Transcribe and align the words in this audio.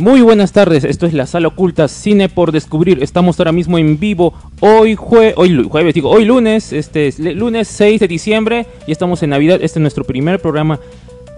Muy 0.00 0.22
buenas 0.22 0.52
tardes, 0.52 0.84
esto 0.84 1.04
es 1.04 1.12
la 1.12 1.26
sala 1.26 1.48
oculta 1.48 1.86
Cine 1.86 2.30
por 2.30 2.52
descubrir. 2.52 3.02
Estamos 3.02 3.38
ahora 3.38 3.52
mismo 3.52 3.76
en 3.76 4.00
vivo 4.00 4.32
hoy 4.60 4.94
jue 4.94 5.34
hoy 5.36 5.62
jueves, 5.62 5.92
digo, 5.92 6.08
hoy 6.08 6.24
lunes, 6.24 6.72
este 6.72 7.06
es 7.06 7.18
lunes 7.18 7.68
6 7.68 8.00
de 8.00 8.08
diciembre 8.08 8.66
y 8.86 8.92
estamos 8.92 9.22
en 9.22 9.28
Navidad. 9.28 9.58
Este 9.60 9.78
es 9.78 9.82
nuestro 9.82 10.04
primer 10.04 10.40
programa 10.40 10.80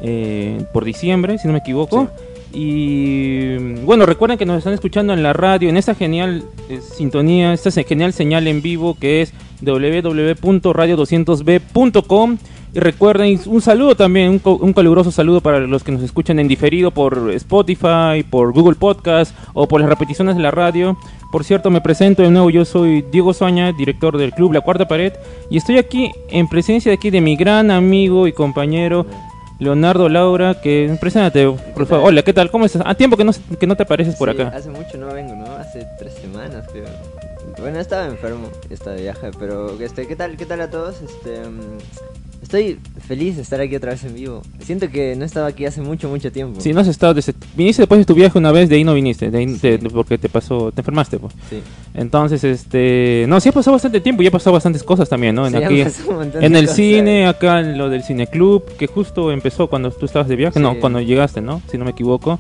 eh, 0.01 0.65
por 0.73 0.85
diciembre, 0.85 1.39
si 1.39 1.49
no 1.49 1.55
me 1.55 1.59
equivoco. 1.59 2.09
Y 2.53 3.57
bueno, 3.83 4.07
recuerden 4.07 4.39
que 4.39 4.47
nos 4.47 4.59
están 4.59 4.75
escuchando 4.75 5.13
en 5.13 5.25
la 5.25 5.33
radio, 5.33 5.69
en 5.69 5.77
esta 5.77 5.97
genial 5.97 6.45
eh, 6.69 6.79
sintonía, 6.81 7.53
esta 7.53 7.73
genial 7.83 8.13
señal 8.13 8.47
en 8.47 8.63
vivo 8.63 8.97
que 8.97 9.23
es 9.23 9.35
www.radio200b.com. 9.61 12.39
Y 12.75 12.81
recuerden, 12.81 13.39
un 13.47 13.61
saludo 13.61 13.95
también, 13.97 14.31
un, 14.31 14.39
co- 14.39 14.57
un 14.57 14.73
caluroso 14.73 15.11
saludo 15.11 15.43
para 15.43 15.61
los 15.61 15.85
que 15.85 15.93
nos 15.93 16.03
escuchan 16.03 16.39
en 16.39 16.49
diferido 16.49 16.91
por 16.91 17.31
Spotify, 17.33 18.23
por 18.31 18.53
Google 18.55 18.77
Podcast 18.77 19.37
o 19.53 19.69
por 19.69 19.81
las 19.83 19.91
repeticiones 19.91 20.37
de 20.37 20.43
la 20.43 20.51
radio. 20.51 20.97
Por 21.31 21.45
cierto, 21.45 21.71
me 21.71 21.83
presento 21.83 22.23
de 22.23 22.31
nuevo, 22.31 22.49
yo 22.49 22.65
soy 22.65 23.03
Diego 23.13 23.35
Soña, 23.35 23.73
director 23.73 24.17
del 24.17 24.33
club 24.33 24.53
La 24.55 24.63
Cuarta 24.63 24.89
Pared, 24.89 25.13
y 25.51 25.59
estoy 25.59 25.77
aquí 25.77 26.13
en 26.31 26.49
presencia 26.49 26.91
de 26.91 26.95
aquí 26.95 27.11
de 27.11 27.21
mi 27.21 27.37
gran 27.37 27.71
amigo 27.71 28.27
y 28.27 28.33
compañero 28.33 29.05
Leonardo 29.59 30.09
Laura, 30.09 30.61
que 30.63 30.97
preséntate, 30.99 31.47
por 31.75 31.87
favor. 31.87 32.09
Hola, 32.09 32.23
¿qué 32.23 32.33
tal? 32.33 32.51
¿Cómo 32.51 32.65
estás? 32.65 32.83
A 32.87 32.95
tiempo 32.95 33.19
que 33.19 33.25
no, 33.25 33.33
que 33.61 33.67
no 33.67 33.77
te 33.77 33.83
apareces 33.83 34.17
por 34.17 34.35
Sí, 34.35 34.41
acá. 34.41 34.57
Hace 34.57 34.71
mucho 34.71 34.97
no 34.97 35.07
vengo, 35.13 35.35
¿no? 35.37 35.45
Hace 35.57 35.87
tres 35.99 36.15
semanas, 36.15 36.65
creo. 36.73 36.87
Bueno, 37.61 37.79
estaba 37.81 38.07
enfermo, 38.07 38.49
estaba 38.71 38.97
de 38.97 39.03
viaje, 39.03 39.31
pero 39.39 39.79
este, 39.81 40.07
¿qué 40.07 40.17
tal, 40.17 40.37
qué 40.39 40.47
tal 40.47 40.63
a 40.63 40.71
todos? 40.71 41.03
Este, 41.03 41.39
mm, 41.49 41.79
estoy 42.43 42.79
feliz 43.07 43.37
de 43.37 43.43
estar 43.43 43.61
aquí 43.61 43.77
otra 43.77 43.93
vez 43.93 44.05
en 44.05 44.15
vivo. 44.15 44.43
Siento 44.61 44.89
que 44.91 45.15
no 45.17 45.25
estaba 45.25 45.47
aquí 45.47 45.65
hace 45.65 45.81
mucho, 45.81 46.09
mucho 46.09 46.31
tiempo. 46.33 46.61
Sí, 46.61 46.73
no 46.73 46.81
has 46.81 46.89
estado 46.89 47.15
desde... 47.15 47.35
Viniste 47.57 47.83
después 47.83 47.99
de 48.01 48.05
tu 48.05 48.15
viaje 48.15 48.37
una 48.39 48.53
vez, 48.53 48.69
de 48.69 48.77
ahí 48.77 48.85
no 48.85 48.95
viniste, 48.95 49.31
de 49.31 49.39
ahí- 49.39 49.47
de- 49.47 49.79
porque 49.93 50.19
te 50.19 50.29
pasó, 50.29 50.71
te 50.73 50.81
enfermaste, 50.81 51.19
pues. 51.19 51.33
Sí. 51.49 51.61
Entonces, 51.95 52.43
este, 52.45 53.25
no, 53.29 53.41
sí 53.41 53.49
ha 53.49 53.53
pasado 53.53 53.73
bastante 53.75 54.01
tiempo 54.01 54.23
y 54.23 54.27
ha 54.27 54.31
pasado 54.31 54.53
bastantes 54.55 54.83
cosas 54.83 55.09
también, 55.09 55.35
¿no? 55.35 55.47
En, 55.47 55.53
Sí, 55.53 55.59
aquí, 55.63 55.81
en 56.41 56.57
el 56.57 56.63
cosas. 56.65 56.77
cine, 56.77 57.27
acá 57.27 57.61
en 57.61 57.79
lo 57.79 57.89
del 57.89 58.03
cineclub, 58.03 58.65
que 58.77 58.87
justo 58.87 59.31
empezó 59.33 59.69
cuando 59.69 59.91
tú 59.91 60.07
estabas 60.07 60.29
de 60.29 60.37
viaje, 60.37 60.59
no, 60.61 60.79
cuando 60.81 61.01
llegaste, 61.01 61.41
¿no? 61.41 61.63
Si 61.71 61.79
no 61.79 61.85
me 61.85 61.91
equivoco. 61.93 62.39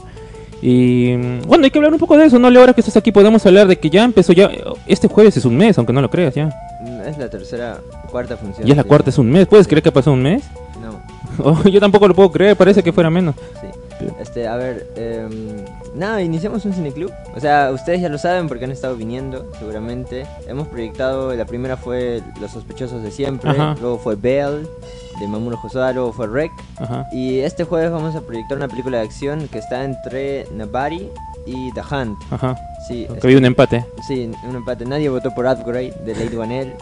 Y 0.65 1.15
mm, 1.17 1.43
bueno, 1.49 1.65
hay 1.65 1.71
que 1.71 1.79
hablar 1.79 1.93
un 1.93 1.99
poco 1.99 2.17
de 2.17 2.27
eso, 2.27 2.39
¿no? 2.39 2.47
Ahora 2.47 2.73
que 2.73 2.81
estás 2.81 2.97
aquí 2.97 3.11
podemos 3.11 3.45
hablar 3.47 3.67
de 3.67 3.77
que 3.79 3.91
ya 3.91 4.05
empezó 4.05 4.33
ya, 4.33 4.49
este 4.87 5.09
jueves 5.09 5.37
es 5.37 5.45
un 5.45 5.57
mes, 5.57 5.77
aunque 5.77 5.93
no 5.93 6.01
lo 6.01 6.09
creas 6.09 6.35
ya. 6.35 6.51
Es 7.07 7.19
la 7.19 7.29
tercera, 7.29 7.81
cuarta 8.13 8.37
función. 8.37 8.65
Ya 8.67 8.73
es 8.75 8.77
la 8.77 8.83
sí. 8.85 8.89
cuarta, 8.89 9.11
es 9.11 9.19
un 9.19 9.31
mes. 9.31 9.47
¿Puedes 9.49 9.67
creer 9.67 9.83
que 9.83 9.89
ha 9.89 9.93
pasado 9.93 10.15
un 10.15 10.23
mes? 10.23 10.45
No, 10.81 11.01
Oh, 11.45 11.63
yo 11.69 11.81
tampoco 11.81 12.07
lo 12.07 12.15
puedo 12.15 12.31
creer, 12.31 12.57
parece 12.57 12.83
que 12.83 12.93
fuera 12.93 13.11
menos. 13.11 13.35
sí. 13.61 13.67
Este, 14.21 14.49
a 14.49 14.57
ver, 14.57 14.89
em, 14.97 15.65
nada, 15.95 16.21
iniciamos 16.23 16.65
un 16.65 16.73
cineclub. 16.73 17.13
O 17.37 17.41
sea, 17.41 17.71
ustedes 17.73 18.01
ya 18.01 18.09
lo 18.09 18.19
saben 18.19 18.49
porque 18.49 18.65
han 18.65 18.73
estado 18.73 18.97
viniendo, 18.97 19.47
seguramente. 19.61 20.27
Hemos 20.49 20.67
proyectado, 20.67 21.33
la 21.37 21.45
primera 21.45 21.77
fue 21.77 22.21
Los 22.41 22.51
sospechosos 22.51 23.05
de 23.05 23.13
siempre, 23.13 23.51
Ajá. 23.51 23.77
luego 23.81 23.99
fue 23.99 24.17
Bell, 24.17 24.67
de 25.21 25.29
Mamoru 25.29 25.57
Hosoda, 25.63 25.93
luego 25.93 26.13
fue 26.13 26.27
Rec. 26.27 26.51
Ajá. 26.79 27.07
Y 27.13 27.39
este 27.41 27.63
jueves 27.63 27.93
vamos 27.93 28.17
a 28.17 28.23
proyectar 28.23 28.57
una 28.59 28.67
película 28.67 28.99
de 28.99 29.05
acción 29.05 29.47
que 29.47 29.59
está 29.59 29.85
entre 29.85 30.49
Nabari 30.53 31.09
y 31.47 31.73
The 31.73 31.81
Hunt. 31.81 32.19
Ajá. 32.31 32.57
Sí, 32.89 33.07
Que 33.07 33.13
este- 33.15 33.27
había 33.27 33.39
un 33.39 33.45
empate. 33.45 33.85
sí, 34.07 34.31
un 34.49 34.57
empate. 34.57 34.85
Nadie 34.85 35.09
votó 35.09 35.33
por 35.35 35.47
Upgrade 35.47 35.93
de 36.05 36.15
Lady 36.15 36.37
Wanel. 36.37 36.75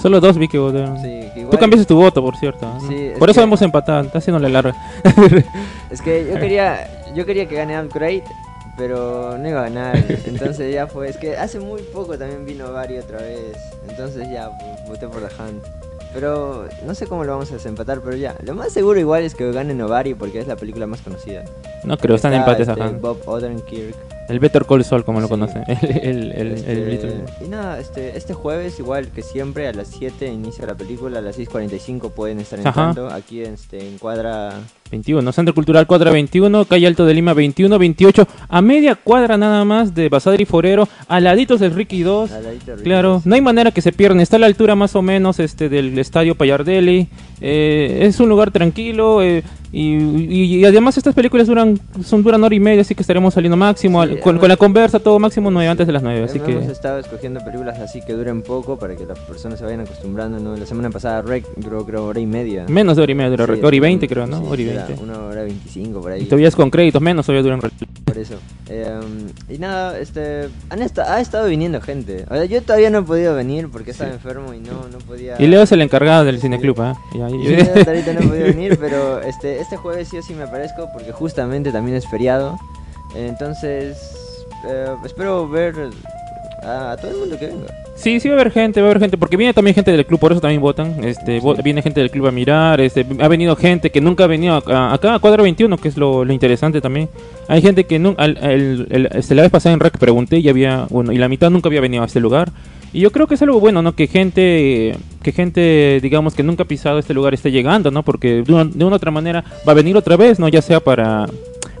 Solo 0.00 0.20
dos 0.20 0.36
vi 0.38 0.46
que 0.48 0.58
votaron. 0.58 0.96
Sí, 1.00 1.28
que 1.34 1.46
Tú 1.50 1.56
cambiaste 1.58 1.86
tu 1.86 1.96
voto, 1.96 2.22
por 2.22 2.36
cierto. 2.36 2.66
¿no? 2.66 2.80
Sí, 2.88 2.94
es 3.12 3.18
por 3.18 3.30
eso 3.30 3.40
que- 3.40 3.44
hemos 3.44 3.62
empatado, 3.62 4.02
está 4.02 4.18
haciéndole 4.18 4.48
larga. 4.48 4.74
Es 5.90 6.02
que 6.02 6.26
yo 6.30 6.38
quería, 6.38 6.88
yo 7.14 7.24
quería 7.24 7.46
que 7.48 7.54
gane 7.54 7.80
Upgrade, 7.80 8.22
pero 8.76 9.38
no 9.38 9.48
iba 9.48 9.60
a 9.60 9.64
ganar. 9.64 9.96
Entonces 10.26 10.72
ya 10.72 10.86
fue. 10.86 11.08
Es 11.08 11.16
que 11.16 11.36
hace 11.36 11.58
muy 11.60 11.80
poco 11.82 12.16
también 12.18 12.44
vino 12.44 12.70
Bari 12.72 12.98
otra 12.98 13.18
vez. 13.18 13.56
Entonces 13.88 14.28
ya 14.30 14.50
pues, 14.58 14.88
voté 14.88 15.08
por 15.08 15.26
The 15.26 15.42
Hunt. 15.42 15.64
Pero 16.12 16.66
no 16.86 16.94
sé 16.94 17.06
cómo 17.06 17.24
lo 17.24 17.32
vamos 17.32 17.50
a 17.50 17.54
desempatar, 17.54 18.00
pero 18.00 18.16
ya. 18.16 18.34
Lo 18.42 18.54
más 18.54 18.72
seguro 18.72 18.98
igual 18.98 19.22
es 19.22 19.34
que 19.34 19.50
gane 19.52 19.74
Novari 19.74 20.14
porque 20.14 20.40
es 20.40 20.46
la 20.46 20.56
película 20.56 20.86
más 20.86 21.00
conocida. 21.02 21.44
No 21.84 21.98
creo, 21.98 22.16
están 22.16 22.32
Está, 22.32 22.44
empates 22.44 22.68
este, 22.68 22.80
ajá. 22.80 22.92
Bob 22.98 23.20
Odenkirk. 23.26 23.96
El 24.28 24.40
Better 24.40 24.64
Call 24.66 24.84
Saul, 24.84 25.04
como 25.04 25.20
lo 25.20 25.26
Sí. 25.26 25.30
conocen. 25.30 25.64
El, 25.68 26.32
el, 26.32 26.52
el, 26.66 26.88
Este, 26.92 27.44
y 27.44 27.48
nada, 27.48 27.78
este, 27.80 28.16
este 28.16 28.34
jueves, 28.34 28.78
igual 28.78 29.08
que 29.08 29.22
siempre, 29.22 29.68
a 29.68 29.72
las 29.72 29.88
7 29.88 30.26
inicia 30.26 30.66
la 30.66 30.74
película, 30.74 31.18
a 31.18 31.22
las 31.22 31.38
6.45 31.38 32.10
pueden 32.12 32.40
estar 32.40 32.58
entrando. 32.58 33.08
Aquí 33.12 33.40
este, 33.40 33.78
en 33.86 33.98
cuadra 33.98 34.52
21, 34.90 35.32
Centro 35.32 35.54
Cultural 35.54 35.86
Cuadra 35.86 36.10
21, 36.10 36.64
Calle 36.64 36.86
Alto 36.86 37.04
de 37.04 37.12
Lima 37.14 37.34
21, 37.34 37.78
28, 37.78 38.26
a 38.48 38.62
media 38.62 38.94
cuadra 38.94 39.36
nada 39.36 39.62
más 39.64 39.94
de 39.94 40.08
Basadre 40.08 40.44
y 40.44 40.46
Forero, 40.46 40.88
a 41.08 41.20
laditos 41.20 41.60
del 41.60 41.74
Ricky 41.74 42.02
2. 42.02 42.30
al 42.32 42.42
ladito 42.44 42.76
de 42.76 42.82
Claro, 42.82 43.20
no 43.24 43.34
hay 43.34 43.40
manera 43.42 43.70
que 43.70 43.82
se 43.82 43.92
pierdan. 43.92 44.20
Está 44.20 44.36
a 44.36 44.38
la 44.40 44.46
altura 44.46 44.74
más 44.76 44.96
o 44.96 45.02
menos 45.02 45.40
este 45.40 45.68
del 45.68 45.98
Estadio 45.98 46.34
Payardelli. 46.36 47.08
Eh, 47.40 47.98
es 48.02 48.18
un 48.20 48.28
lugar 48.30 48.50
tranquilo 48.50 49.22
eh, 49.22 49.42
y, 49.72 49.96
y- 49.96 50.56
y 50.60 50.64
además 50.64 50.96
estas 50.96 51.14
películas 51.14 51.46
duran 51.46 51.78
son 52.04 52.22
duran 52.22 52.42
hora 52.42 52.54
y 52.54 52.60
media, 52.60 52.80
así 52.82 52.94
que 52.94 53.02
estaremos 53.02 53.34
saliendo 53.34 53.56
máximo 53.56 54.02
Sí, 54.02 54.10
al- 54.12 54.20
con, 54.20 54.30
hemos- 54.32 54.40
con 54.40 54.48
la 54.48 54.56
conversa 54.56 54.98
todo 54.98 55.18
máximo 55.18 55.50
nueve 55.50 55.68
antes 55.68 55.86
de 55.86 55.92
las 55.92 56.02
nueve, 56.02 56.24
así 56.24 56.38
Hemos 56.38 56.64
que 56.66 56.72
estado 56.72 56.98
escogiendo 56.98 57.40
películas 57.44 57.78
así 57.80 58.00
que 58.06 58.12
duren 58.14 58.42
poco 58.42 58.78
para 58.78 58.96
que 58.96 59.04
las 59.04 59.18
personas 59.20 59.58
se 59.58 59.64
vayan 59.64 59.80
acostumbrando. 59.80 60.38
¿no? 60.40 60.56
La 60.56 60.66
semana 60.66 60.90
pasada 60.90 61.22
Rec 61.22 61.44
duró 61.56 61.84
creo 61.84 62.06
hora 62.06 62.20
y 62.20 62.26
media. 62.26 62.64
menos 62.68 62.96
de 62.96 63.02
hora 63.02 63.12
y 63.12 63.14
media, 63.14 63.30
dura, 63.30 63.46
Sí, 63.46 63.60
hora 63.62 63.76
y 63.76 63.78
un- 63.78 63.82
veinte 63.82 64.08
creo, 64.08 64.26
¿no? 64.26 64.40
sí, 64.40 64.46
hora 64.48 64.62
y 64.62 64.68
era 64.68 64.86
veinte. 64.86 65.02
Una 65.04 65.18
hora 65.24 65.42
veinticinco 65.42 66.00
por 66.00 66.12
ahí. 66.12 66.22
Y 66.22 66.24
todavía 66.24 66.48
es 66.48 66.56
con 66.56 66.70
créditos, 66.70 67.00
menos 67.02 67.26
todavía 67.26 67.42
duran. 67.42 67.60
Por 67.60 68.18
eso. 68.18 68.34
Eh, 68.70 69.00
y 69.50 69.58
nada, 69.58 69.98
este, 69.98 70.48
han 70.70 70.82
esta- 70.82 71.14
ha 71.14 71.20
estado 71.20 71.46
viniendo 71.48 71.80
gente. 71.80 72.24
O 72.30 72.34
sea, 72.34 72.44
yo 72.44 72.62
todavía 72.62 72.90
no 72.90 72.98
he 72.98 73.02
podido 73.02 73.34
venir 73.34 73.68
porque 73.70 73.90
estaba 73.92 74.10
enfermo 74.10 74.52
y 74.54 74.58
no, 74.60 74.86
no 74.90 74.98
podía. 75.06 75.36
Y 75.38 75.46
Leo 75.46 75.62
es 75.62 75.72
el 75.72 75.82
encargado 75.82 76.24
del 76.24 76.40
cineclub, 76.40 76.80
¿ah? 76.80 76.94
Ya, 77.14 77.28
Y 77.30 77.44
ya- 77.44 77.64
yo 77.64 77.74
hasta 77.74 77.90
ahorita 77.90 78.12
no 78.14 78.20
he 78.20 78.26
podido 78.26 78.44
venir, 78.46 78.78
pero 78.80 79.20
este, 79.22 79.57
este 79.58 79.76
jueves 79.76 80.08
sí 80.08 80.18
o 80.18 80.22
sí 80.22 80.34
me 80.34 80.44
aparezco 80.44 80.88
porque 80.92 81.12
justamente 81.12 81.72
también 81.72 81.96
es 81.96 82.08
feriado. 82.08 82.58
Entonces, 83.14 83.96
eh, 84.66 84.94
espero 85.04 85.48
ver 85.48 85.74
a, 86.62 86.92
a 86.92 86.96
todo 86.96 87.10
el 87.10 87.16
mundo 87.18 87.38
que 87.38 87.46
venga. 87.46 87.66
Sí, 87.98 88.20
sí 88.20 88.28
va 88.28 88.36
a 88.36 88.40
haber 88.40 88.52
gente, 88.52 88.80
va 88.80 88.86
a 88.86 88.90
haber 88.90 89.00
gente, 89.00 89.18
porque 89.18 89.36
viene 89.36 89.52
también 89.52 89.74
gente 89.74 89.90
del 89.90 90.06
club, 90.06 90.20
por 90.20 90.30
eso 90.30 90.40
también 90.40 90.60
votan. 90.60 91.02
Este, 91.02 91.40
viene 91.64 91.82
gente 91.82 91.98
del 91.98 92.12
club 92.12 92.28
a 92.28 92.30
mirar, 92.30 92.80
este, 92.80 93.04
ha 93.18 93.26
venido 93.26 93.56
gente 93.56 93.90
que 93.90 94.00
nunca 94.00 94.22
ha 94.22 94.26
venido 94.28 94.54
acá, 94.54 94.94
acá 94.94 95.14
a 95.16 95.18
Cuadra 95.18 95.42
21, 95.42 95.76
que 95.78 95.88
es 95.88 95.96
lo, 95.96 96.24
lo 96.24 96.32
interesante 96.32 96.80
también. 96.80 97.08
Hay 97.48 97.60
gente 97.60 97.84
que 97.84 97.98
nunca, 97.98 98.24
este, 98.24 99.34
la 99.34 99.42
vez 99.42 99.50
pasada 99.50 99.72
en 99.74 99.80
REC 99.80 99.98
pregunté 99.98 100.38
y 100.38 100.48
había, 100.48 100.86
bueno, 100.90 101.10
y 101.10 101.18
la 101.18 101.28
mitad 101.28 101.50
nunca 101.50 101.68
había 101.68 101.80
venido 101.80 102.04
a 102.04 102.06
este 102.06 102.20
lugar. 102.20 102.52
Y 102.92 103.00
yo 103.00 103.10
creo 103.10 103.26
que 103.26 103.34
es 103.34 103.42
algo 103.42 103.58
bueno, 103.58 103.82
¿no? 103.82 103.96
Que 103.96 104.06
gente, 104.06 104.96
que 105.28 105.32
gente, 105.32 105.98
digamos, 106.00 106.34
que 106.34 106.42
nunca 106.42 106.62
ha 106.62 106.66
pisado 106.66 106.98
este 106.98 107.12
lugar 107.12 107.34
esté 107.34 107.50
llegando, 107.50 107.90
¿no? 107.90 108.02
Porque 108.02 108.42
de 108.42 108.50
una, 108.54 108.64
de 108.64 108.82
una 108.84 108.96
otra 108.96 109.10
manera 109.10 109.44
va 109.66 109.72
a 109.72 109.74
venir 109.74 109.94
otra 109.94 110.16
vez, 110.16 110.38
¿no? 110.38 110.48
Ya 110.48 110.62
sea 110.62 110.80
para, 110.80 111.26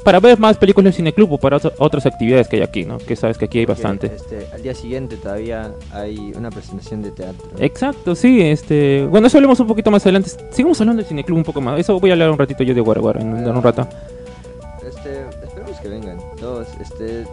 para 0.04 0.20
ver 0.20 0.38
más 0.38 0.58
películas 0.58 0.92
de 0.92 0.96
cineclub 0.98 1.32
o 1.32 1.38
para 1.38 1.56
otro- 1.56 1.72
otras 1.78 2.04
actividades 2.04 2.46
que 2.46 2.56
hay 2.56 2.62
aquí, 2.62 2.84
¿no? 2.84 2.98
Que 2.98 3.16
sabes 3.16 3.38
que 3.38 3.46
aquí 3.46 3.60
hay 3.60 3.64
bastante. 3.64 4.08
Este, 4.14 4.46
al 4.52 4.62
día 4.62 4.74
siguiente 4.74 5.16
todavía 5.16 5.72
hay 5.92 6.18
una 6.36 6.50
presentación 6.50 7.00
de 7.02 7.10
teatro. 7.10 7.48
Exacto, 7.58 8.14
sí, 8.14 8.42
este, 8.42 9.06
bueno, 9.10 9.28
eso 9.28 9.38
hablemos 9.38 9.58
un 9.60 9.66
poquito 9.66 9.90
más 9.90 10.02
adelante. 10.04 10.30
Sigamos 10.50 10.78
hablando 10.82 11.00
del 11.00 11.08
cineclub 11.08 11.38
un 11.38 11.44
poco 11.44 11.62
más. 11.62 11.80
Eso 11.80 11.98
voy 11.98 12.10
a 12.10 12.12
hablar 12.12 12.30
un 12.30 12.38
ratito 12.38 12.62
yo 12.64 12.74
de 12.74 12.80
Guaraguara 12.82 13.22
en, 13.22 13.34
en 13.34 13.56
un 13.56 13.62
rato. 13.62 13.88
Este, 14.86 15.22
esperemos 15.42 15.78
que 15.80 15.88
vengan 15.88 16.18
Este, 16.80 17.22
eh, 17.22 17.26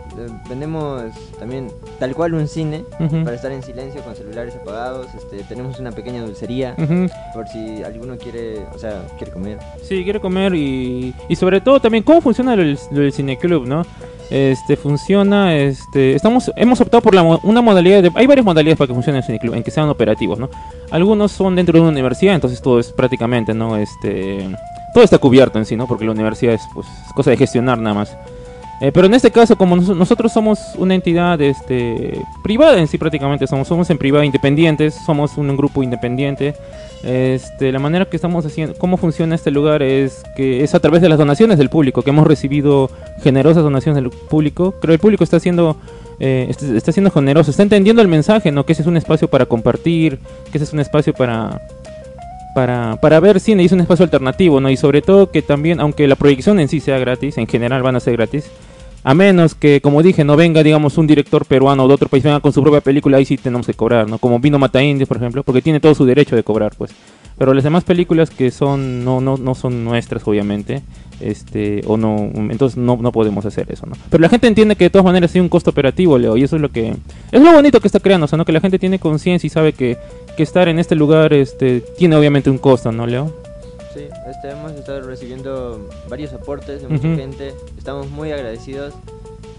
vendemos 0.48 1.04
también 1.39 1.72
tal 2.00 2.16
cual 2.16 2.33
un 2.33 2.48
cine 2.48 2.83
para 3.24 3.36
estar 3.36 3.51
en 3.51 3.63
silencio 3.63 4.01
con 4.01 4.16
celulares 4.16 4.56
apagados. 4.56 5.07
Este, 5.16 5.44
tenemos 5.44 5.80
una 5.80 5.92
pequeña 5.92 6.22
dulcería 6.22 6.75
por 7.33 7.48
si 7.48 7.83
alguno 7.83 8.18
quiere, 8.18 8.66
o 8.74 8.77
sea, 8.77 9.06
quiere 9.18 9.31
comer. 9.31 9.60
Sí, 9.83 10.04
quiere 10.04 10.19
comer 10.19 10.54
y, 10.56 11.13
y 11.30 11.36
sobre 11.36 11.62
todo 11.62 11.80
también 11.80 12.04
cómo 12.04 12.22
funciona 12.22 12.56
lo 12.56 12.63
del, 12.63 12.77
lo 12.92 13.01
del 13.01 13.13
cineclub, 13.13 13.66
¿no? 13.66 13.83
Este 14.30 14.75
funciona, 14.75 15.56
este, 15.56 16.16
estamos, 16.16 16.51
hemos 16.56 16.81
optado 16.81 17.01
por 17.01 17.13
la, 17.13 17.22
una 17.22 17.62
modalidad 17.62 18.01
de, 18.01 18.12
hay 18.16 18.25
varias 18.25 18.44
modalidades 18.44 18.77
para 18.77 18.88
que 18.88 18.94
funcione 18.95 19.19
el 19.19 19.24
cineclub, 19.24 19.54
en 19.54 19.63
que 19.63 19.69
sean 19.69 19.88
operativos, 19.88 20.39
¿no? 20.39 20.50
Algunos 20.89 21.31
son 21.31 21.56
dentro 21.56 21.74
de 21.74 21.81
una 21.81 21.92
universidad, 21.92 22.33
entonces 22.33 22.60
todo 22.60 22.80
es 22.80 22.92
prácticamente, 22.92 23.54
¿no? 23.54 23.77
Este, 23.77 24.50
todo 24.95 25.04
está 25.04 25.19
cubierto 25.19 25.60
en 25.60 25.66
sí, 25.66 25.75
¿no? 25.75 25.88
Porque 25.88 26.06
la 26.06 26.12
universidad 26.12 26.56
es, 26.56 26.62
pues, 26.74 26.88
cosa 27.13 27.30
de 27.30 27.38
gestionar 27.38 27.77
nada 27.77 27.94
más. 27.94 28.18
Eh, 28.81 28.92
pero 28.92 29.07
en 29.07 29.13
este 29.13 29.31
caso, 29.31 29.56
como 29.56 29.77
nosotros 29.77 30.33
somos 30.33 30.60
una 30.77 30.95
entidad 30.95 31.39
este, 31.42 32.22
privada 32.44 32.77
en 32.77 32.88
sí 32.88 32.98
prácticamente, 32.98 33.48
somos, 33.48 33.68
somos 33.68 33.89
en 33.89 33.98
privado 33.98 34.24
independientes, 34.24 34.95
somos 35.06 35.38
un, 35.38 35.56
grupo 35.56 35.81
independiente. 35.81 36.56
Este, 37.04 37.72
la 37.72 37.80
manera 37.80 38.06
que 38.06 38.18
estamos 38.18 38.45
haciendo, 38.45 38.75
cómo 38.77 38.98
funciona 38.98 39.36
este 39.36 39.51
lugar 39.51 39.81
es 39.81 40.24
que 40.36 40.63
es 40.63 40.75
a 40.75 40.80
través 40.80 41.01
de 41.01 41.07
las 41.07 41.18
donaciones 41.18 41.57
del 41.57 41.69
público, 41.69 42.01
que 42.01 42.10
hemos 42.10 42.27
recibido 42.27 42.89
generosas 43.22 43.63
donaciones 43.63 44.01
del 44.01 44.12
público. 44.12 44.74
Creo 44.81 44.94
el 44.94 45.00
público 45.00 45.24
está 45.24 45.38
haciendo, 45.38 45.77
eh, 46.19 46.48
está, 46.50 46.66
está 46.75 46.92
siendo 46.92 47.12
generoso, 47.12 47.51
está 47.51 47.63
entendiendo 47.63 48.01
el 48.01 48.10
mensaje, 48.10 48.51
¿no? 48.51 48.66
Que 48.66 48.74
ese 48.74 48.81
es 48.81 48.88
un 48.88 48.98
espacio 48.98 49.30
para 49.30 49.45
compartir, 49.45 50.19
que 50.51 50.57
ese 50.57 50.66
es 50.66 50.74
un 50.74 50.81
espacio 50.81 51.13
para 51.13 51.62
para, 52.56 52.96
para 53.02 53.19
ver 53.19 53.42
cine 53.42 53.63
y 53.63 53.66
es 53.66 53.74
un 53.74 53.81
espacio 53.81 54.04
alternativo, 54.04 54.62
¿no? 54.62 54.69
Y 54.69 54.78
sobre 54.78 55.02
todo 55.02 55.30
que 55.30 55.42
también, 55.42 55.81
aunque 55.81 56.07
la 56.07 56.16
proyección 56.16 56.60
en 56.62 56.69
sí 56.69 56.80
sea 56.80 56.98
gratis, 56.98 57.38
en 57.38 57.48
general 57.48 57.84
van 57.84 57.98
a 57.98 58.00
ser 58.00 58.13
gratis, 58.13 58.50
a 59.04 59.13
menos 59.13 59.54
que, 59.54 59.81
como 59.81 60.02
dije, 60.02 60.24
no 60.24 60.38
venga, 60.38 60.63
digamos, 60.63 60.98
un 60.98 61.06
director 61.06 61.46
peruano 61.46 61.84
o 61.84 61.88
de 61.90 61.94
otro 61.94 62.07
país, 62.07 62.24
venga 62.24 62.40
con 62.40 62.54
su 62.54 62.63
propia 62.63 62.80
película, 62.80 63.18
ahí 63.18 63.25
sí 63.25 63.38
tenemos 63.38 63.68
que 63.68 63.74
cobrar, 63.74 64.10
¿no? 64.10 64.18
Como 64.19 64.40
vino 64.40 64.57
Mata 64.57 64.81
Indies, 64.81 65.07
por 65.07 65.18
ejemplo, 65.18 65.44
porque 65.44 65.62
tiene 65.62 65.81
todo 65.81 65.94
su 65.94 66.06
derecho 66.06 66.36
de 66.36 66.44
cobrar, 66.44 66.74
pues. 66.78 66.92
Pero 67.38 67.54
las 67.54 67.64
demás 67.64 67.84
películas 67.84 68.30
que 68.30 68.50
son 68.50 69.04
no, 69.04 69.20
no, 69.22 69.38
no 69.38 69.56
son 69.56 69.84
nuestras, 69.84 70.28
obviamente, 70.28 70.84
este 71.20 71.82
o 71.88 71.96
no 71.96 72.30
entonces 72.52 72.78
no, 72.78 72.98
no 72.98 73.14
podemos 73.14 73.46
hacer 73.46 73.72
eso 73.72 73.86
no 73.86 73.96
pero 74.10 74.22
la 74.22 74.28
gente 74.28 74.48
entiende 74.48 74.76
que 74.76 74.84
de 74.84 74.90
todas 74.90 75.06
maneras 75.06 75.34
hay 75.34 75.40
un 75.40 75.48
costo 75.48 75.70
operativo 75.70 76.18
Leo 76.18 76.36
y 76.36 76.44
eso 76.44 76.58
es 76.58 76.62
lo 76.62 76.72
que 76.72 76.94
es 77.32 77.42
lo 77.42 77.54
bonito 77.54 77.80
que 77.80 77.88
está 77.88 78.02
creando 78.02 78.26
o 78.26 78.28
sea 78.28 78.36
no 78.36 78.44
que 78.44 78.52
la 78.52 78.60
gente 78.60 78.80
tiene 78.80 79.00
conciencia 79.00 79.48
y 79.48 79.50
sabe 79.50 79.72
que 79.72 79.98
que 80.36 80.44
estar 80.44 80.68
en 80.68 80.80
este 80.80 80.96
lugar 80.96 81.34
este, 81.34 81.82
tiene 81.98 82.16
obviamente 82.16 82.50
un 82.50 82.58
costo, 82.58 82.92
¿no, 82.92 83.08
Leo? 83.08 83.34
Sí, 83.94 84.02
este, 84.30 84.52
hemos 84.52 84.74
estado 84.74 85.02
recibiendo 85.02 85.90
varios 86.10 86.34
aportes 86.34 86.82
de 86.82 86.88
mucha 86.90 87.08
gente, 87.16 87.54
estamos 87.78 88.10
muy 88.10 88.32
agradecidos 88.32 88.94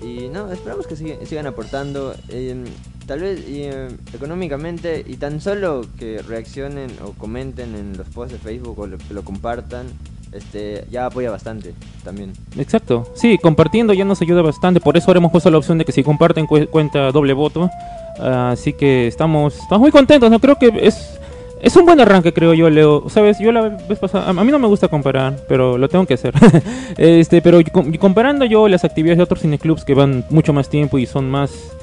y 0.02 0.28
no, 0.28 0.50
esperamos 0.52 0.86
que 0.86 0.96
sigan, 0.96 1.46
aportando, 1.46 2.14
em, 2.28 2.64
tal 3.06 3.20
vez 3.20 3.44
em, 3.46 3.96
económicamente 4.12 5.04
y 5.06 5.16
tan 5.16 5.40
solo 5.40 5.86
que 5.98 6.22
reaccionen 6.22 6.90
o 7.04 7.12
comenten 7.12 7.74
en 7.74 7.96
los 7.96 8.06
posts 8.08 8.32
de 8.32 8.38
Facebook 8.38 8.78
o 8.78 8.86
lo, 8.86 8.98
lo 9.10 9.24
compartan. 9.24 9.86
Este, 10.32 10.84
ya 10.90 11.06
apoya 11.06 11.30
bastante 11.30 11.72
también. 12.04 12.32
Exacto, 12.58 13.10
sí, 13.14 13.38
compartiendo 13.38 13.94
ya 13.94 14.04
nos 14.04 14.20
ayuda 14.20 14.42
bastante, 14.42 14.80
por 14.80 14.96
eso 14.96 15.06
ahora 15.08 15.18
hemos 15.18 15.32
puesto 15.32 15.50
la 15.50 15.58
opción 15.58 15.78
de 15.78 15.84
que 15.84 15.92
si 15.92 16.02
comparten 16.02 16.46
cuenta 16.46 17.10
doble 17.12 17.32
voto, 17.32 17.70
así 18.18 18.72
que 18.72 19.06
estamos, 19.06 19.56
estamos 19.56 19.80
muy 19.80 19.90
contentos, 19.90 20.30
¿no? 20.30 20.38
Creo 20.40 20.56
que 20.56 20.72
es, 20.82 21.18
es 21.66 21.74
un 21.74 21.84
buen 21.84 22.00
arranque, 22.00 22.32
creo 22.32 22.54
yo, 22.54 22.70
Leo. 22.70 23.08
Sabes, 23.08 23.40
yo 23.40 23.50
la 23.50 23.62
vez 23.88 23.98
pasada, 23.98 24.30
a 24.30 24.32
mí 24.32 24.52
no 24.52 24.60
me 24.60 24.68
gusta 24.68 24.86
comparar, 24.86 25.34
pero 25.48 25.76
lo 25.76 25.88
tengo 25.88 26.06
que 26.06 26.14
hacer. 26.14 26.32
este, 26.96 27.42
pero 27.42 27.58
comparando 27.98 28.44
yo 28.44 28.68
las 28.68 28.84
actividades 28.84 29.18
de 29.18 29.24
otros 29.24 29.40
cineclubs 29.40 29.84
que 29.84 29.94
van 29.94 30.24
mucho 30.30 30.52
más 30.52 30.68
tiempo 30.68 30.96
y 30.96 31.06
son 31.06 31.28
más 31.28 31.76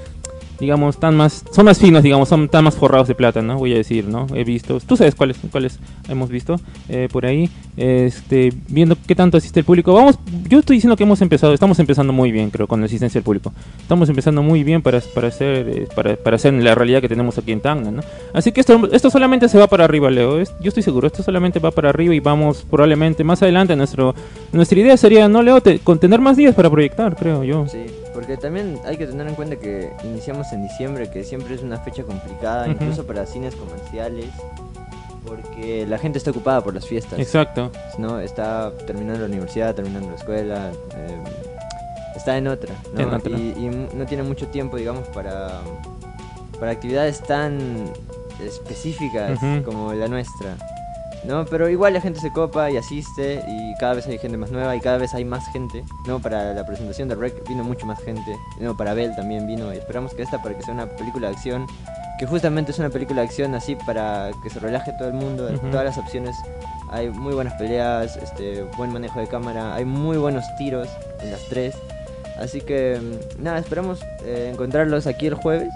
digamos, 0.59 0.97
tan 0.97 1.15
más, 1.15 1.43
son 1.51 1.65
más 1.65 1.79
finos, 1.79 2.03
digamos, 2.03 2.29
son 2.29 2.47
tan 2.49 2.63
más 2.63 2.75
forrados 2.75 3.07
de 3.07 3.15
plata, 3.15 3.41
¿no? 3.41 3.57
Voy 3.57 3.73
a 3.73 3.77
decir, 3.77 4.05
¿no? 4.07 4.27
He 4.33 4.43
visto, 4.43 4.79
tú 4.79 4.95
sabes 4.95 5.15
cuáles, 5.15 5.37
cuáles 5.51 5.79
hemos 6.07 6.29
visto 6.29 6.59
eh, 6.89 7.07
por 7.11 7.25
ahí, 7.25 7.49
este, 7.77 8.53
viendo 8.67 8.95
qué 9.07 9.15
tanto 9.15 9.37
asiste 9.37 9.59
el 9.59 9.65
público. 9.65 9.93
Vamos, 9.93 10.19
yo 10.47 10.59
estoy 10.59 10.77
diciendo 10.77 10.95
que 10.95 11.03
hemos 11.03 11.21
empezado, 11.21 11.53
estamos 11.53 11.79
empezando 11.79 12.13
muy 12.13 12.31
bien, 12.31 12.49
creo, 12.49 12.67
con 12.67 12.79
la 12.79 12.85
asistencia 12.85 13.19
del 13.19 13.25
público. 13.25 13.51
Estamos 13.81 14.09
empezando 14.09 14.43
muy 14.43 14.63
bien 14.63 14.81
para, 14.81 15.01
para 15.13 15.27
hacer, 15.27 15.67
eh, 15.67 15.87
para, 15.95 16.15
para 16.15 16.35
hacer 16.35 16.53
la 16.53 16.75
realidad 16.75 17.01
que 17.01 17.09
tenemos 17.09 17.37
aquí 17.37 17.51
en 17.51 17.61
Tanga, 17.61 17.91
¿no? 17.91 18.01
Así 18.33 18.51
que 18.51 18.61
esto, 18.61 18.89
esto 18.91 19.09
solamente 19.09 19.49
se 19.49 19.57
va 19.57 19.67
para 19.67 19.85
arriba, 19.85 20.09
Leo. 20.09 20.37
yo 20.37 20.67
estoy 20.69 20.83
seguro, 20.83 21.07
esto 21.07 21.23
solamente 21.23 21.59
va 21.59 21.71
para 21.71 21.89
arriba 21.89 22.13
y 22.13 22.19
vamos 22.19 22.65
probablemente 22.69 23.23
más 23.23 23.41
adelante. 23.41 23.75
Nuestro, 23.75 24.15
nuestra 24.51 24.79
idea 24.79 24.97
sería, 24.97 25.27
¿no, 25.27 25.41
Leo? 25.41 25.61
con 25.83 25.99
tener 25.99 26.19
más 26.19 26.37
días 26.37 26.55
para 26.55 26.69
proyectar, 26.69 27.15
creo 27.15 27.43
yo. 27.43 27.67
Sí. 27.67 28.02
Porque 28.13 28.37
también 28.37 28.79
hay 28.85 28.97
que 28.97 29.07
tener 29.07 29.27
en 29.27 29.35
cuenta 29.35 29.55
que 29.55 29.91
iniciamos 30.03 30.51
en 30.53 30.63
diciembre, 30.63 31.09
que 31.09 31.23
siempre 31.23 31.55
es 31.55 31.63
una 31.63 31.79
fecha 31.79 32.03
complicada, 32.03 32.67
incluso 32.67 33.05
para 33.05 33.25
cines 33.25 33.55
comerciales, 33.55 34.27
porque 35.25 35.85
la 35.87 35.97
gente 35.97 36.17
está 36.19 36.31
ocupada 36.31 36.61
por 36.61 36.73
las 36.73 36.85
fiestas. 36.85 37.19
Exacto. 37.19 37.71
¿no? 37.97 38.19
Está 38.19 38.71
terminando 38.85 39.21
la 39.21 39.27
universidad, 39.27 39.73
terminando 39.73 40.09
la 40.09 40.15
escuela, 40.15 40.71
em, 40.95 41.23
está 42.15 42.37
en 42.37 42.47
otra, 42.47 42.75
¿no? 42.93 43.01
Y, 43.29 43.69
no 43.95 44.05
tiene 44.05 44.23
mucho 44.23 44.47
tiempo, 44.47 44.77
digamos, 44.77 45.07
para, 45.07 45.61
para 46.59 46.71
actividades 46.71 47.21
tan 47.21 47.89
específicas 48.43 49.39
como 49.65 49.93
la 49.93 50.07
nuestra. 50.07 50.55
¿No? 51.25 51.45
Pero 51.45 51.69
igual 51.69 51.93
la 51.93 52.01
gente 52.01 52.19
se 52.19 52.31
copa 52.31 52.69
y 52.69 52.77
asiste 52.77 53.43
y 53.47 53.73
cada 53.79 53.93
vez 53.93 54.07
hay 54.07 54.17
gente 54.17 54.37
más 54.37 54.51
nueva 54.51 54.75
y 54.75 54.79
cada 54.79 54.97
vez 54.97 55.13
hay 55.13 55.25
más 55.25 55.45
gente, 55.51 55.83
¿no? 56.07 56.19
Para 56.19 56.53
la 56.53 56.65
presentación 56.65 57.07
de 57.07 57.15
Rec 57.15 57.47
vino 57.47 57.63
mucho 57.63 57.85
más 57.85 58.01
gente, 58.01 58.37
¿no? 58.59 58.75
Para 58.75 58.93
Bell 58.93 59.15
también 59.15 59.47
vino 59.47 59.73
y 59.73 59.77
esperamos 59.77 60.13
que 60.13 60.23
esta 60.23 60.41
para 60.41 60.55
que 60.55 60.63
sea 60.63 60.73
una 60.73 60.87
película 60.87 61.29
de 61.29 61.35
acción, 61.35 61.67
que 62.19 62.25
justamente 62.25 62.71
es 62.71 62.79
una 62.79 62.89
película 62.89 63.21
de 63.21 63.27
acción 63.27 63.55
así 63.55 63.75
para 63.75 64.31
que 64.43 64.49
se 64.49 64.59
relaje 64.59 64.91
todo 64.97 65.07
el 65.07 65.13
mundo, 65.13 65.47
todas 65.71 65.85
las 65.85 65.97
opciones. 65.97 66.35
Hay 66.91 67.09
muy 67.09 67.33
buenas 67.33 67.53
peleas, 67.53 68.17
este, 68.17 68.63
buen 68.77 68.93
manejo 68.93 69.19
de 69.19 69.27
cámara, 69.27 69.73
hay 69.73 69.85
muy 69.85 70.17
buenos 70.17 70.43
tiros 70.57 70.87
en 71.21 71.31
las 71.31 71.41
tres. 71.49 71.75
Así 72.37 72.61
que 72.61 72.99
mm, 72.99 73.43
nada, 73.43 73.59
esperamos 73.59 74.01
eh, 74.25 74.49
encontrarlos 74.51 75.07
aquí 75.07 75.27
el 75.27 75.35
jueves. 75.35 75.73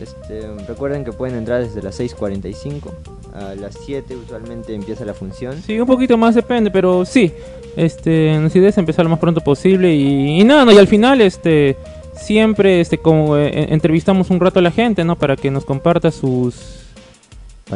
Este, 0.00 0.42
recuerden 0.66 1.04
que 1.04 1.12
pueden 1.12 1.36
entrar 1.36 1.62
desde 1.62 1.80
las 1.82 2.00
6.45 2.00 2.90
a 3.34 3.54
las 3.56 3.76
7 3.84 4.16
usualmente 4.16 4.74
empieza 4.74 5.04
la 5.04 5.12
función. 5.12 5.60
Sí, 5.60 5.78
un 5.78 5.86
poquito 5.86 6.16
más 6.16 6.34
depende, 6.34 6.70
pero 6.70 7.04
sí. 7.04 7.32
Este, 7.76 8.38
nuestra 8.38 8.60
idea 8.60 8.70
es 8.70 8.78
empezar 8.78 9.04
lo 9.04 9.10
más 9.10 9.18
pronto 9.18 9.40
posible 9.40 9.94
y, 9.94 10.42
nada, 10.44 10.72
y 10.72 10.78
al 10.78 10.86
final 10.86 11.20
este 11.20 11.76
siempre 12.14 12.80
este 12.80 12.98
como 12.98 13.36
eh, 13.36 13.72
entrevistamos 13.72 14.30
un 14.30 14.38
rato 14.38 14.60
a 14.60 14.62
la 14.62 14.70
gente, 14.70 15.04
¿no? 15.04 15.16
Para 15.16 15.34
que 15.34 15.50
nos 15.50 15.64
comparta 15.64 16.12
sus 16.12 16.54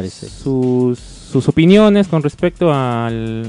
sus 0.09 0.97
sus 0.97 1.49
opiniones 1.49 2.07
con 2.07 2.23
respecto 2.23 2.71
al 2.73 3.47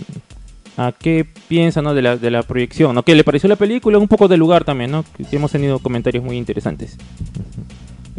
a 0.77 0.93
qué 0.93 1.27
piensa 1.49 1.83
¿no? 1.83 1.95
de, 1.95 2.03
la, 2.03 2.17
de 2.17 2.31
la 2.31 2.43
proyección, 2.43 2.95
¿no? 2.95 3.03
¿Qué 3.03 3.15
le 3.15 3.23
pareció 3.23 3.49
la 3.49 3.57
película? 3.57 3.99
Un 3.99 4.09
poco 4.09 4.29
del 4.29 4.41
lugar 4.41 4.65
también, 4.65 4.91
¿no? 4.91 5.05
Que 5.17 5.37
hemos 5.37 5.53
tenido 5.53 5.79
comentarios 5.79 6.25
muy 6.25 6.39
interesantes. 6.39 6.97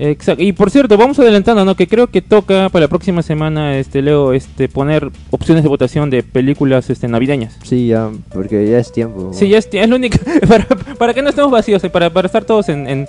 Exacto. 0.02 0.42
Y 0.42 0.52
por 0.54 0.72
cierto, 0.72 0.98
vamos 0.98 1.20
adelantando, 1.20 1.64
¿no? 1.64 1.76
Que 1.76 1.88
creo 1.88 2.08
que 2.08 2.24
toca 2.24 2.70
para 2.70 2.86
la 2.86 2.88
próxima 2.88 3.22
semana, 3.22 3.78
este 3.78 4.02
Leo, 4.02 4.34
este 4.34 4.68
poner 4.68 5.12
opciones 5.30 5.64
de 5.64 5.70
votación 5.70 6.10
de 6.10 6.24
películas 6.24 6.90
este 6.90 7.08
navideñas. 7.08 7.60
Sí, 7.62 7.88
ya, 7.88 8.10
porque 8.34 8.68
ya 8.68 8.80
es 8.80 8.92
tiempo. 8.92 9.32
Sí, 9.32 9.48
ya 9.48 9.60
es, 9.60 9.70
es 9.72 9.88
lo 9.88 9.98
único 9.98 10.18
para, 10.48 10.66
para 10.66 11.14
que 11.14 11.22
no 11.22 11.30
estemos 11.30 11.52
vacíos, 11.52 11.84
eh, 11.84 11.92
para, 11.92 12.10
para 12.10 12.26
estar 12.26 12.44
todos 12.46 12.70
en, 12.70 12.88
en, 12.88 13.08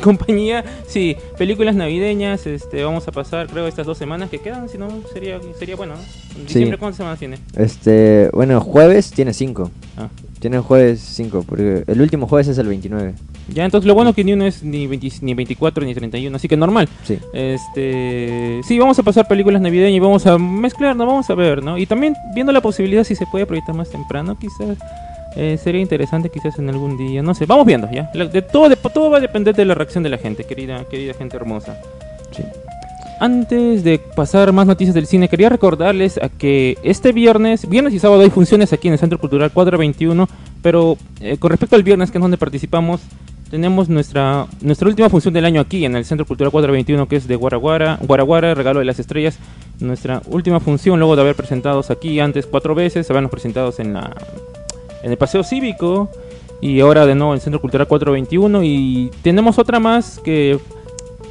compañía. 0.00 0.64
Sí, 0.86 1.16
películas 1.36 1.74
navideñas, 1.74 2.46
este 2.46 2.84
vamos 2.84 3.08
a 3.08 3.10
pasar, 3.10 3.48
creo, 3.48 3.66
estas 3.66 3.86
dos 3.86 3.98
semanas 3.98 4.30
que 4.30 4.38
quedan, 4.38 4.68
si 4.68 4.78
no 4.78 4.88
sería 5.12 5.40
sería 5.58 5.74
bueno, 5.74 5.96
¿no? 5.96 6.42
¿Diciembre 6.42 6.78
cuántas 6.78 6.98
semanas 6.98 7.18
tiene? 7.18 7.38
Este, 7.56 8.30
bueno, 8.32 8.60
jueves 8.60 9.10
tiene 9.10 9.34
cinco. 9.34 9.72
Ah. 9.96 10.08
Tiene 10.40 10.60
jueves 10.60 11.00
5, 11.00 11.44
porque 11.48 11.84
el 11.86 12.00
último 12.00 12.28
jueves 12.28 12.48
es 12.48 12.58
el 12.58 12.68
29. 12.68 13.14
Ya, 13.52 13.64
entonces 13.64 13.86
lo 13.86 13.94
bueno 13.94 14.12
que 14.12 14.22
ni 14.22 14.34
uno 14.34 14.46
es 14.46 14.62
ni, 14.62 14.86
ni 14.86 15.34
24 15.34 15.84
ni 15.84 15.94
31, 15.94 16.36
así 16.36 16.48
que 16.48 16.56
normal. 16.56 16.88
Sí. 17.04 17.18
Este, 17.32 18.60
sí, 18.62 18.78
vamos 18.78 18.98
a 18.98 19.02
pasar 19.02 19.26
películas 19.26 19.60
navideñas 19.60 19.96
y 19.96 20.00
vamos 20.00 20.26
a 20.26 20.38
mezclar, 20.38 20.94
¿no? 20.94 21.06
Vamos 21.06 21.28
a 21.30 21.34
ver, 21.34 21.62
¿no? 21.62 21.76
Y 21.76 21.86
también 21.86 22.14
viendo 22.34 22.52
la 22.52 22.60
posibilidad 22.60 23.04
si 23.04 23.16
se 23.16 23.26
puede 23.26 23.46
proyectar 23.46 23.74
más 23.74 23.90
temprano, 23.90 24.38
quizás 24.38 24.78
eh, 25.36 25.58
sería 25.62 25.80
interesante 25.80 26.30
quizás 26.30 26.58
en 26.58 26.68
algún 26.68 26.96
día, 26.96 27.22
no 27.22 27.34
sé, 27.34 27.46
vamos 27.46 27.66
viendo, 27.66 27.90
¿ya? 27.90 28.10
De 28.12 28.42
todo, 28.42 28.68
de, 28.68 28.76
todo 28.76 29.10
va 29.10 29.18
a 29.18 29.20
depender 29.20 29.54
de 29.54 29.64
la 29.64 29.74
reacción 29.74 30.04
de 30.04 30.10
la 30.10 30.18
gente, 30.18 30.44
querida, 30.44 30.84
querida 30.84 31.14
gente 31.14 31.36
hermosa. 31.36 31.80
Sí. 32.30 32.42
Antes 33.20 33.82
de 33.82 33.98
pasar 33.98 34.52
más 34.52 34.66
noticias 34.66 34.94
del 34.94 35.06
cine, 35.06 35.28
quería 35.28 35.48
recordarles 35.48 36.18
a 36.18 36.28
que 36.28 36.78
este 36.84 37.12
viernes, 37.12 37.68
viernes 37.68 37.92
y 37.92 37.98
sábado 37.98 38.22
hay 38.22 38.30
funciones 38.30 38.72
aquí 38.72 38.86
en 38.86 38.92
el 38.92 39.00
Centro 39.00 39.18
Cultural 39.18 39.50
421, 39.50 40.28
pero 40.62 40.96
eh, 41.20 41.36
con 41.36 41.50
respecto 41.50 41.74
al 41.74 41.82
viernes, 41.82 42.12
que 42.12 42.18
es 42.18 42.22
donde 42.22 42.36
participamos, 42.36 43.00
tenemos 43.50 43.88
nuestra, 43.88 44.46
nuestra 44.60 44.88
última 44.88 45.08
función 45.08 45.34
del 45.34 45.46
año 45.46 45.60
aquí 45.60 45.84
en 45.84 45.96
el 45.96 46.04
Centro 46.04 46.26
Cultural 46.26 46.52
421, 46.52 47.08
que 47.08 47.16
es 47.16 47.26
de 47.26 47.34
Guaraguara, 47.34 47.98
Guaraguara, 48.02 48.54
Regalo 48.54 48.78
de 48.78 48.84
las 48.84 49.00
Estrellas. 49.00 49.38
Nuestra 49.80 50.22
última 50.26 50.60
función, 50.60 51.00
luego 51.00 51.16
de 51.16 51.22
haber 51.22 51.34
presentados 51.34 51.90
aquí 51.90 52.20
antes 52.20 52.46
cuatro 52.46 52.74
veces, 52.76 53.10
habernos 53.10 53.32
presentados 53.32 53.80
en, 53.80 53.94
la, 53.94 54.14
en 55.02 55.10
el 55.10 55.16
Paseo 55.16 55.42
Cívico 55.42 56.10
y 56.60 56.80
ahora 56.80 57.06
de 57.06 57.14
nuevo 57.14 57.32
en 57.32 57.36
el 57.36 57.40
Centro 57.40 57.60
Cultural 57.60 57.88
421. 57.88 58.62
Y 58.62 59.10
tenemos 59.22 59.58
otra 59.58 59.80
más 59.80 60.20
que 60.20 60.58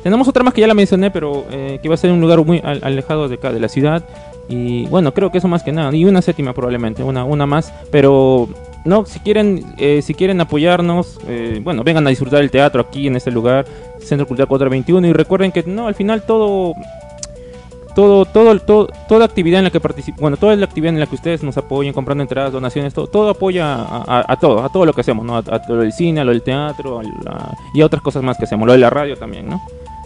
tenemos 0.07 0.25
otra 0.29 0.41
más 0.41 0.53
que 0.53 0.61
ya 0.61 0.67
la 0.67 0.73
mencioné, 0.73 1.11
pero 1.11 1.45
eh, 1.51 1.79
que 1.83 1.89
va 1.89 1.95
a 1.95 1.97
ser 1.97 2.11
un 2.13 2.21
lugar 2.21 2.43
muy 2.45 2.61
alejado 2.63 3.27
de 3.27 3.35
acá, 3.35 3.51
de 3.51 3.59
la 3.59 3.67
ciudad. 3.67 4.03
Y 4.47 4.85
bueno, 4.85 5.13
creo 5.13 5.29
que 5.31 5.39
eso 5.39 5.49
más 5.49 5.63
que 5.63 5.73
nada. 5.73 5.93
Y 5.93 6.05
una 6.05 6.21
séptima 6.21 6.53
probablemente, 6.53 7.03
una, 7.03 7.25
una 7.25 7.45
más. 7.45 7.73
Pero 7.91 8.47
no, 8.85 9.05
si 9.05 9.19
quieren, 9.19 9.65
eh, 9.77 10.01
si 10.01 10.13
quieren 10.13 10.39
apoyarnos, 10.39 11.19
eh, 11.27 11.59
bueno, 11.61 11.83
vengan 11.83 12.07
a 12.07 12.09
disfrutar 12.09 12.41
el 12.41 12.49
teatro 12.49 12.79
aquí 12.81 13.07
en 13.07 13.17
este 13.17 13.31
lugar, 13.31 13.65
Centro 13.99 14.25
Cultural 14.25 14.47
421 14.47 15.07
y 15.09 15.11
recuerden 15.13 15.51
que 15.51 15.63
no, 15.63 15.87
al 15.87 15.95
final 15.95 16.21
todo 16.23 16.73
todo, 17.93 18.25
todo, 18.25 18.57
todo, 18.59 18.87
toda 19.09 19.25
actividad 19.25 19.57
en 19.57 19.63
la 19.65 19.71
que 19.71 19.79
participan, 19.79 20.21
bueno, 20.21 20.37
toda 20.37 20.55
la 20.55 20.65
actividad 20.65 20.93
en 20.93 20.99
la 20.99 21.07
que 21.07 21.15
ustedes 21.15 21.41
nos 21.41 21.57
apoyen, 21.57 21.93
comprando 21.93 22.21
entradas, 22.21 22.53
donaciones, 22.53 22.93
todo, 22.93 23.07
todo 23.07 23.29
apoya 23.31 23.73
a, 23.73 24.19
a- 24.19 24.25
a 24.33 24.35
todo, 24.39 24.63
a 24.63 24.69
todo 24.69 24.85
lo 24.85 24.93
que 24.93 25.01
hacemos, 25.01 25.25
¿no? 25.25 25.35
A, 25.35 25.39
a 25.39 25.61
lo 25.67 25.77
del 25.77 25.91
cine, 25.91 26.21
a 26.21 26.23
lo 26.23 26.31
del 26.31 26.43
teatro, 26.43 26.99
a 26.99 27.03
la- 27.03 27.57
y 27.73 27.81
a 27.81 27.85
otras 27.87 28.03
cosas 28.03 28.21
más 28.21 28.37
que 28.37 28.43
hacemos, 28.45 28.67
lo 28.67 28.73
de 28.73 28.77
la 28.79 28.91
radio 28.91 29.17
también, 29.17 29.49
¿no? 29.49 29.59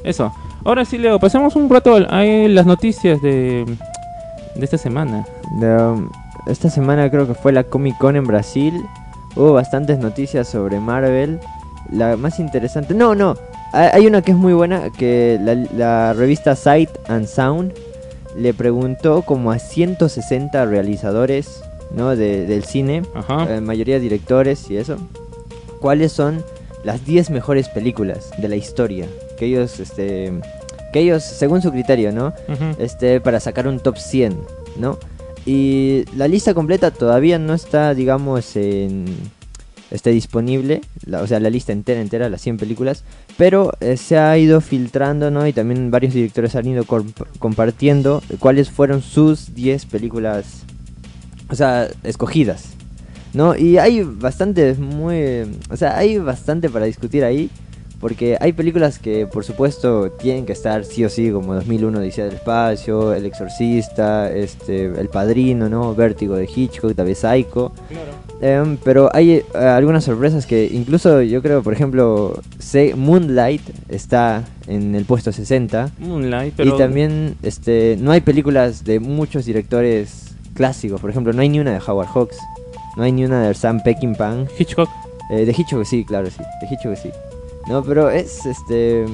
Eso. 0.04 0.34
Ahora 0.66 0.86
sí, 0.86 0.98
Leo, 0.98 1.20
pasemos 1.20 1.56
un 1.56 1.70
rato 1.70 1.96
a 1.96 2.24
las 2.24 2.66
noticias 2.66 3.22
de, 3.22 3.66
de 4.56 4.64
esta 4.66 4.78
semana. 4.78 5.26
De, 5.60 5.76
um, 5.76 6.10
esta 6.48 6.70
semana 6.70 7.10
creo 7.10 7.28
que 7.28 7.34
fue 7.34 7.52
la 7.52 7.64
Comic 7.64 7.98
Con 7.98 8.16
en 8.16 8.26
Brasil. 8.26 8.84
Hubo 9.36 9.54
bastantes 9.54 9.98
noticias 10.00 10.48
sobre 10.48 10.80
Marvel. 10.80 11.40
La 11.92 12.16
más 12.18 12.40
interesante. 12.40 12.94
No, 12.94 13.16
no. 13.16 13.36
Hay 13.74 13.90
hay 13.94 14.08
una 14.08 14.22
que 14.22 14.32
es 14.32 14.38
muy 14.38 14.54
buena. 14.54 14.90
Que 14.92 15.40
la, 15.42 15.56
la 15.56 16.14
revista 16.14 16.56
Sight 16.56 16.90
and 17.08 17.26
Sound 17.28 17.74
le 18.38 18.54
preguntó 18.54 19.24
como 19.24 19.52
a 19.52 19.60
160 19.60 20.66
realizadores 20.66 21.64
¿no? 21.96 22.16
de- 22.16 22.46
del 22.46 22.64
cine. 22.66 23.02
Ajá. 23.16 23.48
eh, 23.56 23.62
mayoría 23.62 24.00
directores 24.00 24.70
y 24.70 24.78
eso. 24.78 24.98
¿Cuáles 25.80 26.12
son 26.12 26.44
las 26.84 27.04
10 27.06 27.30
mejores 27.32 27.68
películas 27.70 28.32
de 28.38 28.48
la 28.48 28.56
historia? 28.56 29.06
Que 29.42 29.48
ellos, 29.48 29.80
este, 29.80 30.32
que 30.94 31.00
ellos, 31.00 31.24
según 31.24 31.64
su 31.64 31.72
criterio, 31.72 32.12
¿no? 32.12 32.32
Este, 32.78 33.20
para 33.20 33.40
sacar 33.40 33.68
un 33.68 33.80
top 33.80 33.98
100, 33.98 34.38
¿no? 34.78 35.00
Y 35.48 36.04
la 36.16 36.28
lista 36.28 36.54
completa 36.54 36.92
todavía 36.92 37.40
no 37.40 37.56
está, 37.56 37.96
digamos, 37.96 38.56
en, 38.56 39.06
este, 39.90 40.12
disponible, 40.12 40.82
la- 41.08 41.24
o 41.24 41.26
sea, 41.28 41.40
la 41.40 41.50
lista 41.50 41.72
entera, 41.72 42.02
entera, 42.02 42.30
las 42.30 42.40
100 42.42 42.58
películas, 42.58 43.04
pero 43.36 43.72
eh, 43.80 43.98
se 43.98 44.20
ha 44.20 44.38
ido 44.38 44.62
filtrando, 44.62 45.32
¿no? 45.32 45.48
Y 45.48 45.54
también 45.54 45.90
varios 45.90 46.14
directores 46.14 46.56
han 46.56 46.68
ido 46.68 46.84
comp- 46.84 47.26
compartiendo 47.40 48.22
cuáles 48.38 48.70
fueron 48.70 49.02
sus 49.02 49.56
10 49.56 49.88
películas, 49.88 50.46
o 51.50 51.56
sea, 51.56 51.88
escogidas, 52.04 52.66
¿no? 53.34 53.58
Y 53.58 53.80
hay 53.80 54.04
bastante, 54.04 54.76
muy, 54.76 55.52
o 55.72 55.76
sea, 55.78 55.98
hay 55.98 56.20
bastante 56.20 56.70
para 56.70 56.86
discutir 56.86 57.24
ahí. 57.24 57.50
Porque 58.02 58.36
hay 58.42 58.52
películas 58.52 58.98
que, 58.98 59.28
por 59.28 59.46
supuesto, 59.46 60.10
tienen 60.12 60.48
que 60.48 60.54
estar 60.54 60.84
sí 60.84 61.06
o 61.06 61.10
sí, 61.10 61.32
como 61.32 61.54
2001 61.54 62.00
Odisea 62.00 62.26
del 62.26 62.34
Espacio, 62.34 63.14
El 63.14 63.28
Exorcista, 63.28 64.32
este, 64.32 64.86
El 64.86 65.08
Padrino, 65.08 65.70
¿no? 65.70 65.94
Vértigo 65.94 66.36
de 66.36 66.50
Hitchcock, 66.54 66.96
tal 66.96 67.06
vez 67.06 67.20
Psycho. 67.20 67.72
Em, 68.42 68.78
pero 68.84 69.12
hay 69.14 69.34
eh, 69.34 69.44
algunas 69.54 70.04
sorpresas 70.04 70.48
que 70.48 70.66
incluso 70.66 71.22
yo 71.22 71.44
creo, 71.44 71.62
por 71.62 71.74
ejemplo, 71.74 72.42
Moonlight 72.96 73.62
está 73.88 74.46
en 74.66 74.96
el 74.96 75.06
puesto 75.06 75.32
60. 75.32 75.92
Moonlight, 76.00 76.56
pero 76.58 76.74
Y 76.74 76.78
también 76.80 77.36
este, 77.44 77.98
no 78.00 78.12
hay 78.12 78.22
películas 78.22 78.84
de 78.84 79.00
muchos 79.00 79.46
directores 79.46 80.36
clásicos. 80.56 81.00
Por 81.00 81.12
ejemplo, 81.12 81.34
no 81.34 81.42
hay 81.44 81.50
ni 81.50 81.60
una 81.60 81.72
de 81.72 81.82
Howard 81.86 82.08
Hawks. 82.08 82.38
No 82.98 83.04
hay 83.04 83.12
ni 83.12 83.26
una 83.26 83.48
de 83.48 83.54
Sam 83.54 83.84
Peckinpah. 83.84 84.46
Hitchcock. 84.58 84.90
Eh, 85.32 85.46
de 85.46 85.52
Hitchcock 85.52 85.86
sí, 85.86 86.04
claro, 86.04 86.30
sí. 86.32 86.42
De 86.62 86.68
Hitchcock 86.68 86.96
sí. 86.96 87.12
No, 87.68 87.84
pero 87.84 88.10
es 88.10 88.46
este. 88.46 89.06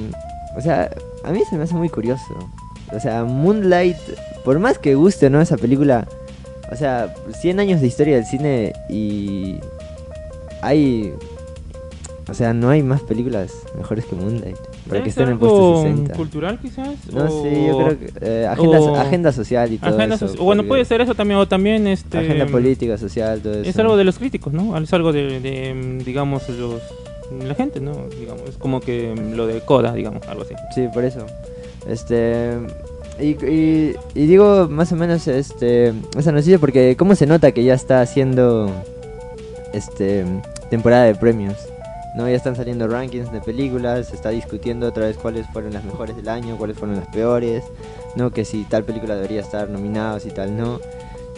O 0.56 0.60
sea, 0.60 0.90
a 1.24 1.30
mí 1.30 1.40
se 1.48 1.56
me 1.56 1.64
hace 1.64 1.74
muy 1.74 1.88
curioso. 1.88 2.24
O 2.92 3.00
sea, 3.00 3.24
Moonlight, 3.24 3.96
por 4.44 4.58
más 4.58 4.78
que 4.78 4.94
guste, 4.94 5.30
¿no? 5.30 5.40
Esa 5.40 5.56
película. 5.56 6.08
O 6.72 6.76
sea, 6.76 7.14
100 7.40 7.60
años 7.60 7.80
de 7.80 7.86
historia 7.86 8.16
del 8.16 8.24
cine 8.26 8.72
y. 8.88 9.56
Hay. 10.62 11.12
O 12.28 12.34
sea, 12.34 12.52
no 12.52 12.68
hay 12.68 12.82
más 12.82 13.00
películas 13.02 13.52
mejores 13.76 14.04
que 14.04 14.14
Moonlight. 14.16 14.56
Para 14.86 15.02
que 15.02 15.08
¿Es 15.10 15.12
estén 15.16 15.28
en 15.28 15.32
el 15.34 15.38
puesto 15.38 15.56
algo 15.78 15.82
60. 15.82 16.14
cultural 16.14 16.58
quizás? 16.60 16.88
No 17.12 17.24
o- 17.24 17.42
sé, 17.42 17.66
yo 17.66 17.76
creo 17.78 17.98
que. 17.98 18.12
eh, 18.20 18.46
agenda, 18.46 18.80
o- 18.80 18.96
agenda 18.96 19.32
social 19.32 19.72
y 19.72 19.78
todo 19.78 19.94
Agenda 19.94 20.14
eso. 20.16 20.34
Bueno, 20.42 20.64
puede 20.64 20.84
ser 20.84 21.00
eso 21.02 21.14
también, 21.14 21.38
o 21.40 21.46
también 21.48 21.86
este... 21.86 22.18
Agenda 22.18 22.46
política, 22.46 22.96
social, 22.98 23.40
todo 23.40 23.52
eso. 23.60 23.68
Es 23.70 23.78
algo 23.78 23.96
de 23.98 24.04
los 24.04 24.18
críticos, 24.18 24.52
¿no? 24.52 24.76
Es 24.78 24.92
algo 24.92 25.12
de, 25.12 25.40
de, 25.40 26.02
digamos, 26.04 26.48
los 26.50 26.80
la 27.30 27.54
gente, 27.54 27.80
¿no? 27.80 28.08
Digamos, 28.08 28.48
es 28.48 28.56
como 28.56 28.80
que 28.80 29.14
lo 29.14 29.46
de 29.46 29.60
Coda, 29.60 29.92
digamos, 29.92 30.26
algo 30.28 30.42
así. 30.42 30.54
Sí, 30.74 30.88
por 30.92 31.04
eso. 31.04 31.26
Este. 31.86 32.58
Y, 33.20 33.36
y, 33.44 33.96
digo 34.14 34.68
más 34.70 34.92
o 34.92 34.96
menos 34.96 35.26
este 35.26 35.92
esa 36.16 36.30
noticia 36.30 36.60
porque 36.60 36.94
cómo 36.96 37.16
se 37.16 37.26
nota 37.26 37.50
que 37.50 37.64
ya 37.64 37.74
está 37.74 38.00
haciendo 38.00 38.70
este 39.72 40.24
temporada 40.70 41.04
de 41.04 41.14
premios. 41.16 41.56
No, 42.14 42.28
ya 42.28 42.36
están 42.36 42.56
saliendo 42.56 42.88
rankings 42.88 43.30
de 43.32 43.40
películas, 43.40 44.08
se 44.08 44.16
está 44.16 44.30
discutiendo 44.30 44.88
otra 44.88 45.06
vez 45.06 45.16
cuáles 45.16 45.46
fueron 45.48 45.72
las 45.72 45.84
mejores 45.84 46.16
del 46.16 46.28
año, 46.28 46.56
cuáles 46.56 46.78
fueron 46.78 46.96
las 46.96 47.06
peores, 47.08 47.64
no 48.16 48.30
que 48.30 48.44
si 48.44 48.64
tal 48.64 48.84
película 48.84 49.14
debería 49.14 49.40
estar 49.40 49.68
nominada, 49.68 50.18
si 50.20 50.30
tal 50.30 50.56
no. 50.56 50.80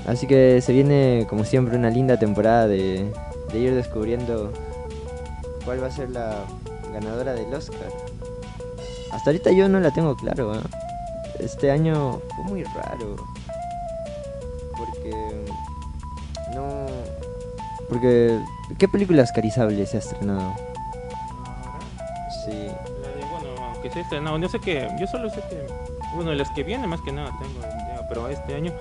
Así 0.06 0.26
que 0.26 0.60
se 0.62 0.72
viene 0.72 1.26
como 1.28 1.44
siempre 1.44 1.76
una 1.76 1.90
linda 1.90 2.18
temporada 2.18 2.66
de 2.66 3.10
ir 3.54 3.74
descubriendo 3.74 4.52
cuál 5.70 5.84
va 5.84 5.86
a 5.86 5.92
ser 5.92 6.10
la 6.10 6.46
ganadora 6.92 7.32
del 7.32 7.54
Oscar. 7.54 7.92
Hasta 9.12 9.30
ahorita 9.30 9.52
yo 9.52 9.68
no 9.68 9.78
la 9.78 9.92
tengo 9.92 10.16
claro. 10.16 10.52
¿ah? 10.52 10.62
Este 11.38 11.70
año 11.70 12.20
fue 12.34 12.44
muy 12.46 12.64
raro. 12.64 13.14
Porque. 14.76 15.44
No. 16.56 16.86
Porque. 17.88 18.40
¿Qué 18.78 18.88
película 18.88 19.22
oscarizable 19.22 19.86
se 19.86 19.98
ha 19.98 20.00
estrenado? 20.00 20.54
Sí. 22.44 22.66
La 23.02 23.08
de, 23.10 23.24
bueno, 23.30 23.64
aunque 23.72 23.90
se 23.90 24.00
estrenado, 24.00 24.38
yo 24.38 24.48
sé 24.48 24.58
que, 24.58 24.88
yo 24.98 25.06
solo 25.06 25.30
sé 25.30 25.40
que, 25.48 25.68
bueno, 26.16 26.34
las 26.34 26.50
que 26.50 26.64
vienen 26.64 26.90
más 26.90 27.00
que 27.02 27.12
nada 27.12 27.30
tengo 27.38 27.60
idea, 27.60 28.08
pero 28.08 28.28
este 28.28 28.56
año 28.56 28.72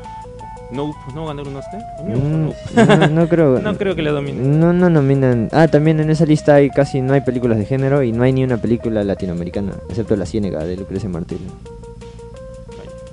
no, 0.72 0.94
pues 1.04 1.16
no 1.16 1.26
va 1.26 1.32
a 1.32 1.34
ganar 1.34 1.48
un 1.48 1.56
Oscar. 1.56 1.82
A 2.00 2.04
mí 2.04 2.12
me 2.12 2.46
gusta 2.46 2.86
Mm, 2.86 3.10
no, 3.12 3.22
no 3.22 3.28
creo. 3.30 3.60
No 3.62 3.78
creo 3.78 3.96
que 3.96 4.02
la 4.02 4.12
dominen. 4.12 4.60
No, 4.60 4.74
no 4.74 4.90
nominan. 4.90 5.50
Ah, 5.52 5.68
también 5.68 6.00
en 6.00 6.10
esa 6.10 6.26
lista 6.26 6.56
hay 6.56 6.70
casi 6.70 7.02
no 7.02 7.14
hay 7.14 7.22
películas 7.22 7.58
de 7.58 7.66
género 7.66 8.04
y 8.04 8.12
no 8.12 8.24
hay 8.24 8.34
ni 8.34 8.44
una 8.44 8.58
película 8.58 9.04
latinoamericana, 9.04 9.74
excepto 9.90 10.16
La 10.16 10.26
Ciénega 10.26 10.64
de 10.64 10.78
Lucrecia 10.78 11.10
Martel. 11.10 11.40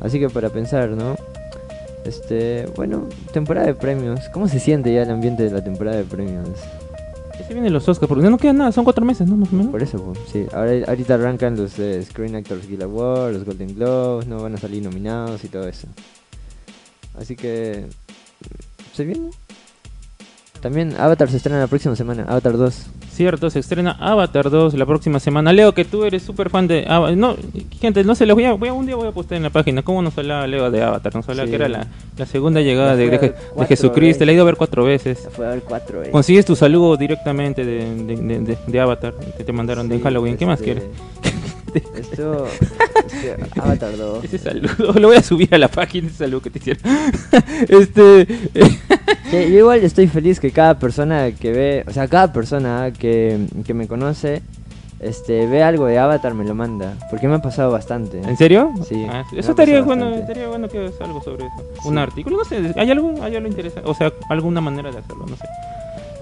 Así 0.00 0.18
que 0.18 0.28
para 0.28 0.50
pensar, 0.50 0.90
¿no? 0.90 1.16
Este, 2.04 2.66
bueno, 2.76 3.08
temporada 3.32 3.66
de 3.66 3.74
premios. 3.74 4.28
¿Cómo 4.32 4.46
se 4.48 4.60
siente 4.60 4.92
ya 4.92 5.02
el 5.02 5.10
ambiente 5.10 5.42
de 5.42 5.50
la 5.50 5.64
temporada 5.64 5.96
de 5.96 6.04
premios? 6.04 6.48
Ya 7.38 7.46
se 7.46 7.52
vienen 7.52 7.72
los 7.72 7.88
Oscars, 7.88 8.08
porque 8.08 8.28
no 8.30 8.38
queda 8.38 8.52
nada, 8.52 8.72
son 8.72 8.84
cuatro 8.84 9.04
meses, 9.04 9.26
¿no? 9.28 9.36
Más 9.36 9.52
o 9.52 9.56
menos. 9.56 9.72
Por 9.72 9.82
eso, 9.82 10.00
pues, 10.02 10.18
sí. 10.30 10.46
Ahora, 10.52 10.72
ahorita 10.86 11.14
arrancan 11.14 11.56
los 11.56 11.78
eh, 11.78 12.02
Screen 12.04 12.36
Actors 12.36 12.68
Guild 12.68 12.84
Awards, 12.84 13.34
los 13.34 13.44
Golden 13.44 13.74
Globes, 13.74 14.26
no 14.28 14.40
van 14.42 14.54
a 14.54 14.58
salir 14.58 14.82
nominados 14.84 15.42
y 15.44 15.48
todo 15.48 15.66
eso. 15.66 15.88
Así 17.18 17.36
que 17.36 17.86
se 18.94 19.04
viene. 19.04 19.30
También 20.60 20.94
Avatar 20.98 21.28
se 21.30 21.36
estrena 21.36 21.60
la 21.60 21.66
próxima 21.66 21.94
semana, 21.94 22.24
Avatar 22.26 22.56
2. 22.56 22.86
Cierto, 23.12 23.50
se 23.50 23.60
estrena 23.60 23.92
Avatar 23.92 24.50
2 24.50 24.74
la 24.74 24.84
próxima 24.86 25.20
semana. 25.20 25.52
Leo, 25.52 25.72
que 25.72 25.84
tú 25.84 26.04
eres 26.04 26.22
súper 26.22 26.50
fan 26.50 26.66
de 26.66 26.86
Avatar. 26.88 27.16
No, 27.16 27.36
gente, 27.78 28.02
no 28.04 28.14
se 28.14 28.26
los 28.26 28.34
voy 28.34 28.44
a, 28.46 28.52
voy 28.54 28.68
a- 28.70 28.72
Un 28.72 28.86
día 28.86 28.96
voy 28.96 29.06
a 29.06 29.12
postear 29.12 29.36
en 29.36 29.42
la 29.44 29.50
página 29.50 29.82
cómo 29.82 30.02
nos 30.02 30.16
hablaba 30.18 30.46
Leo 30.46 30.70
de 30.70 30.82
Avatar. 30.82 31.14
Nos 31.14 31.28
hablaba 31.28 31.46
Sí. 31.46 31.50
que 31.50 31.56
era 31.56 31.68
la, 31.68 31.86
la 32.16 32.26
segunda 32.26 32.62
llegada 32.62 32.90
La 32.92 32.96
de, 32.96 33.04
de 33.10 33.18
de 33.18 33.66
Jesucristo. 33.66 34.00
veces. 34.00 34.26
La 34.26 34.32
he 34.32 34.34
ido 34.34 34.42
a 34.42 34.46
ver 34.46 34.56
cuatro 34.56 34.84
veces. 34.84 35.28
Fue 35.30 35.46
a 35.46 35.50
ver 35.50 35.62
cuatro, 35.62 36.02
eh. 36.02 36.10
Consigues 36.10 36.44
tu 36.46 36.56
saludo 36.56 36.96
directamente 36.96 37.64
de, 37.64 38.80
Avatar 38.80 39.14
que 39.36 39.44
te 39.44 39.52
mandaron 39.52 39.88
de 39.88 40.00
Halloween. 40.00 40.36
¿Qué 40.36 40.46
más 40.46 40.60
este? 41.78 42.00
Esto. 42.00 42.46
este, 43.06 43.36
Avatar 43.60 43.96
2. 43.96 44.24
Ese 44.24 44.38
saludo, 44.38 44.92
lo 44.98 45.08
voy 45.08 45.16
a 45.16 45.22
subir 45.22 45.54
a 45.54 45.58
la 45.58 45.68
página, 45.68 46.08
ese 46.08 46.18
saludo 46.18 46.42
que 46.42 46.50
te 46.50 46.58
hicieron. 46.58 46.82
este. 47.68 48.26
Sí, 49.30 49.52
yo 49.52 49.58
igual 49.58 49.80
estoy 49.80 50.06
feliz 50.06 50.38
que 50.40 50.50
cada 50.50 50.78
persona 50.78 51.32
que 51.32 51.52
ve, 51.52 51.84
o 51.86 51.92
sea, 51.92 52.06
cada 52.08 52.32
persona 52.32 52.92
que, 52.96 53.46
que 53.64 53.74
me 53.74 53.88
conoce, 53.88 54.42
este, 55.00 55.46
ve 55.46 55.62
algo 55.62 55.86
de 55.86 55.98
Avatar 55.98 56.32
me 56.34 56.44
lo 56.44 56.54
manda, 56.54 56.94
porque 57.10 57.28
me 57.28 57.34
ha 57.34 57.38
pasado 57.42 57.70
bastante. 57.70 58.18
¿En 58.20 58.36
serio? 58.36 58.72
Sí, 58.88 59.04
Ah, 59.08 59.24
eso 59.34 59.50
estaría 59.50 59.82
bueno, 59.82 60.14
estaría 60.14 60.48
bueno 60.48 60.68
que 60.68 60.78
hagas 60.78 60.94
algo 61.00 61.22
sobre 61.22 61.46
eso. 61.46 61.56
Sí. 61.82 61.88
Un 61.88 61.98
artículo, 61.98 62.38
no 62.38 62.44
sé, 62.44 62.72
¿hay 62.76 62.90
algo, 62.90 63.14
hay 63.22 63.36
algo 63.36 63.48
interesante? 63.48 63.88
O 63.88 63.94
sea, 63.94 64.12
alguna 64.30 64.60
manera 64.60 64.90
de 64.90 64.98
hacerlo, 64.98 65.26
no 65.28 65.36
sé. 65.36 65.44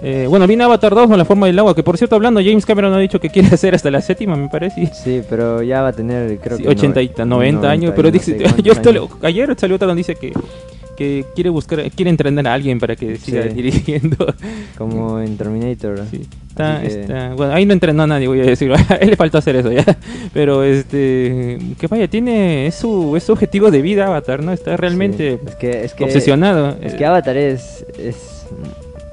Eh, 0.01 0.27
bueno, 0.29 0.45
viene 0.45 0.63
Avatar 0.63 0.93
2 0.93 1.07
con 1.07 1.17
la 1.17 1.25
forma 1.25 1.47
del 1.47 1.57
agua, 1.57 1.73
que 1.75 1.81
por 1.83 1.97
cierto, 1.97 2.15
hablando, 2.15 2.39
James 2.43 2.65
Cameron 2.65 2.93
ha 2.93 2.99
dicho 2.99 3.19
que 3.19 3.29
quiere 3.29 3.47
hacer 3.53 3.73
hasta 3.75 3.89
la 3.89 4.01
séptima, 4.01 4.35
me 4.35 4.49
parece. 4.49 4.87
Sí, 4.93 5.21
pero 5.29 5.61
ya 5.63 5.81
va 5.81 5.89
a 5.89 5.93
tener, 5.93 6.37
creo 6.39 6.57
sí, 6.57 6.63
que... 6.63 6.69
80 6.69 7.01
y 7.01 7.11
90, 7.25 7.69
años, 7.69 7.93
pero 7.95 8.11
dice, 8.11 8.37
yo 8.63 8.73
esto 8.73 8.91
le- 8.91 9.01
ayer 9.23 9.53
salió 9.57 9.75
otra 9.77 9.87
donde 9.87 10.01
dice 10.01 10.15
que, 10.15 10.33
que 10.97 11.25
quiere 11.33 11.49
buscar, 11.49 11.89
quiere 11.91 12.09
entrenar 12.09 12.47
a 12.47 12.53
alguien 12.53 12.79
para 12.79 12.95
que 12.95 13.15
siga 13.17 13.43
Sí. 13.43 13.49
dirigiendo. 13.49 14.17
Como 14.77 15.19
en 15.21 15.37
Terminator. 15.37 16.01
Sí, 16.11 16.27
está, 16.49 16.81
que- 16.81 16.87
está- 16.87 17.33
bueno, 17.33 17.53
ahí 17.53 17.65
no 17.65 17.73
entrenó 17.73 18.03
a 18.03 18.07
nadie, 18.07 18.27
voy 18.27 18.41
a 18.41 18.45
decir, 18.45 18.71
a 18.73 18.95
él 18.95 19.09
le 19.11 19.15
faltó 19.15 19.37
hacer 19.37 19.55
eso 19.55 19.71
ya, 19.71 19.83
pero 20.33 20.63
este, 20.63 21.57
que 21.79 21.87
vaya, 21.87 22.07
tiene, 22.09 22.67
es 22.67 22.75
su, 22.75 23.15
es 23.15 23.23
su 23.23 23.31
objetivo 23.31 23.71
de 23.71 23.81
vida 23.81 24.07
Avatar, 24.07 24.43
¿no? 24.43 24.51
Está 24.51 24.75
realmente 24.77 25.39
Sí, 25.41 25.47
Es 25.47 25.55
que, 25.55 25.83
es 25.85 25.93
que, 25.93 26.03
obsesionado. 26.03 26.77
Es 26.81 26.93
eh, 26.93 26.97
que 26.97 27.05
Avatar 27.05 27.37
es, 27.37 27.85
es, 27.97 28.45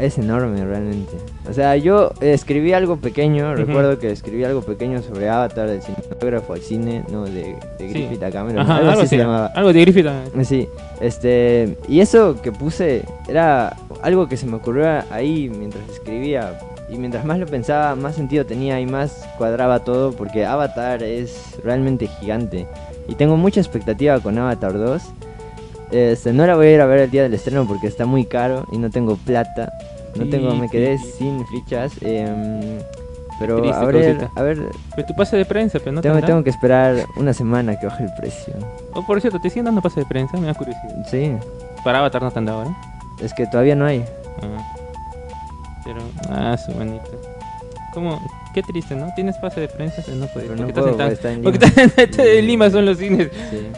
es 0.03 0.19
enorme 0.19 0.65
realmente. 0.65 1.13
O 1.49 1.53
sea, 1.53 1.77
yo 1.77 2.13
escribí 2.21 2.73
algo 2.73 2.97
pequeño, 2.97 3.55
recuerdo 3.55 3.99
que 3.99 4.11
escribí 4.11 4.45
algo 4.45 4.63
pequeño 4.63 5.01
sobre 5.03 5.29
Avatar, 5.29 5.69
del 5.69 5.81
cinematógrafo 5.83 6.55
al 6.55 6.61
cine, 6.61 7.05
no, 7.11 7.25
de, 7.25 7.33
de 7.33 7.57
Sí. 7.79 7.87
Griffith 7.89 8.23
a 8.23 8.31
Cameron. 8.31 8.61
Ajá, 8.63 8.77
algo, 8.79 8.91
algo 8.91 9.01
así 9.03 9.09
se 9.11 9.19
llamaba. 9.19 9.47
algo 9.55 9.73
de 9.73 9.81
Griffith. 9.81 10.07
ah. 10.07 10.25
Sí, 10.45 10.69
este, 11.01 11.77
y 11.89 12.01
eso 12.01 12.41
que 12.43 12.53
puse 12.53 13.05
era 13.29 13.77
algo 14.03 14.29
que 14.29 14.37
se 14.37 14.47
me 14.47 14.57
ocurrió 14.57 14.87
ahí 15.11 15.51
mientras 15.57 15.89
escribía. 15.91 16.59
Y 16.89 16.97
mientras 16.99 17.25
más 17.25 17.39
lo 17.39 17.47
pensaba, 17.47 17.95
más 17.95 18.17
sentido 18.17 18.45
tenía 18.45 18.79
y 18.79 18.85
más 18.87 19.27
cuadraba 19.39 19.79
todo, 19.79 20.13
porque 20.13 20.45
Avatar 20.45 21.03
es 21.03 21.57
realmente 21.65 22.07
gigante. 22.07 22.67
Y 23.09 23.15
tengo 23.15 23.37
mucha 23.39 23.61
expectativa 23.61 24.21
con 24.21 24.37
Avatar 24.37 24.75
2. 24.75 25.03
Este, 25.91 26.33
no 26.33 26.47
la 26.47 26.55
voy 26.55 26.67
a 26.69 26.73
ir 26.73 26.81
a 26.81 26.87
ver 26.87 27.01
el 27.01 27.11
día 27.11 27.23
del 27.23 27.35
estreno 27.35 27.67
porque 27.67 27.87
está 27.87 28.07
muy 28.07 28.25
caro 28.25 28.67
y 28.73 28.79
no 28.79 28.91
tengo 28.91 29.17
plata. 29.17 29.73
No 30.17 30.29
tengo, 30.29 30.55
me 30.55 30.69
quedé 30.69 30.99
sin 30.99 31.47
fichas. 31.47 31.93
em, 32.03 32.79
pero 33.41 33.61
Triste 33.61 33.81
a 33.81 33.85
ver, 33.85 34.17
cosita. 34.19 34.31
a 34.41 34.43
ver, 34.43 34.59
Pero 34.95 35.07
tu 35.09 35.15
pase 35.17 35.37
de 35.37 35.45
prensa, 35.45 35.79
pero 35.81 35.93
no 35.93 36.01
tengo, 36.01 36.15
tendrá? 36.15 36.27
tengo 36.29 36.45
que 36.45 36.51
esperar 36.51 36.97
una 37.17 37.33
semana 37.33 37.79
que 37.81 37.87
baje 37.87 38.05
el 38.05 38.11
precio. 38.15 38.55
Oh, 38.95 39.05
por 39.07 39.21
cierto, 39.21 39.41
¿te 39.41 39.49
siguen 39.51 39.65
dando 39.65 39.81
pase 39.83 40.01
de 40.01 40.07
prensa? 40.07 40.37
Me 40.37 40.47
da 40.47 40.55
curiosidad. 40.55 41.07
Sí, 41.11 41.33
Para 41.83 41.99
Avatar 42.01 42.23
no 42.23 42.31
te 42.31 42.39
han 42.39 42.45
dado, 42.47 42.65
¿no? 42.65 42.77
es 43.23 43.33
que 43.35 43.47
todavía 43.47 43.75
no 43.75 43.85
hay. 43.87 44.05
Ah. 44.43 44.75
Pero, 45.85 46.01
ah, 46.31 46.57
su 46.57 46.73
manito. 46.73 47.05
¿Cómo? 47.93 48.21
Qué 48.55 48.63
triste, 48.63 48.95
¿no? 48.95 49.09
Tienes 49.15 49.37
pase 49.39 49.61
de 49.61 49.69
prensa, 49.69 50.03
pero 50.05 50.17
no 50.19 50.27
puedes. 50.27 50.51
Pero 50.51 50.67
porque 50.67 50.91
estás 50.91 51.07
en 51.07 51.13
está 51.13 51.33
en 51.33 51.43
tan- 51.43 51.53
porque 51.53 51.59
Lima. 51.67 51.93
estás 52.05 52.27
en 52.27 52.47
Lima 52.47 52.71
son 52.71 52.87
los 52.87 52.99
cines. 52.99 53.29
Sí. 53.51 53.69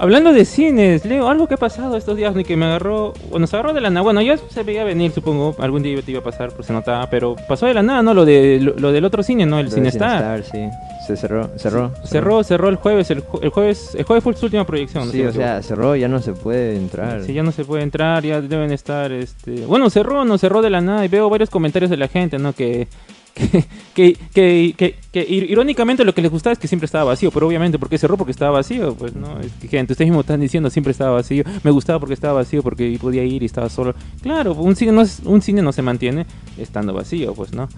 Hablando 0.00 0.32
de 0.32 0.46
cines, 0.46 1.04
Leo, 1.04 1.28
algo 1.28 1.46
que 1.46 1.54
ha 1.54 1.58
pasado 1.58 1.94
estos 1.94 2.16
días 2.16 2.34
ni 2.34 2.42
que 2.42 2.56
me 2.56 2.64
agarró, 2.64 3.12
bueno, 3.28 3.46
se 3.46 3.54
agarró 3.54 3.74
de 3.74 3.82
la 3.82 3.90
nada, 3.90 4.00
bueno, 4.00 4.22
ya 4.22 4.38
se 4.38 4.62
veía 4.62 4.82
venir, 4.82 5.12
supongo, 5.12 5.54
algún 5.58 5.82
día 5.82 6.00
te 6.00 6.12
iba 6.12 6.20
a 6.20 6.24
pasar, 6.24 6.52
pues 6.52 6.66
se 6.68 6.72
notaba, 6.72 7.10
pero 7.10 7.36
pasó 7.46 7.66
de 7.66 7.74
la 7.74 7.82
nada, 7.82 8.02
¿no? 8.02 8.14
Lo 8.14 8.24
de 8.24 8.60
lo, 8.62 8.72
lo 8.76 8.92
del 8.92 9.04
otro 9.04 9.22
cine, 9.22 9.44
¿no? 9.44 9.58
El 9.58 9.70
Cinestar. 9.70 10.42
Cinestar, 10.42 10.70
sí. 10.70 11.06
Se 11.06 11.16
cerró, 11.18 11.50
cerró. 11.58 11.92
Cerró, 12.04 12.42
cerró 12.42 12.68
el 12.70 12.76
jueves, 12.76 13.10
el, 13.10 13.22
el 13.42 13.50
jueves, 13.50 13.94
el 13.94 14.04
jueves 14.04 14.24
fue 14.24 14.34
su 14.34 14.46
última 14.46 14.64
proyección. 14.64 15.04
¿no? 15.04 15.12
Sí, 15.12 15.22
o 15.22 15.32
sea, 15.32 15.62
cerró, 15.62 15.94
ya 15.94 16.08
no 16.08 16.20
se 16.20 16.32
puede 16.32 16.76
entrar. 16.76 17.22
Sí, 17.22 17.34
ya 17.34 17.42
no 17.42 17.52
se 17.52 17.66
puede 17.66 17.82
entrar, 17.82 18.22
ya 18.22 18.40
deben 18.40 18.72
estar, 18.72 19.12
este... 19.12 19.66
Bueno, 19.66 19.90
cerró, 19.90 20.24
no 20.24 20.38
cerró 20.38 20.62
de 20.62 20.70
la 20.70 20.80
nada 20.80 21.04
y 21.04 21.08
veo 21.08 21.28
varios 21.28 21.50
comentarios 21.50 21.90
de 21.90 21.98
la 21.98 22.08
gente, 22.08 22.38
¿no? 22.38 22.54
Que... 22.54 22.88
Que, 23.34 23.64
que, 23.94 24.16
que, 24.34 24.74
que- 24.76 24.94
que 25.12 25.26
ir- 25.28 25.50
irónicamente 25.50 26.04
lo 26.04 26.14
que 26.14 26.22
les 26.22 26.30
gustaba 26.30 26.52
es 26.52 26.58
que 26.58 26.68
siempre 26.68 26.86
estaba 26.86 27.04
vacío, 27.04 27.30
pero 27.30 27.46
obviamente 27.46 27.78
¿por 27.78 27.88
qué 27.88 27.98
cerró? 27.98 28.16
Porque 28.16 28.30
estaba 28.32 28.52
vacío, 28.52 28.94
pues 28.94 29.14
no, 29.16 29.40
es 29.40 29.50
que 29.60 29.68
gente, 29.68 29.92
ustedes 29.92 30.08
mismos 30.08 30.24
están 30.24 30.40
diciendo 30.40 30.70
siempre 30.70 30.92
estaba 30.92 31.12
vacío, 31.12 31.44
me 31.64 31.70
gustaba 31.70 31.98
porque 31.98 32.14
estaba 32.14 32.34
vacío, 32.34 32.62
porque 32.62 32.96
podía 33.00 33.24
ir 33.24 33.42
y 33.42 33.46
estaba 33.46 33.68
solo. 33.68 33.94
Claro, 34.22 34.54
un 34.54 34.76
cine 34.76 34.92
no, 34.92 35.02
es- 35.02 35.20
un 35.24 35.42
cine 35.42 35.62
no 35.62 35.72
se 35.72 35.82
mantiene 35.82 36.26
estando 36.58 36.92
vacío, 36.92 37.34
pues 37.34 37.52
no. 37.52 37.68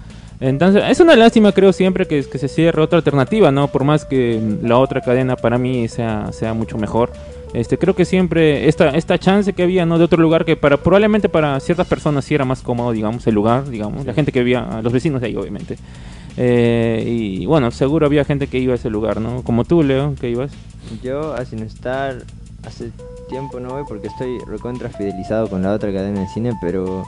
Entonces, 0.40 0.82
es 0.88 0.98
una 1.00 1.14
lástima, 1.16 1.52
creo 1.52 1.72
siempre 1.72 2.06
que, 2.06 2.22
se 2.24 2.48
cierre 2.48 2.82
otra 2.82 2.98
alternativa, 2.98 3.50
¿no? 3.52 3.68
Por 3.68 3.84
más 3.84 4.04
que 4.04 4.40
la 4.62 4.76
otra 4.78 5.00
cadena 5.00 5.36
para 5.36 5.56
mí 5.56 5.86
sea, 5.88 6.32
sea 6.32 6.52
mucho 6.52 6.76
mejor. 6.78 7.12
Este, 7.54 7.76
creo 7.76 7.94
que 7.94 8.04
siempre 8.04 8.68
esta, 8.68 8.90
esta 8.90 9.18
chance 9.18 9.52
que 9.52 9.62
había, 9.62 9.84
¿no? 9.84 9.98
De 9.98 10.04
otro 10.04 10.22
lugar 10.22 10.44
que 10.44 10.56
para 10.56 10.78
probablemente 10.78 11.28
para 11.28 11.58
ciertas 11.60 11.86
personas 11.86 12.24
sí 12.24 12.34
era 12.34 12.44
más 12.44 12.62
cómodo, 12.62 12.92
digamos, 12.92 13.26
el 13.26 13.34
lugar, 13.34 13.68
digamos, 13.68 14.06
la 14.06 14.14
gente 14.14 14.32
que 14.32 14.40
vivía, 14.40 14.80
los 14.82 14.92
vecinos 14.92 15.20
de 15.20 15.26
ahí, 15.28 15.36
obviamente. 15.36 15.76
Eh, 16.38 17.04
y 17.06 17.46
bueno, 17.46 17.70
seguro 17.70 18.06
había 18.06 18.24
gente 18.24 18.46
que 18.46 18.58
iba 18.58 18.72
a 18.72 18.76
ese 18.76 18.88
lugar, 18.88 19.20
¿no? 19.20 19.42
Como 19.42 19.64
tú, 19.64 19.82
Leo, 19.82 20.14
que 20.18 20.30
ibas. 20.30 20.52
Yo 21.02 21.34
a 21.34 21.44
Cinestar 21.44 22.24
hace 22.66 22.90
tiempo 23.28 23.60
no 23.60 23.70
voy 23.70 23.82
porque 23.86 24.06
estoy 24.06 24.38
recontra 24.46 24.88
fidelizado 24.88 25.48
con 25.48 25.62
la 25.62 25.72
otra 25.72 25.92
cadena 25.92 26.20
de 26.20 26.28
cine, 26.28 26.52
pero 26.60 27.04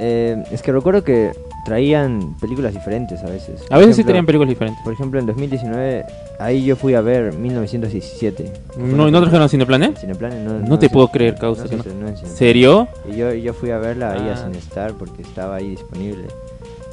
eh, 0.00 0.42
es 0.50 0.62
que 0.62 0.72
recuerdo 0.72 1.04
que 1.04 1.32
traían 1.64 2.34
películas 2.40 2.72
diferentes 2.72 3.22
a 3.22 3.26
veces. 3.26 3.60
A 3.70 3.78
veces 3.78 3.96
sí 3.96 4.02
tenían 4.04 4.24
películas 4.26 4.48
diferentes. 4.48 4.82
Por 4.82 4.92
ejemplo, 4.94 5.20
en 5.20 5.26
2019, 5.26 6.04
ahí 6.38 6.64
yo 6.64 6.74
fui 6.74 6.94
a 6.94 7.00
ver 7.02 7.34
1917. 7.34 8.50
¿No, 8.78 9.08
¿y 9.08 9.12
no 9.12 9.20
trajeron 9.20 9.48
Cineplan, 9.48 9.82
eh? 9.82 9.94
Cineplanes 10.00 10.44
no, 10.44 10.58
No 10.58 10.78
te 10.78 10.86
se- 10.88 10.92
puedo 10.92 11.08
creer, 11.08 11.34
causa, 11.36 11.64
no 11.64 11.82
que 11.82 12.16
se. 12.16 12.26
¿Serio? 12.26 12.88
Y 13.12 13.16
yo, 13.16 13.32
yo 13.34 13.52
fui 13.52 13.70
a 13.70 13.78
verla 13.78 14.12
ahí 14.12 14.28
a 14.28 14.32
Ah. 14.32 14.36
Cinestar 14.46 14.94
porque 14.94 15.22
estaba 15.22 15.56
ahí 15.56 15.68
disponible. 15.70 16.24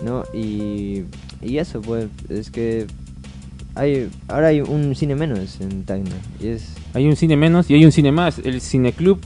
¿No? 0.03 0.23
Y, 0.33 1.03
y 1.41 1.57
eso, 1.57 1.81
pues, 1.81 2.07
es 2.29 2.51
que 2.51 2.85
hay 3.73 4.09
ahora 4.27 4.47
hay 4.47 4.61
un 4.61 4.93
cine 4.95 5.15
menos 5.15 5.59
en 5.61 5.83
Tacna. 5.85 6.11
Y 6.41 6.49
es. 6.49 6.73
Hay 6.93 7.07
un 7.07 7.15
cine 7.15 7.35
menos 7.37 7.69
y 7.69 7.75
hay 7.75 7.85
un 7.85 7.91
cine 7.91 8.11
más, 8.11 8.39
el 8.39 8.59
Cineclub. 8.61 9.19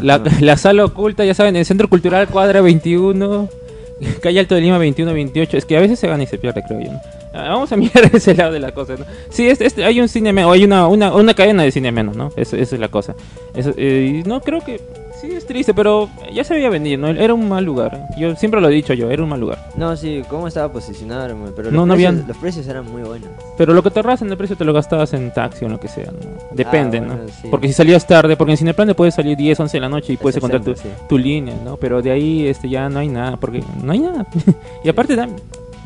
La, 0.00 0.22
la 0.40 0.56
sala 0.56 0.84
oculta, 0.84 1.24
ya 1.24 1.34
saben, 1.34 1.56
el 1.56 1.64
Centro 1.64 1.88
Cultural 1.88 2.28
Cuadra 2.28 2.60
21, 2.60 3.48
Calle 4.22 4.40
Alto 4.40 4.54
de 4.54 4.60
Lima 4.60 4.78
21-28. 4.78 5.54
Es 5.54 5.64
que 5.64 5.76
a 5.76 5.80
veces 5.80 5.98
se 5.98 6.06
gana 6.08 6.22
y 6.22 6.26
se 6.26 6.38
pierde, 6.38 6.62
creo 6.66 6.80
yo. 6.80 6.92
¿no? 6.92 7.00
Ah, 7.32 7.48
Vamos 7.50 7.70
a 7.72 7.76
mirar 7.78 8.10
ese 8.12 8.34
lado 8.34 8.52
de 8.52 8.60
la 8.60 8.72
cosa, 8.72 8.96
¿no? 8.96 9.04
Sí, 9.30 9.48
este- 9.48 9.84
hay 9.84 10.00
un 10.00 10.08
cine 10.08 10.32
menos, 10.32 10.50
o 10.50 10.52
hay 10.52 10.64
una, 10.64 10.86
una, 10.88 11.34
cadena 11.34 11.62
de 11.62 11.72
cine 11.72 11.92
menos, 11.92 12.16
¿no? 12.16 12.32
Esa 12.36 12.56
es 12.56 12.72
la 12.72 12.88
cosa. 12.88 13.14
Eso, 13.54 13.72
eh, 13.76 14.22
no, 14.26 14.40
creo 14.40 14.60
que 14.60 14.80
sí 15.20 15.32
es 15.32 15.46
triste, 15.46 15.74
pero 15.74 16.08
ya 16.32 16.42
se 16.44 16.54
veía 16.54 16.70
venir, 16.70 16.98
¿no? 16.98 17.08
Era 17.08 17.34
un 17.34 17.48
mal 17.48 17.64
lugar. 17.64 18.08
Yo 18.18 18.34
siempre 18.36 18.60
lo 18.60 18.68
he 18.68 18.72
dicho 18.72 18.94
yo, 18.94 19.10
era 19.10 19.22
un 19.22 19.28
mal 19.28 19.40
lugar. 19.40 19.58
No, 19.76 19.96
sí, 19.96 20.22
cómo 20.28 20.48
estaba 20.48 20.72
posicionado, 20.72 21.24
hermano, 21.26 21.52
pero 21.54 21.70
los, 21.70 21.74
No, 21.74 21.86
no 21.86 21.94
precios, 21.94 22.08
habían- 22.12 22.28
los 22.28 22.36
precios 22.38 22.66
eran 22.68 22.90
muy 22.90 23.02
buenos. 23.02 23.28
Pero 23.58 23.74
lo 23.74 23.82
que 23.82 23.90
te 23.90 23.98
ahorras 24.00 24.22
en 24.22 24.30
el 24.30 24.36
precio 24.36 24.56
te 24.56 24.64
lo 24.64 24.72
gastabas 24.72 25.12
en 25.12 25.32
taxi 25.32 25.64
o 25.64 25.66
en 25.66 25.72
lo 25.72 25.80
que 25.80 25.88
sea, 25.88 26.06
¿no? 26.06 26.18
Depende, 26.52 26.98
Ah, 26.98 27.00
bueno, 27.06 27.22
¿no? 27.24 27.28
sí. 27.28 27.48
Porque 27.50 27.66
si 27.68 27.72
salías 27.74 28.06
tarde, 28.06 28.36
porque 28.36 28.52
en 28.52 28.58
Cineplan 28.58 28.88
te 28.88 28.94
puedes 28.94 29.14
salir 29.14 29.36
10, 29.36 29.58
11 29.60 29.76
de 29.76 29.80
la 29.80 29.88
noche 29.88 30.12
y 30.12 30.16
puedes 30.16 30.36
Es 30.36 30.38
encontrar 30.40 30.62
tu, 30.62 30.70
exento, 30.72 30.96
sí. 30.98 31.04
tu 31.08 31.18
línea, 31.18 31.54
¿no? 31.64 31.76
Pero 31.76 32.00
de 32.02 32.10
ahí 32.10 32.46
este 32.46 32.68
ya 32.68 32.88
no 32.88 32.98
hay 33.00 33.08
nada, 33.08 33.36
porque 33.36 33.62
no 33.82 33.92
hay 33.92 33.98
nada. 33.98 34.26
y 34.84 34.88
aparte 34.88 35.16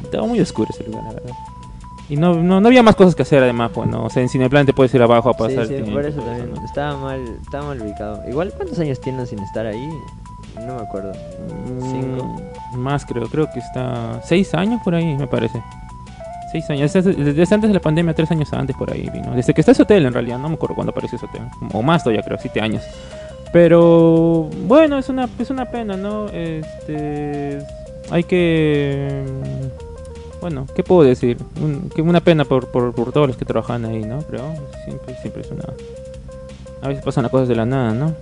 estaba 0.02 0.26
muy 0.26 0.40
oscuro 0.40 0.68
ese 0.70 0.84
lugar, 0.84 1.04
la 1.04 1.12
verdad. 1.12 1.30
Y 2.08 2.16
no, 2.16 2.34
no, 2.34 2.60
no 2.60 2.68
había 2.68 2.82
más 2.82 2.96
cosas 2.96 3.14
que 3.14 3.22
hacer 3.22 3.42
además, 3.42 3.70
pues, 3.72 3.88
¿no? 3.88 4.04
O 4.04 4.10
sea, 4.10 4.22
en 4.22 4.28
Cineplan 4.28 4.66
te 4.66 4.74
puedes 4.74 4.94
ir 4.94 5.02
abajo 5.02 5.30
a 5.30 5.32
Sí, 5.32 5.38
pasar 5.38 5.66
sí, 5.66 5.74
tiempo, 5.74 5.92
por 5.92 6.04
eso 6.04 6.20
también. 6.20 6.52
Estaba 6.64 6.96
mal, 6.98 7.24
estaba 7.42 7.66
mal 7.68 7.80
ubicado. 7.80 8.22
Igual, 8.28 8.52
¿cuántos 8.54 8.78
años 8.78 9.00
tienen 9.00 9.26
sin 9.26 9.38
estar 9.38 9.64
ahí? 9.66 9.88
No 10.66 10.76
me 10.76 10.82
acuerdo. 10.82 11.12
Cinco. 11.90 12.36
Mm, 12.72 12.78
Más 12.78 13.06
creo, 13.06 13.24
creo 13.28 13.50
que 13.50 13.58
está... 13.60 14.20
Seis 14.22 14.52
años 14.54 14.80
por 14.84 14.94
ahí, 14.94 15.16
me 15.16 15.26
parece. 15.26 15.62
Seis 16.52 16.68
años, 16.70 16.92
desde, 16.92 17.14
desde 17.14 17.54
antes 17.54 17.68
de 17.68 17.74
la 17.74 17.80
pandemia, 17.80 18.14
tres 18.14 18.30
años 18.30 18.52
antes 18.52 18.76
por 18.76 18.92
ahí 18.92 19.08
vino. 19.12 19.34
Desde 19.34 19.54
que 19.54 19.62
está 19.62 19.72
ese 19.72 19.82
hotel 19.82 20.04
en 20.06 20.12
realidad, 20.12 20.38
no 20.38 20.48
me 20.50 20.54
acuerdo 20.54 20.74
cuándo 20.74 20.90
apareció 20.92 21.16
ese 21.16 21.26
hotel. 21.26 21.42
O 21.72 21.82
más 21.82 22.04
todavía 22.04 22.22
creo, 22.22 22.38
siete 22.38 22.60
años. 22.60 22.82
Pero 23.52 24.48
bueno, 24.66 24.98
es 24.98 25.08
una, 25.08 25.28
es 25.38 25.50
una 25.50 25.64
pena, 25.64 25.96
¿no? 25.96 26.26
Este, 26.28 27.58
hay 28.10 28.24
que... 28.24 29.22
Bueno, 30.44 30.66
¿qué 30.76 30.82
puedo 30.82 31.08
decir? 31.08 31.38
Un- 31.58 31.88
que 31.88 32.02
una 32.02 32.20
pena 32.20 32.44
por, 32.44 32.66
por, 32.70 32.94
por 32.94 33.12
todos 33.12 33.26
los 33.28 33.36
que 33.38 33.46
trabajan 33.46 33.86
ahí, 33.86 34.04
¿no? 34.04 34.18
Pero 34.30 34.44
siempre, 34.84 35.16
siempre 35.22 35.40
es 35.40 35.50
una... 35.50 35.64
A 36.82 36.88
veces 36.88 37.02
pasan 37.02 37.22
las 37.22 37.30
cosas 37.30 37.48
de 37.48 37.56
la 37.56 37.64
nada, 37.64 37.94
¿no? 37.94 38.14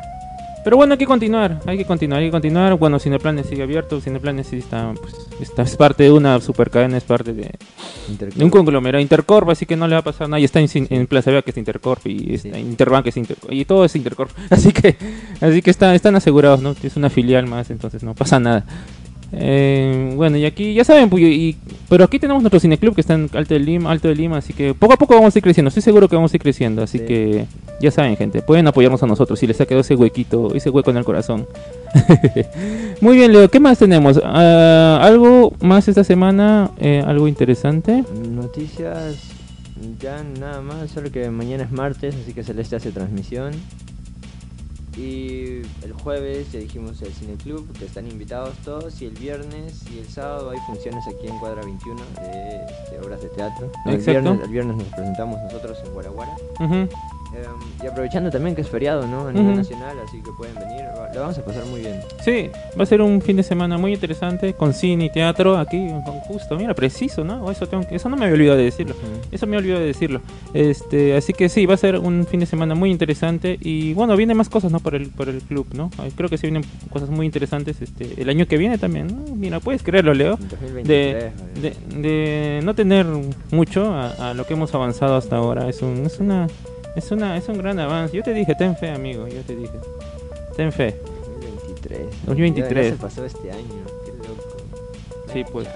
Pero 0.63 0.77
bueno, 0.77 0.93
hay 0.93 0.99
que 0.99 1.07
continuar, 1.07 1.59
hay 1.67 1.77
que 1.79 1.85
continuar, 1.85 2.21
hay 2.21 2.29
que 2.29 2.31
continuar. 2.31 2.77
Bueno, 2.79 3.01
Cineplanes 3.01 3.47
sigue 3.47 3.65
abierto, 3.65 4.01
Cineplanes 4.01 4.47
sí 4.47 4.59
está, 4.59 4.95
pues, 5.01 5.15
está- 5.41 5.63
es 5.63 5.77
parte 5.77 6.05
de 6.05 6.13
una 6.13 6.41
super 6.41 6.71
cadena, 6.71 6.97
es 6.97 7.03
parte 7.03 7.33
de, 7.33 7.51
de 8.37 8.45
un 8.45 8.51
conglomerado. 8.51 9.03
Intercorp, 9.03 9.49
así 9.49 9.67
que 9.67 9.75
no 9.75 9.89
le 9.89 9.97
va 9.97 9.99
a 10.03 10.05
pasar 10.05 10.29
nada. 10.29 10.39
Y 10.39 10.45
está 10.45 10.61
en, 10.61 10.69
en 10.73 11.09
Plaza 11.09 11.33
Vea 11.33 11.43
que 11.43 11.51
es 11.51 11.57
Intercorp 11.57 12.07
y 12.07 12.35
está 12.35 12.55
Sí. 12.55 12.61
Interbank 12.61 13.03
que 13.03 13.09
es 13.11 13.17
Intercorp. 13.17 13.53
Y 13.53 13.65
todo 13.65 13.85
es 13.85 13.97
Intercorp. 13.97 14.31
Así 14.51 14.73
que, 14.73 14.97
así 15.41 15.61
que 15.61 15.71
está, 15.73 15.93
están 15.97 16.15
asegurados, 16.15 16.63
¿no? 16.63 16.77
Es 16.81 16.95
una 16.97 17.11
filial 17.11 17.49
más, 17.49 17.69
entonces 17.71 18.05
no 18.05 18.15
pasa 18.15 18.39
nada. 18.39 18.65
Eh, 19.35 20.13
bueno, 20.15 20.37
y 20.37 20.45
aquí 20.45 20.75
ya 20.75 20.85
saben, 20.85 21.09
pues, 21.09 21.23
y, 21.23 21.57
pero 21.89 22.05
aquí 22.05 22.19
tenemos 22.19 22.43
nuestro 22.43 22.61
cineclub 22.61 22.95
que 22.95 23.01
está 23.01 23.15
en 23.15 23.31
Alto 23.33 23.55
de 23.55 23.61
Lima, 23.61 23.91
Alto 23.91 24.09
de 24.09 24.15
Lima, 24.15 24.37
así 24.39 24.53
que 24.53 24.75
poco 24.75 24.93
a 24.93 24.97
poco 24.97 25.15
vamos 25.15 25.35
a 25.35 25.39
ir 25.39 25.43
creciendo. 25.43 25.69
Estoy 25.69 25.83
seguro 25.83 26.09
que 26.09 26.17
vamos 26.17 26.33
a 26.33 26.37
ir 26.37 26.43
creciendo, 26.43 26.83
así 26.83 26.99
Sí. 26.99 27.05
que 27.07 27.47
ya 27.81 27.91
saben, 27.91 28.17
gente, 28.17 28.43
pueden 28.43 28.67
apoyarnos 28.67 29.03
a 29.03 29.07
nosotros 29.07 29.39
si 29.39 29.47
les 29.47 29.61
ha 29.61 29.67
quedado 29.67 29.81
ese 29.81 29.95
huequito, 29.97 30.55
ese 30.55 30.69
hueco 30.71 30.91
en 30.91 30.99
el 30.99 31.05
corazón. 31.05 31.47
Muy 33.01 33.17
bien, 33.17 33.33
Leo, 33.33 33.49
¿qué 33.51 33.59
más 33.61 33.79
tenemos? 33.79 34.21
Ah, 34.23 35.01
¿Algo 35.03 35.55
más 35.61 35.89
esta 35.89 36.05
semana? 36.05 36.71
Eh, 36.79 37.03
¿Algo 37.05 37.27
interesante? 37.27 38.05
Noticias, 38.29 39.17
ya 40.01 40.23
nada 40.39 40.61
más, 40.61 40.91
solo 40.91 41.11
que 41.11 41.29
mañana 41.31 41.65
es 41.65 41.73
martes, 41.73 42.15
así 42.23 42.33
que 42.33 42.45
Celeste 42.45 42.77
hace 42.77 42.93
transmisión. 42.93 43.53
Y 44.97 45.63
el 45.83 45.93
jueves 46.03 46.53
ya 46.53 46.59
dijimos 46.59 47.01
el 47.03 47.13
Cine 47.13 47.37
Club, 47.37 47.67
que 47.79 47.87
están 47.87 48.07
invitados 48.07 48.55
todos. 48.65 49.01
Y 49.01 49.07
el 49.07 49.15
viernes 49.15 49.83
y 49.91 49.99
el 49.99 50.09
sábado 50.09 50.51
hay 50.51 50.59
funciones 50.67 51.07
aquí 51.07 51.29
en 51.29 51.39
Cuadra 51.39 51.63
21 51.63 52.03
de 52.21 52.65
este, 52.67 53.01
obras 53.01 53.23
de 53.23 53.29
teatro. 53.31 53.71
No, 53.87 53.93
el, 53.93 53.99
viernes, 53.99 54.41
el 54.43 54.51
viernes 54.51 54.77
nos 54.77 54.89
presentamos 54.89 55.41
nosotros 55.43 55.79
en 55.85 55.93
Guaraguara. 55.93 56.37
Ujú. 56.61 56.75
Eh, 56.75 56.89
y 57.83 57.87
aprovechando 57.87 58.31
también 58.31 58.55
que 58.55 58.61
es 58.63 58.69
feriado, 58.69 59.07
¿no? 59.07 59.27
A 59.27 59.33
nivel 59.33 59.49
Ujú. 59.49 59.57
nacional, 59.57 59.97
así 60.07 60.19
que 60.23 60.31
pueden 60.37 60.55
venir. 60.55 60.83
Lo 61.15 61.21
vamos 61.21 61.37
a 61.39 61.45
pasar 61.45 61.65
muy 61.67 61.81
bien. 61.81 62.01
Sí, 62.25 62.49
va 62.79 62.85
a 62.85 62.87
ser 62.87 63.03
un 63.03 63.21
fin 63.21 63.37
de 63.37 63.43
semana 63.43 63.77
muy 63.77 63.93
interesante 63.93 64.55
con 64.55 64.73
cine 64.73 65.07
y 65.07 65.11
teatro 65.11 65.59
aquí, 65.59 65.89
con 66.07 66.21
justo, 66.21 66.57
mira, 66.57 66.75
preciso, 66.75 67.23
¿no? 67.25 67.51
Eso, 67.51 67.67
tengo 67.67 67.87
que- 67.87 67.97
eso 67.97 68.09
no 68.09 68.17
me 68.17 68.25
había 68.25 68.35
olvidado 68.35 68.59
de 68.59 68.65
decirlo. 68.65 68.95
Eso 69.31 69.47
me 69.47 69.57
olvidó 69.57 69.79
de 69.79 69.87
decirlo. 69.87 70.21
Este, 70.55 71.17
así 71.17 71.33
que 71.33 71.49
sí, 71.49 71.67
va 71.67 71.75
a 71.75 71.77
ser 71.79 71.99
un 71.99 72.27
fin 72.27 72.41
de 72.41 72.47
semana 72.47 72.75
muy 72.75 72.91
interesante 72.91 73.59
y 73.61 73.95
bueno, 73.95 74.17
vienen 74.17 74.37
más 74.37 74.49
cosas, 74.49 74.71
¿no? 74.73 74.81
Por 74.81 74.95
el, 74.95 75.09
por 75.11 75.29
el 75.29 75.41
club, 75.43 75.67
¿no? 75.75 75.91
Creo 76.17 76.29
que 76.29 76.39
sí 76.39 76.47
vienen 76.47 76.65
cosas 76.91 77.11
muy 77.11 77.27
interesantes 77.27 77.83
este, 77.83 78.21
el 78.21 78.29
año 78.29 78.47
que 78.47 78.57
viene 78.59 78.79
también, 78.79 79.09
¿no? 79.09 79.35
Mira, 79.35 79.61
puedes 79.61 79.83
creerlo, 79.83 80.15
Leo. 80.15 80.39
En 80.41 80.49
2023, 80.49 81.33
De, 81.61 81.61
de, 81.61 82.01
de 82.01 82.61
no 82.63 82.75
tener 82.75 83.07
mucho 83.51 83.93
a, 83.93 84.31
a 84.31 84.35
lo 84.35 84.47
que 84.47 84.55
hemos 84.55 84.75
avanzado 84.75 85.17
hasta 85.17 85.37
ahora. 85.37 85.69
Es 85.69 85.83
un, 85.83 86.05
es 86.07 86.19
una, 86.21 86.47
es 86.97 87.11
una, 87.11 87.37
es 87.37 87.49
un 87.49 87.59
gran 87.59 87.79
avance. 87.79 88.17
Yo 88.17 88.23
te 88.23 88.33
dije, 88.35 88.55
ten 88.55 88.77
fe, 88.77 88.91
amigo, 88.91 89.27
yo 89.29 89.41
te 89.43 89.57
dije. 89.57 89.75
Ten 90.57 90.73
fe. 90.73 90.95
2023. 91.77 92.27
2023. 92.27 92.75
Ya, 92.75 92.83
ya 92.83 92.97
se 92.97 93.03
pasó 93.03 93.25
este 93.25 93.51
año. 93.51 93.85
Qué 94.05 94.13
loco. 94.13 94.57
Sí, 95.33 95.45
pues. 95.51 95.69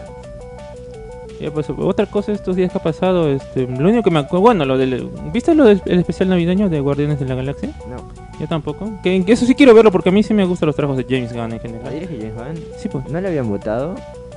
Ya, 1.40 1.50
pues, 1.50 1.66
otra 1.68 2.07
cosa 2.07 2.33
estos 2.33 2.57
días 2.57 2.72
que 2.72 2.79
ha 2.79 2.83
pasado, 2.83 3.29
este, 3.31 3.66
lo 3.66 3.88
único 3.90 4.02
que 4.02 4.11
me 4.11 4.20
acuerdo, 4.20 4.40
bueno, 4.40 4.64
lo 4.64 4.79
del, 4.79 5.11
¿viste 5.35 5.55
lo 5.55 5.64
del 5.64 5.83
el 5.85 5.98
especial 5.98 6.31
navideño 6.31 6.70
de 6.70 6.81
Guardianes 6.81 7.20
de 7.20 7.26
la 7.26 7.35
Galaxia? 7.35 7.72
No, 7.90 7.96
Yo 8.40 8.46
tampoco. 8.48 8.90
Que, 9.02 9.22
que 9.22 9.33
eso 9.33 9.44
sí 9.44 9.55
quiero 9.55 9.74
verlo 9.74 9.92
porque 9.92 10.09
a 10.09 10.12
mí 10.12 10.22
sí 10.22 10.33
me 10.33 10.46
gustan 10.46 10.68
los 10.68 10.76
trabajos 10.76 10.96
de 10.96 11.05
James 11.05 11.35
Gunn 11.35 11.52
en 11.52 11.61
general. 11.61 11.92
dirige 11.92 12.16
James 12.18 12.35
Gunn. 12.35 12.64
Sí, 12.79 12.88
pues. 12.88 13.07
¿No 13.11 13.20
le 13.20 13.29
habían 13.29 13.50
votado 13.50 13.96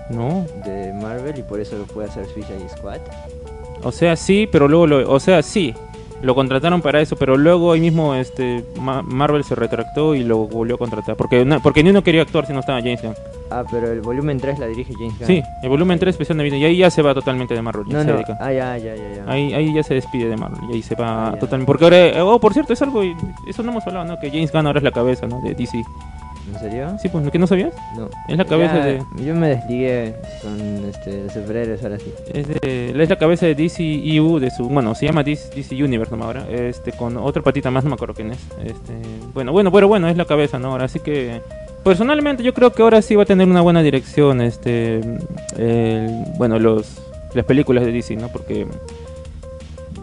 No. 0.10 0.46
de 0.65 0.92
Marvel 0.94 1.39
y 1.39 1.44
por 1.44 1.62
eso 1.62 1.78
lo 1.78 1.86
puede 1.86 2.10
hacer 2.10 2.26
Suicide 2.28 2.68
Squad? 2.68 3.00
O 3.84 3.94
sea, 3.94 4.18
sí, 4.18 4.50
pero 4.52 4.68
luego 4.68 4.86
lo, 4.88 5.10
o 5.10 5.20
sea, 5.22 5.42
sí. 5.42 5.74
Lo 6.22 6.36
contrataron 6.36 6.82
para 6.82 7.00
eso, 7.00 7.16
pero 7.16 7.38
luego 7.38 7.72
ahí 7.72 7.80
mismo 7.80 8.14
este 8.14 8.66
Ma- 8.82 9.02
Marvel 9.02 9.44
se 9.46 9.56
retractó 9.56 10.16
y 10.16 10.24
lo 10.26 10.48
volvió 10.48 10.76
a 10.76 10.78
contratar 10.78 11.16
porque 11.16 11.46
na- 11.46 11.60
porque 11.60 11.82
ni 11.82 11.92
uno 11.92 12.02
quería 12.04 12.24
actuar 12.24 12.46
si 12.46 12.52
no 12.52 12.60
estaba 12.60 12.80
James 12.80 13.02
Gunn. 13.02 13.14
Ah, 13.50 13.64
pero 13.72 13.90
el 13.92 14.02
volumen 14.02 14.38
3 14.38 14.60
la 14.60 14.68
dirige 14.68 14.94
James 14.94 15.18
Gunn. 15.18 15.28
Sí, 15.28 15.42
el 15.64 15.70
volumen 15.70 15.98
3 15.98 16.14
especial 16.14 16.38
navideño 16.38 16.62
y 16.68 16.70
ahí 16.72 16.78
ya 16.78 16.90
se 16.92 17.02
va 17.02 17.14
totalmente 17.14 17.54
de 17.54 17.62
Marvel. 17.62 17.86
No, 17.88 18.04
no. 18.04 18.14
dedica. 18.14 18.38
Ah, 18.42 18.52
ya, 18.52 18.78
ya, 18.78 18.96
ya. 18.96 19.14
ya. 19.16 19.32
Ahí, 19.32 19.54
ahí 19.54 19.74
ya 19.74 19.82
se 19.82 19.94
despide 19.94 20.28
de 20.28 20.36
Marvel 20.36 20.60
y 20.70 20.74
ahí 20.76 20.82
se 20.82 20.96
va 20.96 21.30
Ah, 21.30 21.32
totalmente. 21.40 21.66
Porque 21.68 21.86
ahora, 21.86 21.98
eh, 22.08 22.22
oh, 22.22 22.38
por 22.40 22.54
cierto, 22.54 22.74
es 22.74 22.82
algo, 22.82 23.02
eso 23.48 23.64
no 23.64 23.72
hemos 23.72 23.88
hablado, 23.88 24.06
¿no? 24.06 24.20
Que 24.20 24.30
James 24.30 24.52
Gunn 24.52 24.68
ahora 24.68 24.80
es 24.80 24.84
la 24.84 24.92
cabeza, 24.92 25.26
¿no? 25.26 25.40
De 25.42 25.56
DC. 25.56 25.82
¿En 26.54 26.60
serio? 26.60 26.98
Sí, 27.02 27.10
pues, 27.10 27.30
¿que 27.30 27.40
no 27.40 27.48
sabías? 27.48 27.74
No. 27.96 28.10
Es 28.28 28.38
la 28.38 28.46
cabeza 28.46 28.78
Ya, 28.80 28.86
de- 28.86 29.04
Yo 29.26 29.36
me 29.36 29.48
desligué 29.50 30.16
con 30.42 30.86
este, 30.90 31.24
los 31.24 31.34
superhéroes 31.34 31.84
ahora 31.84 31.98
sí. 32.00 32.14
Es, 32.34 32.48
de, 32.48 32.94
es 33.02 33.10
la 33.10 33.16
cabeza 33.18 33.46
de 33.46 33.56
DC 33.56 33.84
EU, 34.16 34.40
de 34.40 34.50
su, 34.52 34.68
bueno, 34.70 34.96
se 34.96 35.06
llama 35.06 35.24
DC, 35.24 35.56
DC 35.56 35.76
Universe, 35.84 36.16
¿no? 36.16 36.24
Ahora, 36.26 36.46
este, 36.50 36.92
con 36.92 37.18
otra 37.18 37.42
patita 37.42 37.70
más, 37.72 37.84
no 37.84 37.90
me 37.92 37.94
acuerdo 37.96 38.14
quién 38.16 38.32
es. 38.32 38.40
Este, 38.64 38.94
bueno, 39.34 39.52
bueno, 39.52 39.72
pero 39.72 39.88
bueno, 39.88 40.08
es 40.10 40.18
la 40.18 40.26
cabeza, 40.26 40.60
¿no? 40.60 40.72
Ahora, 40.72 40.86
así 40.86 41.00
que, 41.00 41.42
personalmente 41.84 42.44
yo 42.44 42.54
creo 42.54 42.72
que 42.74 42.82
ahora 42.82 43.02
sí 43.02 43.16
va 43.16 43.24
a 43.24 43.26
tener 43.26 43.48
una 43.48 43.62
buena 43.62 43.82
dirección, 43.84 44.42
este, 44.42 45.02
el- 45.58 46.24
bueno, 46.38 46.60
los, 46.60 47.00
las 47.34 47.46
películas 47.46 47.86
de 47.86 47.92
DC, 47.92 48.16
¿no? 48.16 48.28
Porque, 48.30 48.66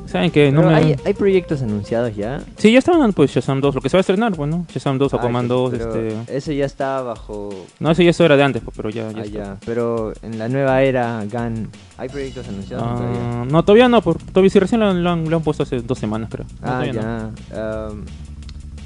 saben 0.07 0.31
que 0.31 0.51
no 0.53 0.63
me... 0.63 0.75
hay, 0.75 0.97
hay 1.05 1.15
proyectos 1.15 1.63
anunciados 1.63 2.15
ya. 2.17 2.41
Sí, 2.57 2.73
ya 2.73 2.79
estaban, 2.79 3.13
pues, 3.13 3.31
Shazam 3.33 3.61
2, 3.61 3.75
lo 3.75 3.81
que 3.81 3.89
se 3.89 3.97
va 3.97 4.01
a 4.01 4.03
estrenar, 4.03 4.35
bueno, 4.37 4.67
Shazam 4.73 4.99
2, 4.99 5.15
Aquaman 5.15 5.45
Ah, 5.45 5.49
2, 5.49 5.71
pero 5.73 5.95
este... 6.19 6.37
Eso 6.37 6.53
ya 6.53 6.65
está 6.67 7.03
bajo. 7.03 7.51
No, 7.81 7.91
eso 7.91 8.03
ya 8.03 8.11
eso 8.11 8.25
era 8.25 8.37
de 8.37 8.43
antes, 8.43 8.63
pues, 8.63 8.77
pero 8.77 8.91
ya, 8.91 9.11
ya 9.13 9.21
Ah, 9.23 9.25
ya. 9.27 9.57
Pero 9.65 10.13
en 10.23 10.39
la 10.39 10.49
nueva 10.49 10.83
era 10.83 11.25
Gun, 11.31 11.69
¿hay 11.99 12.09
proyectos 12.09 12.49
anunciados 12.49 12.85
o 12.85 12.95
todavía? 12.97 13.19
Ah, 13.23 13.45
no, 13.51 13.65
todavía 13.65 13.89
no, 13.89 14.03
por, 14.03 14.19
todavía 14.19 14.51
sí, 14.51 14.59
recién 14.59 14.81
lo, 14.81 14.89
han- 14.89 15.03
lo 15.03 15.11
han, 15.11 15.29
lo 15.31 15.37
han 15.37 15.43
puesto 15.43 15.63
hace 15.63 15.81
dos 15.81 15.99
semanas, 15.99 16.29
creo. 16.31 16.47
No, 16.63 16.69
Ah, 16.71 16.85
no. 16.87 16.93
ya. 16.93 17.31
Um, 17.91 18.05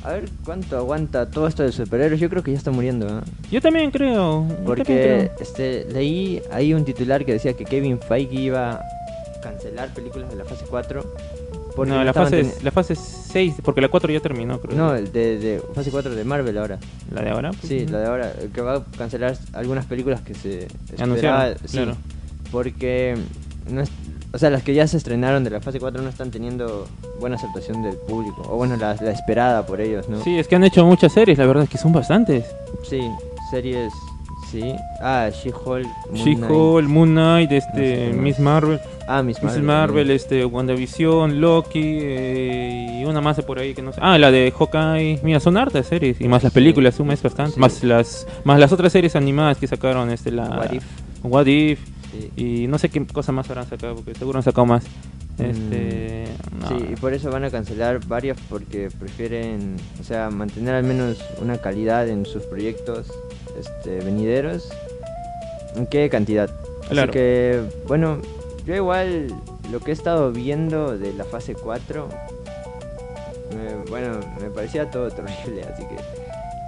a 0.03 0.13
ver 0.13 0.31
cuánto 0.47 0.79
aguanta 0.79 1.31
todo 1.31 1.47
esto 1.47 1.63
de 1.63 1.73
superhéroes. 1.73 2.19
Yo 2.21 2.31
creo 2.31 2.43
que 2.43 2.53
ya 2.53 2.57
está 2.57 2.71
muriendo, 2.71 3.07
¿eh? 3.07 3.21
Yo 3.51 3.61
también 3.61 3.91
creo. 3.91 4.45
yo 4.45 4.47
también 4.49 4.65
Porque 4.65 4.85
creo. 4.85 5.31
este, 5.39 5.87
leí 5.93 6.41
ahí 6.51 6.73
un 6.73 6.87
titular 6.87 7.23
que 7.27 7.33
decía 7.35 7.53
que 7.53 7.67
Kevin 7.67 7.99
Feige 8.01 8.35
iba 8.41 8.81
cancelar 9.51 9.93
películas 9.95 10.31
de 10.31 10.37
la 10.37 10.45
fase 10.45 10.65
4. 10.69 11.05
porque 11.77 11.91
No, 11.93 12.03
la 12.05 12.13
fase, 12.13 12.55
la 12.63 12.71
fase 12.71 12.95
6, 12.95 13.57
porque 13.65 13.81
la 13.81 13.89
4 13.89 14.13
ya 14.13 14.21
terminó, 14.21 14.61
creo. 14.61 14.77
No, 14.77 14.93
de, 14.93 15.03
de 15.39 15.63
fase 15.75 15.91
4 15.91 16.15
de 16.15 16.25
Marvel 16.25 16.57
ahora. 16.59 16.79
La 17.13 17.23
de 17.23 17.31
ahora. 17.31 17.51
Sí, 17.67 17.87
la 17.87 17.99
de 18.01 18.07
ahora, 18.07 18.33
que 18.53 18.61
va 18.61 18.77
a 18.77 18.85
cancelar 18.99 19.37
algunas 19.53 19.85
películas 19.87 20.21
que 20.21 20.35
se 20.35 20.69
Anunciaron, 20.99 21.57
sí, 21.65 21.77
claro. 21.79 21.97
porque 22.53 23.17
no 23.69 23.81
es- 23.83 23.91
o 24.33 24.39
sea, 24.39 24.49
las 24.51 24.63
que 24.63 24.75
ya 24.75 24.87
se 24.87 24.97
estrenaron 24.97 25.43
de 25.43 25.51
la 25.51 25.61
fase 25.61 25.81
4 25.81 26.01
no 26.03 26.09
están 26.09 26.31
teniendo 26.31 26.87
buena 27.19 27.35
aceptación 27.37 27.83
del 27.83 27.97
público, 27.97 28.43
o 28.49 28.57
bueno, 28.57 28.77
la, 28.77 28.95
la 29.01 29.11
esperada 29.11 29.67
por 29.67 29.81
ellos, 29.81 30.09
¿no? 30.09 30.23
Sí, 30.23 30.39
es 30.39 30.47
que 30.47 30.55
han 30.57 30.63
hecho 30.65 30.85
muchas 30.85 31.13
series, 31.13 31.37
la 31.39 31.47
verdad 31.47 31.65
es 31.65 31.71
que 31.71 31.79
son 31.79 31.93
bastantes. 31.93 32.45
Sí, 32.89 33.01
series, 33.51 33.93
sí. 34.51 34.75
Ah, 35.01 35.29
She-Hulk, 35.31 35.87
She-Hulk, 36.15 36.89
Moon 36.89 37.11
Knight, 37.11 37.53
este, 37.53 38.09
No 38.09 38.15
sé. 38.15 38.21
Miss 38.21 38.39
Marvel. 38.39 38.81
Ah, 39.07 39.23
Miss 39.23 39.37
Miss 39.43 39.45
Marvel. 39.45 39.63
Marvel, 39.65 39.97
también. 40.03 40.17
este, 40.17 40.45
WandaVision, 40.45 41.41
Loki 41.41 41.81
eh, 41.83 43.01
y 43.01 43.05
una 43.05 43.21
más 43.21 43.37
de 43.37 43.43
por 43.43 43.59
ahí 43.59 43.75
que 43.75 43.83
no 43.83 43.93
sé. 43.93 44.01
Ah, 44.03 44.19
la 44.19 44.31
de 44.31 44.53
Hawkeye. 44.57 45.21
Mira, 45.23 45.41
son 45.41 45.57
hartas 45.57 45.87
series 45.87 46.21
y 46.21 46.29
más 46.29 46.43
las 46.43 46.53
películas, 46.53 46.95
suma 46.95 47.15
es 47.15 47.23
bastante. 47.23 47.59
Más 47.59 47.83
las, 47.83 48.27
más 48.45 48.59
las 48.59 48.73
otras 48.73 48.93
series 48.93 49.17
animadas 49.17 49.59
que 49.59 49.67
sacaron, 49.67 50.11
este, 50.11 50.31
la 50.31 50.49
What 50.49 50.73
If. 50.73 50.85
What 51.23 51.47
If, 51.47 51.81
y 52.37 52.67
no 52.69 52.79
sé 52.79 52.89
qué 52.89 53.07
cosa 53.07 53.33
más 53.33 53.49
habrán 53.51 53.67
sacado 53.69 53.97
porque 53.97 54.15
seguro 54.15 54.39
han 54.39 54.43
sacado 54.43 54.67
más. 54.67 54.85
Mm, 55.39 55.43
Este, 55.43 56.25
no. 56.61 56.69
Sí, 56.69 56.87
y 56.93 56.97
por 56.97 57.15
eso 57.15 57.31
van 57.31 57.45
a 57.45 57.51
cancelar 57.51 58.01
varias 58.07 58.37
porque 58.51 58.91
prefieren, 58.99 59.77
o 60.01 60.05
sea, 60.05 60.29
mantener 60.31 60.75
al 60.75 60.85
menos 60.85 61.19
una 61.41 61.59
calidad 61.59 62.09
en 62.09 62.27
sus 62.27 62.43
proyectos 62.45 63.07
este, 63.59 64.01
venideros. 64.01 64.69
¿En 65.77 65.87
qué 65.87 66.09
cantidad? 66.11 66.51
Claro. 66.89 67.11
Así 67.11 67.19
que, 67.19 67.61
bueno, 67.87 68.19
yo 68.67 68.75
igual 68.75 69.29
lo 69.71 69.79
que 69.81 69.91
he 69.91 69.95
estado 69.95 70.33
viendo 70.33 70.99
de 70.99 71.13
la 71.13 71.25
fase 71.25 71.55
4, 71.55 72.09
me- 73.57 73.91
bueno, 73.91 74.19
me 74.41 74.51
parecía 74.51 74.91
todo 74.91 75.11
terrible, 75.11 75.63
así 75.73 75.85
que 75.85 75.97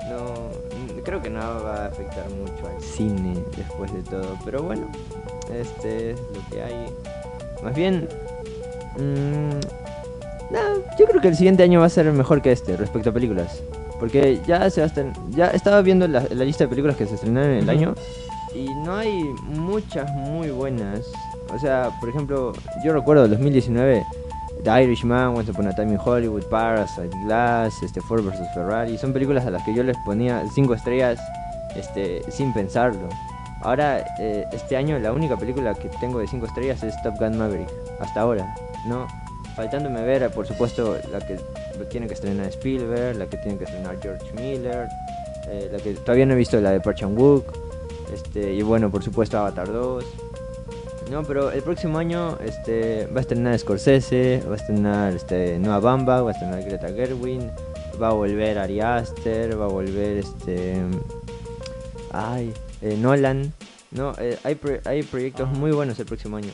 no, 0.08 0.50
creo 1.04 1.20
que 1.22 1.30
no 1.30 1.40
va 1.40 1.84
a 1.84 1.86
afectar 1.86 2.28
mucho 2.30 2.68
al 2.68 2.80
cine 2.82 3.34
después 3.56 3.92
de 3.92 4.02
todo, 4.02 4.38
pero 4.44 4.62
bueno, 4.62 4.88
este 5.52 6.12
es 6.12 6.20
lo 6.20 6.48
que 6.50 6.62
hay. 6.62 6.86
Más 7.62 7.74
bien, 7.74 8.08
mm, 8.96 10.52
no, 10.52 10.60
yo 10.98 11.06
creo 11.06 11.20
que 11.20 11.28
el 11.28 11.36
siguiente 11.36 11.62
año 11.62 11.80
va 11.80 11.86
a 11.86 11.90
ser 11.90 12.06
mejor 12.12 12.42
que 12.42 12.52
este 12.52 12.76
respecto 12.76 13.10
a 13.10 13.12
películas. 13.12 13.62
Porque 14.02 14.40
ya 14.48 14.68
se 14.68 14.80
va 14.80 14.88
a 14.88 14.90
estren- 14.90 15.12
ya 15.30 15.46
estaba 15.50 15.80
viendo 15.80 16.08
la, 16.08 16.24
la 16.34 16.44
lista 16.44 16.64
de 16.64 16.68
películas 16.68 16.96
que 16.96 17.06
se 17.06 17.14
estrenaron 17.14 17.50
en 17.52 17.58
el 17.58 17.70
año 17.70 17.94
y 18.52 18.64
no 18.84 18.96
hay 18.96 19.22
muchas 19.44 20.10
muy 20.10 20.50
buenas. 20.50 21.06
O 21.54 21.58
sea, 21.60 21.88
por 22.00 22.08
ejemplo, 22.08 22.52
yo 22.84 22.92
recuerdo 22.92 23.28
2019 23.28 24.04
The 24.64 24.82
Irishman, 24.82 25.36
Once 25.36 25.52
Upon 25.52 25.68
a 25.68 25.72
Time 25.76 25.92
in 25.92 26.00
Hollywood, 26.04 26.42
Parasite, 26.50 27.10
Glass, 27.26 27.80
este 27.84 28.00
Ford 28.00 28.24
vs 28.24 28.40
Ferrari, 28.54 28.98
son 28.98 29.12
películas 29.12 29.46
a 29.46 29.50
las 29.52 29.62
que 29.62 29.72
yo 29.72 29.84
les 29.84 29.96
ponía 29.98 30.42
5 30.52 30.74
estrellas 30.74 31.20
este 31.76 32.22
sin 32.32 32.52
pensarlo. 32.52 33.08
Ahora 33.60 34.04
eh, 34.18 34.44
este 34.50 34.76
año 34.76 34.98
la 34.98 35.12
única 35.12 35.36
película 35.36 35.74
que 35.74 35.88
tengo 36.00 36.18
de 36.18 36.26
5 36.26 36.46
estrellas 36.46 36.82
es 36.82 37.00
Top 37.04 37.14
Gun 37.20 37.38
Maverick, 37.38 37.68
hasta 38.00 38.22
ahora, 38.22 38.52
¿no? 38.84 39.06
Faltándome 39.54 40.02
ver, 40.02 40.28
por 40.32 40.44
supuesto, 40.44 40.96
la 41.12 41.20
que 41.20 41.38
tiene 41.88 42.06
que 42.06 42.14
estrenar 42.14 42.46
Spielberg, 42.46 43.16
la 43.16 43.26
que 43.26 43.36
tiene 43.38 43.58
que 43.58 43.64
estrenar 43.64 43.98
George 44.00 44.32
Miller, 44.34 44.86
eh, 45.48 45.68
la 45.72 45.78
que 45.78 45.94
todavía 45.94 46.26
no 46.26 46.34
he 46.34 46.36
visto 46.36 46.60
la 46.60 46.70
de 46.70 46.80
Park 46.80 46.98
Chan 46.98 47.16
Wook, 47.16 47.44
este, 48.12 48.52
y 48.54 48.62
bueno, 48.62 48.90
por 48.90 49.02
supuesto 49.02 49.38
Avatar 49.38 49.72
2. 49.72 50.04
No, 51.10 51.22
pero 51.24 51.50
el 51.50 51.62
próximo 51.62 51.98
año 51.98 52.38
este, 52.44 53.06
va 53.06 53.18
a 53.18 53.20
estrenar 53.20 53.58
Scorsese, 53.58 54.42
va 54.48 54.54
a 54.54 54.56
estrenar 54.56 55.12
este, 55.14 55.58
Noah 55.58 55.80
Bamba, 55.80 56.22
va 56.22 56.30
a 56.30 56.32
estrenar 56.32 56.62
Greta 56.64 56.88
Gerwin, 56.88 57.50
va 58.00 58.08
a 58.08 58.12
volver 58.12 58.58
Ari 58.58 58.80
Aster, 58.80 59.60
va 59.60 59.64
a 59.66 59.68
volver 59.68 60.18
este... 60.18 60.76
Ay, 62.12 62.52
eh, 62.80 62.96
Nolan. 62.98 63.52
No, 63.90 64.12
eh, 64.18 64.38
hay, 64.44 64.54
pro- 64.54 64.80
hay 64.84 65.02
proyectos 65.02 65.50
muy 65.50 65.70
buenos 65.72 65.98
el 65.98 66.06
próximo 66.06 66.36
año. 66.38 66.50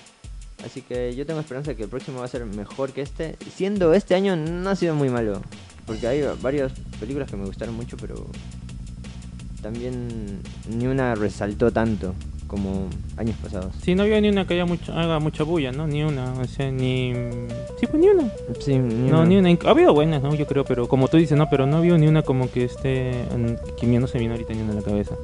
Así 0.65 0.83
que 0.83 1.15
yo 1.15 1.25
tengo 1.25 1.41
esperanza 1.41 1.71
de 1.71 1.77
que 1.77 1.85
el 1.85 1.89
próximo 1.89 2.19
va 2.19 2.25
a 2.25 2.29
ser 2.29 2.45
mejor 2.45 2.93
que 2.93 3.03
este. 3.03 3.37
Siendo 3.55 3.95
este 3.95 4.15
año 4.15 4.37
no 4.37 4.71
ha 4.71 4.77
sido 4.77 4.95
muy 4.95 5.09
malo. 5.09 5.41
Porque 5.87 6.07
hay 6.07 6.23
varias 6.43 6.73
películas 7.01 7.31
que 7.31 7.37
me 7.37 7.47
gustaron 7.47 7.75
mucho, 7.75 7.97
pero 7.97 8.27
también 9.63 10.41
ni 10.69 10.87
una 10.87 11.15
resaltó 11.15 11.71
tanto 11.73 12.15
como 12.47 12.89
años 13.17 13.37
pasados. 13.43 13.75
Sí, 13.83 13.95
no 13.95 14.05
había 14.05 14.21
ni 14.21 14.29
una 14.29 14.47
que 14.47 14.55
haya 14.55 14.65
mucho, 14.65 14.93
haga 14.95 15.19
mucha 15.19 15.45
bulla, 15.45 15.71
¿no? 15.73 15.87
Ni 15.87 16.03
una, 16.03 16.33
o 16.33 16.45
sea, 16.47 16.71
ni... 16.71 17.13
Sí, 17.79 17.87
pues 17.91 18.01
ni 18.03 18.09
una. 18.09 18.31
Sí, 18.61 18.79
ni 18.79 19.11
no, 19.11 19.19
una. 19.21 19.27
ni 19.27 19.37
una. 19.37 19.51
Ha 19.67 19.71
habido 19.71 19.93
buenas, 19.93 20.23
¿no? 20.23 20.35
Yo 20.35 20.47
creo, 20.47 20.65
pero 20.65 20.89
como 20.89 21.09
tú 21.09 21.19
dices, 21.19 21.37
no, 21.37 21.49
pero 21.51 21.67
no 21.67 21.79
había 21.79 21.97
ni 21.99 22.07
una 22.07 22.23
como 22.23 22.51
que 22.51 22.65
esté... 22.65 23.11
en- 23.33 23.59
Que 23.79 23.87
no 23.87 24.07
se 24.07 24.19
viene 24.19 24.33
ahorita 24.35 24.55
ni 24.55 24.61
una 24.63 24.71
en 24.71 24.77
la 24.77 24.83
cabeza. 24.83 25.15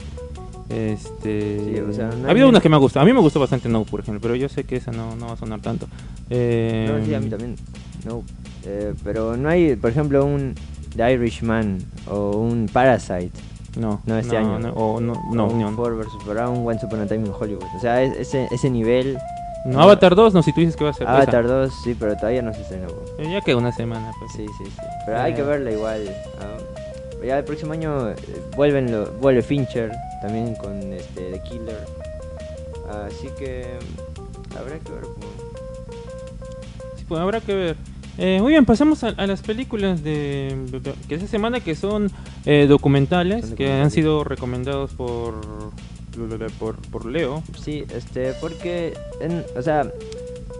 Este... 0.68 1.61
Sí, 1.64 1.81
o 1.81 1.92
sea, 1.92 2.07
no 2.09 2.12
ha 2.24 2.27
hay 2.27 2.31
habido 2.31 2.48
unas 2.48 2.62
que 2.62 2.68
me 2.68 2.77
gustan. 2.79 3.03
A 3.03 3.07
mí 3.07 3.12
me 3.12 3.20
gustó 3.20 3.38
bastante 3.40 3.68
No, 3.68 3.85
por 3.85 4.00
ejemplo, 4.00 4.20
pero 4.20 4.35
yo 4.35 4.48
sé 4.48 4.64
que 4.64 4.77
esa 4.77 4.92
no, 4.92 5.14
no 5.16 5.27
va 5.27 5.33
a 5.33 5.37
sonar 5.37 5.61
tanto. 5.61 5.87
Eh, 6.31 6.88
No, 6.90 7.05
sí, 7.05 7.14
a 7.14 7.20
mí 7.20 7.29
también. 7.29 7.57
No. 8.07 8.22
Eh, 8.64 8.94
pero 9.05 9.37
no 9.37 9.48
hay, 9.48 9.77
por 9.77 9.90
ejemplo, 9.90 10.24
un 10.24 10.55
The 10.96 11.12
Irishman 11.12 11.79
o 12.11 12.31
un 12.38 12.68
Parasite. 12.72 13.33
No, 13.79 14.00
No, 14.07 14.16
este 14.18 14.37
año. 14.37 14.59
No, 14.59 14.70
o 14.72 15.00
no, 15.00 15.14
no, 15.33 15.46
un 15.48 15.59
no. 15.61 15.72
Ford 15.72 15.96
vs. 15.98 16.07
Ferrari, 16.24 16.50
Once 16.57 16.87
Upon 16.87 17.00
a 17.00 17.07
Time 17.07 17.27
in 17.27 17.33
Hollywood. 17.38 17.64
O 17.77 17.81
sea, 17.81 18.03
es- 18.03 18.16
ese, 18.16 18.48
ese 18.53 18.70
nivel. 18.70 19.18
No, 19.66 19.81
Avatar 19.81 20.14
2, 20.14 20.33
no, 20.35 20.42
si 20.42 20.53
tú 20.53 20.61
dices 20.61 20.77
que 20.77 20.85
va 20.85 20.90
a 20.90 20.94
ser. 20.94 21.09
Avatar 21.09 21.46
2, 21.46 21.72
sí, 21.83 21.96
pero 21.98 22.14
todavía 22.16 22.42
no 22.42 22.53
se 22.55 22.61
estrenó. 22.62 22.87
esa. 23.18 23.31
Ya 23.31 23.40
que 23.40 23.55
una 23.55 23.72
semana, 23.72 24.12
pues. 24.18 24.31
Sí, 24.33 24.46
sí, 24.59 24.64
sí. 24.66 24.81
Pero 25.07 25.20
hay 25.20 25.33
Eh. 25.33 25.35
que 25.37 25.42
verla 25.42 25.72
igual. 25.72 26.05
ah. 26.40 26.57
Ya 27.24 27.38
el 27.38 27.44
próximo 27.44 27.72
año 27.72 28.10
eh, 28.10 28.14
vuelven 28.56 28.90
lo- 28.92 29.10
vuelve 29.12 29.42
Fincher 29.42 29.90
también 30.22 30.54
con 30.56 30.92
este 30.92 31.32
The 31.32 31.42
Killer. 31.48 31.84
Así 33.06 33.28
que 33.38 33.78
mm, 33.80 34.56
habrá 34.58 34.78
que 34.78 34.92
ver. 34.92 35.00
pues. 35.02 35.30
Sí, 36.96 37.04
pues 37.08 37.20
habrá 37.20 37.40
que 37.40 37.54
ver. 37.54 37.76
Eh, 38.16 38.38
muy 38.40 38.52
bien, 38.52 38.64
pasamos 38.64 39.02
a, 39.02 39.08
a 39.08 39.26
las 39.26 39.42
películas 39.42 40.04
de, 40.04 40.56
de- 40.70 40.80
de- 40.80 40.94
que 41.08 41.16
esa 41.16 41.26
semana 41.26 41.60
que 41.60 41.74
son 41.74 42.10
eh, 42.46 42.66
documentales, 42.68 43.46
Son 43.46 43.56
que 43.56 43.72
han 43.72 43.90
sido 43.90 44.22
recomendados 44.24 44.92
por 44.92 45.34
por, 46.60 46.76
por 46.76 47.06
Leo. 47.06 47.42
Sí, 47.60 47.84
este, 47.92 48.34
porque, 48.40 48.94
en- 49.20 49.44
o 49.56 49.62
sea, 49.62 49.90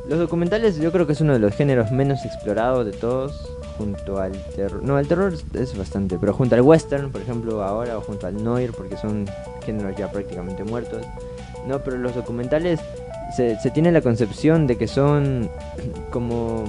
los 0.09 0.19
documentales 0.19 0.79
yo 0.81 0.91
creo 0.91 1.07
que 1.07 1.13
es 1.13 1.21
uno 1.21 1.33
de 1.33 1.39
los 1.39 1.55
géneros 1.55 1.93
menos 1.93 2.25
explorados 2.25 2.85
de 2.87 2.91
todos, 2.93 3.54
junto 3.79 4.19
al 4.19 4.33
terror. 4.55 4.83
No, 4.83 4.99
el 4.99 5.07
terror 5.09 5.35
es- 5.55 5.77
bastante, 5.77 6.19
pero 6.19 6.33
junto 6.33 6.55
al 6.55 6.63
western, 6.63 7.11
por 7.11 7.21
ejemplo, 7.21 7.63
ahora, 7.63 7.99
o 7.99 8.01
junto 8.01 8.27
al 8.27 8.43
noir, 8.43 8.73
porque 8.77 8.97
son 8.97 9.27
géneros 9.65 9.97
ya 9.97 10.11
prácticamente 10.11 10.65
muertos. 10.65 11.03
No, 11.67 11.81
pero 11.81 11.97
los 11.99 12.15
documentales 12.15 12.81
se, 13.37 13.59
se 13.59 13.71
tiene 13.71 13.91
la 13.93 14.01
concepción 14.01 14.67
de 14.67 14.77
que 14.77 14.87
son 14.87 15.51
como 16.11 16.65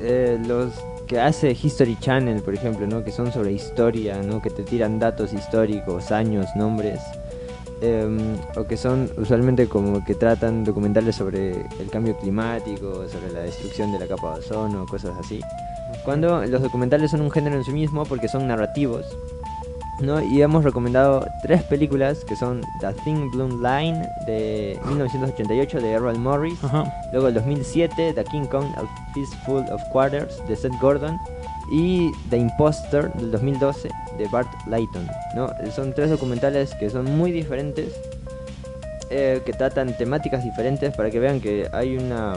eh, 0.00 0.38
los 0.46 0.72
que 1.06 1.20
hace 1.20 1.50
History 1.52 1.96
Channel, 2.00 2.42
por 2.42 2.54
ejemplo, 2.54 2.86
¿no? 2.86 3.04
Que 3.04 3.12
son 3.12 3.32
sobre 3.32 3.52
historia, 3.52 4.20
¿no? 4.22 4.42
Que 4.42 4.50
te 4.50 4.62
tiran 4.64 4.98
datos 4.98 5.32
históricos, 5.32 6.10
años, 6.10 6.46
nombres. 6.56 7.00
Em, 7.80 8.36
o 8.56 8.64
que 8.64 8.76
son 8.76 9.10
usualmente 9.16 9.68
como 9.68 10.04
que 10.04 10.14
tratan 10.14 10.64
documentales 10.64 11.16
sobre 11.16 11.66
el 11.78 11.90
cambio 11.90 12.16
climático, 12.16 13.08
sobre 13.08 13.32
la 13.32 13.40
destrucción 13.40 13.92
de 13.92 13.98
la 13.98 14.06
capa 14.06 14.34
de 14.34 14.40
ozono, 14.40 14.86
cosas 14.86 15.16
así. 15.18 15.40
Cuando 16.04 16.44
los 16.46 16.62
documentales 16.62 17.10
son 17.10 17.20
un 17.20 17.30
género 17.30 17.56
en 17.56 17.64
sí 17.64 17.72
mismo 17.72 18.04
porque 18.04 18.28
son 18.28 18.46
narrativos. 18.46 19.04
¿no? 20.00 20.20
Y 20.22 20.42
hemos 20.42 20.62
recomendado 20.62 21.26
tres 21.42 21.62
películas 21.62 22.24
que 22.24 22.36
son 22.36 22.62
The 22.80 22.92
Thin 23.04 23.30
Blue 23.30 23.48
Line 23.48 24.06
de 24.26 24.78
1988 24.88 25.80
de 25.80 25.92
Errol 25.92 26.18
Morris, 26.18 26.62
Ajá. 26.62 26.84
Luego 27.12 27.28
el 27.28 27.34
2007, 27.34 28.12
The 28.14 28.24
King 28.24 28.44
Kong, 28.44 28.66
A 28.76 28.82
Fistful 29.14 29.64
of 29.72 29.82
Quarters, 29.92 30.46
de 30.48 30.56
Seth 30.56 30.78
Gordon. 30.80 31.18
Y 31.72 32.12
The 32.30 32.36
Imposter, 32.36 33.12
del 33.14 33.32
2012, 33.32 33.88
de 34.16 34.26
Bart 34.28 34.48
Layton. 34.66 35.06
¿no? 35.34 35.50
Son 35.74 35.92
tres 35.94 36.10
documentales 36.10 36.74
que 36.74 36.90
son 36.90 37.04
muy 37.16 37.32
diferentes, 37.32 37.92
eh, 39.10 39.40
que 39.44 39.52
tratan 39.52 39.96
temáticas 39.96 40.42
diferentes 40.44 40.94
para 40.96 41.10
que 41.10 41.20
vean 41.20 41.40
que 41.40 41.68
hay 41.72 41.96
una... 41.96 42.34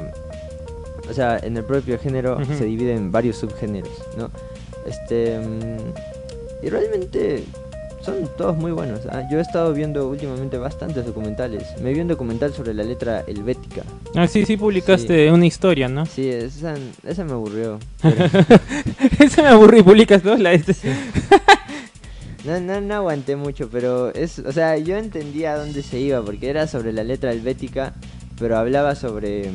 O 1.09 1.13
sea, 1.13 1.39
en 1.41 1.57
el 1.57 1.63
propio 1.63 1.97
género 1.97 2.37
se 2.45 2.65
divide 2.65 2.93
en 2.93 3.11
varios 3.11 3.37
subgéneros, 3.37 3.91
¿no? 4.17 4.29
Este... 4.85 5.39
mm, 5.39 6.65
y 6.65 6.69
realmente 6.69 7.43
son 8.01 8.29
todos 8.37 8.55
muy 8.57 8.71
buenos. 8.71 9.01
ah, 9.11 9.23
Yo 9.31 9.39
he 9.39 9.41
estado 9.41 9.73
viendo 9.73 10.07
últimamente 10.07 10.57
bastantes 10.57 11.05
documentales. 11.05 11.63
Me 11.81 11.93
vi 11.93 11.99
un 12.01 12.07
documental 12.07 12.53
sobre 12.53 12.73
la 12.73 12.83
letra 12.83 13.23
helvética. 13.27 13.83
Ah, 14.15 14.27
sí, 14.27 14.45
sí, 14.45 14.57
publicaste 14.57 15.31
una 15.31 15.45
historia, 15.45 15.87
¿no? 15.89 16.05
Sí, 16.05 16.29
esa, 16.29 16.75
esa 17.05 17.23
me 17.23 17.33
aburrió. 17.33 17.79
pero 18.01 18.25
Esa 19.19 19.41
me 19.43 19.49
aburrí, 19.49 19.81
publicas 19.83 20.23
dos, 20.23 20.39
la 20.39 20.53
este. 20.53 20.75
no, 22.49 22.59
no, 22.59 22.81
no 22.81 22.95
aguanté 22.95 23.35
mucho, 23.35 23.69
pero 23.69 24.13
es, 24.13 24.39
o 24.39 24.51
sea, 24.51 24.77
yo 24.77 24.97
entendía 24.97 25.53
a 25.53 25.57
dónde 25.57 25.83
se 25.83 25.99
iba, 25.99 26.21
porque 26.23 26.49
era 26.49 26.67
sobre 26.67 26.91
la 26.91 27.03
letra 27.03 27.31
helvética, 27.31 27.93
pero 28.39 28.57
hablaba 28.57 28.95
sobre, 28.95 29.51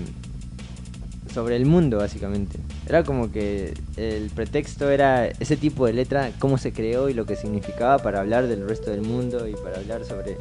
sobre 1.33 1.57
el 1.57 1.67
mundo, 1.67 1.99
básicamente. 1.99 2.59
Era 2.87 3.03
como 3.03 3.33
que 3.33 3.75
el 3.97 4.31
pretexto 4.31 4.91
era 4.91 5.27
ese 5.27 5.57
tipo 5.57 5.87
de 5.87 5.95
letra, 5.95 6.31
cómo 6.39 6.59
se 6.59 6.73
creó 6.73 7.09
y 7.09 7.15
lo 7.15 7.27
que 7.27 7.37
significaba 7.37 7.99
para 7.99 8.21
hablar 8.21 8.47
del 8.47 8.69
resto 8.69 8.91
del 8.91 9.03
mundo 9.03 9.49
y 9.49 9.55
para 9.55 9.79
hablar 9.79 10.05
sobre 10.05 10.37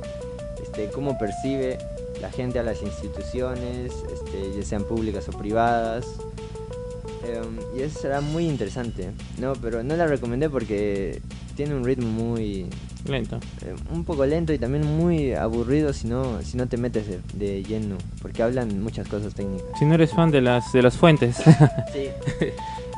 este, 0.62 0.90
cómo 0.90 1.18
percibe 1.18 1.78
la 2.22 2.30
gente 2.32 2.60
a 2.60 2.64
las 2.64 2.82
instituciones, 2.82 3.92
este, 4.14 4.58
ya 4.58 4.66
sean 4.66 4.84
públicas 4.84 5.28
o 5.30 5.38
privadas. 5.38 6.06
Em, 7.26 7.58
y 7.78 7.82
eso 7.84 8.00
será 8.02 8.22
muy 8.22 8.48
interesante, 8.48 9.12
¿no? 9.40 9.54
Pero 9.54 9.84
no 9.84 9.96
la 9.96 10.08
recomendé 10.08 10.50
porque 10.50 11.22
tiene 11.56 11.76
un 11.76 11.84
ritmo 11.86 12.08
muy... 12.08 12.68
Lento. 13.06 13.38
eh, 13.66 13.76
un 13.92 14.06
poco 14.06 14.26
lento 14.26 14.54
y 14.54 14.58
también 14.58 14.86
muy 14.86 15.34
aburrido 15.34 15.92
si 15.92 16.08
no, 16.08 16.42
si 16.42 16.56
no 16.56 16.68
te 16.68 16.78
metes 16.78 17.06
de, 17.08 17.20
de 17.34 17.62
lleno, 17.64 17.98
porque 18.22 18.42
hablan 18.44 18.82
muchas 18.82 19.08
cosas 19.10 19.34
técnicas. 19.36 19.68
Si 19.78 19.84
no 19.86 19.96
eres 19.96 20.12
fan 20.12 20.32
de 20.32 20.40
las 20.42 20.72
de 20.72 20.82
las 20.82 20.96
fuentes. 20.98 21.36
Sí. 21.92 22.08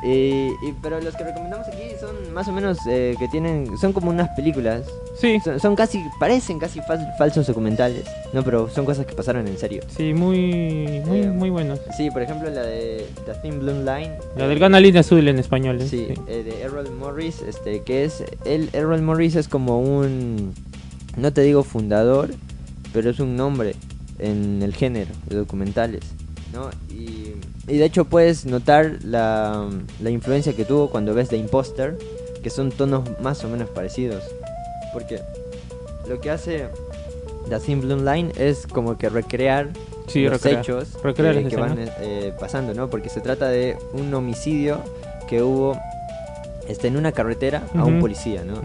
y, 0.06 0.48
y- 0.66 0.74
pero 0.80 1.00
los 1.00 1.16
que 1.16 1.24
recomendamos 1.24 1.66
aquí 1.66 1.82
son 2.00 2.32
más 2.32 2.46
o 2.48 2.52
menos 2.52 2.78
eh, 2.88 3.14
que 3.18 3.26
tienen... 3.28 3.76
Son 3.78 3.92
como 3.92 4.10
unas 4.10 4.28
películas. 4.36 4.82
sí, 5.18 5.40
Son, 5.42 5.58
son 5.58 5.74
casi... 5.74 6.04
Parecen 6.20 6.58
casi 6.58 6.80
fal- 6.80 7.16
falsos 7.18 7.46
documentales, 7.46 8.04
¿no? 8.32 8.42
Pero 8.44 8.68
son 8.70 8.84
cosas 8.84 9.04
que 9.06 9.14
pasaron 9.14 9.46
en 9.48 9.58
serio. 9.58 9.82
sí, 9.88 10.14
muy 10.14 11.00
muy 11.06 11.20
Eh, 11.22 11.30
muy 11.30 11.50
buenos. 11.50 11.80
Sí, 11.96 12.10
por 12.10 12.22
ejemplo 12.22 12.48
la 12.50 12.62
de 12.62 13.06
The 13.26 13.34
Thin 13.42 13.58
Blue 13.58 13.72
Line. 13.84 14.12
La 14.36 14.46
del 14.48 14.58
Gana 14.58 14.78
Línea 14.80 15.00
Azul 15.00 15.26
en 15.26 15.38
español. 15.38 15.80
¿eh? 15.80 15.88
Sí, 15.88 16.08
eh, 16.28 16.42
de 16.44 16.62
Errol 16.62 16.90
Morris, 16.92 17.42
este, 17.42 17.82
que 17.82 18.04
es, 18.04 18.22
el 18.44 18.70
Errol 18.72 19.02
Morris 19.02 19.34
es 19.36 19.48
como 19.48 19.80
un, 19.80 20.54
no 21.16 21.32
te 21.32 21.40
digo 21.42 21.64
fundador, 21.64 22.30
pero 22.92 23.10
es 23.10 23.18
un 23.20 23.36
nombre 23.36 23.74
en 24.18 24.62
el 24.62 24.74
género 24.74 25.10
de 25.28 25.36
documentales, 25.36 26.02
¿no? 26.52 26.70
Y, 26.94 27.25
y 27.68 27.78
de 27.78 27.84
hecho 27.84 28.04
puedes 28.04 28.46
notar 28.46 28.98
la, 29.02 29.68
la 30.00 30.10
influencia 30.10 30.54
que 30.54 30.64
tuvo 30.64 30.90
cuando 30.90 31.14
ves 31.14 31.28
The 31.28 31.36
Imposter, 31.36 31.96
que 32.42 32.50
son 32.50 32.70
tonos 32.70 33.02
más 33.20 33.44
o 33.44 33.48
menos 33.48 33.68
parecidos, 33.70 34.22
porque 34.92 35.20
lo 36.08 36.20
que 36.20 36.30
hace 36.30 36.68
The 37.48 37.58
Thin 37.60 37.80
Blue 37.80 37.96
Line 37.96 38.32
es 38.36 38.66
como 38.66 38.96
que 38.96 39.08
recrear 39.08 39.70
Sí, 40.06 40.22
los 40.22 40.34
recrear. 40.34 40.60
hechos 40.60 41.02
Recrear 41.02 41.48
que, 41.48 41.56
van 41.56 41.76
eh, 42.00 42.32
pasando, 42.38 42.72
¿no? 42.74 42.88
Porque 42.88 43.08
se 43.08 43.20
trata 43.20 43.48
de 43.48 43.76
un 43.92 44.14
homicidio 44.14 44.80
que 45.28 45.42
hubo 45.42 45.76
este, 46.68 46.88
en 46.88 46.96
una 46.96 47.12
carretera 47.12 47.66
a 47.74 47.84
un 47.84 48.00
policía, 48.00 48.44
¿no? 48.44 48.60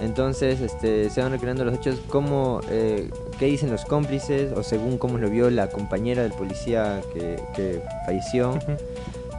Entonces 0.00 0.60
este, 0.60 1.10
se 1.10 1.22
van 1.22 1.32
recreando 1.32 1.64
los 1.64 1.74
hechos, 1.74 2.00
cómo, 2.08 2.60
eh, 2.70 3.10
qué 3.38 3.46
dicen 3.46 3.70
los 3.70 3.84
cómplices 3.84 4.52
o 4.52 4.62
según 4.62 4.98
cómo 4.98 5.18
lo 5.18 5.30
vio 5.30 5.50
la 5.50 5.68
compañera 5.68 6.22
del 6.22 6.32
policía 6.32 7.00
que, 7.12 7.40
que 7.54 7.82
falleció. 8.04 8.58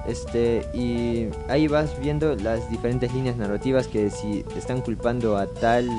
Este, 0.07 0.63
y 0.73 1.27
ahí 1.49 1.67
vas 1.67 1.99
viendo 1.99 2.35
las 2.35 2.69
diferentes 2.69 3.13
líneas 3.13 3.35
narrativas 3.35 3.87
que 3.87 4.09
si 4.09 4.45
están 4.55 4.81
culpando 4.81 5.37
a 5.37 5.47
tal 5.47 5.89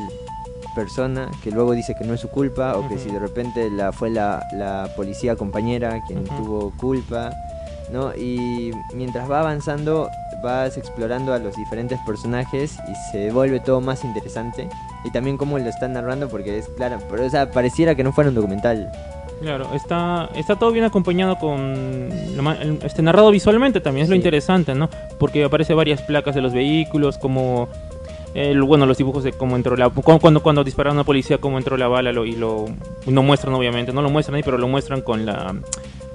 persona 0.74 1.31
que 1.42 1.50
luego 1.50 1.72
dice 1.72 1.94
que 1.98 2.04
no 2.04 2.14
es 2.14 2.20
su 2.20 2.28
culpa 2.28 2.76
o 2.76 2.88
que 2.88 2.98
si 2.98 3.11
de 3.11 3.18
repente 3.18 3.70
la 3.70 3.92
fue 3.92 4.11
la, 4.11 4.46
la 4.52 4.90
policía 4.96 5.37
compañera 5.37 6.00
quien 6.07 6.24
tuvo 6.24 6.72
culpa, 6.76 7.31
¿no? 7.92 8.14
Y 8.14 8.70
mientras 8.94 9.31
va 9.31 9.40
avanzando 9.40 10.09
vas 10.42 10.77
explorando 10.77 11.33
a 11.33 11.38
los 11.38 11.57
diferentes 11.57 11.98
personajes 12.07 12.79
y 12.88 12.94
se 13.12 13.31
vuelve 13.31 13.61
todo 13.61 13.81
más 13.81 14.05
interesante 14.05 14.68
y 15.05 15.11
también 15.11 15.37
cómo 15.37 15.59
lo 15.59 15.68
están 15.68 15.92
narrando 15.92 16.29
porque 16.29 16.59
es 16.59 16.68
claro, 16.77 16.98
pero 17.11 17.24
o 17.27 17.31
sea, 17.31 17.51
pareciera 17.51 17.94
que 17.94 18.05
no 18.05 18.12
fuera 18.12 18.31
un 18.31 18.35
documental. 18.37 18.90
Claro, 19.40 19.68
está, 19.72 20.29
está 20.35 20.57
todo 20.57 20.72
bien 20.72 20.85
acompañado 20.85 21.38
con 21.38 22.09
este 22.83 23.03
narrado 23.03 23.31
visualmente 23.31 23.81
también 23.81 24.05
es 24.05 24.11
lo 24.11 24.16
interesante, 24.16 24.74
¿no? 24.74 24.88
Porque 25.18 25.44
aparece 25.44 25.74
varias 25.74 26.03
placas 26.03 26.35
de 26.35 26.40
los 26.40 26.53
vehículos, 26.53 27.18
como 27.18 27.68
el, 28.35 28.61
bueno, 28.62 28.85
los 28.85 28.98
dibujos 28.98 29.22
de 29.24 29.33
cómo 29.33 29.55
entró 29.57 29.77
la 29.77 29.88
cu- 29.90 30.03
cuando 30.20 30.42
cuando 30.42 30.64
dispararon 30.64 30.96
a 30.98 31.01
una 31.01 31.05
policía 31.07 31.38
cómo 31.38 31.57
entró 31.57 31.77
la 31.77 31.87
bala 31.88 32.12
lo, 32.12 32.24
y 32.27 32.33
lo 32.33 32.64
no 33.07 33.22
muestran 33.22 33.55
obviamente, 33.55 33.92
no 33.92 34.03
lo 34.03 34.11
muestran 34.11 34.35
ahí, 34.37 34.42
pero 34.42 34.59
lo 34.59 34.66
muestran 34.66 35.03
con 35.03 35.24
la 35.24 35.55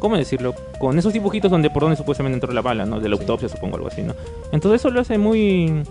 ¿cómo 0.03 0.17
decirlo? 0.17 0.53
Con 0.79 0.99
esos 0.99 1.13
dibujitos 1.13 1.49
donde 1.49 1.69
por 1.69 1.81
donde 1.81 1.95
supuestamente 1.95 2.35
entró 2.35 2.51
la 2.53 2.61
bala, 2.61 2.85
¿no? 2.85 2.99
De 2.99 3.07
la 3.09 3.15
Sí. 3.15 3.21
autopsia, 3.21 3.47
supongo 3.49 3.77
algo 3.77 3.87
así, 3.87 4.01
¿no? 4.01 4.13
Entonces 4.51 4.81
eso 4.81 4.91
lo 4.91 4.99
hace 5.01 5.17
muy 5.17 5.81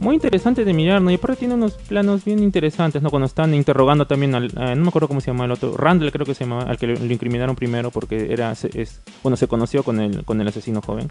muy 0.00 0.14
interesante 0.14 0.64
de 0.64 0.72
mirar, 0.72 1.02
¿no? 1.02 1.10
Y 1.10 1.14
aparte 1.16 1.40
tiene 1.40 1.54
unos 1.54 1.72
planos 1.72 2.24
bien 2.24 2.38
interesantes, 2.38 3.02
¿no? 3.02 3.10
Cuando 3.10 3.26
están 3.26 3.52
interrogando 3.52 4.06
también 4.06 4.32
al, 4.36 4.50
a- 4.56 4.74
no 4.76 4.82
me 4.82 4.88
acuerdo 4.88 5.08
cómo 5.08 5.20
se 5.20 5.26
llama 5.32 5.44
el 5.44 5.50
otro, 5.50 5.76
Randall 5.76 6.12
creo 6.12 6.24
que 6.24 6.34
se 6.36 6.44
llamaba, 6.44 6.62
al 6.70 6.78
que 6.78 6.86
lo, 6.86 7.04
incriminaron 7.12 7.56
primero 7.56 7.90
porque 7.90 8.32
era, 8.32 8.52
es, 8.52 9.00
bueno, 9.24 9.36
se 9.36 9.48
conoció 9.48 9.82
con 9.82 9.98
el, 10.00 10.24
con 10.24 10.40
el 10.40 10.46
asesino 10.48 10.80
joven. 10.82 11.08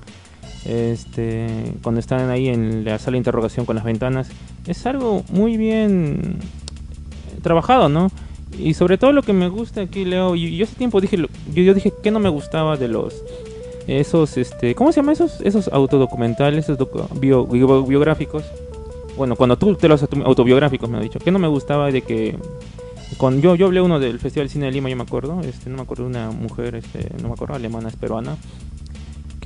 Este, 0.65 1.47
cuando 1.83 1.99
están 1.99 2.29
ahí 2.29 2.47
en 2.47 2.85
la 2.85 2.97
sala 2.99 3.13
de 3.15 3.17
interrogación 3.19 3.65
con 3.65 3.75
las 3.75 3.83
ventanas, 3.85 4.29
es 4.65 4.85
algo 4.85 5.23
muy 5.31 5.57
bien 5.57 6.37
eh, 7.35 7.39
trabajado, 7.41 7.89
¿no? 7.89 8.09
Y 8.57 8.73
sobre 8.73 8.97
todo 8.97 9.11
lo 9.11 9.21
que 9.21 9.33
me 9.33 9.49
gusta 9.49 9.81
aquí, 9.81 10.03
Leo, 10.05 10.35
y 10.35 10.57
yo 10.57 10.65
hace 10.65 10.75
tiempo 10.75 10.99
dije, 11.01 11.17
yo, 11.17 11.27
yo 11.63 11.73
dije 11.73 11.93
que 12.01 12.11
no 12.11 12.19
me 12.19 12.29
gustaba 12.29 12.75
de 12.77 12.87
los 12.87 13.15
esos, 13.87 14.35
este, 14.37 14.75
¿cómo 14.75 14.91
se 14.91 14.99
llama 14.99 15.13
esos? 15.13 15.39
Esos 15.41 15.69
autodocumentales, 15.69 16.67
esos 16.67 16.77
bio- 17.19 17.45
bio- 17.45 17.83
biográficos. 17.85 18.43
Bueno, 19.15 19.35
cuando 19.35 19.57
tú 19.57 19.75
te 19.75 19.87
los 19.87 20.01
auto- 20.01 20.23
autobiográficos 20.25 20.89
me 20.89 20.97
ha 20.97 21.01
dicho, 21.01 21.19
que 21.19 21.31
no 21.31 21.39
me 21.39 21.47
gustaba 21.47 21.89
de 21.91 22.01
que 22.01 22.35
con 23.17 23.41
yo 23.41 23.55
yo 23.55 23.67
hablé 23.67 23.79
uno 23.81 23.99
del 23.99 24.19
Festival 24.19 24.47
de 24.47 24.53
Cine 24.53 24.65
de 24.65 24.73
Lima, 24.73 24.89
yo 24.89 24.95
me 24.97 25.03
acuerdo, 25.03 25.39
este, 25.41 25.69
no 25.69 25.77
me 25.77 25.83
acuerdo 25.83 26.05
una 26.05 26.31
mujer, 26.31 26.75
este, 26.75 27.09
no 27.21 27.29
me 27.29 27.33
acuerdo, 27.35 27.55
alemana, 27.55 27.87
es 27.87 27.95
peruana, 27.95 28.35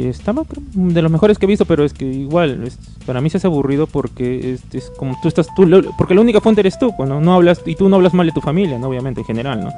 que 0.09 0.45
creo, 0.45 0.63
de 0.73 1.01
los 1.01 1.11
mejores 1.11 1.37
que 1.37 1.45
he 1.45 1.47
visto, 1.49 1.65
pero 1.65 1.83
es 1.83 1.93
que 1.93 2.05
igual 2.05 2.63
es- 2.65 2.77
para 3.05 3.21
mí 3.21 3.29
se 3.29 3.37
hace 3.37 3.47
aburrido 3.47 3.87
porque 3.87 4.53
es, 4.53 4.61
es 4.73 4.91
como 4.97 5.17
tú 5.21 5.27
estás 5.27 5.47
tú, 5.55 5.65
porque 5.97 6.13
la 6.15 6.21
única 6.21 6.41
fuente 6.41 6.61
eres 6.61 6.77
tú, 6.79 6.93
pues, 6.95 7.07
¿no? 7.09 7.19
no 7.21 7.33
hablas 7.33 7.61
y 7.65 7.75
tú 7.75 7.89
no 7.89 7.95
hablas 7.97 8.13
mal 8.13 8.25
de 8.25 8.31
tu 8.33 8.41
familia, 8.41 8.77
¿no? 8.79 8.87
obviamente 8.87 9.21
en 9.21 9.25
general, 9.27 9.63
¿no? 9.63 9.71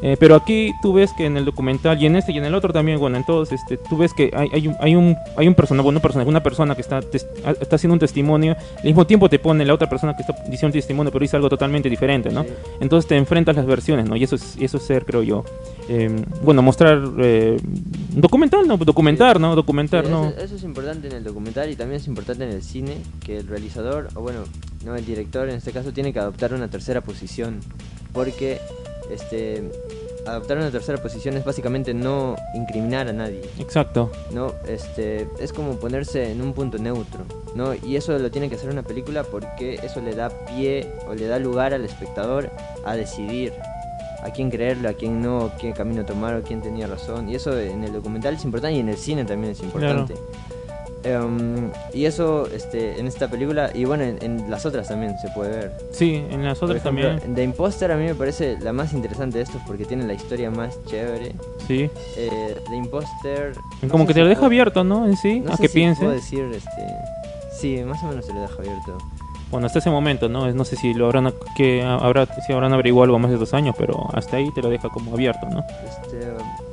Eh, 0.00 0.16
pero 0.18 0.36
aquí 0.36 0.72
tú 0.80 0.92
ves 0.92 1.12
que 1.16 1.26
en 1.26 1.36
el 1.36 1.44
documental 1.44 2.00
y 2.00 2.06
en 2.06 2.14
este 2.14 2.30
y 2.32 2.38
en 2.38 2.44
el 2.44 2.54
otro 2.54 2.72
también, 2.72 2.98
bueno, 3.00 3.16
en 3.16 3.24
todos, 3.26 3.50
este, 3.50 3.76
tú 3.78 3.96
ves 3.96 4.14
que 4.14 4.30
hay, 4.32 4.48
hay 4.52 4.68
un, 4.68 4.76
hay 4.80 4.94
un, 4.94 5.16
hay 5.36 5.48
un 5.48 5.54
persona, 5.54 5.82
bueno, 5.82 5.98
un 5.98 6.02
personaje, 6.02 6.28
una 6.28 6.42
persona 6.42 6.74
que 6.76 6.82
está, 6.82 6.98
a- 6.98 7.50
está 7.60 7.76
haciendo 7.76 7.94
un 7.94 7.98
testimonio, 7.98 8.56
al 8.78 8.84
mismo 8.84 9.06
tiempo 9.06 9.28
te 9.28 9.38
pone 9.40 9.64
la 9.64 9.74
otra 9.74 9.88
persona 9.88 10.14
que 10.14 10.22
está 10.22 10.34
diciendo 10.44 10.68
un 10.68 10.72
testimonio, 10.72 11.10
pero 11.10 11.22
dice 11.22 11.34
algo 11.36 11.48
totalmente 11.48 11.90
diferente, 11.90 12.30
¿no? 12.30 12.44
Sí. 12.44 12.50
Entonces 12.80 13.08
te 13.08 13.16
enfrentas 13.16 13.56
las 13.56 13.66
versiones, 13.66 14.08
¿no? 14.08 14.14
Y 14.14 14.22
eso 14.22 14.36
es, 14.36 14.56
eso 14.60 14.76
es 14.76 14.82
ser, 14.84 15.04
creo 15.04 15.22
yo, 15.24 15.44
eh, 15.88 16.14
bueno, 16.42 16.62
mostrar 16.62 17.00
eh, 17.18 17.56
documental, 18.10 18.68
¿no? 18.68 18.76
Documentar, 18.76 19.40
¿no? 19.40 19.56
Documentar, 19.56 20.04
Sí, 20.04 20.10
¿no? 20.12 20.28
Eso, 20.28 20.40
eso 20.40 20.54
es 20.56 20.62
importante 20.62 21.08
en 21.08 21.14
el 21.14 21.24
documental 21.24 21.70
y 21.70 21.76
también 21.76 22.00
es 22.00 22.06
importante 22.06 22.44
en 22.44 22.50
el 22.50 22.62
cine 22.62 22.98
que 23.24 23.38
el 23.38 23.48
realizador, 23.48 24.08
o 24.14 24.20
bueno, 24.20 24.40
no 24.84 24.94
el 24.94 25.04
director 25.04 25.48
en 25.48 25.56
este 25.56 25.72
caso, 25.72 25.92
tiene 25.92 26.12
que 26.12 26.20
adoptar 26.20 26.54
una 26.54 26.68
tercera 26.68 27.00
posición. 27.00 27.60
Porque 28.12 28.58
este 29.10 29.70
adoptar 30.26 30.58
una 30.58 30.70
tercera 30.70 30.98
posición 30.98 31.36
es 31.36 31.44
básicamente 31.44 31.94
no 31.94 32.36
incriminar 32.54 33.08
a 33.08 33.12
nadie. 33.12 33.42
Exacto. 33.58 34.10
¿no? 34.30 34.54
Este, 34.66 35.28
es 35.38 35.52
como 35.52 35.76
ponerse 35.76 36.30
en 36.30 36.42
un 36.42 36.52
punto 36.52 36.78
neutro, 36.78 37.24
¿no? 37.54 37.74
Y 37.74 37.96
eso 37.96 38.18
lo 38.18 38.30
tiene 38.30 38.48
que 38.48 38.56
hacer 38.56 38.70
una 38.70 38.82
película 38.82 39.24
porque 39.24 39.74
eso 39.82 40.00
le 40.00 40.14
da 40.14 40.30
pie 40.46 40.92
o 41.06 41.14
le 41.14 41.26
da 41.26 41.38
lugar 41.38 41.74
al 41.74 41.84
espectador 41.84 42.50
a 42.84 42.94
decidir 42.94 43.52
a 44.22 44.30
quién 44.30 44.50
creerle, 44.50 44.88
a 44.88 44.94
quién 44.94 45.22
no, 45.22 45.52
qué 45.60 45.72
camino 45.72 46.04
tomar 46.04 46.34
o 46.34 46.42
quién 46.42 46.60
tenía 46.60 46.86
razón. 46.86 47.28
Y 47.28 47.36
eso 47.36 47.58
en 47.58 47.84
el 47.84 47.92
documental 47.92 48.34
es 48.34 48.44
importante 48.44 48.76
y 48.76 48.80
en 48.80 48.88
el 48.88 48.96
cine 48.96 49.24
también 49.24 49.52
es 49.52 49.60
importante. 49.60 50.14
Em, 51.08 51.70
y 51.94 52.04
eso 52.04 52.46
este, 52.54 52.98
en 53.00 53.06
esta 53.06 53.28
película 53.28 53.70
y 53.74 53.84
bueno, 53.84 54.04
en, 54.04 54.18
en 54.22 54.50
las 54.50 54.66
otras 54.66 54.88
también 54.88 55.18
se 55.18 55.28
puede 55.30 55.50
ver. 55.50 55.72
Sí, 55.90 56.24
en 56.30 56.44
las 56.44 56.62
otras 56.62 56.78
ejemplo, 56.78 57.08
también. 57.08 57.34
The 57.34 57.42
Imposter 57.44 57.92
a 57.92 57.96
mí 57.96 58.04
me 58.04 58.14
parece 58.14 58.58
la 58.60 58.72
más 58.72 58.92
interesante 58.92 59.38
de 59.38 59.44
estos 59.44 59.62
porque 59.66 59.84
tiene 59.84 60.06
la 60.06 60.12
historia 60.14 60.50
más 60.50 60.78
chévere. 60.84 61.34
Sí. 61.66 61.90
Eh, 62.16 62.56
The 62.68 62.76
Imposter... 62.76 63.52
Como 63.90 64.06
que 64.06 64.12
si 64.12 64.18
te 64.18 64.22
lo 64.22 64.28
deja 64.28 64.46
abierto, 64.46 64.84
¿no? 64.84 65.06
En 65.06 65.16
sí, 65.16 65.40
no 65.40 65.52
a 65.52 65.56
sé 65.56 65.62
que 65.62 65.68
si 65.68 65.74
piense. 65.74 66.00
puedo 66.02 66.14
decir, 66.14 66.44
este... 66.52 66.86
Sí, 67.52 67.82
más 67.84 68.02
o 68.04 68.06
menos 68.08 68.26
se 68.26 68.32
lo 68.32 68.40
deja 68.42 68.54
abierto. 68.54 68.98
Bueno, 69.50 69.66
hasta 69.66 69.78
ese 69.78 69.90
momento, 69.90 70.28
¿no? 70.28 70.52
No 70.52 70.64
sé 70.64 70.76
si 70.76 70.92
lo 70.92 71.06
habrán, 71.06 71.32
que 71.56 71.82
habrá, 71.82 72.26
si 72.46 72.52
habrán 72.52 72.74
averiguado 72.74 73.04
algo 73.04 73.18
más 73.18 73.30
de 73.30 73.38
dos 73.38 73.54
años, 73.54 73.74
pero 73.78 74.08
hasta 74.12 74.36
ahí 74.36 74.50
te 74.54 74.60
lo 74.60 74.68
deja 74.68 74.90
como 74.90 75.14
abierto, 75.14 75.46
¿no? 75.50 75.60
Este, 75.84 76.18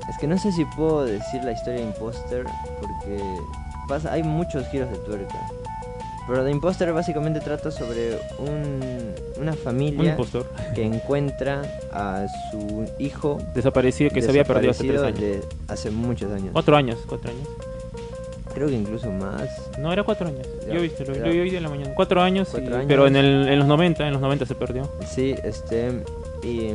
es 0.10 0.18
que 0.20 0.28
no 0.28 0.38
sé 0.38 0.52
si 0.52 0.66
puedo 0.66 1.06
decir 1.06 1.42
la 1.44 1.54
historia 1.54 1.80
de 1.80 1.88
Imposter 1.88 2.46
porque 2.82 3.18
pasa, 3.88 4.12
hay 4.14 4.24
muchos 4.24 4.68
giros 4.70 4.90
de 4.92 4.98
tuerca. 4.98 5.36
Pero 6.28 6.44
The 6.44 6.50
Imposter 6.50 6.92
básicamente 6.92 7.40
trata 7.40 7.70
sobre 7.70 8.18
un, 8.40 9.14
una 9.40 9.52
Un 9.52 9.58
familia 9.58 10.12
impostor. 10.12 10.50
que 10.74 10.84
encuentra 10.84 11.62
a 11.94 12.26
su 12.50 12.86
hijo 12.98 13.38
Desaparecido 13.54 14.10
que 14.10 14.24
se 14.24 14.30
había 14.30 14.44
perdido 14.44 14.72
hace 14.72 14.88
tres 14.88 15.02
años. 15.02 15.20
desaparecido 15.20 15.50
de 15.68 15.74
hace 15.74 15.92
muchos 15.92 16.32
años. 16.32 16.50
Cuatro 16.52 16.76
años, 16.76 16.98
cuatro 17.08 17.30
años. 17.30 17.48
Creo 18.56 18.70
que 18.70 18.74
incluso 18.74 19.12
más. 19.12 19.44
No, 19.78 19.92
era 19.94 20.02
cuatro 20.04 20.28
años. 20.28 20.48
Yo 20.68 20.76
lo, 20.76 21.14
ya. 21.14 21.26
lo 21.26 21.30
vi 21.32 21.40
hoy 21.42 21.50
de 21.52 21.62
la 21.62 21.70
mañana. 21.70 21.92
Cuatro 21.94 22.22
años, 22.22 22.48
Cuatro 22.50 22.72
y- 22.72 22.74
años. 22.74 22.86
pero 22.88 23.06
en, 23.06 23.18
el, 23.18 23.48
en 23.50 23.60
los 23.60 23.68
90, 23.68 24.08
en 24.08 24.14
los 24.14 24.22
90 24.22 24.46
se 24.48 24.56
perdió. 24.56 24.90
Sí, 25.06 25.36
este. 25.44 26.04
Y, 26.42 26.74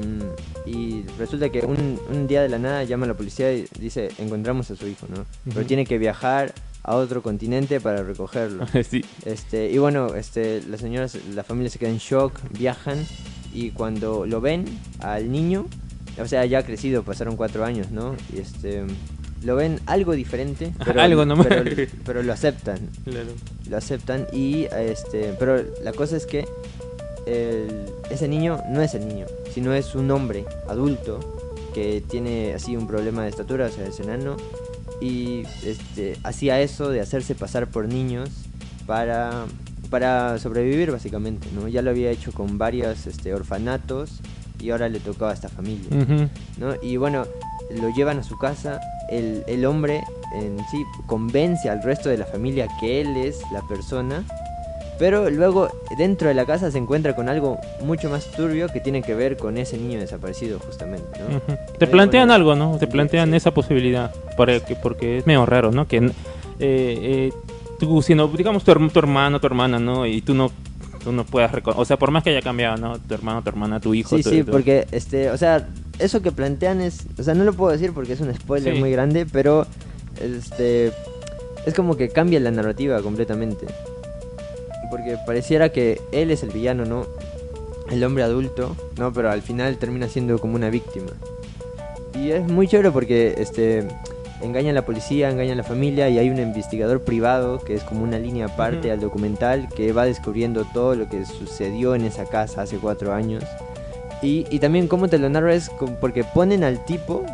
y 0.66 1.06
resulta 1.18 1.48
que 1.48 1.60
un, 1.64 1.98
un 2.10 2.26
día 2.26 2.42
de 2.42 2.48
la 2.50 2.58
nada 2.58 2.84
llama 2.84 3.06
a 3.06 3.08
la 3.08 3.14
policía 3.14 3.52
y 3.52 3.66
dice: 3.80 4.10
Encontramos 4.18 4.70
a 4.70 4.76
su 4.76 4.86
hijo, 4.86 5.06
¿no? 5.08 5.24
Pero 5.46 5.60
Ujú. 5.60 5.66
tiene 5.68 5.86
que 5.86 5.96
viajar 5.98 6.52
a 6.82 6.96
otro 6.96 7.22
continente 7.22 7.80
para 7.80 8.02
recogerlo. 8.02 8.66
sí. 8.88 9.04
Este, 9.24 9.70
y 9.70 9.78
bueno, 9.78 10.14
este, 10.14 10.62
las 10.68 10.80
señoras, 10.80 11.16
la 11.34 11.44
familia 11.44 11.70
se 11.70 11.78
queda 11.78 11.90
en 11.90 11.98
shock, 11.98 12.32
viajan 12.58 13.04
y 13.52 13.70
cuando 13.70 14.26
lo 14.26 14.40
ven 14.40 14.64
al 15.00 15.30
niño, 15.30 15.66
o 16.20 16.26
sea, 16.26 16.44
ya 16.46 16.58
ha 16.58 16.62
crecido, 16.64 17.02
pasaron 17.02 17.36
cuatro 17.36 17.64
años, 17.64 17.90
¿no? 17.90 18.14
Y 18.34 18.38
este, 18.40 18.84
lo 19.44 19.56
ven 19.56 19.80
algo 19.86 20.12
diferente, 20.12 20.72
pero, 20.84 21.00
Algo 21.00 21.24
nomás. 21.24 21.46
pero, 21.48 21.86
pero 22.04 22.22
lo 22.22 22.32
aceptan, 22.32 22.78
Claro. 23.04 23.28
lo 23.68 23.76
aceptan 23.76 24.26
y 24.32 24.64
este, 24.76 25.34
pero 25.38 25.62
la 25.82 25.92
cosa 25.92 26.16
es 26.16 26.26
que 26.26 26.46
el- 27.26 27.86
ese 28.10 28.28
niño 28.28 28.62
no 28.70 28.82
es 28.82 28.94
el 28.94 29.06
niño, 29.06 29.26
sino 29.52 29.74
es 29.74 29.94
un 29.94 30.10
hombre 30.10 30.44
adulto 30.68 31.20
que 31.74 32.02
tiene 32.08 32.52
así 32.54 32.76
un 32.76 32.86
problema 32.86 33.22
de 33.22 33.28
estatura, 33.30 33.66
o 33.66 33.70
sea, 33.70 33.86
es 33.86 34.00
enano 34.00 34.36
y 35.00 35.44
este 35.64 36.18
hacía 36.22 36.60
eso 36.60 36.90
de 36.90 37.00
hacerse 37.00 37.34
pasar 37.34 37.68
por 37.68 37.88
niños 37.88 38.30
para 38.86 39.46
para 39.90 40.38
sobrevivir 40.38 40.92
básicamente, 40.92 41.48
¿no? 41.52 41.66
Ya 41.66 41.82
lo 41.82 41.90
había 41.90 42.10
hecho 42.10 42.32
con 42.32 42.58
varios 42.58 43.06
este, 43.06 43.34
orfanatos 43.34 44.20
y 44.60 44.70
ahora 44.70 44.88
le 44.88 45.00
tocaba 45.00 45.32
a 45.32 45.34
esta 45.34 45.48
familia. 45.48 45.88
¿no? 46.58 46.74
Y 46.82 46.96
bueno, 46.96 47.26
lo 47.70 47.90
llevan 47.90 48.18
a 48.18 48.22
su 48.22 48.38
casa, 48.38 48.80
el, 49.10 49.42
el 49.48 49.64
hombre 49.64 50.02
en 50.34 50.58
sí 50.70 50.84
convence 51.06 51.68
al 51.68 51.82
resto 51.82 52.08
de 52.08 52.18
la 52.18 52.26
familia 52.26 52.68
que 52.78 53.00
él 53.00 53.16
es 53.16 53.40
la 53.52 53.66
persona, 53.66 54.24
pero 55.00 55.30
luego 55.30 55.70
dentro 55.98 56.28
de 56.28 56.34
la 56.34 56.44
casa 56.44 56.70
se 56.70 56.76
encuentra 56.78 57.16
con 57.16 57.28
algo 57.30 57.58
mucho 57.82 58.08
más 58.10 58.26
turbio 58.30 58.68
que 58.68 58.78
tiene 58.80 59.00
que 59.02 59.14
ver 59.14 59.36
con 59.38 59.56
ese 59.56 59.78
niño 59.78 59.98
desaparecido 59.98 60.58
justamente, 60.60 61.18
¿no? 61.18 61.40
Te 61.78 61.86
plantean 61.86 62.30
algo, 62.30 62.54
¿no? 62.54 62.76
Te 62.78 62.86
plantean 62.86 63.30
sí. 63.30 63.36
esa 63.36 63.50
posibilidad. 63.52 64.12
Para 64.36 64.60
que, 64.60 64.76
porque 64.76 65.16
es 65.18 65.26
medio 65.26 65.46
raro, 65.46 65.72
¿no? 65.72 65.88
Que 65.88 65.96
eh, 65.96 66.12
eh, 66.60 67.32
tú, 67.78 68.02
siendo, 68.02 68.28
digamos, 68.28 68.62
tu, 68.62 68.88
tu 68.90 68.98
hermano, 68.98 69.40
tu 69.40 69.46
hermana, 69.46 69.78
¿no? 69.78 70.06
Y 70.06 70.20
tú 70.20 70.34
no, 70.34 70.50
tú 71.02 71.12
no 71.12 71.24
puedas 71.24 71.50
reconocer. 71.50 71.80
O 71.80 71.84
sea, 71.86 71.96
por 71.98 72.10
más 72.10 72.22
que 72.22 72.28
haya 72.30 72.42
cambiado, 72.42 72.76
¿no? 72.76 72.98
Tu 72.98 73.14
hermano, 73.14 73.42
tu 73.42 73.48
hermana, 73.48 73.80
tu 73.80 73.94
hijo. 73.94 74.16
Sí, 74.18 74.22
tu- 74.22 74.28
sí, 74.30 74.44
tu- 74.44 74.52
porque, 74.52 74.86
este, 74.92 75.30
o 75.30 75.38
sea, 75.38 75.66
eso 75.98 76.20
que 76.20 76.30
plantean 76.30 76.82
es, 76.82 77.06
o 77.18 77.22
sea, 77.22 77.32
no 77.32 77.44
lo 77.44 77.54
puedo 77.54 77.72
decir 77.72 77.92
porque 77.94 78.12
es 78.12 78.20
un 78.20 78.34
spoiler 78.34 78.74
Sí. 78.74 78.80
muy 78.80 78.90
grande, 78.92 79.24
pero, 79.24 79.66
este, 80.20 80.92
es 81.64 81.74
como 81.74 81.96
que 81.96 82.10
cambia 82.10 82.38
la 82.40 82.50
narrativa 82.50 83.00
completamente. 83.00 83.66
Porque 84.90 85.16
pareciera 85.24 85.70
que 85.70 86.00
él 86.12 86.30
es 86.30 86.42
el 86.42 86.50
villano, 86.50 86.84
¿no? 86.84 87.06
El 87.90 88.02
hombre 88.04 88.22
adulto, 88.24 88.76
¿no? 88.98 89.12
Pero 89.12 89.30
al 89.30 89.42
final 89.42 89.76
termina 89.78 90.08
siendo 90.08 90.38
como 90.38 90.54
una 90.56 90.70
víctima. 90.70 91.08
Y 92.14 92.30
es 92.32 92.42
muy 92.46 92.66
chévere 92.68 92.90
porque, 92.90 93.34
este, 93.38 93.86
engaña 94.42 94.70
a 94.70 94.74
la 94.74 94.84
policía, 94.84 95.30
engaña 95.30 95.52
a 95.52 95.56
la 95.56 95.62
familia 95.62 96.08
y 96.08 96.18
hay 96.18 96.28
un 96.30 96.38
investigador 96.38 97.00
privado 97.02 97.58
que 97.60 97.74
es 97.74 97.82
como 97.84 98.02
una 98.04 98.18
línea 98.18 98.46
aparte 98.46 98.88
Ujú. 98.88 98.92
al 98.92 99.00
documental 99.00 99.68
que 99.74 99.92
va 99.92 100.04
descubriendo 100.04 100.64
todo 100.72 100.94
lo 100.94 101.08
que 101.08 101.24
sucedió 101.24 101.94
en 101.94 102.04
esa 102.04 102.24
casa 102.26 102.62
hace 102.62 102.78
cuatro 102.78 103.12
años. 103.12 103.44
Y, 104.22 104.46
y 104.50 104.58
también 104.58 104.86
cómo 104.88 105.08
te 105.08 105.18
lo 105.18 105.28
narra 105.30 105.54
es 105.54 105.70
porque 106.00 106.24
ponen 106.24 106.62
al 106.62 106.84
tipo, 106.84 107.24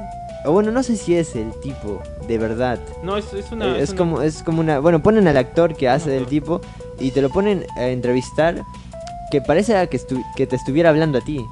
o 0.45 0.53
bueno, 0.53 0.71
no 0.71 0.83
sé 0.85 0.97
si 0.97 1.17
es 1.17 1.35
el 1.35 1.51
tipo 1.61 2.01
de 2.29 2.39
verdad. 2.39 2.79
No, 3.03 3.17
es, 3.17 3.33
es 3.35 3.51
una. 3.51 3.77
Eh, 3.77 3.83
es, 3.83 3.91
una- 3.91 3.99
como 3.99 4.23
es 4.23 4.43
como 4.45 4.61
una, 4.61 4.79
bueno, 4.79 5.03
ponen 5.03 5.27
al 5.27 5.37
actor 5.37 5.75
que 5.75 5.89
hace 5.89 6.11
del 6.11 6.21
actor. 6.25 6.31
tipo 6.31 6.61
y 7.01 7.11
te 7.11 7.23
lo 7.23 7.31
ponen 7.31 7.65
a 7.77 7.85
entrevistar 7.87 8.63
que 9.31 9.41
parece 9.41 9.75
que, 9.89 9.99
estu- 9.99 10.25
que 10.37 10.47
te 10.47 10.57
estuviera 10.57 10.91
hablando 10.91 11.19
a 11.19 11.21
ti. 11.21 11.45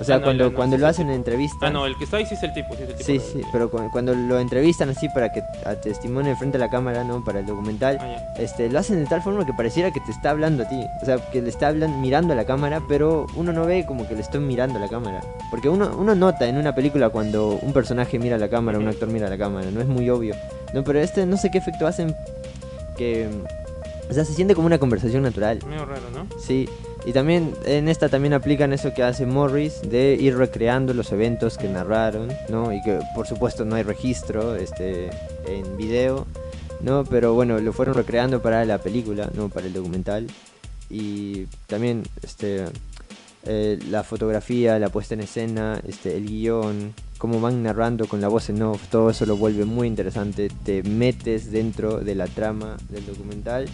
O 0.00 0.04
sea, 0.04 0.14
Ah, 0.16 0.18
no, 0.20 0.24
cuando, 0.24 0.44
no, 0.44 0.50
no, 0.50 0.56
cuando 0.56 0.76
sí, 0.76 0.80
lo 0.80 0.86
hacen 0.88 1.08
en 1.10 1.14
entrevista. 1.16 1.66
Ah, 1.66 1.70
no, 1.70 1.84
el 1.84 1.94
que 1.98 2.04
está 2.04 2.16
ahí 2.16 2.24
sí 2.24 2.32
es 2.34 2.42
el 2.42 2.54
tipo. 2.54 2.74
Sí, 2.74 2.82
es 2.84 2.88
el 2.88 2.94
tipo 2.96 3.04
Sí, 3.04 3.20
sí, 3.20 3.42
pero 3.52 3.70
cu- 3.70 3.90
cuando 3.92 4.14
lo 4.14 4.40
entrevistan 4.40 4.88
así 4.88 5.10
para 5.10 5.30
que 5.30 5.42
a 5.66 5.74
testimonio 5.74 6.34
frente 6.36 6.56
a 6.56 6.60
la 6.60 6.70
cámara, 6.70 7.04
¿no? 7.04 7.22
Para 7.22 7.40
el 7.40 7.46
documental, 7.46 7.98
Ah, 8.00 8.16
este, 8.38 8.70
lo 8.70 8.78
hacen 8.78 8.96
de 8.98 9.04
tal 9.06 9.20
forma 9.22 9.44
que 9.44 9.52
pareciera 9.52 9.90
que 9.90 10.00
te 10.00 10.10
está 10.10 10.30
hablando 10.30 10.62
a 10.62 10.68
ti. 10.70 10.82
O 11.02 11.04
sea, 11.04 11.18
que 11.30 11.42
le 11.42 11.50
está 11.50 11.68
hablando, 11.68 11.98
mirando 11.98 12.32
a 12.32 12.36
la 12.36 12.46
cámara, 12.46 12.80
pero 12.88 13.26
uno 13.36 13.52
no 13.52 13.66
ve 13.66 13.84
como 13.84 14.08
que 14.08 14.14
le 14.14 14.22
estoy 14.22 14.40
mirando 14.40 14.78
a 14.78 14.80
la 14.80 14.88
cámara. 14.88 15.20
Porque 15.50 15.68
uno, 15.68 15.94
uno 15.98 16.14
nota 16.14 16.48
en 16.48 16.56
una 16.56 16.74
película 16.74 17.10
cuando 17.10 17.58
un 17.60 17.74
personaje 17.74 18.18
mira 18.18 18.36
a 18.36 18.38
la 18.38 18.48
cámara, 18.48 18.78
un 18.78 18.88
actor 18.88 19.08
mira 19.10 19.26
a 19.26 19.30
la 19.30 19.36
cámara, 19.38 19.70
no 19.70 19.82
es 19.82 19.86
muy 19.86 20.08
obvio. 20.08 20.34
No, 20.72 20.82
pero 20.82 20.98
este 21.00 21.26
no 21.26 21.36
sé 21.36 21.50
qué 21.50 21.58
efecto 21.58 21.86
hacen 21.86 22.16
que... 22.96 23.28
O 24.10 24.12
sea, 24.12 24.24
se 24.24 24.34
siente 24.34 24.56
como 24.56 24.66
una 24.66 24.78
conversación 24.78 25.22
natural. 25.22 25.60
Medio 25.68 25.86
raro, 25.86 26.10
¿no? 26.12 26.26
Sí, 26.38 26.68
y 27.06 27.12
también 27.12 27.54
en 27.64 27.88
esta 27.88 28.08
también 28.08 28.34
aplican 28.34 28.72
eso 28.72 28.92
que 28.92 29.04
hace 29.04 29.24
Morris 29.24 29.80
de 29.82 30.18
ir 30.20 30.36
recreando 30.36 30.92
los 30.94 31.12
eventos 31.12 31.56
que 31.56 31.68
narraron, 31.68 32.28
¿no? 32.48 32.72
Y 32.72 32.82
que 32.82 32.98
por 33.14 33.26
supuesto 33.28 33.64
no 33.64 33.76
hay 33.76 33.84
registro 33.84 34.56
este 34.56 35.10
en 35.46 35.76
video, 35.76 36.26
¿no? 36.80 37.04
Pero 37.04 37.34
bueno, 37.34 37.58
lo 37.60 37.72
fueron 37.72 37.94
recreando 37.94 38.42
para 38.42 38.64
la 38.64 38.78
película, 38.78 39.30
¿no? 39.34 39.48
Para 39.48 39.66
el 39.68 39.72
documental. 39.72 40.26
Y 40.90 41.46
también 41.68 42.02
este 42.22 42.64
eh, 43.44 43.78
la 43.88 44.02
fotografía, 44.02 44.78
la 44.78 44.90
puesta 44.90 45.14
en 45.14 45.20
escena, 45.20 45.80
este, 45.86 46.16
el 46.16 46.26
guion, 46.26 46.92
cómo 47.16 47.40
van 47.40 47.62
narrando 47.62 48.06
con 48.06 48.20
la 48.20 48.28
voz 48.28 48.50
en 48.50 48.60
off, 48.62 48.88
todo 48.88 49.10
eso 49.10 49.24
lo 49.24 49.36
vuelve 49.36 49.64
muy 49.64 49.88
interesante. 49.88 50.50
Te 50.64 50.82
metes 50.82 51.50
dentro 51.50 52.00
de 52.00 52.14
la 52.14 52.26
trama 52.26 52.76
del 52.90 53.06
documental. 53.06 53.66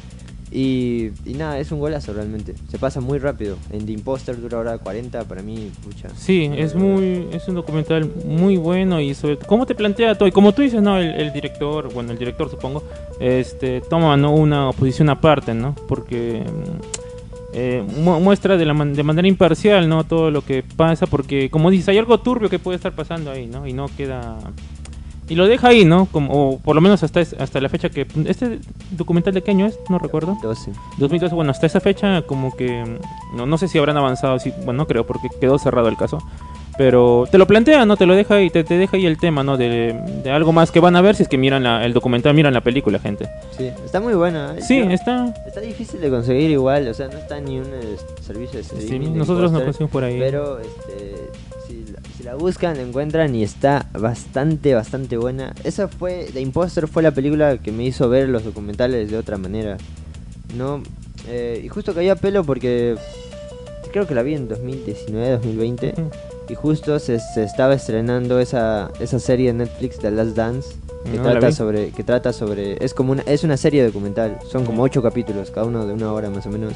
Y, 0.52 1.10
nada, 1.26 1.58
es 1.58 1.72
un 1.72 1.80
golazo 1.80 2.12
realmente. 2.12 2.54
Se 2.70 2.78
pasa 2.78 3.00
muy 3.00 3.18
rápido. 3.18 3.56
En 3.72 3.84
The 3.84 3.92
Imposter 3.92 4.40
dura 4.40 4.58
hora 4.58 4.78
40, 4.78 5.24
para 5.24 5.42
mí, 5.42 5.70
pucha. 5.84 6.08
Sí, 6.16 6.48
es 6.56 6.74
muy 6.74 7.26
es 7.32 7.48
un 7.48 7.56
documental 7.56 8.08
muy 8.24 8.56
bueno 8.56 9.00
y 9.00 9.12
sobre 9.14 9.38
cómo 9.38 9.66
te 9.66 9.74
plantea 9.74 10.14
todo 10.14 10.28
y 10.28 10.32
como 10.32 10.52
tú 10.52 10.62
dices, 10.62 10.80
no, 10.80 10.98
el, 10.98 11.08
el 11.14 11.32
director, 11.32 11.92
bueno, 11.92 12.12
el 12.12 12.18
director 12.18 12.48
supongo, 12.50 12.84
este 13.18 13.80
toma 13.80 14.16
¿no? 14.16 14.32
una 14.32 14.70
posición 14.72 15.08
aparte, 15.10 15.52
¿no? 15.52 15.74
Porque 15.88 16.42
mm, 16.44 17.54
eh, 17.58 17.84
mu- 18.04 18.20
muestra 18.20 18.56
de 18.56 18.64
la 18.66 18.72
man- 18.74 18.94
de 18.94 19.02
manera 19.02 19.26
imparcial, 19.26 19.88
¿no? 19.88 20.04
Todo 20.04 20.30
lo 20.30 20.42
que 20.42 20.62
pasa 20.62 21.06
porque 21.06 21.50
como 21.50 21.70
dices, 21.70 21.88
hay 21.88 21.98
algo 21.98 22.18
turbio 22.20 22.48
que 22.48 22.58
puede 22.60 22.76
estar 22.76 22.92
pasando 22.92 23.30
ahí, 23.32 23.46
¿no? 23.46 23.66
Y 23.66 23.72
no 23.72 23.86
queda 23.96 24.38
y 25.28 25.34
lo 25.34 25.46
deja 25.46 25.68
ahí, 25.68 25.84
¿no? 25.84 26.06
Como 26.06 26.32
o 26.52 26.58
por 26.58 26.74
lo 26.76 26.80
menos 26.80 27.02
hasta 27.02 27.20
es- 27.20 27.34
hasta 27.38 27.60
la 27.60 27.68
fecha 27.68 27.88
que 27.88 28.06
este 28.26 28.60
documental 28.90 29.34
de 29.34 29.42
qué 29.42 29.50
año 29.50 29.66
es, 29.66 29.78
no 29.88 29.98
recuerdo. 29.98 30.36
12. 30.42 30.70
2012, 30.98 31.34
bueno, 31.34 31.50
hasta 31.50 31.66
esa 31.66 31.80
fecha 31.80 32.22
como 32.22 32.54
que 32.56 32.84
mm, 32.84 33.36
no, 33.36 33.46
no 33.46 33.58
sé 33.58 33.68
si 33.68 33.78
habrán 33.78 33.96
avanzado, 33.96 34.38
sí, 34.38 34.52
bueno, 34.64 34.74
no 34.74 34.86
creo 34.86 35.06
porque 35.06 35.28
quedó 35.40 35.58
cerrado 35.58 35.88
el 35.88 35.96
caso. 35.96 36.18
Pero 36.78 37.26
te 37.30 37.38
lo 37.38 37.46
plantea, 37.46 37.86
¿no? 37.86 37.96
Te 37.96 38.04
lo 38.04 38.14
deja 38.14 38.34
ahí, 38.34 38.50
te, 38.50 38.62
te 38.62 38.76
deja 38.76 38.96
ahí 38.98 39.06
el 39.06 39.16
tema, 39.16 39.42
¿no? 39.42 39.56
De, 39.56 39.98
de 40.22 40.30
algo 40.30 40.52
más 40.52 40.70
que 40.70 40.78
van 40.80 40.94
a 40.94 41.00
ver 41.00 41.14
si 41.16 41.22
es 41.22 41.28
que 41.28 41.38
miran 41.38 41.62
la- 41.62 41.84
el 41.86 41.92
documental, 41.94 42.34
miran 42.34 42.52
la 42.52 42.60
película, 42.60 42.98
gente. 42.98 43.28
Sí, 43.56 43.70
está 43.84 43.98
muy 44.00 44.12
buena. 44.14 44.54
¿eh? 44.58 44.62
Sí, 44.62 44.78
está... 44.80 45.34
Está 45.46 45.60
difícil 45.60 46.00
de 46.02 46.10
conseguir 46.10 46.50
igual, 46.50 46.86
o 46.88 46.92
sea, 46.94 47.08
no 47.08 47.16
está 47.16 47.40
ni 47.40 47.58
un 47.58 47.66
eh, 47.66 47.96
servicio 48.20 48.58
de 48.58 48.64
Sí, 48.64 48.76
streaming 48.78 49.12
de 49.12 49.18
nosotros 49.18 49.50
nos 49.52 49.62
Imposter, 49.62 49.64
conseguimos 49.64 49.90
por 49.90 50.04
ahí. 50.04 50.18
Pero 50.18 50.58
este, 50.58 51.14
si, 51.66 51.84
la, 51.92 51.98
si 52.16 52.22
la 52.24 52.34
buscan, 52.34 52.76
la 52.76 52.82
encuentran 52.82 53.34
y 53.34 53.42
está 53.42 53.86
bastante, 53.98 54.74
bastante 54.74 55.16
buena. 55.16 55.54
Esa 55.64 55.88
fue, 55.88 56.26
The 56.32 56.40
Imposter 56.42 56.88
fue 56.88 57.02
la 57.02 57.12
película 57.12 57.56
que 57.56 57.72
me 57.72 57.84
hizo 57.84 58.08
ver 58.10 58.28
los 58.28 58.44
documentales 58.44 59.10
de 59.10 59.16
otra 59.16 59.38
manera. 59.38 59.78
¿No? 60.54 60.82
Eh, 61.26 61.62
y 61.64 61.68
justo 61.68 61.94
caía 61.94 62.16
pelo 62.16 62.44
porque 62.44 62.96
creo 63.92 64.06
que 64.06 64.14
la 64.14 64.22
vi 64.22 64.34
en 64.34 64.46
2019, 64.48 65.30
2020. 65.38 65.94
Ujú. 65.96 66.10
Y 66.48 66.54
justo 66.54 66.98
se, 66.98 67.18
se 67.18 67.42
estaba 67.42 67.74
estrenando 67.74 68.38
esa, 68.38 68.90
esa 69.00 69.18
serie 69.18 69.48
de 69.48 69.58
Netflix, 69.64 69.98
The 69.98 70.10
Last 70.12 70.36
Dance, 70.36 70.74
que 71.04 71.16
No 71.18 71.22
trata 71.22 71.46
sobre, 71.56 71.90
que 71.90 72.04
trata 72.04 72.32
sobre, 72.32 72.84
es 72.84 72.94
como 72.94 73.12
una, 73.12 73.22
es 73.22 73.42
una 73.44 73.56
serie 73.56 73.84
documental, 73.84 74.38
son 74.50 74.64
como 74.64 74.82
ocho 74.82 75.02
capítulos, 75.02 75.50
cada 75.50 75.66
uno 75.66 75.86
de 75.86 75.92
una 75.92 76.12
hora 76.12 76.30
más 76.30 76.46
o 76.46 76.50
menos, 76.50 76.74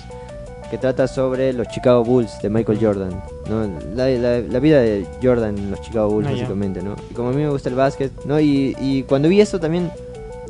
que 0.70 0.78
trata 0.78 1.08
sobre 1.08 1.52
los 1.52 1.66
Chicago 1.68 2.04
Bulls 2.04 2.30
de 2.42 2.48
Michael 2.50 2.78
Jordan, 2.80 3.22
¿no? 3.48 3.68
La, 3.96 4.08
la- 4.08 4.38
la 4.40 4.58
vida 4.60 4.80
de 4.80 5.04
Jordan 5.22 5.56
en 5.58 5.70
los 5.72 5.80
Chicago 5.82 6.08
Bulls 6.10 6.28
Ah, 6.28 6.30
básicamente, 6.32 6.82
¿no? 6.82 6.94
Y 7.10 7.14
como 7.14 7.30
a 7.30 7.32
mí 7.32 7.42
me 7.42 7.50
gusta 7.50 7.68
el 7.68 7.74
básquet, 7.74 8.12
¿no? 8.24 8.38
Y, 8.40 8.76
y 8.80 9.02
cuando 9.04 9.28
vi 9.28 9.40
esto 9.40 9.58
también, 9.58 9.90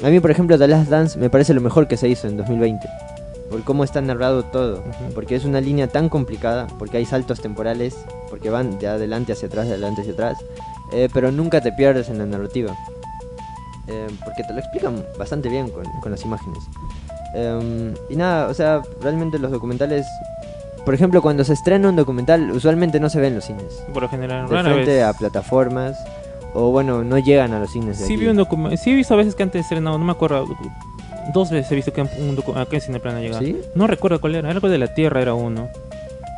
a 0.03 0.09
mí 0.11 0.21
por 0.21 0.31
ejemplo 0.31 0.59
The 0.59 0.69
Last 0.69 0.91
Dance 0.91 1.19
me 1.19 1.31
parece 1.31 1.55
lo 1.55 1.61
mejor 1.63 1.89
que 1.89 1.97
se 1.97 2.07
hizo 2.09 2.27
en 2.27 2.37
2020. 2.37 2.87
Por 3.51 3.63
cómo 3.65 3.83
está 3.85 4.01
narrado 4.01 4.45
todo. 4.45 4.79
Ujú. 4.79 5.13
Porque 5.15 5.35
es 5.37 5.45
una 5.45 5.61
línea 5.61 5.89
tan 5.89 6.09
complicada. 6.09 6.67
Porque 6.79 6.97
hay 6.99 7.05
saltos 7.05 7.41
temporales. 7.41 7.97
Porque 8.31 8.49
van 8.51 8.79
de 8.79 8.87
adelante 8.89 9.33
hacia 9.33 9.49
atrás, 9.49 9.67
de 9.67 9.73
adelante 9.73 10.03
hacia 10.03 10.13
atrás. 10.13 10.39
eh, 10.93 11.09
pero 11.13 11.31
nunca 11.33 11.61
te 11.61 11.71
pierdes 11.73 12.09
en 12.09 12.19
la 12.19 12.27
narrativa. 12.27 12.75
Eh, 13.89 14.07
porque 14.25 14.43
te 14.45 14.53
lo 14.53 14.59
explican 14.61 15.05
bastante 15.19 15.49
bien 15.49 15.69
con, 15.71 15.85
con 16.01 16.11
las 16.13 16.25
imágenes. 16.25 16.59
Em, 17.35 17.95
y 18.09 18.17
nada, 18.17 18.49
o 18.49 18.55
sea, 18.55 18.83
realmente 19.01 19.39
los 19.39 19.51
documentales. 19.51 20.07
Por 20.85 20.95
ejemplo, 20.95 21.21
cuando 21.23 21.45
se 21.45 21.53
estrena 21.53 21.89
un 21.89 21.97
documental, 21.97 22.51
usualmente 22.53 22.99
no 23.01 23.09
se 23.11 23.21
ve 23.21 23.29
en 23.29 23.35
los 23.37 23.45
cines. 23.45 23.83
Por 23.93 24.03
lo 24.03 24.09
general, 24.09 24.49
De 24.49 24.63
frente 24.63 24.95
vez. 24.97 25.05
a 25.05 25.13
plataformas. 25.13 25.97
O 26.55 26.71
bueno, 26.73 27.05
no 27.05 27.19
llegan 27.19 27.53
a 27.53 27.61
los 27.61 27.71
cines. 27.71 27.99
de 28.01 28.07
Sí, 28.07 28.15
aquí. 28.15 28.23
vi 28.25 28.29
un 28.29 28.77
sí 28.77 28.91
he 28.91 28.95
visto 28.95 29.15
a 29.15 29.17
veces 29.19 29.35
que 29.37 29.43
antes 29.45 29.63
estrenado, 29.63 29.97
no 29.99 30.05
me 30.05 30.13
acuerdo. 30.13 30.47
Dos 31.35 31.51
veces 31.51 31.71
he 31.71 31.75
visto 31.75 31.93
que 31.93 32.01
un 32.03 32.37
acá 32.57 32.77
en 32.77 32.81
Cineplana 32.81 33.19
ha 33.19 33.21
llegado. 33.21 33.43
¿Sí? 33.43 33.57
No 33.75 33.87
recuerdo 33.87 34.21
cuál 34.21 34.35
era, 34.35 34.51
algo 34.51 34.69
de 34.69 34.79
la 34.79 34.93
Tierra 34.95 35.21
era 35.23 35.35
uno. 35.35 35.69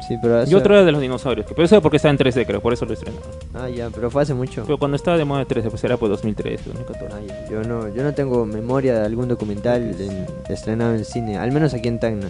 Sí, 0.08 0.16
pero 0.20 0.40
Y 0.40 0.42
hace- 0.42 0.56
otro 0.56 0.74
era 0.74 0.84
de 0.84 0.90
los 0.90 1.00
dinosaurios, 1.00 1.46
que 1.46 1.54
pero 1.54 1.64
eso 1.64 1.76
era 1.76 1.80
porque 1.80 1.96
estaba 1.96 2.10
en 2.10 2.18
3D, 2.18 2.44
creo, 2.44 2.60
por 2.60 2.72
eso 2.72 2.84
lo 2.84 2.92
estrenaron. 2.92 3.22
Ah, 3.54 3.68
ya, 3.68 3.88
pero 3.88 4.10
fue 4.10 4.22
hace 4.22 4.34
mucho. 4.34 4.64
Pero 4.66 4.76
cuando 4.76 4.96
estaba 4.96 5.16
de 5.16 5.24
moda 5.24 5.44
3D, 5.44 5.70
pues 5.70 5.82
era 5.84 5.96
por 5.96 6.08
2013, 6.08 6.64
2014. 6.70 7.14
Ah, 7.16 7.20
ya. 7.26 7.48
Yo 7.48 7.62
no, 7.62 7.88
yo 7.94 8.02
no 8.02 8.12
tengo 8.12 8.44
memoria 8.44 8.98
de 8.98 9.06
algún 9.06 9.28
documental 9.28 9.94
en- 10.00 10.26
estrenado 10.48 10.94
en 10.96 11.04
cine, 11.04 11.38
al 11.38 11.52
menos 11.52 11.72
aquí 11.72 11.86
en 11.86 12.00
Tacna. 12.00 12.26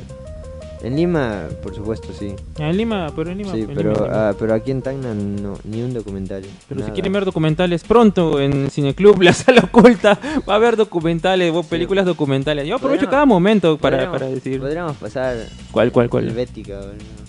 En 0.83 0.97
Lima, 0.97 1.49
por 1.62 1.74
supuesto, 1.74 2.09
sí. 2.12 2.35
Ah, 2.59 2.70
en 2.70 2.76
Lima, 2.76 3.12
pero 3.14 3.30
en 3.30 3.39
Lima. 3.39 3.53
Sí, 3.53 3.61
en 3.61 3.74
pero, 3.74 3.93
Lima. 3.93 4.07
ah, 4.11 4.35
pero 4.37 4.53
aquí 4.53 4.72
en 4.72 4.83
Tacna 4.83 5.14
no, 5.14 5.57
ni 5.64 5.80
un 5.80 5.95
documental. 5.95 6.43
Pero 6.68 6.85
si 6.85 6.91
quieren 6.91 7.12
ver 7.12 7.24
documentales 7.24 7.85
pronto 7.85 8.41
en 8.41 8.68
Cineclub, 8.68 9.22
la 9.22 9.33
sala 9.33 9.62
oculta, 9.62 10.18
va 10.49 10.55
a 10.55 10.57
haber 10.57 10.76
documentales, 10.76 11.55
películas 11.66 12.05
documentales. 12.05 12.66
Yo 12.66 12.76
aprovecho 12.76 13.09
cada 13.09 13.26
momento 13.26 13.78
para, 13.78 14.11
decir 14.28 14.61
Podríamos 14.61 14.97
pasar 14.97 15.37
cuál, 15.70 15.93
cuál, 15.93 16.11
cuál. 16.11 16.28
Helvética 16.28 16.80
no. 16.80 17.22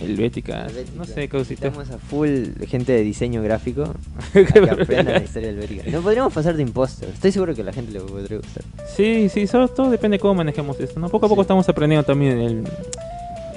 Helvética, 0.00 0.66
Helvética. 0.66 0.96
no 0.96 1.04
sé, 1.04 1.28
cosita. 1.28 1.68
Estamos 1.68 1.90
a 1.90 1.98
full 1.98 2.28
gente 2.66 2.92
de 2.92 3.02
diseño 3.02 3.42
gráfico 3.42 3.92
que 4.32 4.58
aprendan 4.58 5.14
la 5.14 5.22
historia 5.22 5.50
helvética. 5.50 5.90
No 5.90 6.00
podríamos 6.00 6.32
pasar 6.32 6.56
de 6.56 6.62
impostor. 6.62 7.08
Estoy 7.10 7.32
seguro 7.32 7.54
que 7.54 7.62
a 7.62 7.64
la 7.64 7.72
gente 7.72 7.92
le 7.92 8.00
podría 8.00 8.38
gustar. 8.38 8.64
Sí, 8.96 9.28
sí, 9.28 9.46
solo, 9.46 9.68
todo 9.68 9.90
depende 9.90 10.16
de 10.16 10.20
cómo 10.20 10.34
manejemos 10.34 10.78
esto, 10.80 10.98
¿no? 11.00 11.08
Poco 11.08 11.26
a 11.26 11.28
poco 11.28 11.42
Sí. 11.42 11.44
estamos 11.44 11.68
aprendiendo 11.68 12.04
también 12.04 12.38
el... 12.38 12.64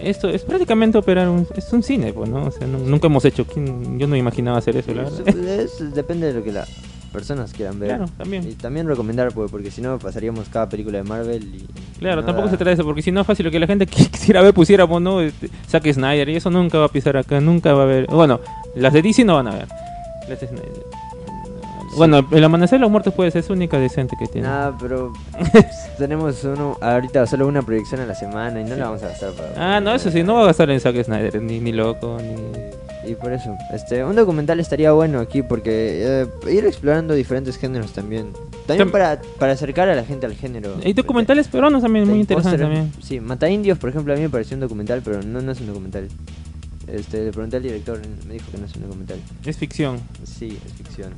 Esto 0.04 0.30
es 0.30 0.44
prácticamente 0.44 0.98
operar 0.98 1.28
un... 1.30 1.48
Es 1.56 1.72
un 1.74 1.84
cine, 1.84 2.14
pues, 2.14 2.30
¿no? 2.30 2.46
O 2.46 2.52
sea, 2.52 2.68
nu- 2.68 2.80
nunca 2.86 3.08
hemos 3.08 3.26
hecho... 3.26 3.46
¿quién- 3.46 3.98
Yo 4.00 4.08
no 4.08 4.16
imaginaba 4.16 4.58
hacer 4.58 4.76
eso, 4.78 4.94
la 4.94 5.04
verdad. 5.04 5.28
eso 5.60 5.86
depende 5.86 6.28
de 6.28 6.34
lo 6.34 6.44
que 6.44 6.52
las 6.52 6.70
personas 7.12 7.54
quieran 7.54 7.80
ver. 7.80 7.90
Claro, 7.90 8.06
también. 8.18 8.48
Y 8.50 8.54
también 8.54 8.88
recomendar, 8.88 9.32
pues, 9.34 9.52
porque 9.52 9.70
si 9.72 9.82
no 9.82 10.00
pasaríamos 10.00 10.50
cada 10.50 10.68
película 10.68 10.98
de 10.98 11.04
Marvel 11.04 11.44
y... 11.44 11.66
Claro, 12.00 12.24
tampoco 12.26 12.50
se 12.50 12.58
trata 12.58 12.72
de 12.72 12.74
eso, 12.74 12.84
porque 12.84 13.02
si 13.02 13.12
no 13.12 13.22
es 13.22 13.28
fácil 13.28 13.46
lo 13.46 13.52
que 13.52 13.60
la 13.60 13.68
gente 13.68 13.86
quisiera 13.88 14.42
ver, 14.42 14.54
pusiéramos, 14.54 15.02
¿no? 15.02 15.22
Este, 15.22 15.50
Zack 15.70 15.92
Snyder, 15.92 16.28
y 16.30 16.36
eso 16.38 16.50
nunca 16.50 16.78
va 16.80 16.86
a 16.86 16.90
pisar 16.90 17.16
acá, 17.18 17.40
nunca 17.40 17.74
va 17.74 17.82
a 17.82 17.84
haber. 17.84 18.08
Bueno, 18.08 18.40
las 18.76 18.92
de 18.94 19.02
DC 19.02 19.24
no 19.26 19.36
van 19.36 19.48
a 19.48 19.52
ver. 19.56 19.68
Las 20.28 20.40
de 20.42 20.48
Snyder. 20.48 20.84
Bueno, 21.96 22.26
el 22.32 22.44
amanecer 22.44 22.80
de 22.80 22.82
los 22.82 22.92
muertos 22.92 23.14
puede 23.14 23.32
ser 23.32 23.40
es 23.44 23.50
única 23.50 23.78
decente 23.80 24.16
que 24.18 24.28
tiene. 24.28 24.48
Nada, 24.48 24.76
pero 24.80 25.14
tenemos 25.98 26.44
uno 26.44 26.78
ahorita 26.82 27.26
solo 27.28 27.48
una 27.48 27.62
proyección 27.62 28.02
a 28.02 28.06
la 28.06 28.16
semana 28.16 28.62
y 28.62 28.64
no 28.64 28.76
la 28.76 28.86
vamos 28.86 29.04
a 29.04 29.10
gastar 29.10 29.32
para... 29.34 29.76
Ah, 29.78 29.80
no, 29.80 29.94
eso 29.94 30.10
sí, 30.12 30.24
no 30.24 30.36
va 30.36 30.44
a 30.44 30.46
gastar 30.48 30.70
en 30.70 30.80
Zack 30.80 31.04
Snyder, 31.04 31.42
ni, 31.42 31.60
ni 31.60 31.72
loco, 31.72 32.18
ni. 32.22 33.10
Y 33.10 33.16
por 33.16 33.34
eso, 33.34 33.54
este, 33.74 34.04
un 34.06 34.16
documental 34.16 34.62
estaría 34.62 34.94
bueno 34.94 35.20
aquí 35.20 35.42
porque 35.44 36.24
eh, 36.24 36.28
ir 36.50 36.66
explorando 36.66 37.14
diferentes 37.14 37.58
géneros 37.58 37.92
también. 37.92 38.32
También 38.66 38.88
Tam- 38.88 38.92
para, 38.92 39.22
para 39.38 39.52
acercar 39.52 39.90
a 39.90 39.96
la 39.96 40.06
gente 40.06 40.26
al 40.26 40.36
género. 40.36 40.76
Hay 40.84 40.94
documentales 40.94 41.50
peruanos 41.50 41.82
también, 41.82 42.08
muy 42.08 42.20
interesantes 42.22 42.62
también. 42.62 42.94
Sí, 43.02 43.20
Mata 43.20 43.50
Indios, 43.50 43.78
por 43.78 43.90
ejemplo, 43.90 44.14
a 44.14 44.16
mí 44.16 44.22
me 44.22 44.30
pareció 44.30 44.56
un 44.56 44.62
documental, 44.62 45.02
pero 45.04 45.22
no, 45.22 45.42
no 45.42 45.52
es 45.52 45.60
un 45.60 45.68
documental. 45.68 46.08
Este, 46.88 47.26
le 47.26 47.32
pregunté 47.32 47.58
al 47.58 47.64
director, 47.64 48.00
me 48.26 48.34
dijo 48.36 48.50
que 48.52 48.58
no 48.58 48.66
es 48.66 48.76
un 48.78 48.84
documental. 48.84 49.18
Es 49.46 49.58
ficción. 49.58 50.00
Sí, 50.24 50.58
es 50.66 50.72
ficción. 50.74 51.12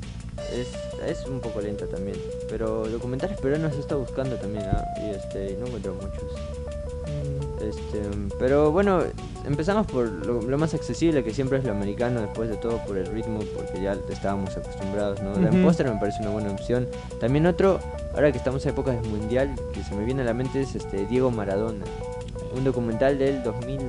Es, 0.52 0.68
es 1.08 1.26
un 1.28 1.40
poco 1.40 1.62
lenta 1.62 1.86
también. 1.88 2.18
Pero 2.50 2.88
documentales 2.88 3.38
peruanos 3.40 3.76
está 3.78 3.96
buscando 3.96 4.36
también, 4.36 4.66
¿ah? 4.66 4.86
Y 5.02 5.10
este, 5.12 5.58
no 5.60 5.68
encuentro 5.68 5.94
muchos. 5.96 6.24
Este, 7.62 8.02
pero 8.38 8.72
bueno, 8.72 9.02
empezamos 9.46 9.88
por 9.88 10.08
lo, 10.08 10.42
lo 10.42 10.58
más 10.58 10.74
accesible, 10.74 11.24
que 11.24 11.34
siempre 11.34 11.58
es 11.58 11.64
lo 11.64 11.72
americano, 11.72 12.22
después 12.22 12.50
de 12.50 12.58
todo 12.58 12.78
por 12.86 12.98
el 12.98 13.08
ritmo, 13.08 13.40
porque 13.56 13.82
ya 13.82 13.98
estábamos 14.10 14.56
acostumbrados, 14.56 15.22
¿no? 15.22 15.32
La 15.40 15.48
Ujú. 15.50 15.58
Imposter 15.58 15.90
me 15.92 16.00
parece 16.00 16.22
una 16.22 16.32
buena 16.32 16.52
opción. 16.52 16.88
También 17.20 17.46
otro, 17.48 17.80
ahora 18.14 18.32
que 18.32 18.38
estamos 18.38 18.64
en 18.66 18.72
épocas 18.74 19.02
de 19.02 19.08
mundial, 19.08 19.56
que 19.74 19.84
se 19.84 19.96
me 19.96 20.04
viene 20.06 20.22
a 20.22 20.26
la 20.26 20.34
mente 20.34 20.62
es 20.62 20.76
este 20.76 21.06
Diego 21.08 21.32
Maradona. 21.32 21.86
Un 22.56 22.64
documental 22.64 23.18
del 23.18 23.42
2000, 23.42 23.80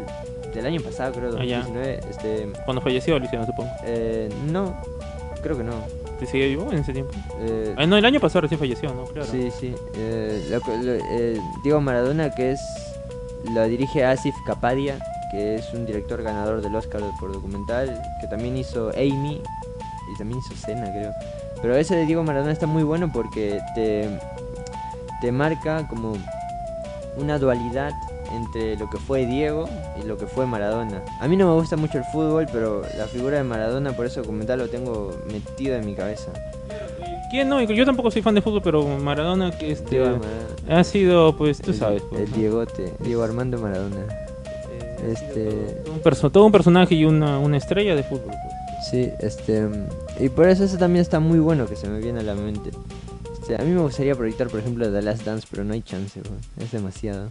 del 0.55 0.67
año 0.67 0.81
pasado, 0.81 1.13
creo, 1.13 1.37
Ah, 1.39 1.45
ya. 1.45 1.59
2019. 1.63 2.01
este, 2.11 2.53
Cuando 2.65 2.81
falleció, 2.81 3.17
hicieron, 3.19 3.47
supongo. 3.47 3.71
eh, 3.85 4.31
no, 4.51 4.75
creo 5.43 5.57
que 5.57 5.65
no. 5.65 5.75
¿Te 6.19 6.27
sigue 6.27 6.49
vivo 6.49 6.73
en 6.73 6.79
ese 6.79 6.93
tiempo? 6.93 7.13
Eh, 7.41 7.75
Ah, 7.77 7.87
no, 7.87 7.97
el 7.97 8.05
año 8.05 8.21
pasado 8.21 8.43
recién 8.43 8.59
falleció, 8.59 8.93
¿no? 8.95 9.05
Claro. 9.05 9.29
Sí, 9.31 9.51
sí. 9.51 9.75
Eh, 9.95 10.47
lo 10.51 10.61
que- 10.61 10.77
lo- 10.79 10.93
eh, 10.95 11.41
Diego 11.63 11.81
Maradona, 11.81 12.31
que 12.35 12.53
es. 12.53 12.61
Lo 13.53 13.65
dirige 13.65 14.05
Asif 14.05 14.35
Kapadia, 14.47 14.99
que 15.31 15.57
es 15.57 15.73
un 15.75 15.87
director 15.87 16.23
ganador 16.23 16.63
del 16.63 16.75
Oscar 16.75 17.03
por 17.21 17.33
documental, 17.33 18.01
que 18.21 18.27
también 18.29 18.57
hizo 18.57 18.91
Amy 18.91 19.41
y 20.15 20.19
también 20.19 20.41
hizo 20.41 20.55
Cena, 20.57 20.91
creo. 20.91 21.13
Pero 21.63 21.77
ese 21.77 21.95
de 21.97 22.07
Diego 22.07 22.25
Maradona 22.25 22.53
está 22.53 22.67
muy 22.67 22.83
bueno 22.83 23.11
porque 23.13 23.61
te, 23.75 24.09
te 25.21 25.33
marca 25.33 25.87
como 25.89 26.15
una 27.17 27.39
dualidad 27.39 27.93
entre 28.33 28.77
lo 28.77 28.89
que 28.91 28.99
fue 28.99 29.27
Diego 29.27 29.69
y 30.03 30.07
lo 30.07 30.17
que 30.17 30.27
fue 30.27 30.47
Maradona. 30.47 31.03
A 31.21 31.29
mí 31.29 31.37
no 31.37 31.47
me 31.49 31.55
gusta 31.61 31.77
mucho 31.77 31.99
el 31.99 32.05
fútbol, 32.05 32.47
pero 32.53 32.83
la 32.99 33.07
figura 33.07 33.37
de 33.39 33.45
Maradona, 33.45 33.93
por 33.93 34.07
ese 34.07 34.21
documental 34.21 34.59
lo 34.59 34.69
tengo 34.69 35.15
metido 35.31 35.77
en 35.77 35.87
mi 35.87 35.95
cabeza. 35.95 36.31
¿Quién 37.31 37.49
no? 37.49 37.61
Yo 37.63 37.85
tampoco 37.85 38.11
soy 38.11 38.23
fan 38.23 38.35
de 38.35 38.43
fútbol, 38.43 38.63
pero 38.63 38.87
Maradona, 38.99 39.51
que 39.51 39.73
este. 39.73 39.99
Maradona. 40.01 40.27
Ha 40.69 40.85
sido, 40.85 41.37
pues, 41.37 41.61
tú 41.61 41.71
El- 41.73 41.77
sabes. 41.77 42.03
pues, 42.09 42.23
el. 42.23 42.33
Diegote, 42.33 42.93
Diego 43.01 43.23
Armando 43.23 43.59
Maradona. 43.59 43.97
Eh, 44.71 45.13
Este, 45.13 45.45
Todo 45.85 45.93
un, 45.95 46.01
perso- 46.01 46.31
todo 46.33 46.47
un 46.47 46.53
personaje 46.53 46.95
y 46.95 47.05
una, 47.05 47.39
una 47.39 47.57
estrella 47.57 47.95
de 47.95 48.03
fútbol. 48.03 48.31
pues. 48.33 48.89
sí, 48.91 49.11
este, 49.21 49.69
y 50.21 50.29
por 50.29 50.49
eso 50.49 50.65
eso 50.65 50.79
también 50.79 51.03
está 51.03 51.19
muy 51.21 51.39
bueno 51.41 51.67
que 51.67 51.77
se 51.77 51.89
me 51.89 51.99
viene 52.01 52.21
a 52.21 52.23
la 52.23 52.35
mente. 52.35 52.71
Este, 53.33 53.55
a 53.57 53.59
mí 53.65 53.71
me 53.73 53.81
gustaría 53.81 54.15
proyectar, 54.15 54.49
por 54.49 54.61
ejemplo, 54.61 54.91
The 54.91 55.03
Last 55.03 55.25
Dance, 55.25 55.47
pero 55.51 55.65
no 55.65 55.75
hay 55.75 55.83
chance, 55.83 56.21
weón. 56.21 56.41
es 56.59 56.73
demasiado. 56.73 57.29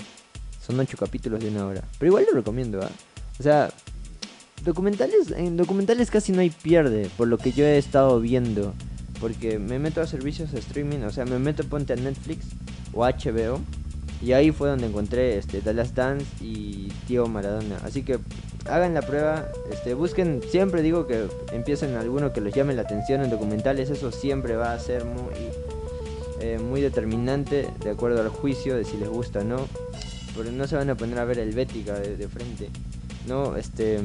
Son 0.66 0.80
ocho 0.80 0.98
capítulos 0.98 1.42
de 1.42 1.50
una 1.50 1.66
hora, 1.68 1.84
pero 2.00 2.12
igual 2.12 2.26
lo 2.30 2.38
recomiendo, 2.38 2.82
¿ah? 2.82 2.90
O 3.40 3.44
sea, 3.44 3.70
documentales, 4.64 5.32
en 5.32 5.58
documentales 5.58 6.10
casi 6.10 6.32
no 6.32 6.42
hay 6.42 6.50
pierde, 6.50 7.10
por 7.18 7.28
lo 7.28 7.38
que 7.38 7.52
yo 7.52 7.66
he 7.66 7.78
estado 7.78 8.20
viendo, 8.20 8.74
porque 9.20 9.60
me 9.60 9.80
meto 9.80 10.02
a 10.02 10.08
servicios 10.08 10.52
de 10.52 10.60
streaming, 10.60 11.00
o 11.00 11.12
sea, 11.12 11.26
me 11.26 11.40
meto 11.40 11.64
ponte 11.64 11.94
a 11.94 11.96
Netflix 11.96 12.46
o 12.94 13.06
HBO. 13.06 13.62
Y 14.22 14.32
ahí 14.32 14.52
fue 14.52 14.70
donde 14.70 14.88
encontré 14.88 15.38
este, 15.38 15.62
Last 15.74 15.94
Dance 15.94 16.26
y 16.42 16.88
Tío 17.06 17.28
Maradona. 17.28 17.78
Así 17.84 18.02
que 18.02 18.18
hagan 18.68 18.94
la 18.94 19.02
prueba, 19.02 19.48
este, 19.72 19.94
busquen, 19.94 20.42
siempre 20.50 20.82
digo 20.82 21.06
que 21.06 21.28
empiecen 21.52 21.96
alguno 21.96 22.34
que 22.34 22.42
les 22.42 22.54
llame 22.54 22.74
la 22.74 22.84
atención 22.84 23.22
en 23.22 23.30
documentales, 23.30 23.90
eso 23.90 24.12
siempre 24.12 24.56
va 24.56 24.74
a 24.74 24.80
ser 24.80 25.06
muy, 25.06 25.34
eh, 26.40 26.58
muy 26.60 26.82
determinante 26.82 27.68
de 27.84 27.90
acuerdo 27.90 28.22
al 28.22 28.30
juicio 28.30 28.76
de 28.76 28.86
si 28.86 28.98
les 28.98 29.10
gusta 29.10 29.40
o 29.40 29.44
no. 29.44 29.58
Porque 30.36 30.52
no 30.52 30.68
se 30.68 30.76
van 30.76 30.90
a 30.90 30.96
poner 30.96 31.20
a 31.20 31.26
ver 31.26 31.40
el 31.40 31.52
Bética 31.52 31.94
de, 31.94 32.28
frente. 32.28 32.70
No, 33.28 33.56
este. 33.56 34.00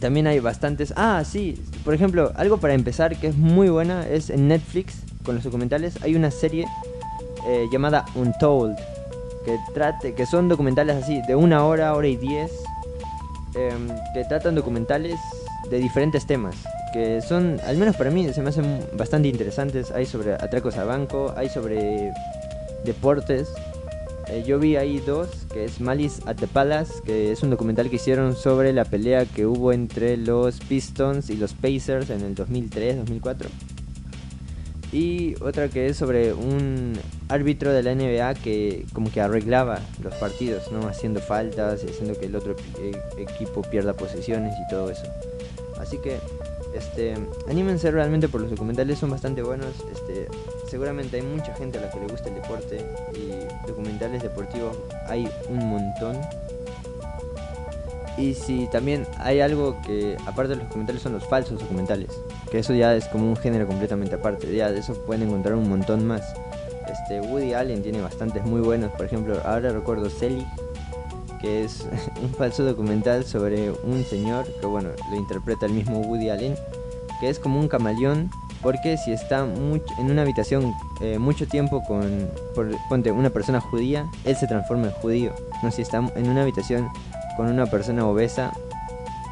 También 0.00 0.26
hay 0.26 0.40
bastantes. 0.40 0.92
Ah, 0.96 1.22
sí. 1.24 1.62
Por 1.84 1.94
ejemplo, 1.94 2.32
algo 2.36 2.58
para 2.58 2.74
empezar 2.74 3.16
que 3.16 3.28
es 3.28 3.36
muy 3.36 3.68
buena 3.68 4.06
es 4.08 4.30
en 4.30 4.48
Netflix 4.48 4.96
con 5.24 5.36
los 5.36 5.44
documentales. 5.44 6.02
Hay 6.02 6.14
una 6.14 6.30
serie 6.30 6.66
eh, 7.46 7.66
llamada 7.72 8.04
Untold 8.14 8.76
que 9.46 9.56
trate, 9.72 10.14
que 10.14 10.26
son 10.26 10.48
documentales 10.48 10.96
así 10.96 11.22
de 11.22 11.36
una 11.36 11.64
hora, 11.64 11.94
hora 11.94 12.08
y 12.08 12.16
diez, 12.16 12.50
em, 13.54 13.88
que 14.12 14.24
tratan 14.24 14.56
documentales 14.56 15.18
de 15.70 15.78
diferentes 15.78 16.26
temas, 16.26 16.56
que 16.92 17.22
son, 17.22 17.60
al 17.64 17.76
menos 17.76 17.96
para 17.96 18.10
mí, 18.10 18.32
se 18.32 18.42
me 18.42 18.48
hacen 18.48 18.84
bastante 18.94 19.28
interesantes. 19.28 19.92
Hay 19.92 20.04
sobre 20.04 20.34
atracos 20.34 20.76
al 20.76 20.88
banco, 20.88 21.32
hay 21.36 21.48
sobre 21.48 22.12
deportes. 22.84 23.48
Eh, 24.28 24.42
yo 24.46 24.58
vi 24.58 24.74
ahí 24.76 24.98
dos, 24.98 25.28
que 25.52 25.64
es 25.64 25.80
Malice 25.80 26.20
at 26.26 26.36
the 26.36 26.48
Palace, 26.48 26.94
que 27.04 27.30
es 27.30 27.42
un 27.42 27.50
documental 27.50 27.88
que 27.90 27.96
hicieron 27.96 28.34
sobre 28.34 28.72
la 28.72 28.84
pelea 28.84 29.24
que 29.24 29.46
hubo 29.46 29.72
entre 29.72 30.16
los 30.16 30.58
Pistons 30.60 31.30
y 31.30 31.36
los 31.36 31.54
Pacers 31.54 32.10
en 32.10 32.22
el 32.22 32.34
2003-2004. 32.34 33.46
Y 34.92 35.34
otra 35.42 35.68
que 35.68 35.86
es 35.86 35.96
sobre 35.96 36.32
un 36.32 36.92
árbitro 37.28 37.72
de 37.72 37.82
la 37.82 37.94
NBA 37.94 38.34
que 38.34 38.86
como 38.92 39.10
que 39.12 39.20
arreglaba 39.20 39.80
los 40.02 40.14
partidos, 40.14 40.70
¿no? 40.72 40.86
Haciendo 40.88 41.20
faltas 41.20 41.82
y 41.84 41.88
haciendo 41.90 42.18
que 42.18 42.26
el 42.26 42.36
otro 42.36 42.56
epi- 42.56 42.96
e- 43.18 43.22
equipo 43.22 43.62
pierda 43.62 43.94
posesiones 43.94 44.54
y 44.64 44.70
todo 44.70 44.90
eso. 44.90 45.02
Así 45.78 45.98
que, 45.98 46.18
este, 46.74 47.14
anímense 47.48 47.90
realmente 47.90 48.28
por 48.28 48.40
los 48.40 48.50
documentales, 48.50 48.98
son 48.98 49.10
bastante 49.10 49.42
buenos. 49.42 49.68
Este, 49.92 50.28
seguramente 50.68 51.16
hay 51.16 51.22
mucha 51.22 51.54
gente 51.54 51.78
a 51.78 51.82
la 51.82 51.90
que 51.90 52.00
le 52.00 52.06
gusta 52.06 52.28
el 52.28 52.34
deporte 52.36 52.84
y 53.14 53.66
documentales 53.66 54.22
deportivos 54.22 54.76
hay 55.08 55.28
un 55.48 55.68
montón. 55.68 56.20
Y 58.18 58.32
si 58.32 58.66
también 58.68 59.06
hay 59.18 59.40
algo 59.40 59.76
que, 59.82 60.16
aparte 60.26 60.50
de 60.50 60.56
los 60.56 60.64
documentales, 60.66 61.02
son 61.02 61.12
los 61.12 61.26
falsos 61.26 61.60
documentales. 61.60 62.08
Que 62.50 62.60
eso 62.60 62.72
ya 62.72 62.94
es 62.94 63.06
como 63.08 63.28
un 63.28 63.36
género 63.36 63.66
completamente 63.66 64.14
aparte. 64.14 64.54
Ya 64.54 64.72
de 64.72 64.80
eso 64.80 64.94
pueden 65.04 65.28
encontrar 65.28 65.54
un 65.54 65.68
montón 65.68 66.06
más. 66.06 66.22
Este, 66.90 67.20
Woody 67.20 67.52
Allen 67.52 67.82
tiene 67.82 68.00
bastantes 68.00 68.42
muy 68.44 68.62
buenos. 68.62 68.90
Por 68.92 69.04
ejemplo, 69.04 69.38
ahora 69.44 69.70
recuerdo 69.70 70.08
Selig, 70.08 70.46
que 71.42 71.64
es 71.64 71.86
un 72.22 72.30
falso 72.30 72.64
documental 72.64 73.24
sobre 73.24 73.70
un 73.70 74.02
señor 74.04 74.46
que, 74.60 74.66
bueno, 74.66 74.90
lo 75.10 75.16
interpreta 75.16 75.66
el 75.66 75.72
mismo 75.72 76.00
Woody 76.00 76.30
Allen, 76.30 76.54
que 77.20 77.28
es 77.28 77.38
como 77.38 77.60
un 77.60 77.68
camaleón. 77.68 78.30
Porque 78.66 78.96
si 78.96 79.12
está 79.12 79.44
much- 79.46 79.96
en 79.96 80.10
una 80.10 80.22
habitación 80.22 80.74
eh, 81.00 81.20
mucho 81.20 81.46
tiempo 81.46 81.84
con, 81.84 82.28
ponte, 82.88 83.12
una 83.12 83.30
persona 83.30 83.60
judía, 83.60 84.10
él 84.24 84.34
se 84.34 84.48
transforma 84.48 84.88
en 84.88 84.92
judío. 84.94 85.32
No, 85.62 85.70
si 85.70 85.82
está 85.82 85.98
en 86.16 86.28
una 86.28 86.42
habitación 86.42 86.88
con 87.36 87.46
una 87.46 87.66
persona 87.66 88.04
obesa, 88.08 88.52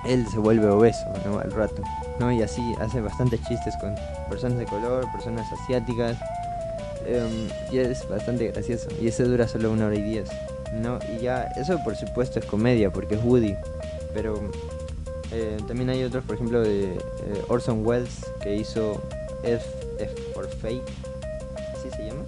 él 0.06 0.24
se 0.30 0.38
vuelve 0.38 0.68
obeso, 0.68 1.04
¿no? 1.26 1.40
Al 1.40 1.50
rato, 1.50 1.82
¿no? 2.20 2.30
Y 2.30 2.42
así 2.42 2.76
hace 2.80 3.00
bastantes 3.00 3.42
chistes 3.48 3.74
con 3.80 3.96
personas 4.30 4.56
de 4.56 4.66
color, 4.66 5.10
personas 5.10 5.52
asiáticas, 5.52 6.16
em, 7.04 7.48
y 7.72 7.78
es 7.78 8.08
bastante 8.08 8.52
gracioso. 8.52 8.86
Y 9.02 9.08
ese 9.08 9.24
dura 9.24 9.48
solo 9.48 9.72
una 9.72 9.86
hora 9.86 9.96
y 9.96 10.02
diez, 10.02 10.28
¿no? 10.74 11.00
Y 11.12 11.22
ya, 11.22 11.48
eso 11.56 11.82
por 11.82 11.96
supuesto 11.96 12.38
es 12.38 12.44
comedia, 12.44 12.92
porque 12.92 13.16
es 13.16 13.24
Woody, 13.24 13.56
pero 14.12 14.38
eh, 15.32 15.56
también 15.66 15.90
hay 15.90 16.04
otros, 16.04 16.22
por 16.22 16.36
ejemplo, 16.36 16.60
de 16.60 16.92
eh, 16.92 16.98
Orson 17.48 17.84
Welles, 17.84 18.24
que 18.40 18.54
hizo 18.54 19.02
F 19.46 19.64
for 20.32 20.48
Fake, 20.48 20.82
¿así 21.74 21.90
se 21.96 22.06
llama? 22.06 22.24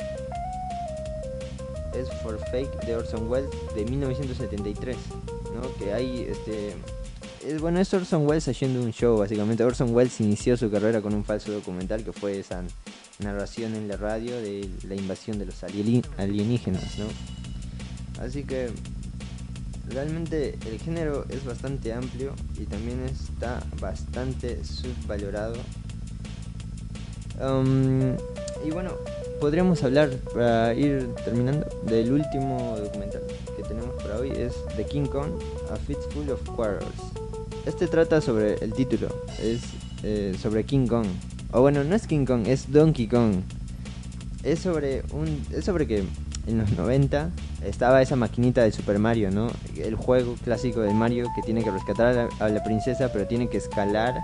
Es 1.94 2.08
for 2.22 2.38
Fake 2.50 2.86
de 2.86 2.96
Orson 2.96 3.28
Welles 3.28 3.50
de 3.74 3.84
1973, 3.84 4.96
¿no? 5.54 5.74
Que 5.78 5.92
hay 5.92 6.26
este 6.28 6.74
es, 7.46 7.60
bueno, 7.60 7.78
es 7.78 7.94
Orson 7.94 8.26
Welles 8.26 8.48
haciendo 8.48 8.82
un 8.82 8.92
show, 8.92 9.18
básicamente. 9.18 9.62
Orson 9.62 9.94
Welles 9.94 10.20
inició 10.20 10.56
su 10.56 10.68
carrera 10.68 11.00
con 11.00 11.14
un 11.14 11.24
falso 11.24 11.52
documental 11.52 12.02
que 12.02 12.12
fue 12.12 12.40
esa 12.40 12.64
narración 13.20 13.76
en 13.76 13.86
la 13.86 13.96
radio 13.96 14.34
de 14.40 14.68
la 14.82 14.96
invasión 14.96 15.38
de 15.38 15.46
los 15.46 15.62
alienígenas, 15.62 16.98
¿no? 16.98 17.06
Así 18.20 18.42
que 18.42 18.70
realmente 19.88 20.58
el 20.66 20.80
género 20.80 21.24
es 21.28 21.44
bastante 21.44 21.92
amplio 21.92 22.34
y 22.58 22.64
también 22.64 23.04
está 23.04 23.62
bastante 23.80 24.64
subvalorado. 24.64 25.54
Um, 27.40 28.16
y 28.64 28.70
bueno, 28.70 28.92
podríamos 29.40 29.82
hablar 29.84 30.10
para 30.32 30.72
ir 30.74 31.08
terminando 31.24 31.66
del 31.84 32.12
último 32.12 32.76
documental 32.78 33.22
que 33.56 33.62
tenemos 33.62 33.94
para 34.02 34.16
hoy 34.16 34.30
es 34.30 34.54
The 34.76 34.84
King 34.84 35.04
Kong, 35.04 35.32
A 35.70 35.76
Fistful 35.76 36.30
of 36.30 36.40
Quarrels. 36.50 36.86
Este 37.66 37.86
trata 37.88 38.20
sobre 38.20 38.54
el 38.54 38.72
título, 38.72 39.08
es 39.42 39.60
eh, 40.02 40.34
sobre 40.40 40.64
King 40.64 40.86
Kong. 40.86 41.06
O 41.52 41.60
bueno, 41.60 41.84
no 41.84 41.94
es 41.94 42.06
King 42.06 42.24
Kong, 42.24 42.46
es 42.46 42.72
Donkey 42.72 43.06
Kong. 43.06 43.42
Es 44.42 44.60
sobre 44.60 45.02
un 45.12 45.44
es 45.52 45.64
sobre 45.64 45.86
que 45.86 46.04
en 46.46 46.58
los 46.58 46.70
90 46.72 47.30
estaba 47.64 48.00
esa 48.00 48.16
maquinita 48.16 48.62
de 48.62 48.72
Super 48.72 48.98
Mario, 48.98 49.30
¿no? 49.30 49.48
El 49.76 49.96
juego 49.96 50.36
clásico 50.44 50.80
de 50.80 50.94
Mario 50.94 51.26
que 51.34 51.42
tiene 51.42 51.62
que 51.62 51.70
rescatar 51.70 52.06
a 52.06 52.12
la, 52.12 52.28
a 52.38 52.48
la 52.48 52.62
princesa, 52.62 53.12
pero 53.12 53.26
tiene 53.26 53.48
que 53.48 53.58
escalar 53.58 54.22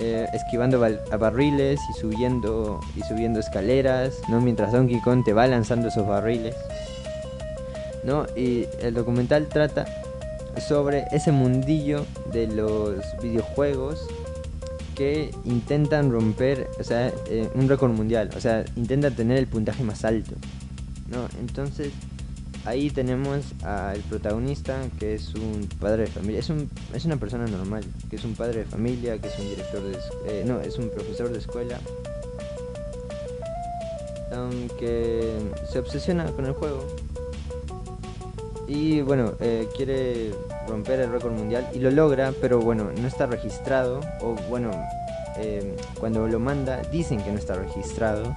eh, 0.00 0.26
esquivando 0.32 0.80
barriles 1.18 1.80
y 1.90 2.00
subiendo 2.00 2.80
y 2.96 3.02
subiendo 3.02 3.40
escaleras, 3.40 4.20
¿no? 4.28 4.40
Mientras 4.40 4.72
Donkey 4.72 5.00
Kong 5.00 5.24
te 5.24 5.32
va 5.32 5.46
lanzando 5.46 5.88
esos 5.88 6.06
barriles, 6.06 6.56
¿no? 8.04 8.26
Y 8.36 8.66
el 8.80 8.94
documental 8.94 9.46
trata 9.48 9.86
sobre 10.60 11.04
ese 11.12 11.32
mundillo 11.32 12.06
de 12.32 12.46
los 12.46 12.96
videojuegos 13.22 14.06
que 14.94 15.30
intentan 15.44 16.10
romper, 16.12 16.68
o 16.78 16.84
sea, 16.84 17.12
eh, 17.28 17.48
un 17.54 17.68
récord 17.68 17.92
mundial, 17.92 18.30
o 18.36 18.40
sea, 18.40 18.64
intentan 18.76 19.14
tener 19.14 19.38
el 19.38 19.46
puntaje 19.46 19.82
más 19.82 20.04
alto, 20.04 20.34
¿no? 21.08 21.26
Entonces 21.40 21.92
ahí 22.64 22.90
tenemos 22.90 23.52
al 23.62 24.00
protagonista 24.00 24.78
que 24.98 25.14
es 25.14 25.34
un 25.34 25.68
padre 25.80 26.04
de 26.04 26.08
familia, 26.08 26.40
es, 26.40 26.50
un, 26.50 26.70
es 26.94 27.04
una 27.04 27.16
persona 27.16 27.46
normal, 27.46 27.84
que 28.08 28.16
es 28.16 28.24
un 28.24 28.34
padre 28.34 28.60
de 28.60 28.64
familia, 28.64 29.18
que 29.18 29.28
es 29.28 29.38
un 29.38 29.48
director 29.48 29.82
de, 29.82 29.98
eh, 30.26 30.44
no, 30.46 30.60
es 30.60 30.78
un 30.78 30.90
profesor 30.90 31.30
de 31.30 31.38
escuela, 31.38 31.78
um, 34.32 34.68
que 34.78 35.38
se 35.70 35.78
obsesiona 35.78 36.24
con 36.32 36.46
el 36.46 36.52
juego. 36.52 36.84
Y 38.66 39.02
bueno, 39.02 39.34
eh, 39.40 39.68
quiere 39.76 40.32
romper 40.66 41.00
el 41.00 41.12
récord 41.12 41.32
mundial 41.32 41.68
y 41.74 41.78
lo 41.80 41.90
logra, 41.90 42.32
pero 42.40 42.60
bueno, 42.60 42.90
no 42.98 43.06
está 43.06 43.26
registrado. 43.26 44.00
O 44.22 44.34
bueno, 44.48 44.70
eh, 45.36 45.76
cuando 46.00 46.26
lo 46.26 46.40
manda 46.40 46.80
dicen 46.90 47.22
que 47.22 47.30
no 47.30 47.38
está 47.38 47.54
registrado 47.56 48.34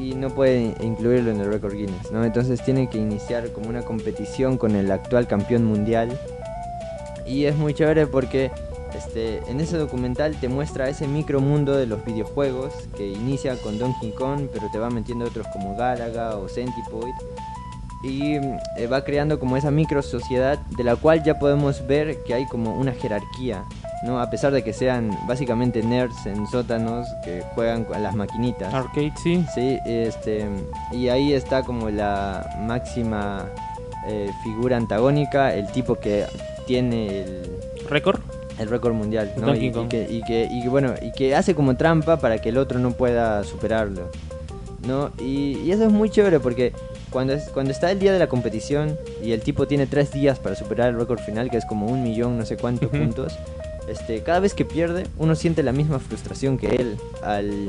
y 0.00 0.14
no 0.14 0.30
puede 0.30 0.74
incluirlo 0.80 1.30
en 1.30 1.40
el 1.40 1.52
récord 1.52 1.74
Guinness, 1.74 2.10
¿no? 2.10 2.24
Entonces 2.24 2.62
tiene 2.62 2.88
que 2.88 2.98
iniciar 2.98 3.52
como 3.52 3.68
una 3.68 3.82
competición 3.82 4.56
con 4.56 4.74
el 4.74 4.90
actual 4.90 5.26
campeón 5.26 5.64
mundial. 5.64 6.18
Y 7.26 7.44
es 7.44 7.54
muy 7.54 7.74
chévere 7.74 8.06
porque 8.06 8.50
este, 8.96 9.38
en 9.50 9.60
ese 9.60 9.76
documental 9.76 10.34
te 10.40 10.48
muestra 10.48 10.88
ese 10.88 11.06
micromundo 11.06 11.76
de 11.76 11.86
los 11.86 12.04
videojuegos 12.04 12.72
que 12.96 13.08
inicia 13.08 13.56
con 13.56 13.78
Donkey 13.78 14.12
Kong, 14.12 14.48
pero 14.52 14.68
te 14.72 14.78
va 14.78 14.88
metiendo 14.88 15.26
otros 15.26 15.46
como 15.48 15.76
Galaga 15.76 16.36
o 16.36 16.48
Centipoid 16.48 17.14
y 18.02 18.36
eh, 18.36 18.86
va 18.90 19.04
creando 19.04 19.38
como 19.38 19.58
esa 19.58 19.70
micro 19.70 20.00
sociedad 20.00 20.58
de 20.58 20.84
la 20.84 20.96
cual 20.96 21.22
ya 21.22 21.38
podemos 21.38 21.86
ver 21.86 22.22
que 22.24 22.32
hay 22.32 22.46
como 22.46 22.74
una 22.78 22.92
jerarquía, 22.92 23.64
¿no? 24.02 24.20
A 24.20 24.30
pesar 24.30 24.52
de 24.52 24.62
que 24.62 24.72
sean 24.72 25.10
básicamente 25.26 25.82
nerds 25.82 26.26
en 26.26 26.46
sótanos 26.46 27.06
que 27.24 27.42
juegan 27.54 27.84
con 27.84 28.02
las 28.02 28.14
maquinitas. 28.14 28.72
Arcade, 28.72 29.12
sí. 29.22 29.44
Sí, 29.54 29.78
este, 29.84 30.46
y 30.92 31.08
ahí 31.08 31.32
está 31.32 31.62
como 31.62 31.90
la 31.90 32.56
máxima 32.60 33.46
eh, 34.06 34.30
figura 34.42 34.76
antagónica, 34.76 35.54
el 35.54 35.66
tipo 35.68 35.96
que 35.96 36.24
tiene 36.66 37.22
el, 37.22 37.58
¿Récord? 37.88 38.20
el 38.58 38.68
récord 38.68 38.94
mundial, 38.94 39.32
¿no? 39.36 39.54
Y, 39.54 39.66
y 39.66 39.72
que, 39.88 40.06
y, 40.10 40.22
que, 40.22 40.48
y 40.50 40.66
bueno, 40.68 40.94
y 41.00 41.12
que 41.12 41.34
hace 41.34 41.54
como 41.54 41.76
trampa 41.76 42.18
para 42.18 42.38
que 42.38 42.50
el 42.50 42.58
otro 42.58 42.78
no 42.78 42.92
pueda 42.92 43.44
superarlo, 43.44 44.10
¿no? 44.86 45.10
Y, 45.18 45.58
y 45.58 45.72
eso 45.72 45.84
es 45.84 45.92
muy 45.92 46.10
chévere 46.10 46.40
porque 46.40 46.72
cuando, 47.10 47.32
es, 47.32 47.48
cuando 47.50 47.72
está 47.72 47.90
el 47.90 47.98
día 47.98 48.12
de 48.12 48.18
la 48.18 48.28
competición 48.28 48.96
y 49.22 49.32
el 49.32 49.40
tipo 49.40 49.66
tiene 49.66 49.86
tres 49.86 50.12
días 50.12 50.38
para 50.38 50.54
superar 50.54 50.90
el 50.90 50.98
récord 50.98 51.20
final, 51.20 51.50
que 51.50 51.56
es 51.56 51.66
como 51.66 51.86
un 51.86 52.02
millón, 52.02 52.38
no 52.38 52.46
sé 52.46 52.56
cuántos 52.56 52.88
puntos, 52.90 53.38
este, 53.88 54.22
cada 54.22 54.40
vez 54.40 54.54
que 54.54 54.64
pierde, 54.64 55.06
uno 55.16 55.34
siente 55.34 55.62
la 55.62 55.72
misma 55.72 55.98
frustración 55.98 56.58
que 56.58 56.76
él 56.76 56.96
al, 57.22 57.68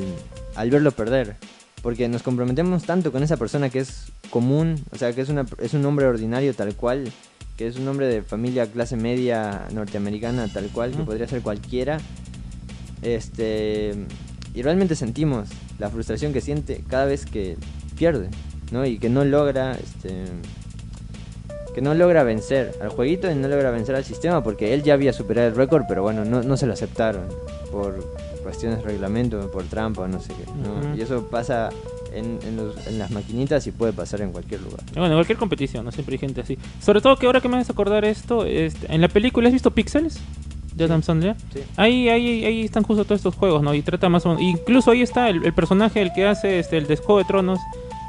al 0.55 0.69
verlo 0.69 0.91
perder. 0.91 1.35
Porque 1.81 2.07
nos 2.07 2.21
comprometemos 2.21 2.83
tanto 2.83 3.11
con 3.11 3.23
esa 3.23 3.37
persona 3.37 3.69
que 3.69 3.79
es 3.79 4.11
común, 4.29 4.75
o 4.91 4.97
sea, 4.97 5.13
que 5.13 5.21
es, 5.21 5.29
una, 5.29 5.45
es 5.59 5.73
un 5.73 5.83
hombre 5.85 6.05
ordinario 6.05 6.53
tal 6.53 6.75
cual, 6.75 7.11
que 7.57 7.67
es 7.67 7.77
un 7.77 7.87
hombre 7.87 8.07
de 8.07 8.21
familia 8.21 8.67
clase 8.67 8.95
media 8.95 9.67
norteamericana 9.71 10.47
tal 10.47 10.67
cual, 10.67 10.91
que 10.91 11.03
podría 11.03 11.27
ser 11.27 11.41
cualquiera. 11.41 11.99
Este, 13.01 13.95
y 14.53 14.61
realmente 14.61 14.95
sentimos 14.95 15.49
la 15.79 15.89
frustración 15.89 16.33
que 16.33 16.41
siente 16.41 16.83
cada 16.87 17.05
vez 17.05 17.25
que 17.25 17.57
pierde, 17.97 18.29
¿no? 18.71 18.85
Y 18.85 18.99
que 18.99 19.09
no 19.09 19.25
logra, 19.25 19.71
este, 19.71 20.25
que 21.73 21.81
no 21.81 21.93
logra 21.93 22.23
vencer 22.23 22.73
al 22.81 22.89
jueguito 22.89 23.29
y 23.31 23.35
no 23.35 23.47
logra 23.47 23.71
vencer 23.71 23.95
al 23.95 24.03
sistema 24.03 24.43
porque 24.43 24.73
él 24.73 24.83
ya 24.83 24.93
había 24.93 25.13
superado 25.13 25.47
el 25.47 25.55
récord, 25.55 25.83
pero 25.87 26.03
bueno, 26.03 26.25
no, 26.25 26.43
no 26.43 26.57
se 26.57 26.65
lo 26.67 26.73
aceptaron 26.73 27.23
por 27.71 27.95
cuestiones 28.43 28.79
de 28.79 28.85
reglamento, 28.85 29.49
por 29.51 29.63
trampa, 29.63 30.07
no 30.07 30.19
sé 30.19 30.29
qué, 30.33 30.43
¿no? 30.61 30.95
Y 30.95 31.01
eso 31.01 31.27
pasa 31.27 31.69
en, 32.13 32.39
en, 32.45 32.57
los- 32.57 32.87
en 32.87 32.99
las 32.99 33.11
maquinitas 33.11 33.65
y 33.67 33.71
puede 33.71 33.93
pasar 33.93 34.21
en 34.21 34.31
cualquier 34.31 34.61
lugar. 34.61 34.81
Bueno, 34.93 35.07
en 35.07 35.13
cualquier 35.13 35.37
competición, 35.37 35.85
¿no? 35.85 35.91
Siempre 35.91 36.15
hay 36.15 36.19
gente 36.19 36.41
así. 36.41 36.57
Sobre 36.81 36.99
todo 37.01 37.15
que 37.15 37.25
ahora 37.27 37.39
que 37.39 37.47
me 37.47 37.57
haces 37.57 37.69
acordar 37.69 38.03
esto, 38.03 38.45
este, 38.45 38.93
en 38.93 38.99
la 38.99 39.07
película, 39.07 39.47
¿has 39.47 39.53
visto 39.53 39.71
Pixels? 39.71 40.19
De 40.75 40.85
Adam 40.85 41.03
Sandler. 41.03 41.35
Sí. 41.53 41.61
Ahí, 41.77 42.07
ahí, 42.09 42.45
ahí 42.45 42.61
están 42.65 42.83
justo 42.83 43.03
todos 43.05 43.19
estos 43.19 43.35
juegos, 43.35 43.61
¿no? 43.61 43.73
Y 43.73 43.81
trata 43.81 44.07
más 44.09 44.25
o 44.25 44.29
menos... 44.29 44.41
Incluso 44.43 44.91
ahí 44.91 45.01
está 45.01 45.29
el, 45.29 45.43
el 45.45 45.53
personaje, 45.53 46.01
el 46.01 46.11
que 46.13 46.25
hace 46.25 46.59
este, 46.59 46.77
el 46.77 46.87
de 46.87 46.95
Juego 46.97 47.19
de 47.19 47.25
Tronos. 47.25 47.59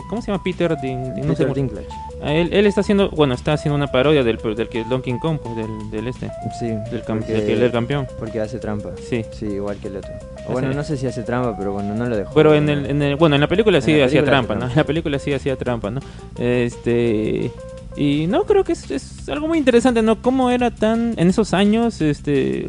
¿Cómo 0.08 0.22
se 0.22 0.30
llama? 0.30 0.42
Peter 0.44 0.76
Din... 0.80 1.14
Din- 1.14 1.24
no 1.24 1.34
sé 1.34 1.44
Dinklage. 1.46 1.88
Él, 2.24 2.50
él 2.52 2.66
está 2.66 2.80
haciendo... 2.82 3.10
Bueno, 3.10 3.34
está 3.34 3.52
haciendo 3.54 3.74
una 3.76 3.88
parodia 3.88 4.22
del, 4.22 4.38
del 4.56 4.68
que 4.68 4.84
Donkey 4.84 5.18
Kong, 5.18 5.38
pues, 5.42 5.56
del, 5.56 5.90
del 5.90 6.08
este. 6.08 6.30
Sí, 6.58 6.66
Del, 6.68 7.02
porque- 7.06 7.32
del 7.32 7.46
que- 7.46 7.56
del 7.56 7.72
campeón. 7.72 8.06
Porque 8.18 8.40
hace 8.40 8.58
trampa. 8.58 8.90
Sí. 9.08 9.24
Sí, 9.32 9.46
igual 9.46 9.76
que 9.78 9.88
el 9.88 9.96
otro. 9.96 10.10
O 10.48 10.52
bueno, 10.52 10.72
no 10.72 10.82
sé 10.84 10.96
si 10.96 11.06
hace 11.06 11.22
trampa, 11.22 11.56
pero 11.56 11.72
bueno, 11.72 11.94
no 11.94 12.06
lo 12.06 12.16
dejó. 12.16 12.32
Pero 12.34 12.54
en 12.54 12.68
el, 12.68 12.86
en 12.86 13.02
el- 13.02 13.16
bueno, 13.16 13.34
en 13.36 13.40
la 13.40 13.48
película 13.48 13.80
sí 13.80 13.92
hacía 14.00 14.20
película 14.22 14.30
trampa, 14.30 14.54
¿no? 14.54 14.68
En 14.70 14.76
la 14.76 14.84
película 14.84 15.18
sí 15.18 15.32
hacía 15.32 15.56
trampa, 15.56 15.90
¿no? 15.90 16.00
Este 16.38 17.50
y 17.96 18.26
no 18.26 18.44
creo 18.44 18.64
que 18.64 18.72
es, 18.72 18.90
es 18.90 19.28
algo 19.28 19.48
muy 19.48 19.58
interesante, 19.58 20.00
¿no? 20.02 20.20
Cómo 20.22 20.50
era 20.50 20.70
tan 20.70 21.14
en 21.18 21.28
esos 21.28 21.52
años, 21.54 22.00
este 22.00 22.66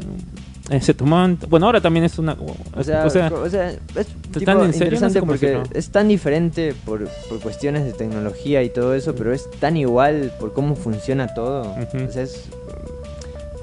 eh, 0.70 0.80
se 0.82 0.94
tomaban, 0.94 1.38
bueno, 1.50 1.66
ahora 1.66 1.82
también 1.82 2.06
es 2.06 2.18
una, 2.18 2.38
O 2.76 2.84
sea, 2.84 3.06
o 3.06 3.10
sea, 3.10 3.32
o 3.34 3.50
sea, 3.50 3.72
es 3.72 4.08
tan 4.46 4.58
no 4.58 4.72
sé 4.72 4.78
interesante 4.78 5.22
porque 5.22 5.48
decirlo. 5.48 5.70
es 5.74 5.90
tan 5.90 6.08
diferente 6.08 6.74
por, 6.86 7.08
por 7.28 7.40
cuestiones 7.42 7.84
de 7.84 7.92
tecnología 7.92 8.64
y 8.64 8.70
todo 8.70 8.94
eso, 8.94 9.14
pero 9.14 9.34
es 9.34 9.50
tan 9.60 9.76
igual 9.76 10.34
por 10.40 10.54
cómo 10.54 10.76
funciona 10.76 11.34
todo. 11.34 11.64
Ujú. 11.64 12.06
O 12.08 12.12
sea, 12.12 12.24
es, 12.24 12.46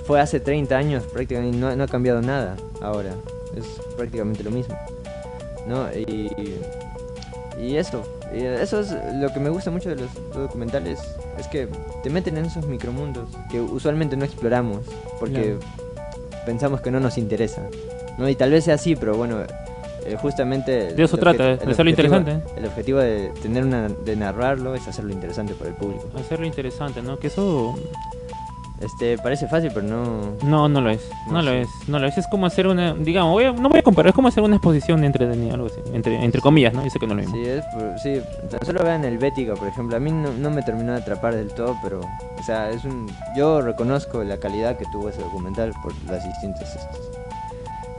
fue 0.07 0.21
hace 0.21 0.41
30 0.41 0.77
años 0.77 1.05
prácticamente 1.05 1.57
y 1.57 1.61
no, 1.61 1.75
no 1.75 1.85
ha 1.85 1.89
cambiado 1.89 2.21
nada 2.21 2.57
ahora. 2.83 3.15
Es 3.57 3.65
prácticamente 3.97 4.45
lo 4.45 4.51
mismo. 4.51 4.77
¿No? 5.67 5.87
Y, 5.93 6.31
y 7.61 7.77
eso, 7.77 8.03
y 8.35 8.45
eso 8.45 8.81
es 8.81 8.95
lo 9.15 9.33
que 9.33 9.41
me 9.41 9.51
gusta 9.51 9.71
mucho 9.71 9.89
de 9.91 9.97
los 9.97 10.11
documentales, 10.35 10.99
es 11.39 11.47
que 11.49 11.69
te 12.03 12.11
meten 12.11 12.37
en 12.39 12.47
esos 12.47 12.67
micromundos 12.67 13.29
que 13.51 13.61
usualmente 13.61 14.17
no 14.17 14.25
exploramos, 14.25 14.81
porque 15.19 15.57
pensamos 16.51 16.81
que 16.81 16.91
no 16.91 16.99
nos 17.01 17.17
interesa. 17.17 17.63
¿no? 18.19 18.29
Y 18.29 18.35
tal 18.35 18.51
vez 18.51 18.65
sea 18.65 18.75
así, 18.75 18.97
pero 18.97 19.17
bueno, 19.17 19.41
eh, 20.05 20.17
justamente... 20.21 20.93
De 20.95 21.03
eso 21.05 21.17
trata, 21.17 21.55
obje- 21.55 21.65
de 21.65 21.73
hacerlo 21.73 21.91
interesante. 21.91 22.41
El 22.57 22.65
objetivo 22.67 22.99
de 22.99 23.31
tener 23.41 23.63
una, 23.65 23.89
de 23.89 24.17
narrarlo 24.17 24.75
es 24.75 24.87
hacerlo 24.89 25.13
interesante 25.13 25.55
para 25.55 25.71
el 25.71 25.77
público. 25.77 26.11
hacerlo 26.19 26.47
interesante, 26.47 27.03
¿no? 27.03 27.19
Que 27.19 27.29
eso 27.29 27.79
Este, 28.81 29.19
parece 29.19 29.47
fácil, 29.47 29.71
pero 29.75 29.87
no... 29.87 30.37
no 30.43 30.67
no 30.69 30.81
lo 30.81 30.89
es, 30.89 31.03
no, 31.27 31.35
No 31.35 31.43
lo 31.43 31.51
sé. 31.51 31.61
es, 31.61 31.69
no 31.87 31.99
lo 31.99 32.07
es, 32.07 32.17
es 32.17 32.27
como 32.29 32.47
hacer 32.47 32.67
una, 32.67 32.95
digamos, 32.95 33.33
voy 33.33 33.45
a- 33.45 33.53
no 33.53 33.69
voy 33.69 33.79
a 33.79 33.83
comparar, 33.83 34.09
es 34.09 34.15
como 34.15 34.29
hacer 34.29 34.43
una 34.43 34.57
exposición 34.57 35.03
de 35.03 35.07
entretenida, 35.09 35.53
algo 35.53 35.67
así, 35.67 35.81
entre 35.93 36.25
entre 36.25 36.41
comillas, 36.41 36.73
¿no? 36.73 36.89
Sé 36.89 36.99
que 36.99 37.07
no 37.07 37.15
lo 37.15 37.21
mismo. 37.21 37.37
Sí, 37.37 37.43
es 37.47 37.63
por- 37.67 37.99
sí, 37.99 38.21
tan 38.51 38.65
solo 38.65 38.83
vean 38.83 39.05
el 39.05 39.19
Bética, 39.19 39.55
por 39.55 39.69
ejemplo. 39.69 39.97
A 39.97 40.01
mí 40.01 40.11
no, 40.11 40.33
no 40.33 40.51
me 40.51 40.63
terminó 40.63 40.93
de 40.93 40.99
atrapar 40.99 41.35
del 41.35 41.49
todo, 41.53 41.77
pero, 41.83 42.01
o 42.01 42.43
sea, 42.43 42.71
es 42.71 42.85
un, 42.87 43.07
yo 43.37 43.61
reconozco 43.61 44.25
la 44.25 44.39
calidad 44.39 44.79
que 44.79 44.87
tuvo 44.87 45.11
ese 45.11 45.21
documental 45.21 45.73
por 45.83 45.93
las 46.11 46.25
distintas 46.25 46.75
estos. 46.75 47.11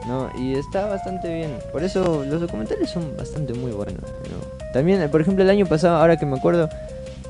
No, 0.08 0.32
y 0.36 0.56
está 0.56 0.88
bastante 0.88 1.32
bien. 1.32 1.60
Por 1.72 1.84
eso 1.84 2.24
los 2.28 2.42
documentales 2.42 2.90
son 2.90 3.16
bastante 3.16 3.54
muy 3.54 3.72
buenos. 3.72 4.02
¿no? 4.02 4.72
También, 4.74 5.08
por 5.12 5.22
ejemplo, 5.22 5.44
el 5.44 5.50
año 5.52 5.68
pasado, 5.68 5.98
ahora 5.98 6.18
que 6.18 6.26
me 6.26 6.38
acuerdo, 6.38 6.70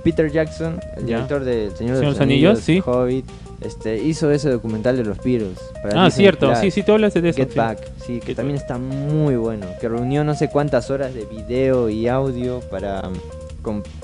Peter 0.04 0.32
Jackson, 0.32 0.80
el 0.98 1.06
Ya. 1.06 1.16
director 1.18 1.44
de 1.44 1.66
El 1.68 1.76
Señor 1.76 1.98
de 1.98 2.04
los 2.06 2.20
Anillos, 2.20 2.50
Anillos, 2.52 2.60
sí. 2.64 2.82
Hobbit, 2.86 3.26
este, 3.62 3.98
hizo 4.04 4.32
ese 4.32 4.50
documental 4.50 4.98
de 4.98 5.04
los 5.04 5.18
Beatles. 5.24 5.60
para 5.84 6.06
Ah, 6.06 6.12
cierto, 6.12 6.56
sí, 6.56 6.72
sí, 6.72 6.84
tú 6.84 6.94
hablas 6.94 7.14
de 7.14 7.28
eso. 7.30 7.38
Get 7.38 7.52
sí. 7.52 7.58
Back, 7.58 7.80
sí, 8.06 8.20
que 8.20 8.28
Get 8.28 8.36
también 8.38 8.56
Back. 8.58 8.64
está 8.64 8.78
muy 8.78 9.36
bueno. 9.36 9.68
Que 9.80 9.88
reunió 9.90 10.24
no 10.24 10.34
sé 10.36 10.50
cuántas 10.50 10.90
horas 10.90 11.14
de 11.14 11.26
video 11.26 11.90
y 11.90 12.08
audio 12.08 12.60
para, 12.72 13.10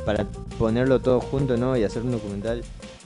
para 0.05 0.25
ponerlo 0.59 0.99
todo 0.99 1.19
junto, 1.19 1.57
¿no? 1.57 1.75
Y 1.77 1.83
hacer 1.83 2.03
un 2.03 2.11
documental 2.11 2.61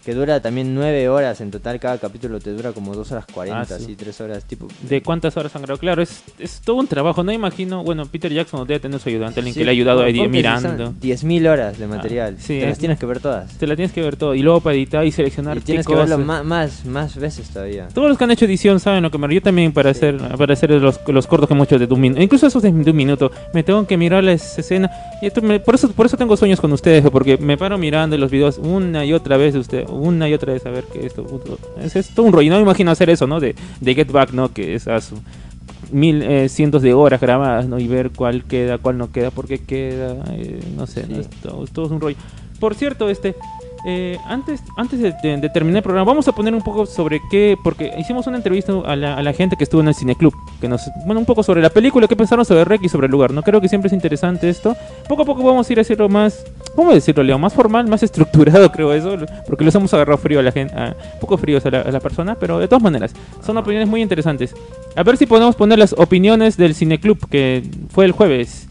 que 0.06 0.14
dura 0.14 0.40
también 0.42 0.74
nueve 0.74 1.08
horas 1.10 1.42
en 1.42 1.52
total. 1.52 1.80
Cada 1.80 1.98
capítulo 1.98 2.40
te 2.40 2.52
dura 2.52 2.72
como 2.72 2.94
dos 2.96 3.12
horas 3.12 3.26
cuarenta, 3.32 3.62
Ah, 3.62 3.66
sí. 3.66 3.74
así, 3.84 3.96
tres 3.96 4.20
horas, 4.22 4.44
tipo. 4.46 4.68
de 4.88 5.02
cuántas 5.02 5.38
horas 5.38 5.56
han 5.56 5.62
grabado. 5.62 5.80
Claro, 5.80 6.02
es, 6.02 6.24
es 6.40 6.62
todo 6.62 6.78
un 6.78 6.88
trabajo. 6.88 7.24
No 7.24 7.32
imagino, 7.32 7.84
bueno, 7.84 8.06
Peter 8.06 8.32
Jackson 8.34 8.66
debe 8.68 8.80
tener 8.80 9.00
su 9.00 9.10
ayudante, 9.10 9.40
alguien 9.40 9.54
Sí, 9.54 9.60
que 9.60 9.66
le 9.66 9.72
ha 9.72 9.74
ayudado 9.74 10.02
a 10.02 10.10
ir 10.10 10.28
mirando. 10.30 10.86
son 10.88 11.00
10.000 11.00 11.48
horas 11.48 11.78
de 11.78 11.88
material. 11.88 12.36
sí, 12.40 12.60
te 12.60 12.62
las 12.66 12.72
es- 12.74 12.78
tienes 12.80 13.00
que 13.00 13.06
ver 13.06 13.20
todas. 13.20 13.58
Te 13.58 13.68
la 13.68 13.76
tienes 13.76 13.92
que 13.92 14.02
ver 14.02 14.16
todo. 14.16 14.34
Y 14.36 14.42
luego 14.42 14.62
para 14.62 14.76
editar 14.76 15.06
y 15.06 15.12
seleccionar 15.12 15.58
Y 15.58 15.60
qué 15.62 15.66
tienes 15.68 15.86
que 15.88 15.94
cosas. 15.94 16.10
verlo 16.10 16.26
ma- 16.26 16.44
más, 16.44 16.86
más 16.86 17.16
veces 17.18 17.50
todavía. 17.50 17.88
Todos 17.94 18.10
los 18.10 18.18
que 18.18 18.24
han 18.24 18.32
hecho 18.32 18.46
edición 18.46 18.80
saben 18.80 19.04
lo 19.04 19.12
que 19.12 19.18
me 19.18 19.34
Yo 19.34 19.42
también 19.42 19.72
para 19.72 19.92
hacer 19.92 20.18
para 20.38 20.54
hacer 20.54 20.72
los, 20.72 21.00
los 21.08 21.28
cortos 21.28 21.48
que 21.48 21.54
hemos 21.54 21.68
hecho 21.68 21.80
de 21.80 21.92
un 21.94 22.02
minuto, 22.02 22.22
incluso 22.22 22.48
esos 22.48 22.62
de, 22.64 22.70
un 22.70 22.96
minuto, 22.96 23.32
me 23.54 23.64
tengo 23.64 23.86
que 23.88 23.96
mirar 23.98 24.24
la 24.24 24.34
escena. 24.34 24.90
Y 25.22 25.28
esto 25.28 25.42
me- 25.42 25.60
por 25.60 25.76
eso 25.76 25.90
por 25.92 26.06
eso 26.06 26.18
tengo 26.18 26.36
sueños 26.36 26.60
con 26.60 26.72
ustedes, 26.74 27.08
porque 27.12 27.38
me 27.38 27.58
paro 27.58 27.78
mirando 27.78 28.18
los 28.18 28.30
videos 28.32 28.58
una 28.58 29.06
y 29.06 29.14
otra 29.14 29.38
vez 29.38 29.54
de 29.54 29.60
usted, 29.60 29.86
una 29.94 30.28
y 30.30 30.34
otra 30.34 30.54
vez 30.54 30.66
a 30.66 30.70
ver 30.70 30.86
que 30.86 31.06
esto 31.06 31.26
es, 31.82 31.96
es 31.96 32.10
todo 32.14 32.26
un 32.26 32.34
rollo. 32.34 32.50
No 32.50 32.58
me 32.58 32.64
imagino 32.64 32.92
hacer 32.92 33.10
eso, 33.10 33.28
¿no? 33.28 33.40
De, 33.40 33.56
de 33.80 33.96
Get 33.96 34.12
Back, 34.12 34.32
¿no? 34.32 34.52
Que 34.54 34.76
es 34.76 34.88
a 34.88 35.00
su 35.02 35.16
mil 35.92 36.22
eh, 36.24 36.50
cientos 36.50 36.82
de 36.82 36.94
horas 36.94 37.20
grabadas, 37.22 37.68
¿no? 37.68 37.80
Y 37.80 37.88
ver 37.88 38.12
cuál 38.12 38.44
queda, 38.44 38.78
cuál 38.78 38.98
no 38.98 39.12
queda, 39.12 39.32
por 39.32 39.48
qué 39.48 39.60
queda, 39.60 40.16
eh, 40.32 40.60
no 40.76 40.88
sé, 40.88 41.06
¿no? 41.08 41.16
Sí. 41.16 41.22
Es 41.22 41.72
todo, 41.72 41.86
es 41.86 41.92
un 41.92 42.02
rollo. 42.02 42.18
Por 42.60 42.76
cierto, 42.76 43.10
este 43.10 43.36
eh, 43.84 44.18
antes, 44.26 44.62
antes 44.76 45.00
de, 45.00 45.12
terminar 45.50 45.78
el 45.78 45.84
programa, 45.84 46.06
vamos 46.06 46.28
a 46.28 46.32
poner 46.32 46.54
un 46.54 46.62
poco 46.62 46.86
sobre 46.86 47.22
qué, 47.32 47.58
porque 47.64 47.92
hicimos 47.98 48.28
una 48.28 48.38
entrevista 48.38 48.74
a 48.86 48.96
la, 48.96 49.34
gente 49.34 49.56
que 49.56 49.64
estuvo 49.64 49.82
en 49.82 49.88
el 49.88 49.96
cineclub, 49.96 50.34
que 50.60 50.68
nos, 50.68 50.90
bueno, 51.06 51.20
un 51.20 51.26
poco 51.26 51.42
sobre 51.42 51.62
la 51.62 51.70
película, 51.70 52.08
qué 52.08 52.16
pensaron 52.16 52.46
sobre 52.46 52.66
Rec 52.66 52.84
y 52.84 52.90
sobre 52.90 53.08
el 53.08 53.12
lugar, 53.12 53.32
¿no? 53.32 53.42
Creo 53.42 53.60
que 53.60 53.70
siempre 53.70 53.88
es 53.88 53.94
interesante 53.94 54.50
esto. 54.50 54.76
Poco 55.08 55.24
a 55.24 55.26
poco 55.26 55.44
vamos 55.44 55.70
a 55.70 55.74
ir 55.74 55.80
a 55.80 55.82
hacerlo 55.82 56.10
más, 56.10 56.46
¿cómo 56.76 56.94
decirlo, 56.94 57.24
Leo? 57.24 57.40
Más 57.40 57.54
formal, 57.54 57.88
más 57.88 58.04
estructurado, 58.12 58.72
creo 58.72 58.94
eso, 58.94 59.18
porque 59.48 59.64
los 59.64 59.74
hemos 59.74 59.94
agarrado 59.94 60.18
frío 60.18 60.40
a 60.40 60.44
la 60.44 60.52
gente, 60.52 60.74
poco 61.20 61.38
fríos 61.38 61.66
a 61.66 61.72
la 61.72 62.00
persona, 62.00 62.36
pero 62.36 62.60
de 62.60 62.68
todas 62.68 62.84
maneras, 62.84 63.14
son 63.44 63.58
opiniones 63.58 63.88
muy 63.88 64.02
interesantes. 64.02 64.54
A 64.96 65.04
ver 65.04 65.18
si 65.18 65.26
podemos 65.26 65.56
poner 65.56 65.80
las 65.80 65.94
opiniones 65.94 66.58
del 66.58 66.76
cineclub, 66.76 67.30
que 67.30 67.64
fue 67.90 68.06
el 68.06 68.12
jueves. 68.12 68.68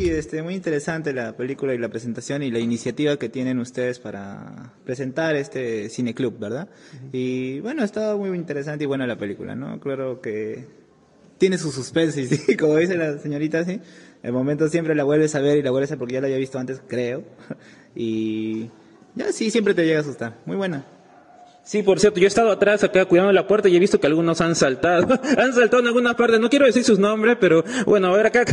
Sí, 0.00 0.08
este, 0.08 0.42
muy 0.42 0.54
interesante 0.54 1.12
la 1.12 1.36
película 1.36 1.74
y 1.74 1.78
la 1.78 1.90
presentación 1.90 2.42
y 2.42 2.50
la 2.50 2.58
iniciativa 2.58 3.18
que 3.18 3.28
tienen 3.28 3.58
ustedes 3.58 3.98
para 3.98 4.72
presentar 4.82 5.36
este 5.36 5.90
cineclub, 5.90 6.38
¿verdad? 6.38 6.70
Y 7.12 7.60
bueno, 7.60 7.82
ha 7.82 7.84
estado 7.84 8.16
muy 8.16 8.30
interesante 8.30 8.84
y 8.84 8.86
buena 8.86 9.06
la 9.06 9.18
película, 9.18 9.54
¿no? 9.54 9.78
Claro 9.78 10.22
que 10.22 10.64
tiene 11.36 11.58
su 11.58 11.70
suspense, 11.70 12.26
sí, 12.26 12.56
como 12.58 12.76
dice 12.76 12.96
la 12.96 13.18
señorita, 13.18 13.62
sí. 13.66 13.78
El 14.22 14.32
momento 14.32 14.68
siempre 14.68 14.94
la 14.94 15.04
vuelves 15.04 15.34
a 15.34 15.40
ver 15.40 15.58
y 15.58 15.62
la 15.62 15.70
vuelves 15.70 15.90
a 15.90 15.96
ver 15.96 15.98
porque 15.98 16.14
ya 16.14 16.22
la 16.22 16.28
había 16.28 16.38
visto 16.38 16.58
antes, 16.58 16.80
creo. 16.86 17.22
Y 17.94 18.70
ya 19.16 19.32
sí, 19.32 19.50
siempre 19.50 19.74
te 19.74 19.84
llega 19.84 19.98
a 19.98 20.00
asustar. 20.00 20.38
Muy 20.46 20.56
buena. 20.56 20.86
Sí, 21.70 21.84
por 21.84 22.00
cierto, 22.00 22.18
yo 22.18 22.24
he 22.24 22.26
estado 22.26 22.50
atrás 22.50 22.82
acá 22.82 23.04
cuidando 23.04 23.32
la 23.32 23.46
puerta 23.46 23.68
y 23.68 23.76
he 23.76 23.78
visto 23.78 24.00
que 24.00 24.08
algunos 24.08 24.40
han 24.40 24.56
saltado. 24.56 25.06
han 25.38 25.52
saltado 25.52 25.78
en 25.78 25.86
algunas 25.86 26.16
partes, 26.16 26.40
no 26.40 26.50
quiero 26.50 26.66
decir 26.66 26.82
sus 26.82 26.98
nombres, 26.98 27.36
pero 27.38 27.62
bueno, 27.86 28.08
a 28.08 28.16
ver 28.16 28.26
acá, 28.26 28.44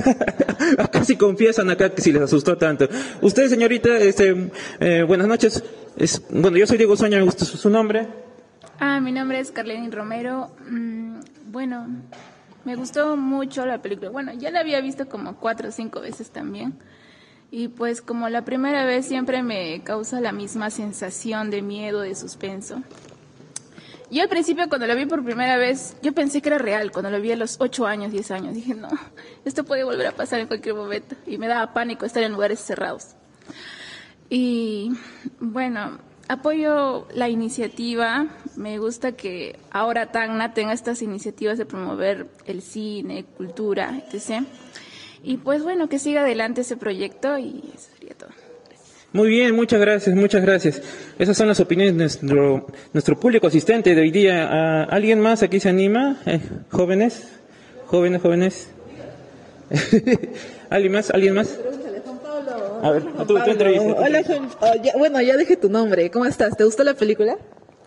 acá 0.78 1.04
sí 1.04 1.16
confiesan 1.16 1.68
acá 1.72 1.90
que 1.90 2.04
si 2.04 2.12
les 2.12 2.22
asustó 2.22 2.60
tanto. 2.60 2.88
Usted, 3.24 3.50
señorita, 3.50 3.98
este, 3.98 4.52
eh, 4.80 5.02
buenas 5.02 5.28
noches. 5.28 5.64
Es, 5.98 6.22
bueno, 6.30 6.58
yo 6.58 6.68
soy 6.68 6.78
Diego 6.78 6.96
Soña, 6.96 7.18
me 7.18 7.24
gusta 7.24 7.44
su, 7.44 7.58
su 7.58 7.72
nombre. 7.72 8.08
Ah, 8.80 9.00
mi 9.00 9.12
nombre 9.12 9.40
es 9.40 9.50
Carlene 9.50 9.90
Romero. 9.90 10.52
Mm, 10.70 11.16
bueno, 11.48 11.88
me 12.66 12.76
gustó 12.76 13.18
mucho 13.18 13.66
la 13.66 13.82
película. 13.82 14.12
Bueno, 14.12 14.34
ya 14.34 14.52
la 14.52 14.60
había 14.60 14.80
visto 14.80 15.10
como 15.10 15.38
cuatro 15.38 15.70
o 15.70 15.72
cinco 15.72 16.02
veces 16.02 16.30
también. 16.30 16.76
Y 17.50 17.70
pues 17.70 18.02
como 18.02 18.30
la 18.30 18.44
primera 18.44 18.86
vez 18.86 19.08
siempre 19.08 19.42
me 19.42 19.82
causa 19.84 20.20
la 20.20 20.34
misma 20.34 20.70
sensación 20.70 21.50
de 21.50 21.62
miedo, 21.64 22.02
de 22.02 22.14
suspenso. 22.14 22.84
Yo 24.10 24.24
al 24.24 24.30
principio 24.30 24.70
cuando 24.70 24.88
lo 24.88 24.96
vi 24.96 25.06
por 25.06 25.24
primera 25.24 25.58
vez, 25.58 25.98
yo 26.02 26.14
pensé 26.14 26.42
que 26.42 26.48
era 26.50 26.58
real, 26.58 26.92
cuando 26.92 27.12
lo 27.12 27.20
vi 27.20 27.34
a 27.34 27.36
los 27.36 27.58
8 27.60 27.86
años, 27.86 28.12
10 28.12 28.32
años. 28.32 28.54
Dije, 28.56 28.74
no, 28.74 28.88
esto 29.44 29.66
puede 29.66 29.84
volver 29.84 30.08
a 30.08 30.12
pasar 30.14 30.40
en 30.40 30.48
cualquier 30.48 30.76
momento. 30.76 31.16
Y 31.26 31.38
me 31.38 31.48
daba 31.48 31.74
pánico 31.74 32.06
estar 32.06 32.24
en 32.24 32.32
lugares 32.32 32.60
cerrados. 32.60 33.16
Y 34.30 34.92
bueno, 35.40 36.00
apoyo 36.30 37.08
la 37.14 37.28
iniciativa. 37.28 38.28
Me 38.56 38.80
gusta 38.80 39.12
que 39.12 39.60
ahora 39.72 40.12
Tacna 40.12 40.54
tenga 40.54 40.72
estas 40.72 41.02
iniciativas 41.02 41.58
de 41.58 41.66
promover 41.66 42.28
el 42.46 42.62
cine, 42.62 43.26
cultura, 43.26 44.04
etc. 44.10 44.46
Y 45.22 45.38
pues 45.38 45.64
bueno, 45.64 45.90
que 45.90 46.00
siga 46.00 46.22
adelante 46.22 46.62
ese 46.62 46.78
proyecto 46.78 47.38
y 47.38 47.72
eso 47.76 47.90
sería 47.94 48.16
todo. 48.16 48.47
Muy 49.18 49.30
bien, 49.30 49.56
muchas 49.56 49.82
gracias, 49.82 50.16
muchas 50.16 50.44
gracias. 50.44 50.80
Esas 51.18 51.36
son 51.36 51.48
las 51.48 51.60
opiniones 51.60 51.94
de 51.94 51.98
nuestro, 52.02 52.68
nuestro 52.94 53.20
público 53.20 53.48
asistente 53.48 53.96
de 53.96 54.02
hoy 54.02 54.12
día. 54.12 54.48
Ah, 54.48 54.84
¿Alguien 54.92 55.20
más 55.20 55.42
aquí 55.42 55.60
se 55.60 55.70
anima? 55.70 56.18
Eh, 56.28 56.40
¿Jóvenes? 56.70 57.28
¿Jóvenes, 57.88 58.22
jóvenes? 58.22 58.70
¿Alguien 60.70 60.92
más? 60.94 61.10
¿Alguien 61.10 61.34
más? 61.34 61.50
A 62.84 62.92
ver, 62.92 63.02
entrevista. 63.48 63.86
Hola, 63.88 64.24
Juan. 64.24 64.50
Oh, 64.62 64.74
ya- 64.84 64.94
bueno, 64.96 65.20
ya 65.20 65.36
dejé 65.36 65.58
tu 65.58 65.68
nombre. 65.68 66.12
¿Cómo 66.12 66.26
estás? 66.28 66.56
¿Te 66.56 66.64
gustó 66.64 66.84
la 66.84 66.94
película? 66.94 67.38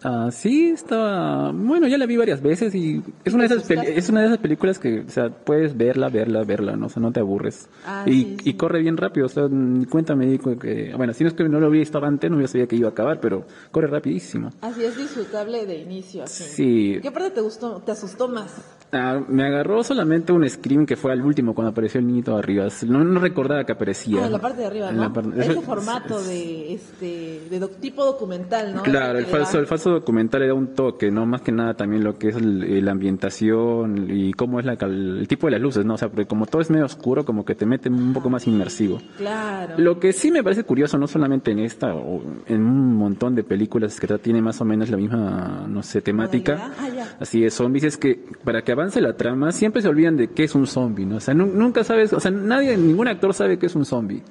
Ah, 0.02 0.30
sí, 0.32 0.70
estaba. 0.70 1.52
Bueno, 1.52 1.86
ya 1.86 1.98
la 1.98 2.06
vi 2.06 2.16
varias 2.16 2.40
veces 2.40 2.74
y 2.74 3.02
es 3.24 3.34
una 3.34 3.46
de 3.46 3.54
esas 3.54 3.64
peli- 3.68 3.86
es 3.94 4.08
una 4.08 4.20
de 4.20 4.26
esas 4.28 4.38
películas 4.38 4.78
que, 4.78 5.00
o 5.00 5.10
sea, 5.10 5.28
puedes 5.28 5.76
verla, 5.76 6.08
verla, 6.08 6.42
verla, 6.42 6.74
no, 6.74 6.86
o 6.86 6.88
sea, 6.88 7.02
no 7.02 7.12
te 7.12 7.20
aburres. 7.20 7.68
Ah, 7.86 8.04
y, 8.06 8.12
sí, 8.12 8.36
y 8.44 8.54
corre 8.54 8.80
bien 8.80 8.96
rápido, 8.96 9.26
o 9.26 9.28
sea, 9.28 9.46
ni 9.50 9.84
cuenta 9.84 10.14
me 10.16 10.26
di 10.26 10.38
cu- 10.38 10.58
que, 10.58 10.92
bueno, 10.96 11.12
si 11.12 11.22
no 11.24 11.28
es 11.28 11.34
que 11.34 11.44
no 11.48 11.60
lo 11.60 11.68
vi 11.68 11.82
estaba 11.82 12.08
antes, 12.08 12.30
no 12.30 12.40
yo 12.40 12.48
sabía 12.48 12.66
que 12.66 12.76
iba 12.76 12.88
a 12.88 12.92
acabar, 12.92 13.20
pero 13.20 13.44
corre 13.70 13.88
rapidísimo. 13.88 14.50
Así 14.62 14.82
es 14.84 14.96
disfrutable 14.96 15.66
de 15.66 15.76
inicio, 15.78 16.22
así. 16.24 16.44
Sí. 16.44 16.98
¿Qué 17.02 17.10
parte 17.10 17.30
te 17.32 17.40
gustó, 17.42 17.82
te 17.84 17.92
asustó 17.92 18.26
más? 18.28 18.56
Ah, 18.92 19.20
me 19.28 19.44
agarró 19.46 19.84
solamente 19.84 20.32
un 20.32 20.48
scream 20.48 20.84
que 20.86 20.96
fue 20.96 21.12
al 21.12 21.20
último 21.22 21.54
cuando 21.54 21.70
apareció 21.70 22.00
el 22.00 22.06
niñito 22.08 22.36
arriba. 22.36 22.66
No, 22.88 23.04
no 23.04 23.20
recordaba 23.20 23.64
que 23.64 23.72
aparecía. 23.72 24.22
Ah, 24.22 24.26
en 24.26 24.32
la 24.32 24.38
parte 24.40 24.62
de 24.62 24.66
arriba, 24.66 24.88
En 24.90 24.96
¿no? 24.96 25.02
la 25.02 25.12
parte- 25.12 25.40
Ese 25.40 25.52
eso- 25.52 25.62
formato 25.62 26.20
de 26.24 26.72
este 26.74 27.40
de 27.50 27.58
doc- 27.60 27.76
tipo 27.80 28.04
documental, 28.04 28.74
¿no? 28.74 28.82
Claro, 28.82 29.18
el 29.18 29.26
falso, 29.26 29.58
el 29.60 29.66
falso 29.66 29.89
documental 29.92 30.40
le 30.40 30.48
da 30.48 30.54
un 30.54 30.74
toque, 30.74 31.10
¿no? 31.10 31.26
Más 31.26 31.42
que 31.42 31.52
nada 31.52 31.74
también 31.74 32.04
lo 32.04 32.18
que 32.18 32.28
es 32.28 32.36
la 32.40 32.92
ambientación 32.92 34.06
y 34.10 34.32
cómo 34.32 34.60
es 34.60 34.66
la, 34.66 34.74
el 34.74 35.26
tipo 35.28 35.46
de 35.46 35.52
las 35.52 35.60
luces, 35.60 35.84
¿no? 35.84 35.94
O 35.94 35.98
sea, 35.98 36.08
porque 36.08 36.26
como 36.26 36.46
todo 36.46 36.62
es 36.62 36.70
medio 36.70 36.84
oscuro, 36.86 37.24
como 37.24 37.44
que 37.44 37.54
te 37.54 37.66
mete 37.66 37.88
un 37.88 38.12
poco 38.12 38.30
más 38.30 38.46
inmersivo. 38.46 38.98
Claro. 39.16 39.74
Lo 39.78 39.98
que 40.00 40.12
sí 40.12 40.30
me 40.30 40.42
parece 40.42 40.64
curioso, 40.64 40.98
no 40.98 41.06
solamente 41.06 41.50
en 41.50 41.60
esta, 41.60 41.94
o 41.94 42.22
en 42.46 42.62
un 42.62 42.94
montón 42.96 43.34
de 43.34 43.44
películas 43.44 43.98
que 44.00 44.06
tiene 44.18 44.42
más 44.42 44.60
o 44.60 44.64
menos 44.64 44.90
la 44.90 44.96
misma, 44.96 45.66
no 45.68 45.82
sé, 45.82 46.00
temática. 46.02 46.70
Ah, 46.78 47.16
así 47.20 47.40
de 47.40 47.50
zombies, 47.50 47.84
es 47.84 47.96
que 47.96 48.24
para 48.44 48.62
que 48.62 48.72
avance 48.72 49.00
la 49.00 49.16
trama 49.16 49.52
siempre 49.52 49.82
se 49.82 49.88
olvidan 49.88 50.16
de 50.16 50.28
qué 50.28 50.44
es 50.44 50.54
un 50.54 50.66
zombie, 50.66 51.06
¿no? 51.06 51.16
O 51.16 51.20
sea, 51.20 51.34
nu- 51.34 51.46
nunca 51.54 51.84
sabes, 51.84 52.12
o 52.12 52.20
sea, 52.20 52.30
nadie, 52.30 52.76
ningún 52.76 53.08
actor 53.08 53.32
sabe 53.34 53.58
qué 53.58 53.66
es 53.66 53.74
un 53.76 53.84
zombie. 53.84 54.22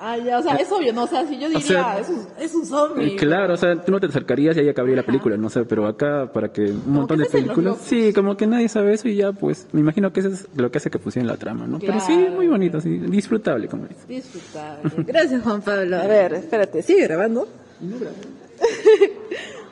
Ah, 0.00 0.16
ya, 0.16 0.38
o 0.38 0.42
sea, 0.42 0.54
es 0.56 0.70
obvio, 0.70 0.92
¿no? 0.92 1.04
O 1.04 1.06
sea, 1.06 1.26
si 1.26 1.38
yo 1.38 1.48
diría, 1.48 1.60
sea, 1.60 1.98
es, 1.98 2.08
un, 2.08 2.26
es 2.38 2.54
un 2.54 2.64
zombie. 2.64 3.14
Y 3.14 3.16
claro, 3.16 3.54
o 3.54 3.56
sea, 3.56 3.80
tú 3.82 3.90
no 3.90 3.98
te 3.98 4.06
acercarías 4.06 4.56
y 4.56 4.60
ahí 4.60 4.68
acabaría 4.68 4.96
la 4.96 5.02
película, 5.02 5.36
no 5.36 5.50
sé, 5.50 5.64
pero 5.64 5.86
acá 5.86 6.30
para 6.32 6.52
que 6.52 6.66
un 6.70 6.92
montón 6.92 7.18
que 7.18 7.24
de 7.24 7.30
películas, 7.30 7.78
sí, 7.82 8.12
como 8.12 8.36
que 8.36 8.46
nadie 8.46 8.68
sabe 8.68 8.94
eso 8.94 9.08
y 9.08 9.16
ya, 9.16 9.32
pues, 9.32 9.66
me 9.72 9.80
imagino 9.80 10.12
que 10.12 10.20
eso 10.20 10.28
es 10.28 10.46
lo 10.54 10.70
que 10.70 10.78
hace 10.78 10.90
que 10.90 10.98
pusieran 10.98 11.26
la 11.26 11.36
trama, 11.36 11.66
¿no? 11.66 11.80
Pero 11.80 11.98
sí, 12.00 12.28
muy 12.34 12.46
bonito, 12.46 12.80
sí, 12.80 12.98
disfrutable, 12.98 13.66
como 13.66 13.86
dices. 13.86 14.06
Disfrutable. 14.06 15.04
Gracias, 15.04 15.42
Juan 15.42 15.62
Pablo. 15.62 15.96
A 15.96 16.06
ver, 16.06 16.34
espérate, 16.34 16.82
¿sigue 16.82 17.02
grabando? 17.02 17.48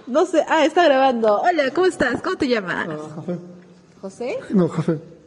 No 0.07 0.27
sé, 0.27 0.43
ah, 0.49 0.65
está 0.65 0.85
grabando. 0.85 1.41
Hola, 1.41 1.71
¿cómo 1.73 1.87
estás? 1.87 2.21
¿Cómo 2.21 2.37
te 2.37 2.49
llamas? 2.49 2.89
Jafé. 3.15 3.39
¿José? 4.01 4.39
No, 4.51 4.69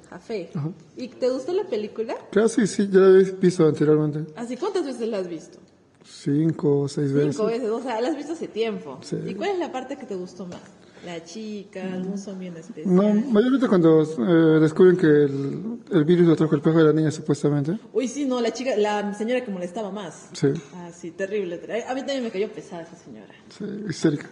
Jafé. 0.09 0.49
¿Y 0.97 1.07
te 1.09 1.29
gustó 1.29 1.53
la 1.53 1.63
película? 1.65 2.15
Claro, 2.31 2.49
sí, 2.49 2.65
sí, 2.67 2.89
ya 2.91 2.99
la 2.99 3.19
he 3.19 3.23
visto 3.31 3.65
anteriormente. 3.67 4.31
¿Así 4.35 4.57
cuántas 4.57 4.85
veces 4.85 5.07
la 5.07 5.19
has 5.19 5.27
visto? 5.27 5.59
Cinco 6.03 6.81
o 6.81 6.87
seis 6.87 7.11
veces. 7.13 7.35
Cinco 7.35 7.47
veces, 7.47 7.69
o 7.69 7.81
sea, 7.81 8.01
la 8.01 8.09
has 8.09 8.15
visto 8.17 8.33
hace 8.33 8.47
tiempo. 8.47 8.97
Sí. 9.01 9.17
¿Y 9.27 9.35
cuál 9.35 9.51
es 9.51 9.59
la 9.59 9.71
parte 9.71 9.97
que 9.97 10.05
te 10.05 10.15
gustó 10.15 10.47
más? 10.47 10.61
¿La 11.05 11.23
chica, 11.23 11.93
algún 11.93 12.17
zombie 12.17 12.47
en 12.47 12.57
especial? 12.57 12.93
No, 12.93 13.03
mayormente 13.13 13.69
cuando 13.69 14.01
eh, 14.01 14.59
descubren 14.59 14.97
que 14.97 15.05
el, 15.07 15.77
el 15.91 16.03
virus 16.03 16.27
lo 16.27 16.35
trajo 16.35 16.55
el 16.55 16.61
pejo 16.61 16.79
de 16.79 16.83
la 16.85 16.91
niña, 16.93 17.09
supuestamente. 17.11 17.77
Uy, 17.93 18.07
sí, 18.09 18.25
no, 18.25 18.41
la 18.41 18.51
chica, 18.51 18.75
la 18.75 19.13
señora 19.13 19.45
que 19.45 19.49
molestaba 19.51 19.91
más. 19.91 20.27
Sí, 20.33 20.47
Ah, 20.73 20.89
sí, 20.93 21.11
terrible. 21.11 21.57
ter- 21.57 21.83
A 21.87 21.93
mí 21.93 22.01
también 22.01 22.23
me 22.23 22.31
cayó 22.31 22.51
pesada 22.51 22.81
esa 22.81 22.97
señora. 22.97 23.33
sí, 23.57 23.63
histérica. 23.87 24.29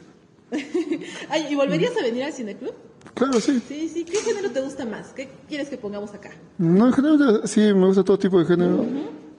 Ay, 1.29 1.47
¿y 1.49 1.55
volverías 1.55 1.95
a 1.97 2.01
venir 2.03 2.23
al 2.23 2.33
cineclub? 2.33 2.73
Claro, 3.13 3.39
sí. 3.41 3.61
Sí, 3.67 3.89
sí. 3.93 4.03
¿Qué 4.05 4.17
género 4.17 4.51
te 4.51 4.61
gusta 4.61 4.85
más? 4.85 5.07
¿Qué 5.09 5.29
quieres 5.47 5.69
que 5.69 5.77
pongamos 5.77 6.13
acá? 6.13 6.31
No, 6.57 6.87
en 6.87 6.93
general 6.93 7.41
sí, 7.45 7.59
me 7.73 7.85
gusta 7.87 8.03
todo 8.03 8.17
tipo 8.19 8.39
de 8.39 8.45
género. 8.45 8.85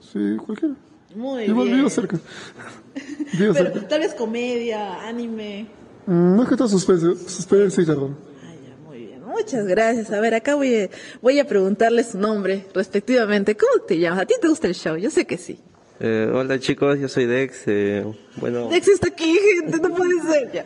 Sí, 0.01 0.37
cualquiera. 0.45 0.75
Muy 1.15 1.43
Igual 1.45 1.65
bien. 1.67 1.77
vivo 1.79 1.89
cerca. 1.89 2.19
Vivo 3.39 3.53
Pero 3.53 3.71
cerca. 3.71 3.87
tal 3.87 3.99
vez 4.01 4.13
comedia, 4.13 5.07
anime. 5.07 5.67
Mm, 6.05 6.35
Más 6.37 6.47
que 6.49 6.55
todo 6.55 6.67
suspense, 6.67 7.15
suspense 7.27 7.81
y 7.81 7.85
terror. 7.85 8.11
Ah, 8.43 8.53
ya, 8.53 8.75
muy 8.87 9.05
bien. 9.05 9.23
Muchas 9.23 9.65
gracias. 9.65 10.11
A 10.11 10.19
ver, 10.19 10.33
acá 10.35 10.55
voy 10.55 10.75
a, 10.75 10.89
voy 11.21 11.39
a 11.39 11.47
preguntarle 11.47 12.03
su 12.03 12.17
nombre 12.19 12.65
respectivamente. 12.73 13.55
¿Cómo 13.57 13.83
te 13.85 13.97
llamas? 13.97 14.19
¿A 14.21 14.25
ti 14.25 14.35
te 14.41 14.47
gusta 14.47 14.67
el 14.67 14.75
show? 14.75 14.97
Yo 14.97 15.09
sé 15.09 15.25
que 15.25 15.37
sí. 15.37 15.59
Eh, 16.01 16.31
hola 16.33 16.57
chicos, 16.59 16.97
yo 16.97 17.09
soy 17.09 17.25
Dex. 17.25 17.63
eh, 17.67 18.05
bueno, 18.37 18.69
Dex 18.69 18.87
está 18.87 19.07
aquí, 19.09 19.37
gente, 19.59 19.79
no 19.81 19.93
puede 19.93 20.21
ser 20.21 20.51
ya. 20.53 20.65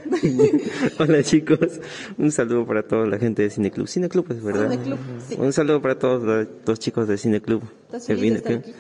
hola 0.99 1.23
chicos. 1.23 1.79
Un 2.19 2.31
saludo 2.31 2.67
para 2.67 2.84
toda 2.84 3.07
la 3.07 3.17
gente 3.17 3.41
de 3.41 3.49
Cineclub. 3.49 3.88
Cineclub 3.88 4.31
es 4.31 4.43
verdad. 4.43 4.69
Cineclub, 4.69 4.99
sí. 5.27 5.36
Un 5.39 5.51
saludo 5.51 5.81
para 5.81 5.97
todos 5.97 6.21
los, 6.23 6.47
los 6.67 6.79
chicos 6.79 7.07
de 7.07 7.17
Cineclub. 7.17 7.63
¿Estás 7.86 8.05
que 8.05 8.15
feliz 8.15 8.21
de 8.21 8.27
vine 8.27 8.38
estar 8.38 8.53
aquí? 8.53 8.73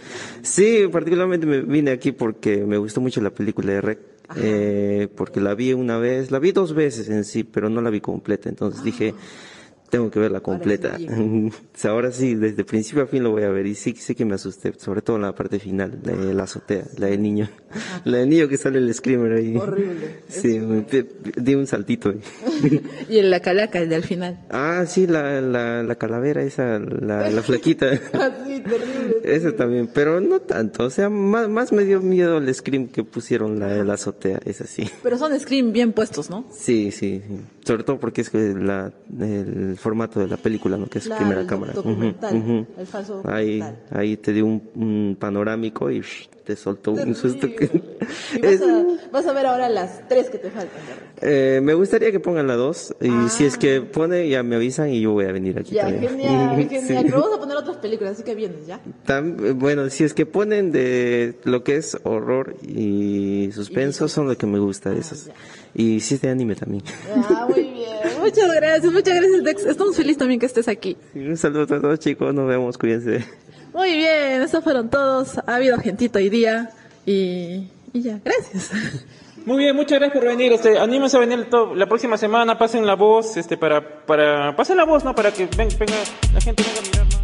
Sí, 0.43 0.87
particularmente 0.91 1.47
me 1.47 1.61
vine 1.61 1.89
aquí 1.89 2.11
porque 2.11 2.57
me 2.57 2.77
gustó 2.77 3.01
mucho 3.01 3.19
la 3.21 3.31
película 3.31 3.73
de 3.73 3.81
Rec. 3.81 3.99
Eh, 4.35 5.07
porque 5.15 5.41
la 5.41 5.53
vi 5.55 5.73
una 5.73 5.97
vez, 5.97 6.31
la 6.31 6.39
vi 6.39 6.51
dos 6.51 6.73
veces 6.73 7.09
en 7.09 7.23
sí, 7.23 7.43
pero 7.43 7.69
no 7.69 7.81
la 7.81 7.89
vi 7.89 7.99
completa. 7.99 8.49
Entonces 8.49 8.83
dije, 8.83 9.15
tengo 9.93 10.09
que 10.09 10.19
verla 10.19 10.39
completa. 10.39 10.97
Ahora 11.83 12.11
sí, 12.11 12.33
desde 12.33 12.63
principio 12.65 13.03
a 13.03 13.05
fin 13.05 13.21
lo 13.21 13.29
voy 13.29 13.43
a 13.43 13.49
ver. 13.49 13.67
Y 13.67 13.75
sí, 13.75 13.93
sí 13.95 14.15
que 14.15 14.25
me 14.25 14.33
asusté, 14.33 14.73
sobre 14.79 15.03
todo 15.03 15.17
en 15.17 15.21
la 15.21 15.35
parte 15.35 15.59
final, 15.59 16.01
de 16.01 16.33
la 16.33 16.43
azotea, 16.43 16.85
la 16.97 17.07
del 17.07 17.21
niño. 17.21 17.47
La 18.03 18.17
del 18.17 18.29
niño 18.29 18.47
que 18.47 18.57
sale 18.57 18.79
el 18.79 18.91
screamer 18.91 19.33
ahí. 19.33 19.55
Horrible. 19.55 20.21
Sí, 20.27 20.59
me 20.59 20.83
di 21.37 21.53
un 21.53 21.67
saltito. 21.67 22.09
ahí. 22.09 22.81
Y 23.09 23.19
en 23.19 23.29
la 23.29 23.41
calaca, 23.41 23.77
el 23.77 23.89
de 23.89 23.95
al 23.95 24.03
final. 24.03 24.39
Ah, 24.49 24.85
sí, 24.87 25.05
la, 25.05 25.41
la, 25.41 25.83
la 25.83 25.95
calavera 25.95 26.41
esa, 26.41 26.79
la, 26.79 27.29
la 27.29 27.43
flaquita. 27.43 27.91
Así, 27.91 27.99
terrible. 28.63 29.17
Ese 29.23 29.51
también, 29.51 29.91
pero 29.93 30.19
no 30.21 30.39
tanto. 30.39 30.85
O 30.85 30.89
sea, 30.89 31.09
más, 31.11 31.49
más 31.49 31.71
me 31.71 31.85
dio 31.85 32.01
miedo 32.01 32.39
el 32.39 32.51
scream 32.51 32.87
que 32.87 33.03
pusieron 33.03 33.59
la 33.59 33.67
de 33.67 33.83
la 33.83 33.93
azotea, 33.93 34.39
es 34.43 34.59
así. 34.61 34.89
Pero 35.03 35.19
son 35.19 35.39
screen 35.39 35.71
bien 35.71 35.93
puestos, 35.93 36.31
¿no? 36.31 36.45
Sí, 36.51 36.89
sí, 36.89 37.21
sí. 37.27 37.41
Sobre 37.65 37.83
todo 37.83 37.97
porque 37.99 38.21
es 38.21 38.29
que 38.29 38.53
la, 38.53 38.91
el 39.19 39.77
formato 39.77 40.19
de 40.19 40.27
la 40.27 40.37
película, 40.37 40.75
¿no? 40.77 40.87
Que 40.87 40.99
es 40.99 41.05
Claro, 41.05 41.19
primera 41.21 41.41
el 41.41 41.47
cámara. 41.47 41.73
documental, 41.73 42.67
el 42.77 42.85
falso 42.87 43.21
Ahí, 43.25 43.59
documental. 43.59 43.99
ahí 43.99 44.17
te 44.17 44.33
dio 44.33 44.45
un, 44.45 44.61
un 44.75 45.17
panorámico 45.19 45.89
y 45.89 46.01
te 46.43 46.57
soltó 46.57 46.91
un 46.91 47.15
susto. 47.15 47.47
Que... 47.47 47.67
Vas 48.41 48.61
a, 48.61 49.09
vas 49.13 49.27
a 49.27 49.31
ver 49.33 49.45
ahora 49.45 49.69
las 49.69 50.05
tres 50.09 50.29
que 50.29 50.39
te 50.39 50.49
faltan. 50.49 50.77
eh, 51.21 51.61
me 51.63 51.73
gustaría 51.73 52.11
que 52.11 52.19
pongan 52.19 52.47
la 52.47 52.55
dos 52.55 52.93
y 52.99 53.29
si 53.29 53.45
es 53.45 53.57
que 53.57 53.79
pone 53.81 54.27
ya 54.27 54.43
me 54.43 54.57
avisan 54.57 54.89
y 54.89 54.99
yo 54.99 55.13
voy 55.13 55.23
a 55.25 55.31
venir 55.31 55.57
aquí 55.57 55.73
Ya, 55.73 55.83
también. 55.85 56.11
genial, 56.19 56.57
Sí. 56.69 56.69
genial. 56.69 57.03
Pero 57.05 57.21
vamos 57.21 57.37
a 57.37 57.39
poner 57.39 57.55
otras 57.57 57.77
películas, 57.77 58.13
así 58.15 58.23
que 58.23 58.35
vienes, 58.35 58.67
¿ya? 58.67 58.81
Bueno, 59.55 59.89
si 59.89 60.03
es 60.03 60.13
que 60.13 60.25
ponen 60.25 60.73
de 60.73 61.39
lo 61.45 61.63
que 61.63 61.77
es 61.77 61.97
horror 62.03 62.57
y 62.61 63.49
suspenso, 63.53 64.09
son 64.09 64.27
lo 64.27 64.37
que 64.37 64.47
me 64.47 64.59
gusta 64.59 64.89
de 64.89 64.99
esos. 64.99 65.29
Y 65.75 65.97
es 65.97 66.21
de 66.21 66.29
anime 66.29 66.55
también. 66.55 66.83
Ah, 67.15 67.47
muy 67.49 67.63
bien. 67.63 67.83
Muchas 68.21 68.53
gracias, 68.53 68.91
muchas 68.93 69.15
gracias, 69.15 69.43
Dex. 69.43 69.65
Estamos 69.65 69.95
felices 69.95 70.17
también 70.17 70.39
que 70.39 70.45
estés 70.45 70.67
aquí. 70.67 70.95
Un 71.15 71.35
saludo 71.37 71.63
a 71.63 71.81
todos 71.81 71.99
chicos, 71.99 72.33
nos 72.33 72.47
vemos, 72.47 72.77
cuídense. 72.77 73.25
Muy 73.73 73.95
bien, 73.95 74.41
esos 74.43 74.63
fueron 74.63 74.89
todos. 74.89 75.37
Ha 75.39 75.55
habido 75.55 75.77
gentito 75.79 76.19
hoy 76.19 76.29
día 76.29 76.69
y, 77.05 77.67
y 77.91 78.01
ya, 78.01 78.19
gracias. 78.23 78.69
Muy 79.45 79.57
bien, 79.57 79.75
muchas 79.75 79.99
gracias 79.99 80.17
por 80.21 80.27
venir. 80.29 80.53
Este, 80.53 80.77
anímense 80.77 81.17
a 81.17 81.19
venir 81.19 81.49
to- 81.49 81.73
la 81.75 81.87
próxima 81.87 82.17
semana, 82.17 82.57
pasen 82.57 82.85
la 82.85 82.95
voz, 82.95 83.35
este, 83.35 83.57
para, 83.57 84.05
para, 84.05 84.55
pasen 84.55 84.77
la 84.77 84.85
voz, 84.85 85.03
¿no? 85.03 85.13
Para 85.15 85.31
que 85.33 85.47
ven- 85.57 85.67
venga, 85.79 85.95
la 86.33 86.39
gente 86.39 86.63
venga 86.63 86.79
a 86.79 86.83
mirar, 86.83 87.05
¿no? 87.17 87.22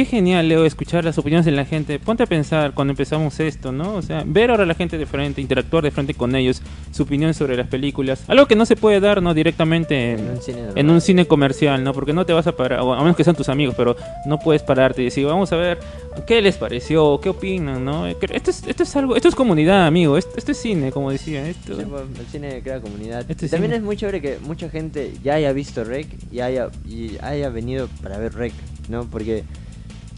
Qué 0.00 0.06
genial, 0.06 0.48
Leo, 0.48 0.64
escuchar 0.64 1.04
las 1.04 1.18
opiniones 1.18 1.44
de 1.44 1.52
la 1.52 1.66
gente. 1.66 1.98
Ponte 1.98 2.22
a 2.22 2.26
pensar 2.26 2.72
cuando 2.72 2.92
empezamos 2.92 3.38
esto, 3.38 3.70
¿no? 3.70 3.96
O 3.96 4.00
sea, 4.02 4.22
ver 4.26 4.50
ahora 4.50 4.62
a 4.62 4.66
la 4.66 4.74
gente 4.74 4.96
de 4.96 5.04
frente, 5.04 5.42
interactuar 5.42 5.84
de 5.84 5.90
frente 5.90 6.14
con 6.14 6.34
ellos, 6.34 6.62
su 6.90 7.02
opinión 7.02 7.34
sobre 7.34 7.54
las 7.54 7.66
películas. 7.68 8.22
Algo 8.26 8.46
que 8.46 8.56
no 8.56 8.64
se 8.64 8.76
puede 8.76 8.98
dar, 8.98 9.20
¿no? 9.22 9.34
Directamente 9.34 10.12
en, 10.12 10.20
En 10.20 10.30
un 10.30 10.40
cine 10.42 10.56
normal. 10.62 10.78
en 10.78 10.90
un 10.90 11.00
cine 11.02 11.26
comercial, 11.26 11.84
¿no? 11.84 11.92
Porque 11.92 12.14
no 12.14 12.24
te 12.24 12.32
vas 12.32 12.46
a 12.46 12.56
parar, 12.56 12.80
o 12.80 12.94
a 12.94 13.00
menos 13.02 13.14
que 13.14 13.24
sean 13.24 13.36
tus 13.36 13.50
amigos, 13.50 13.74
pero 13.76 13.94
no 14.24 14.38
puedes 14.38 14.62
pararte 14.62 15.02
y 15.02 15.04
decir, 15.04 15.26
vamos 15.26 15.52
a 15.52 15.56
ver 15.56 15.78
qué 16.26 16.40
les 16.40 16.56
pareció, 16.56 17.20
qué 17.20 17.28
opinan, 17.28 17.84
¿no? 17.84 18.06
Esto 18.06 18.50
es, 18.50 18.66
esto 18.66 18.82
es 18.84 18.96
algo, 18.96 19.16
esto 19.16 19.28
es 19.28 19.34
comunidad, 19.34 19.86
amigo. 19.86 20.16
Esto, 20.16 20.32
esto 20.38 20.52
es 20.52 20.56
cine, 20.58 20.92
como 20.92 21.10
decía. 21.10 21.46
Esto... 21.46 21.76
Sí, 21.76 21.82
el 22.20 22.26
cine 22.26 22.60
crea 22.62 22.80
comunidad. 22.80 23.26
Este 23.28 23.50
también 23.50 23.72
cine- 23.72 23.76
es 23.76 23.82
muy 23.82 23.98
chévere 23.98 24.22
que 24.22 24.38
mucha 24.40 24.70
gente 24.70 25.12
ya 25.22 25.34
haya 25.34 25.52
visto 25.52 25.84
Rec 25.84 26.06
y 26.32 26.40
haya, 26.40 26.68
y 26.88 27.18
haya 27.20 27.50
venido 27.50 27.88
para 28.02 28.16
ver 28.16 28.32
Rec, 28.32 28.54
¿no? 28.88 29.04
Porque 29.04 29.44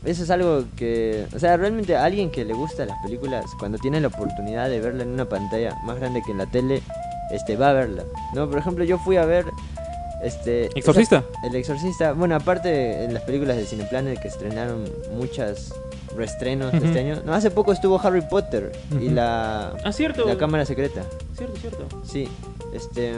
eso 0.05 0.23
es 0.25 0.31
algo 0.31 0.65
que, 0.77 1.27
o 1.35 1.39
sea, 1.39 1.57
realmente 1.57 1.97
a 1.97 2.05
alguien 2.05 2.31
que 2.31 2.45
le 2.45 2.55
gusta 2.55 2.85
las 2.87 2.97
películas, 3.03 3.45
cuando 3.59 3.79
tiene 3.79 4.01
la 4.01 4.09
oportunidad 4.09 4.69
de 4.69 4.81
verla 4.81 5.03
en 5.05 5.11
una 5.11 5.27
pantalla 5.29 5.75
más 5.85 5.99
grande 5.99 6.23
que 6.25 6.33
en 6.33 6.39
la 6.39 6.47
tele, 6.47 6.83
este, 7.31 7.57
va 7.57 7.71
a 7.71 7.73
verla, 7.73 8.05
¿no? 8.35 8.49
Por 8.49 8.59
ejemplo, 8.59 8.85
yo 8.85 8.99
fui 8.99 9.17
a 9.17 9.25
ver, 9.25 9.47
este... 10.23 10.67
¿Exorcista? 10.79 11.19
esa- 11.19 11.47
el 11.47 11.55
Exorcista, 11.57 12.13
bueno, 12.13 12.35
aparte 12.37 13.05
en 13.05 13.15
las 13.15 13.23
películas 13.23 13.57
de 13.57 13.65
Cineplanet 13.65 14.21
que 14.21 14.29
estrenaron 14.29 14.85
muchas 15.17 15.73
reestrenos 16.17 16.75
este 16.75 17.01
año, 17.01 17.23
no, 17.25 17.33
hace 17.33 17.51
poco 17.51 17.73
estuvo 17.73 17.99
Harry 18.01 18.21
Potter 18.21 18.71
y 19.01 19.09
la... 19.09 19.75
Ah, 19.85 19.93
cierto. 19.93 20.27
La 20.27 20.37
cámara 20.37 20.67
secreta. 20.67 21.03
Cierto, 21.37 21.57
cierto. 21.59 21.89
Sí, 22.05 22.29
este, 22.75 23.13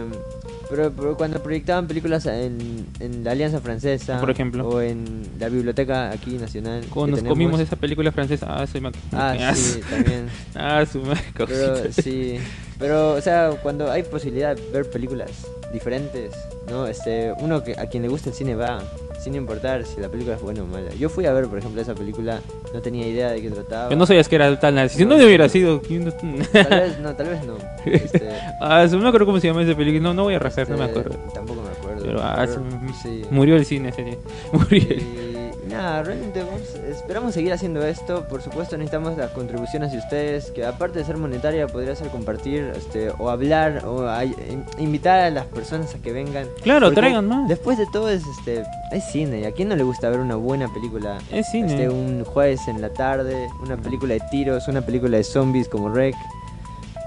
pero, 0.71 0.91
pero 0.93 1.17
cuando 1.17 1.43
proyectaban 1.43 1.87
películas 1.87 2.27
en, 2.27 2.87
en 3.01 3.25
la 3.25 3.33
Alianza 3.33 3.61
Francesa, 3.61 4.21
Por 4.21 4.31
ejemplo. 4.31 4.69
o 4.69 4.81
en 4.81 5.27
la 5.39 5.49
biblioteca 5.49 6.11
aquí 6.11 6.39
nacional, 6.39 6.85
Cuando 6.91 7.13
nos 7.13 7.19
tenemos- 7.21 7.35
comimos 7.35 7.61
esa 7.61 7.77
película 7.77 8.11
francesa, 8.13 8.47
ah, 8.49 8.67
soy 8.67 8.81
Mac. 8.81 8.95
Ah, 9.13 9.53
sí, 9.55 9.81
también. 9.89 10.29
Ah, 10.55 10.85
su 10.87 11.03
Pero 11.37 11.93
sí, 11.93 12.39
pero 12.79 13.13
o 13.15 13.21
sea, 13.21 13.51
cuando 13.63 13.91
hay 13.91 14.03
posibilidad 14.05 14.57
de 14.57 14.71
ver 14.71 14.89
películas 14.91 15.31
diferentes, 15.73 16.33
¿no? 16.71 16.87
Este, 16.87 17.33
uno 17.41 17.63
que 17.65 17.73
a 17.79 17.87
quien 17.87 18.03
le 18.03 18.09
gusta 18.09 18.31
el 18.31 18.37
cine 18.37 18.55
va, 18.55 18.83
sin 19.25 19.35
importar 19.37 19.87
si 19.87 20.01
la 20.03 20.11
película 20.11 20.37
es 20.37 20.43
buena 20.43 20.63
o 20.63 20.67
mala. 20.67 20.91
Yo 20.99 21.09
fui 21.09 21.25
a 21.25 21.33
ver, 21.33 21.47
por 21.47 21.59
ejemplo, 21.59 21.81
esa 21.81 21.95
película, 21.95 22.41
no 22.75 22.83
tenía 22.83 23.09
idea 23.09 23.31
de 23.31 23.41
qué 23.41 23.51
trataba. 23.51 23.89
Que 23.89 23.97
no 23.97 24.05
sabías 24.05 24.29
que 24.29 24.37
era 24.37 24.49
así. 24.49 24.99
Si 24.99 25.05
no, 25.07 25.17
no 25.17 25.25
hubiera 25.25 25.49
sido. 25.49 25.81
Tal 25.81 26.69
vez 26.69 26.99
no, 27.01 27.15
tal 27.17 27.29
vez 27.29 27.45
no. 27.47 27.55
Este, 27.87 28.29
ah, 28.61 28.87
no 28.91 28.99
me 28.99 29.09
acuerdo 29.09 29.25
cómo 29.27 29.41
se 29.41 29.47
llama 29.47 29.63
esa 29.63 29.75
película. 29.75 30.03
No, 30.03 30.13
no 30.15 30.25
voy 30.25 30.35
a 30.35 30.39
rajar, 30.39 30.69
no 30.69 30.77
me 30.77 30.85
este, 30.85 30.99
acuerdo. 31.01 31.19
Tampoco 31.33 31.63
me 31.63 31.71
acuerdo. 31.71 32.05
Pero 32.05 32.23
ah, 32.23 32.35
Pero, 32.41 32.53
su- 32.55 32.95
sí. 33.03 33.23
murió 33.31 33.57
el 33.57 33.65
cine 33.65 33.89
ese 33.89 34.03
día. 34.05 34.17
Murió 34.53 34.83
el- 34.91 35.03
Y 35.03 35.34
nada, 35.77 36.03
realmente 36.03 36.43
vamos- 36.43 36.75
esperamos 36.89 37.35
seguir 37.35 37.53
haciendo 37.53 37.85
esto. 37.85 38.25
Por 38.29 38.43
supuesto 38.43 38.77
necesitamos 38.77 39.17
las 39.17 39.31
contribuciones 39.31 39.93
de 39.93 39.99
ustedes, 39.99 40.51
que 40.51 40.65
aparte 40.65 40.99
de 41.01 41.05
ser 41.05 41.17
monetaria 41.17 41.67
podría 41.67 41.95
ser 41.97 42.09
compartir 42.09 42.73
este, 42.77 43.11
o 43.19 43.31
hablar 43.31 43.85
o 43.87 44.09
a- 44.09 44.25
in- 44.25 44.65
invitar 44.79 45.21
a 45.21 45.31
las 45.31 45.47
personas 45.47 45.95
a 45.95 45.99
que 45.99 46.13
vengan. 46.13 46.47
Claro, 46.63 46.93
traigan 46.93 47.27
más. 47.29 47.49
Después 47.49 47.79
de 47.79 47.87
todo 47.93 48.09
es, 48.09 48.23
este, 48.39 48.65
es 48.93 49.05
cine. 49.05 49.41
¿Y 49.41 49.45
a 49.45 49.53
quién 49.53 49.69
no 49.69 49.77
le 49.77 49.83
gusta 49.83 50.09
ver 50.09 50.21
una 50.21 50.37
buena 50.37 50.73
película? 50.73 51.19
Es 51.31 51.51
cine. 51.51 51.69
Este, 51.73 51.89
un 51.89 52.25
jueves 52.25 52.67
en 52.69 52.81
la 52.81 52.91
tarde, 52.91 53.49
una 53.63 53.77
película 53.77 54.15
de 54.15 54.21
tiros, 54.31 54.69
una 54.69 54.81
película 54.83 55.17
de 55.17 55.25
zombies 55.25 55.69
como 55.69 55.89
Rec. 55.89 56.15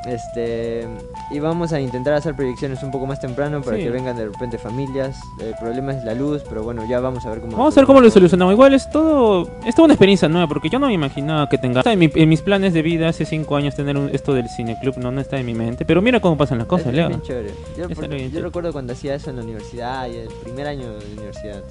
Este, 0.07 0.87
y 1.31 1.39
vamos 1.39 1.73
a 1.73 1.79
intentar 1.81 2.13
hacer 2.13 2.33
proyecciones 2.35 2.81
un 2.81 2.91
poco 2.91 3.05
más 3.05 3.19
temprano 3.19 3.61
para 3.61 3.77
Sí. 3.77 3.83
que 3.83 3.89
vengan 3.89 4.15
de 4.15 4.25
repente 4.25 4.57
familias. 4.57 5.19
El 5.39 5.53
problema 5.55 5.93
es 5.93 6.03
la 6.03 6.13
luz, 6.13 6.43
pero 6.47 6.63
bueno, 6.63 6.83
ya 6.89 6.99
vamos 6.99 7.25
a 7.25 7.29
ver 7.29 7.41
cómo. 7.41 7.57
Vamos 7.57 7.75
a 7.77 7.81
ver 7.81 7.85
cómo 7.87 7.99
lo 8.01 8.09
solucionamos. 8.09 8.53
Igual 8.53 8.73
es 8.73 8.89
todo, 8.89 9.49
es 9.65 9.75
toda 9.75 9.85
una 9.85 9.93
experiencia 9.95 10.27
nueva, 10.29 10.47
porque 10.47 10.69
yo 10.69 10.79
no 10.79 10.87
me 10.87 10.93
imaginaba 10.93 11.49
que 11.49 11.57
tenga. 11.57 11.81
Está 11.81 11.93
en, 11.93 11.99
mi- 11.99 12.11
en 12.13 12.29
mis 12.29 12.41
planes 12.41 12.73
de 12.73 12.81
vida 12.81 13.09
hace 13.09 13.25
cinco 13.25 13.55
años 13.57 13.75
tener 13.75 13.97
un- 13.97 14.09
esto 14.13 14.33
del 14.33 14.47
cineclub, 14.49 14.97
no, 14.97 15.11
no 15.11 15.19
está 15.21 15.37
en 15.39 15.45
mi 15.45 15.53
mente. 15.53 15.83
Pero 15.85 16.01
mira 16.01 16.19
cómo 16.19 16.37
pasan 16.37 16.57
las 16.57 16.67
cosas, 16.67 16.93
Leo. 16.93 17.09
bien 17.09 17.21
chévere. 17.21 17.51
Yo, 17.77 17.89
por- 17.89 18.07
yo 18.15 18.41
recuerdo 18.41 18.71
cuando 18.71 18.93
hacía 18.93 19.15
eso 19.15 19.29
en 19.29 19.35
la 19.37 19.43
universidad, 19.43 20.07
y 20.09 20.15
el 20.17 20.27
primer 20.43 20.67
año 20.67 20.93
de 20.93 20.99
la 21.05 21.11
universidad. 21.13 21.63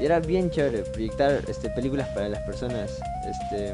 Y 0.00 0.04
era 0.06 0.18
bien 0.18 0.50
chévere 0.50 0.78
proyectar 0.82 1.40
este, 1.46 1.70
películas 1.70 2.08
para 2.08 2.28
las 2.28 2.40
personas. 2.42 2.90
Este, 3.30 3.72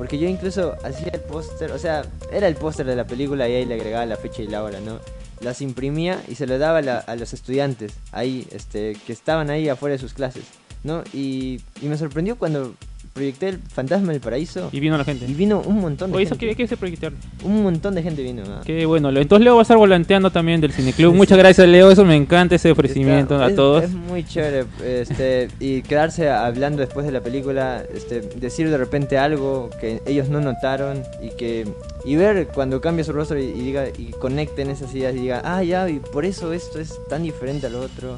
porque 0.00 0.18
yo 0.18 0.26
incluso 0.26 0.76
hacía 0.82 1.12
el 1.12 1.20
póster, 1.20 1.72
o 1.72 1.78
sea, 1.78 2.06
era 2.32 2.48
el 2.48 2.56
póster 2.56 2.86
de 2.86 2.96
la 2.96 3.06
película 3.06 3.46
y 3.46 3.52
ahí 3.52 3.66
le 3.66 3.74
agregaba 3.74 4.06
la 4.06 4.16
fecha 4.16 4.40
y 4.40 4.46
la 4.46 4.64
hora, 4.64 4.80
¿no? 4.80 4.98
Las 5.42 5.60
imprimía 5.60 6.18
y 6.26 6.36
se 6.36 6.46
lo 6.46 6.58
daba 6.58 6.78
a, 6.78 7.16
los 7.16 7.34
estudiantes 7.34 7.92
ahí, 8.10 8.48
este, 8.50 8.96
que 9.06 9.12
estaban 9.12 9.50
ahí 9.50 9.68
afuera 9.68 9.92
de 9.92 9.98
sus 9.98 10.14
clases, 10.14 10.44
¿no? 10.84 11.04
Y 11.12 11.60
me 11.82 11.98
sorprendió 11.98 12.38
cuando 12.38 12.74
proyecté 13.20 13.48
el 13.50 13.58
Fantasma 13.58 14.12
del 14.12 14.20
Paraíso 14.20 14.70
Y 14.72 14.80
vino 14.80 14.96
la 14.96 15.04
gente. 15.04 15.26
y 15.28 15.34
vino 15.34 15.60
un 15.64 15.78
montón 15.80 16.10
de 16.10 16.16
Oye, 16.16 16.24
eso 16.26 16.34
gente. 16.36 16.48
que, 16.48 16.56
que 16.56 16.66
se 16.68 16.76
proyectar. 16.76 17.12
Un 17.44 17.62
montón 17.62 17.94
de 17.94 18.02
gente 18.02 18.22
vino. 18.22 18.42
¿ah? 18.48 18.62
Qué 18.64 18.86
bueno. 18.86 19.10
Entonces 19.10 19.44
Leo 19.44 19.54
va 19.56 19.60
a 19.60 19.62
estar 19.62 19.76
volanteando 19.76 20.30
también 20.30 20.60
del 20.60 20.72
cineclub. 20.72 21.14
Muchas 21.14 21.36
gracias, 21.36 21.68
Leo. 21.68 21.90
Eso 21.90 22.04
me 22.04 22.16
encanta, 22.16 22.54
ese 22.54 22.70
ofrecimiento 22.70 23.34
Está- 23.34 23.46
a 23.46 23.50
es- 23.50 23.56
todos. 23.56 23.84
Es 23.84 23.90
muy 23.90 24.24
chévere 24.24 24.64
este, 24.84 25.48
y 25.60 25.82
quedarse 25.82 26.30
hablando 26.30 26.80
después 26.80 27.04
de 27.04 27.12
la 27.12 27.20
película, 27.20 27.84
este, 27.94 28.20
decir 28.20 28.70
de 28.70 28.78
repente 28.78 29.18
algo 29.18 29.68
que 29.80 30.00
ellos 30.06 30.28
no 30.30 30.40
notaron 30.40 31.02
y 31.22 31.28
que 31.36 31.66
y 32.04 32.16
ver 32.16 32.48
cuando 32.54 32.80
cambia 32.80 33.04
su 33.04 33.12
rostro 33.12 33.38
y, 33.38 33.44
y 33.44 33.60
diga 33.60 33.88
y 33.98 34.12
conecten 34.18 34.70
esas 34.70 34.94
ideas 34.94 35.14
y 35.14 35.18
diga, 35.18 35.42
ah 35.44 35.62
ya, 35.62 35.88
y 35.90 35.98
por 35.98 36.24
eso 36.24 36.52
esto 36.54 36.80
es 36.80 36.94
tan 37.10 37.22
diferente 37.22 37.66
al 37.66 37.74
otro 37.74 38.16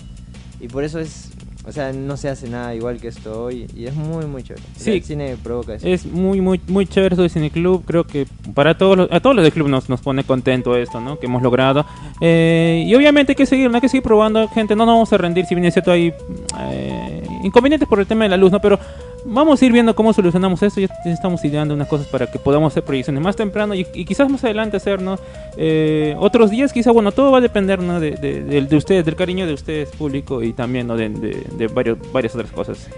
y 0.60 0.68
por 0.68 0.84
eso 0.84 1.00
es, 1.00 1.30
o 1.64 1.70
sea, 1.70 1.92
no 1.92 2.16
se 2.16 2.28
hace 2.28 2.48
nada 2.48 2.74
igual 2.74 3.00
que 3.00 3.08
esto 3.08 3.44
hoy 3.44 3.68
y 3.76 3.86
es 3.86 3.94
muy 3.94 4.26
muy 4.26 4.42
chévere. 4.42 4.64
Sí. 4.76 4.92
el 4.92 5.02
cine 5.04 5.36
provoca 5.42 5.74
eso. 5.74 5.86
Es 5.86 6.06
muy, 6.06 6.40
muy, 6.40 6.60
muy 6.66 6.86
chévere 6.86 7.14
eso 7.14 7.22
de 7.22 7.28
Cineclub. 7.28 7.84
Creo 7.84 8.04
que 8.04 8.26
para 8.54 8.76
todos 8.76 8.96
los, 8.96 9.12
a 9.12 9.20
todos 9.20 9.36
los 9.36 9.44
del 9.44 9.52
club 9.52 9.68
nos, 9.68 9.88
nos 9.88 10.00
pone 10.00 10.24
contento 10.24 10.76
esto, 10.76 11.00
¿no? 11.00 11.18
Que 11.18 11.26
hemos 11.26 11.40
logrado. 11.42 11.86
Eh, 12.20 12.84
y 12.86 12.94
obviamente 12.96 13.32
hay 13.32 13.36
que 13.36 13.46
seguir, 13.46 13.70
no 13.70 13.76
hay 13.76 13.80
que 13.80 13.88
seguir 13.88 14.02
probando, 14.02 14.48
gente. 14.48 14.74
No 14.74 14.84
nos 14.84 14.94
vamos 14.94 15.12
a 15.12 15.18
rendir 15.18 15.46
si 15.46 15.54
bien 15.54 15.64
es 15.66 15.74
cierto 15.74 15.92
hay 15.92 16.12
eh, 16.58 17.26
inconvenientes 17.44 17.88
por 17.88 18.00
el 18.00 18.06
tema 18.06 18.24
de 18.24 18.30
la 18.30 18.36
luz, 18.36 18.50
¿no? 18.50 18.60
Pero 18.60 18.80
vamos 19.24 19.60
a 19.60 19.66
ir 19.66 19.72
viendo 19.72 19.94
cómo 19.94 20.12
solucionamos 20.12 20.62
esto. 20.62 20.80
Ya 20.80 20.88
estamos 21.04 21.44
ideando 21.44 21.74
unas 21.74 21.88
cosas 21.88 22.06
para 22.06 22.26
que 22.30 22.38
podamos 22.38 22.72
hacer 22.72 22.82
proyecciones 22.82 23.22
más 23.22 23.36
temprano 23.36 23.74
y, 23.74 23.84
quizás 23.84 24.28
más 24.30 24.42
adelante 24.44 24.76
hacer, 24.76 25.00
¿no? 25.02 25.18
Eh, 25.56 26.14
otros 26.18 26.50
días, 26.50 26.72
quizás, 26.72 26.92
bueno, 26.92 27.12
todo 27.12 27.30
va 27.30 27.38
a 27.38 27.40
depender. 27.40 27.80
De, 27.80 28.12
de, 28.12 28.42
de- 28.42 28.62
de 28.62 28.76
ustedes, 28.76 29.04
del 29.04 29.16
cariño 29.16 29.46
de 29.46 29.54
ustedes, 29.54 29.88
público, 29.90 30.42
y 30.42 30.52
también, 30.52 30.86
¿no? 30.86 30.96
De 30.96 31.70
varios, 31.72 31.98
varias 32.12 32.34
otras 32.34 32.50
cosas 32.52 32.88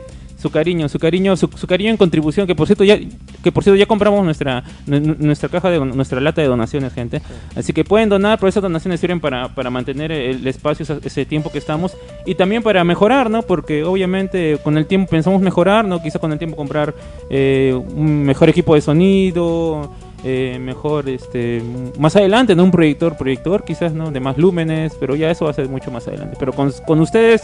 su 0.44 0.50
cariño, 0.50 0.90
su 0.90 0.98
cariño, 0.98 1.36
su, 1.38 1.48
su 1.56 1.66
cariño 1.66 1.90
en 1.90 1.96
contribución, 1.96 2.46
que 2.46 2.54
por 2.54 2.66
cierto 2.66 2.84
ya, 2.84 2.98
que 3.42 3.50
por 3.50 3.62
cierto 3.64 3.78
ya 3.78 3.86
compramos 3.86 4.22
nuestra 4.22 4.62
nu- 4.86 5.00
nu- 5.00 5.16
nuestra 5.18 5.48
caja 5.48 5.70
de 5.70 5.80
nuestra 5.80 6.20
lata 6.20 6.42
de 6.42 6.48
donaciones, 6.48 6.92
gente. 6.92 7.22
Así 7.56 7.72
que 7.72 7.82
pueden 7.82 8.10
donar, 8.10 8.38
pero 8.38 8.50
esas 8.50 8.62
donaciones 8.62 9.00
sirven 9.00 9.20
para, 9.20 9.48
para 9.54 9.70
mantener 9.70 10.12
el 10.12 10.46
espacio 10.46 10.82
ese, 10.82 10.98
ese 11.02 11.24
tiempo 11.24 11.50
que 11.50 11.56
estamos 11.56 11.96
y 12.26 12.34
también 12.34 12.62
para 12.62 12.84
mejorar, 12.84 13.30
¿no? 13.30 13.40
Porque 13.40 13.84
obviamente 13.84 14.58
con 14.62 14.76
el 14.76 14.84
tiempo 14.84 15.08
pensamos 15.10 15.40
mejorar, 15.40 15.86
¿no? 15.86 16.02
Quizá 16.02 16.18
con 16.18 16.30
el 16.30 16.38
tiempo 16.38 16.56
comprar 16.56 16.94
eh, 17.30 17.72
un 17.74 18.22
mejor 18.24 18.50
equipo 18.50 18.74
de 18.74 18.82
sonido, 18.82 19.90
eh, 20.26 20.58
mejor 20.60 21.08
este 21.08 21.62
más 21.98 22.16
adelante, 22.16 22.54
¿no? 22.54 22.64
Un 22.64 22.70
proyector, 22.70 23.16
proyector 23.16 23.64
quizás, 23.64 23.92
¿no? 23.94 24.10
De 24.10 24.20
más 24.20 24.36
lúmenes, 24.36 24.94
pero 25.00 25.16
ya 25.16 25.30
eso 25.30 25.46
va 25.46 25.52
a 25.52 25.54
ser 25.54 25.68
mucho 25.70 25.90
más 25.90 26.06
adelante. 26.06 26.36
Pero 26.38 26.52
con, 26.52 26.70
con 26.86 27.00
ustedes 27.00 27.42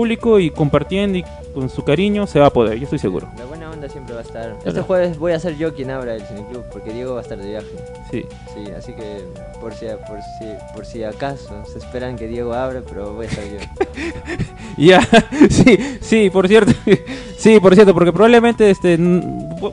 público 0.00 0.38
y 0.38 0.50
compartiendo 0.50 1.16
y 1.16 1.24
con 1.54 1.70
su 1.70 1.82
cariño 1.82 2.26
se 2.26 2.38
va 2.38 2.48
a 2.48 2.50
poder, 2.50 2.76
yo 2.76 2.84
estoy 2.84 2.98
seguro. 2.98 3.28
La 3.38 3.46
buena 3.46 3.70
onda 3.70 3.88
siempre 3.88 4.12
va 4.14 4.20
a 4.20 4.24
estar. 4.24 4.50
Este 4.58 4.70
Claro. 4.72 4.84
jueves 4.84 5.18
voy 5.18 5.32
a 5.32 5.38
ser 5.40 5.56
yo 5.56 5.74
quien 5.74 5.90
abra 5.90 6.14
el 6.14 6.20
cineclub 6.20 6.64
porque 6.70 6.92
Diego 6.92 7.14
va 7.14 7.20
a 7.20 7.22
estar 7.22 7.38
de 7.38 7.48
viaje. 7.48 7.66
Sí. 8.10 8.26
Sí, 8.52 8.70
así 8.76 8.92
que 8.92 9.24
por 9.58 9.72
si, 9.72 9.86
por 10.06 10.18
si, 10.20 10.74
por 10.74 10.84
si 10.84 11.02
acaso 11.02 11.64
se 11.72 11.78
esperan 11.78 12.16
que 12.16 12.26
Diego 12.28 12.52
abra, 12.52 12.82
pero 12.86 13.14
voy 13.14 13.24
a 13.24 13.28
estar 13.30 13.44
yo. 13.44 13.56
Ya, 14.76 15.00
sí, 15.50 15.78
sí, 16.02 16.28
por 16.30 16.46
cierto. 16.46 16.72
Sí, 17.38 17.60
por 17.60 17.74
cierto, 17.74 17.92
porque 17.94 18.12
probablemente 18.12 18.70
este 18.70 18.96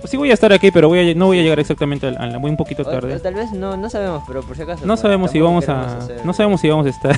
sí 0.05 0.17
voy 0.17 0.30
a 0.32 0.34
estar 0.34 0.51
aquí, 0.53 0.69
pero 0.69 0.89
voy 0.89 1.11
a, 1.11 1.15
no 1.15 1.28
voy 1.28 1.39
a 1.39 1.41
llegar 1.43 1.59
exactamente 1.61 2.07
a 2.07 2.11
la, 2.11 2.38
voy 2.38 2.51
un 2.51 2.57
poquito 2.57 2.84
O- 2.84 2.86
tarde. 2.86 3.15
o 3.15 3.19
tal 3.21 3.34
vez 3.36 3.51
no, 3.53 3.78
no 3.78 3.89
sabemos, 3.89 4.21
pero 4.28 4.41
por 4.43 4.55
si 4.57 4.61
acaso. 4.63 4.86
No 4.86 4.95
sabemos 4.97 5.32
si 5.32 5.39
vamos 5.39 5.67
a 5.69 5.97
hacer- 5.97 6.26
no 6.26 6.34
sabemos 6.34 6.59
si 6.61 6.69
vamos 6.69 6.86
a 6.88 6.89
estar. 6.89 7.15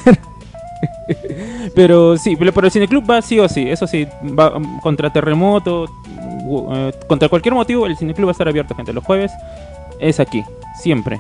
pero 1.76 2.18
sí, 2.18 2.36
pero, 2.36 2.52
el 2.66 2.72
cineclub 2.72 3.10
va 3.10 3.22
sí 3.22 3.40
o 3.40 3.48
sí, 3.48 3.70
eso 3.70 3.88
sí, 3.88 4.08
va 4.38 4.56
um, 4.56 4.80
contra 4.80 5.12
terremoto, 5.12 5.86
eh, 6.74 6.92
contra 7.08 7.30
cualquier 7.30 7.54
motivo 7.54 7.86
el 7.86 7.98
cineclub 7.98 8.28
va 8.28 8.32
a 8.32 8.34
estar 8.34 8.48
abierto, 8.48 8.76
gente, 8.76 8.94
los 8.94 9.04
jueves 9.04 9.32
es 10.00 10.20
aquí, 10.20 10.44
siempre. 10.82 11.20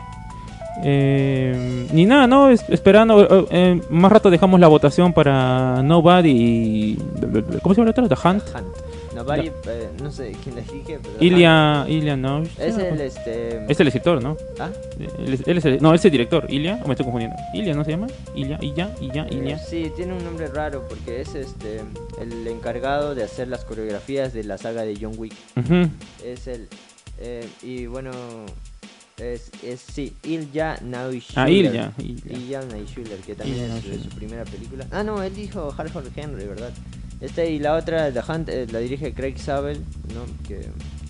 Eh, 0.83 1.87
ni 1.93 2.05
nada, 2.05 2.27
¿no? 2.27 2.49
Es- 2.49 2.65
esperando. 2.69 3.21
eh, 3.23 3.45
eh, 3.49 3.81
más 3.89 4.11
rato 4.11 4.29
dejamos 4.29 4.59
la 4.59 4.67
votación 4.67 5.13
para 5.13 5.81
Nobody 5.81 6.29
y. 6.31 6.97
¿Cómo 7.61 7.73
se 7.73 7.81
llama 7.81 7.91
la 7.95 8.03
otra? 8.03 8.09
The 8.09 8.27
Hunt. 8.27 8.43
Hunt. 8.53 8.94
Eh, 9.67 9.89
no 10.01 10.11
sé 10.11 10.35
quién 10.43 10.55
pero... 11.01 11.15
Ilya, 11.19 11.85
Ilya 11.87 12.15
no. 12.17 12.43
Es 12.43 12.77
el, 12.77 12.99
este... 13.01 13.65
Es 13.71 13.79
el 13.79 13.87
escritor, 13.87 14.21
¿no? 14.21 14.37
¿Ah? 14.59 14.69
Él 15.19 15.33
es, 15.33 15.47
él 15.47 15.57
es 15.57 15.65
el, 15.65 15.81
no, 15.81 15.93
es 15.93 16.03
el 16.05 16.11
director. 16.11 16.45
Ilya, 16.49 16.79
o 16.83 16.87
me 16.87 16.93
estoy 16.93 17.05
confundiendo. 17.05 17.37
Ilya, 17.53 17.73
¿no 17.73 17.83
se 17.83 17.91
llama? 17.91 18.07
Ilya, 18.35 18.59
Ilya, 18.61 18.93
Ilya, 19.01 19.27
Eh, 19.29 19.35
Ilya. 19.35 19.59
sí, 19.59 19.91
tiene 19.95 20.13
un 20.13 20.23
nombre 20.23 20.47
raro 20.47 20.85
porque 20.87 21.21
es 21.21 21.35
este 21.35 21.81
el 22.21 22.47
encargado 22.47 23.15
de 23.15 23.23
hacer 23.23 23.47
las 23.47 23.63
coreografías 23.65 24.33
de 24.33 24.43
la 24.43 24.57
saga 24.57 24.83
de 24.83 24.97
John 24.99 25.13
Wick. 25.17 25.33
Ujú. 25.55 25.89
Es 26.23 26.47
el 26.47 26.67
eh, 27.19 27.47
y 27.63 27.85
bueno 27.85 28.11
es, 29.17 29.51
es 29.63 29.79
sí 29.79 30.13
Ilya 30.23 30.77
Naishuller. 30.81 31.45
Ah, 31.45 31.49
Ilya, 31.49 31.91
Ilya. 31.97 32.37
Ilya 32.37 32.61
que 33.25 33.35
también 33.35 33.65
Ilya 33.65 33.95
es 33.95 34.01
su 34.03 34.09
primera 34.09 34.43
película. 34.43 34.85
Ah, 34.91 35.03
no, 35.03 35.23
él 35.23 35.33
dijo 35.33 35.73
Harford 35.77 36.07
Henry, 36.15 36.45
¿verdad? 36.45 36.71
Este 37.21 37.49
y 37.51 37.59
la 37.59 37.75
otra 37.75 38.11
The 38.11 38.19
Hunt 38.31 38.49
eh, 38.49 38.67
la 38.71 38.79
dirige 38.79 39.13
Craig 39.13 39.37
Sabel, 39.37 39.77
¿no? 40.13 40.21
Que, 40.47 40.59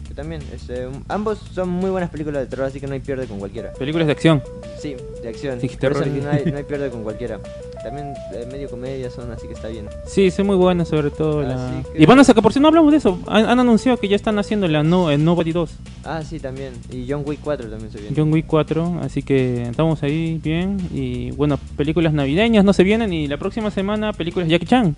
que 0.08 0.14
también 0.14 0.42
este, 0.54 0.88
um, 0.88 1.04
ambos 1.08 1.40
son 1.54 1.70
muy 1.70 1.90
buenas 1.90 2.10
películas 2.10 2.42
de 2.44 2.48
terror, 2.48 2.68
así 2.68 2.80
que 2.80 2.88
no 2.88 2.94
hay 2.94 3.00
pierde 3.00 3.26
con 3.28 3.40
cualquiera. 3.40 3.74
Películas 3.74 4.06
de 4.08 4.14
acción. 4.14 4.42
Sí, 4.80 4.96
de 5.24 5.30
acción. 5.30 5.60
Sí, 5.60 5.68
Por 5.68 5.78
terror. 5.78 6.04
eso 6.08 6.16
no 6.24 6.30
hay, 6.30 6.44
no 6.52 6.58
hay 6.58 6.64
pierde 6.68 6.90
con 6.90 7.04
cualquiera. 7.04 7.40
También 7.84 8.14
eh, 8.34 8.48
medio 8.52 8.68
comedia 8.68 9.12
son, 9.12 9.32
así 9.32 9.46
que 9.48 9.54
está 9.54 9.68
bien. 9.68 9.86
Sí, 10.08 10.32
son 10.32 10.48
muy 10.48 10.56
buenas, 10.56 10.88
sobre 10.88 11.12
todo 11.12 11.44
la... 11.44 11.84
Que- 11.94 12.02
Y 12.02 12.06
van 12.08 12.18
a 12.20 12.24
sacar, 12.24 12.42
por 12.42 12.52
si 12.52 12.60
no 12.60 12.68
hablamos 12.70 12.92
de 12.92 12.98
eso, 12.98 13.20
han, 13.28 13.46
han 13.48 13.60
anunciado 13.60 13.98
que 14.00 14.08
ya 14.08 14.16
están 14.16 14.40
haciendo 14.40 14.68
la 14.68 14.82
no, 14.82 15.12
el 15.12 15.24
Nobody 15.24 15.52
2, 15.52 15.72
Ah, 16.04 16.24
sí, 16.24 16.40
también. 16.40 16.74
Y 16.92 17.06
John 17.10 17.22
Wick 17.26 17.40
4 17.44 17.70
también 17.70 17.92
se 17.92 18.00
viene. 18.00 18.16
John 18.16 18.32
Wick 18.34 18.46
4, 18.48 19.00
así 19.04 19.22
que 19.22 19.64
estamos 19.64 20.02
ahí 20.02 20.40
bien. 20.44 20.78
Y 20.94 21.30
bueno, 21.32 21.60
películas 21.78 22.14
navideñas 22.14 22.64
no 22.66 22.74
se 22.74 22.84
vienen 22.84 23.12
y 23.14 23.28
la 23.28 23.38
próxima 23.38 23.70
semana 23.70 24.14
películas 24.14 24.48
Jackie 24.50 24.66
Chan. 24.68 24.96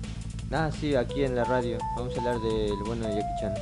Ah, 0.51 0.69
sí, 0.71 0.95
aquí 0.95 1.23
en 1.23 1.35
la 1.35 1.43
radio. 1.43 1.77
Vamos 1.97 2.15
a 2.15 2.19
hablar 2.19 2.39
del 2.39 2.71
bueno 2.85 3.05
de 3.07 3.15
Jackie 3.15 3.41
Chan. 3.41 3.53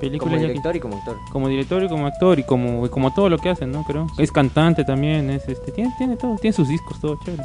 Películas 0.00 0.32
como 0.34 0.36
Jackie- 0.36 0.48
director 0.48 0.76
y 0.76 0.80
como 0.80 0.96
actor. 0.96 1.16
como 1.30 1.48
director 1.48 1.82
y 1.84 1.88
como 1.88 2.06
actor 2.06 2.38
y 2.38 2.42
como, 2.42 2.84
y 2.86 2.88
como 2.88 3.14
todo 3.14 3.28
lo 3.28 3.38
que 3.38 3.50
hacen, 3.50 3.70
¿no? 3.70 3.84
Creo. 3.84 4.06
Es 4.18 4.32
cantante 4.32 4.84
también, 4.84 5.30
es 5.30 5.48
este, 5.48 5.70
tiene, 5.70 5.94
tiene 5.98 6.16
todo, 6.16 6.34
tiene 6.36 6.52
sus 6.52 6.68
discos, 6.68 7.00
todo 7.00 7.16
chévere. 7.24 7.44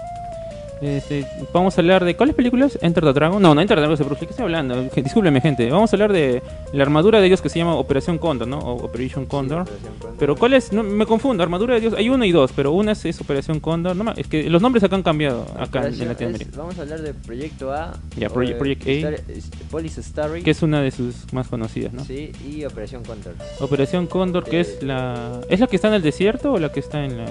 Este, 0.82 1.26
vamos 1.54 1.76
a 1.78 1.82
hablar 1.82 2.06
de 2.06 2.16
¿cuáles 2.16 2.36
películas? 2.36 2.78
Enter 2.82 3.04
the 3.04 3.14
Dragon. 3.14 3.42
No, 3.42 3.56
no 3.56 3.62
Enter 3.62 3.78
the 3.78 3.82
Dragon 3.88 3.98
de 3.98 4.16
¿qué 4.18 4.26
estoy 4.26 4.44
hablando? 4.44 4.82
Discúlpeme, 4.84 5.42
gente. 5.42 5.70
Vamos 5.72 5.92
a 5.92 5.96
hablar 5.96 6.14
de 6.14 6.44
la 6.74 6.84
armadura 6.84 7.20
de 7.20 7.28
Dios 7.28 7.42
que 7.42 7.50
se 7.50 7.58
llama 7.60 7.76
Operación 7.76 8.18
Condor, 8.20 8.48
¿no? 8.48 8.60
O 8.60 8.86
Operation 8.86 9.26
Condor. 9.26 9.62
Operación 9.62 9.94
Condor. 10.00 10.16
Pero 10.20 10.36
¿cuál 10.36 10.54
es? 10.54 10.72
No, 10.72 10.84
me 10.84 11.06
confundo, 11.06 11.42
armadura 11.42 11.74
de 11.76 11.82
Dios, 11.82 11.94
hay 11.96 12.10
una 12.10 12.26
y 12.28 12.32
dos, 12.32 12.52
pero 12.56 12.72
una 12.74 12.92
es, 12.92 13.06
es 13.06 13.20
Operación 13.20 13.60
Condor. 13.60 13.96
No, 13.96 14.12
es 14.16 14.28
que 14.28 14.50
los 14.50 14.62
nombres 14.62 14.84
acá 14.84 14.96
han 14.96 15.04
cambiado 15.04 15.44
acá 15.58 15.80
en- 15.80 15.86
Operación- 15.86 16.02
en 16.04 16.08
Latinoamérica. 16.10 16.52
es- 16.52 16.58
vamos 16.58 16.78
a 16.78 16.82
hablar 16.84 17.02
de 17.02 17.14
Proyecto 17.14 17.72
A. 17.74 17.94
Ya, 18.16 18.30
Proye- 18.30 18.52
eh, 18.52 18.56
Project 18.56 18.84
A. 18.88 19.70
Police 19.72 20.02
Story. 20.02 20.44
Que 20.44 20.52
es 20.52 20.62
una 20.62 20.82
de 20.82 20.92
sus 20.92 21.32
más 21.34 21.48
conocidas, 21.48 21.92
¿no? 21.94 22.04
Sí, 22.06 22.32
y 22.48 22.64
Operación 22.66 23.04
Condor. 23.04 23.34
Operación 23.60 24.06
Condor, 24.08 24.44
que 24.44 24.60
es 24.60 24.84
la... 24.84 25.42
¿Es 25.50 25.60
la 25.60 25.68
que 25.68 25.76
está 25.76 25.88
en 25.88 25.96
el 25.96 26.02
desierto 26.04 26.54
o 26.54 26.60
la 26.60 26.72
que 26.72 26.80
está 26.80 27.04
en 27.04 27.18
la... 27.18 27.26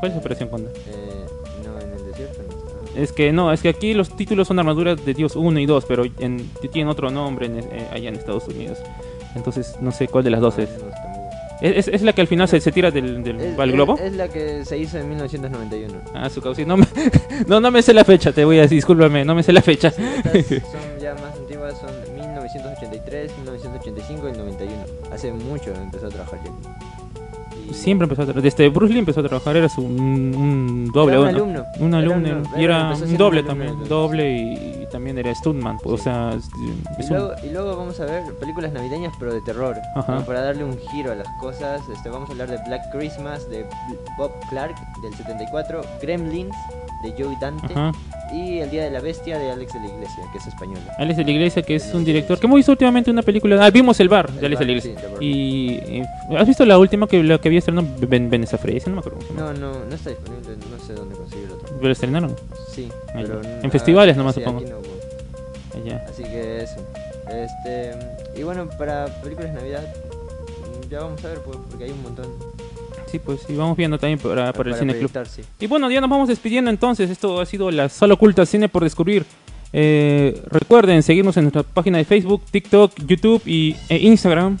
¿Cuál 0.00 0.12
es 0.12 0.18
Operación 0.18 0.48
Condor? 0.50 0.72
Eh, 0.86 1.23
Es 2.96 3.12
que 3.12 3.32
no, 3.32 3.52
es 3.52 3.60
que 3.60 3.68
aquí 3.68 3.92
los 3.94 4.16
títulos 4.16 4.48
son 4.48 4.58
armaduras 4.58 5.04
de 5.04 5.14
Dios 5.14 5.34
1 5.36 5.58
y 5.60 5.66
2, 5.66 5.84
pero 5.88 6.04
en, 6.18 6.48
tienen 6.72 6.88
otro 6.88 7.10
nombre 7.10 7.46
en- 7.46 7.58
eh, 7.58 7.88
allá 7.92 8.08
en 8.08 8.14
Estados 8.16 8.46
Unidos. 8.48 8.78
Entonces 9.34 9.76
no 9.80 9.90
sé 9.92 10.06
cuál 10.08 10.22
de 10.24 10.30
las 10.30 10.40
dos 10.40 10.54
Ah, 10.58 10.62
es. 10.62 10.70
Es, 11.60 11.88
es- 11.88 11.94
es 11.94 12.02
la 12.02 12.12
que 12.12 12.20
al 12.20 12.26
final 12.26 12.46
se, 12.48 12.60
se 12.60 12.70
tira 12.72 12.90
del, 12.90 13.22
del 13.24 13.40
Es, 13.40 13.58
al 13.58 13.72
globo. 13.72 13.98
es 13.98 14.12
la 14.12 14.28
que 14.28 14.64
se 14.64 14.76
hizo 14.78 14.98
en 14.98 15.08
1991. 15.08 15.94
Ah, 16.12 16.28
su 16.28 16.40
causa. 16.42 16.62
No, 16.64 16.76
me- 16.76 16.86
no, 17.48 17.60
no 17.60 17.70
me 17.70 17.80
sé 17.82 17.94
la 17.94 18.04
fecha, 18.04 18.32
te 18.32 18.44
voy 18.44 18.58
a 18.58 18.62
decir, 18.62 18.76
discúlpame, 18.76 19.24
no 19.24 19.34
me 19.34 19.42
sé 19.42 19.52
la 19.52 19.62
fecha. 19.62 19.88
Estas 19.88 20.62
son 20.62 20.83
Siempre 27.84 28.04
empezó 28.06 28.22
a 28.22 28.24
trabajar. 28.24 28.42
Desde 28.42 28.68
Bruce 28.70 28.92
Lee 28.92 28.98
empezó 28.98 29.20
a 29.20 29.22
trabajar, 29.24 29.56
era 29.56 29.68
su, 29.68 29.82
un, 29.82 30.34
un 30.34 30.90
doble. 30.92 31.12
Era 31.14 31.20
un 31.22 31.28
alumno. 31.28 31.64
Un 31.78 31.88
Era 31.94 31.98
alumno. 31.98 32.28
un- 32.54 32.60
y 32.60 32.64
era- 32.64 32.76
era 32.94 32.94
un 33.04 33.16
doble 33.16 33.40
alumno 33.40 33.64
también. 33.66 33.88
Doble 33.88 34.32
y, 34.32 34.82
y 34.82 34.86
también 34.90 35.18
era 35.18 35.34
stuntman. 35.34 35.78
pues, 35.78 35.92
O 35.94 35.96
Sí. 35.98 36.02
sea, 36.04 36.30
es, 36.34 36.48
es 36.98 37.06
Y 37.06 37.12
luego, 37.12 37.30
y 37.44 37.50
luego 37.50 37.76
vamos 37.76 38.00
a 38.00 38.04
ver 38.06 38.22
películas 38.40 38.72
navideñas 38.72 39.12
pero 39.18 39.32
de 39.34 39.40
terror. 39.42 39.76
Para 40.26 40.40
darle 40.42 40.64
un 40.64 40.78
giro 40.78 41.12
a 41.12 41.14
las 41.14 41.28
cosas, 41.40 41.80
este, 41.92 42.08
vamos 42.08 42.28
a 42.28 42.32
hablar 42.32 42.50
de 42.50 42.58
Black 42.66 42.90
Christmas 42.90 43.48
de 43.50 43.66
Bob 44.18 44.32
Clark 44.48 44.74
del 45.02 45.14
74, 45.14 45.82
Gremlins 46.00 46.54
de 47.04 47.12
Joey 47.22 47.36
Dante 47.40 47.66
Ajá. 47.72 47.92
y 48.32 48.58
El 48.58 48.70
Día 48.70 48.84
de 48.84 48.90
la 48.90 49.00
Bestia 49.00 49.38
de 49.38 49.50
Alex 49.50 49.72
de 49.74 49.80
la 49.80 49.86
Iglesia, 49.86 50.22
que 50.32 50.38
es 50.38 50.46
española. 50.46 50.80
Alex 50.98 51.16
de 51.18 51.24
la 51.24 51.30
Iglesia, 51.30 51.62
que 51.62 51.76
es 51.76 51.94
un 51.94 52.04
director 52.04 52.38
que 52.40 52.46
hemos 52.46 52.56
visto 52.56 52.72
últimamente 52.72 53.10
una 53.10 53.22
película. 53.22 53.64
Ah, 53.64 53.70
vimos 53.70 53.98
El 54.00 54.08
Bar 54.08 54.30
de 54.32 54.38
El 54.40 54.46
Alex 54.46 54.58
de 54.60 54.64
la 54.66 54.72
Iglesia. 54.72 54.94
sí, 55.18 55.24
y, 55.24 55.72
y- 55.98 56.36
¿Has 56.36 56.46
visto 56.48 56.64
la 56.64 56.78
última 56.78 57.06
que, 57.06 57.22
la 57.22 57.38
que 57.38 57.48
había 57.48 57.58
estrenado? 57.60 57.86
Ben, 58.08 58.30
Vanessa 58.30 58.58
Fraser, 58.58 58.88
no 58.88 58.94
me 58.94 59.00
acuerdo. 59.00 59.18
No, 59.36 59.52
no, 59.52 59.84
no 59.84 59.94
está 59.94 60.10
disponible, 60.10 60.56
no 60.70 60.84
sé 60.84 60.94
dónde 60.94 61.14
conseguirlo. 61.16 61.58
¿Pero 61.80 61.92
estrenaron? 61.92 62.34
Sí, 62.70 62.88
Ah, 63.08 63.12
pero 63.22 63.40
En 63.62 63.70
festivales 63.70 64.16
nomás, 64.16 64.34
sí, 64.34 64.40
supongo. 64.40 64.60
aquí 64.60 64.70
no 64.70 64.78
hubo. 64.78 65.84
Allá. 65.84 66.04
Así 66.08 66.22
que 66.22 66.62
eso. 66.62 66.76
Este, 67.28 67.92
y 68.38 68.42
bueno, 68.42 68.68
para 68.78 69.06
películas 69.22 69.52
de 69.54 69.60
Navidad 69.60 69.84
ya 70.90 71.00
vamos 71.00 71.24
a 71.24 71.28
ver 71.28 71.38
pues, 71.40 71.58
porque 71.70 71.84
hay 71.84 71.90
un 71.90 72.02
montón 72.02 72.26
Sí, 73.14 73.20
pues 73.24 73.42
sí, 73.46 73.54
vamos 73.54 73.76
viendo 73.76 73.96
también 73.96 74.18
para, 74.18 74.52
para 74.52 74.70
el 74.70 74.76
Cine 74.76 74.92
Club. 74.98 75.12
sí. 75.28 75.42
Y 75.60 75.68
bueno, 75.68 75.88
ya 75.88 76.00
nos 76.00 76.10
vamos 76.10 76.26
despidiendo 76.26 76.68
entonces. 76.68 77.08
Esto 77.10 77.40
ha 77.40 77.46
sido 77.46 77.70
la 77.70 77.88
sala 77.88 78.14
oculta 78.14 78.44
Cine 78.44 78.68
por 78.68 78.82
descubrir. 78.82 79.24
Eh, 79.72 80.42
recuerden 80.50 81.00
seguirnos 81.04 81.36
en 81.36 81.44
nuestra 81.44 81.62
página 81.62 81.98
de 81.98 82.04
Facebook, 82.04 82.42
TikTok, 82.50 82.92
YouTube 83.06 83.40
y 83.46 83.76
e 83.88 83.98
Instagram. 83.98 84.58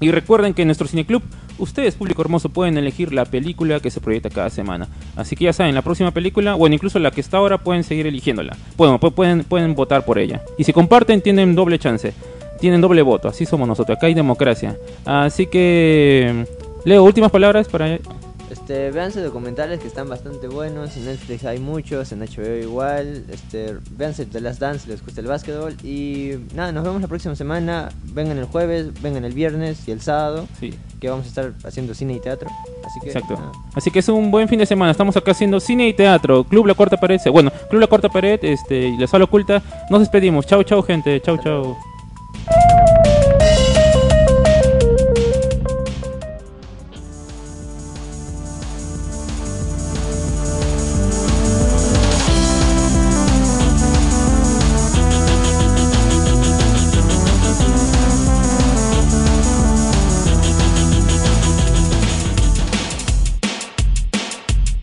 Y 0.00 0.10
recuerden 0.10 0.54
que 0.54 0.62
en 0.62 0.68
nuestro 0.68 0.88
cineclub, 0.88 1.22
ustedes, 1.58 1.96
público 1.96 2.22
hermoso, 2.22 2.48
pueden 2.48 2.78
elegir 2.78 3.12
la 3.12 3.26
película 3.26 3.78
que 3.80 3.90
se 3.90 4.00
proyecta 4.00 4.30
cada 4.30 4.48
semana. 4.48 4.88
Así 5.14 5.36
que 5.36 5.44
ya 5.44 5.52
saben, 5.52 5.74
la 5.74 5.82
próxima 5.82 6.12
película, 6.12 6.54
bueno, 6.54 6.74
incluso 6.76 6.98
la 6.98 7.10
que 7.10 7.20
está 7.20 7.36
ahora, 7.36 7.58
pueden 7.58 7.84
seguir 7.84 8.06
eligiéndola. 8.06 8.56
Bueno, 8.78 8.98
pu- 8.98 9.12
pueden, 9.12 9.44
pueden 9.44 9.74
votar 9.74 10.06
por 10.06 10.18
ella. 10.18 10.40
Y 10.56 10.64
si 10.64 10.72
comparten, 10.72 11.20
tienen 11.20 11.54
doble 11.54 11.78
chance. 11.78 12.14
Tienen 12.58 12.80
doble 12.80 13.02
voto. 13.02 13.28
Así 13.28 13.44
somos 13.44 13.68
nosotros. 13.68 13.98
Acá 13.98 14.06
hay 14.06 14.14
democracia. 14.14 14.78
Así 15.04 15.44
que, 15.46 16.46
Leo, 16.86 17.02
últimas 17.02 17.32
palabras 17.32 17.66
para... 17.66 17.98
Este, 18.48 18.92
véanse 18.92 19.20
documentales 19.20 19.80
que 19.80 19.88
están 19.88 20.08
bastante 20.08 20.46
buenos, 20.46 20.96
en 20.96 21.06
Netflix 21.06 21.44
hay 21.44 21.58
muchos, 21.58 22.12
en 22.12 22.20
HBO 22.20 22.56
igual, 22.62 23.24
este, 23.28 23.74
véanse 23.90 24.24
The 24.24 24.40
Last 24.40 24.60
Dance 24.60 24.84
si 24.84 24.90
les 24.90 25.04
gusta 25.04 25.20
el 25.20 25.26
básquetbol 25.26 25.74
y 25.82 26.34
nada, 26.54 26.70
nos 26.70 26.84
vemos 26.84 27.02
la 27.02 27.08
próxima 27.08 27.34
semana, 27.34 27.88
vengan 28.12 28.38
el 28.38 28.44
jueves, 28.44 29.02
vengan 29.02 29.24
el 29.24 29.32
viernes 29.32 29.88
y 29.88 29.90
el 29.90 30.00
sábado, 30.00 30.46
Sí. 30.60 30.72
que 31.00 31.10
vamos 31.10 31.24
a 31.26 31.28
estar 31.28 31.52
haciendo 31.64 31.92
cine 31.92 32.14
y 32.14 32.20
teatro, 32.20 32.48
así 32.84 33.00
que 33.00 33.08
Exacto. 33.08 33.34
nada. 33.34 33.50
Así 33.74 33.90
que 33.90 33.98
es 33.98 34.08
un 34.08 34.30
buen 34.30 34.46
fin 34.48 34.60
de 34.60 34.66
semana. 34.66 34.92
Estamos 34.92 35.16
acá 35.16 35.32
haciendo 35.32 35.58
cine 35.58 35.88
y 35.88 35.92
teatro. 35.92 36.44
Club 36.44 36.66
La 36.66 36.74
Cuarta 36.74 36.96
Pared. 36.98 37.20
Bueno, 37.32 37.50
Club 37.68 37.80
La 37.80 37.88
Cuarta 37.88 38.08
Pared 38.08 38.38
este, 38.42 38.88
y 38.90 38.96
la 38.96 39.08
sala 39.08 39.24
oculta. 39.24 39.60
Nos 39.90 40.00
despedimos. 40.00 40.46
Chau, 40.46 40.62
chau, 40.62 40.82
gente. 40.84 41.20
Chau, 41.20 41.36
chau. 41.36 41.76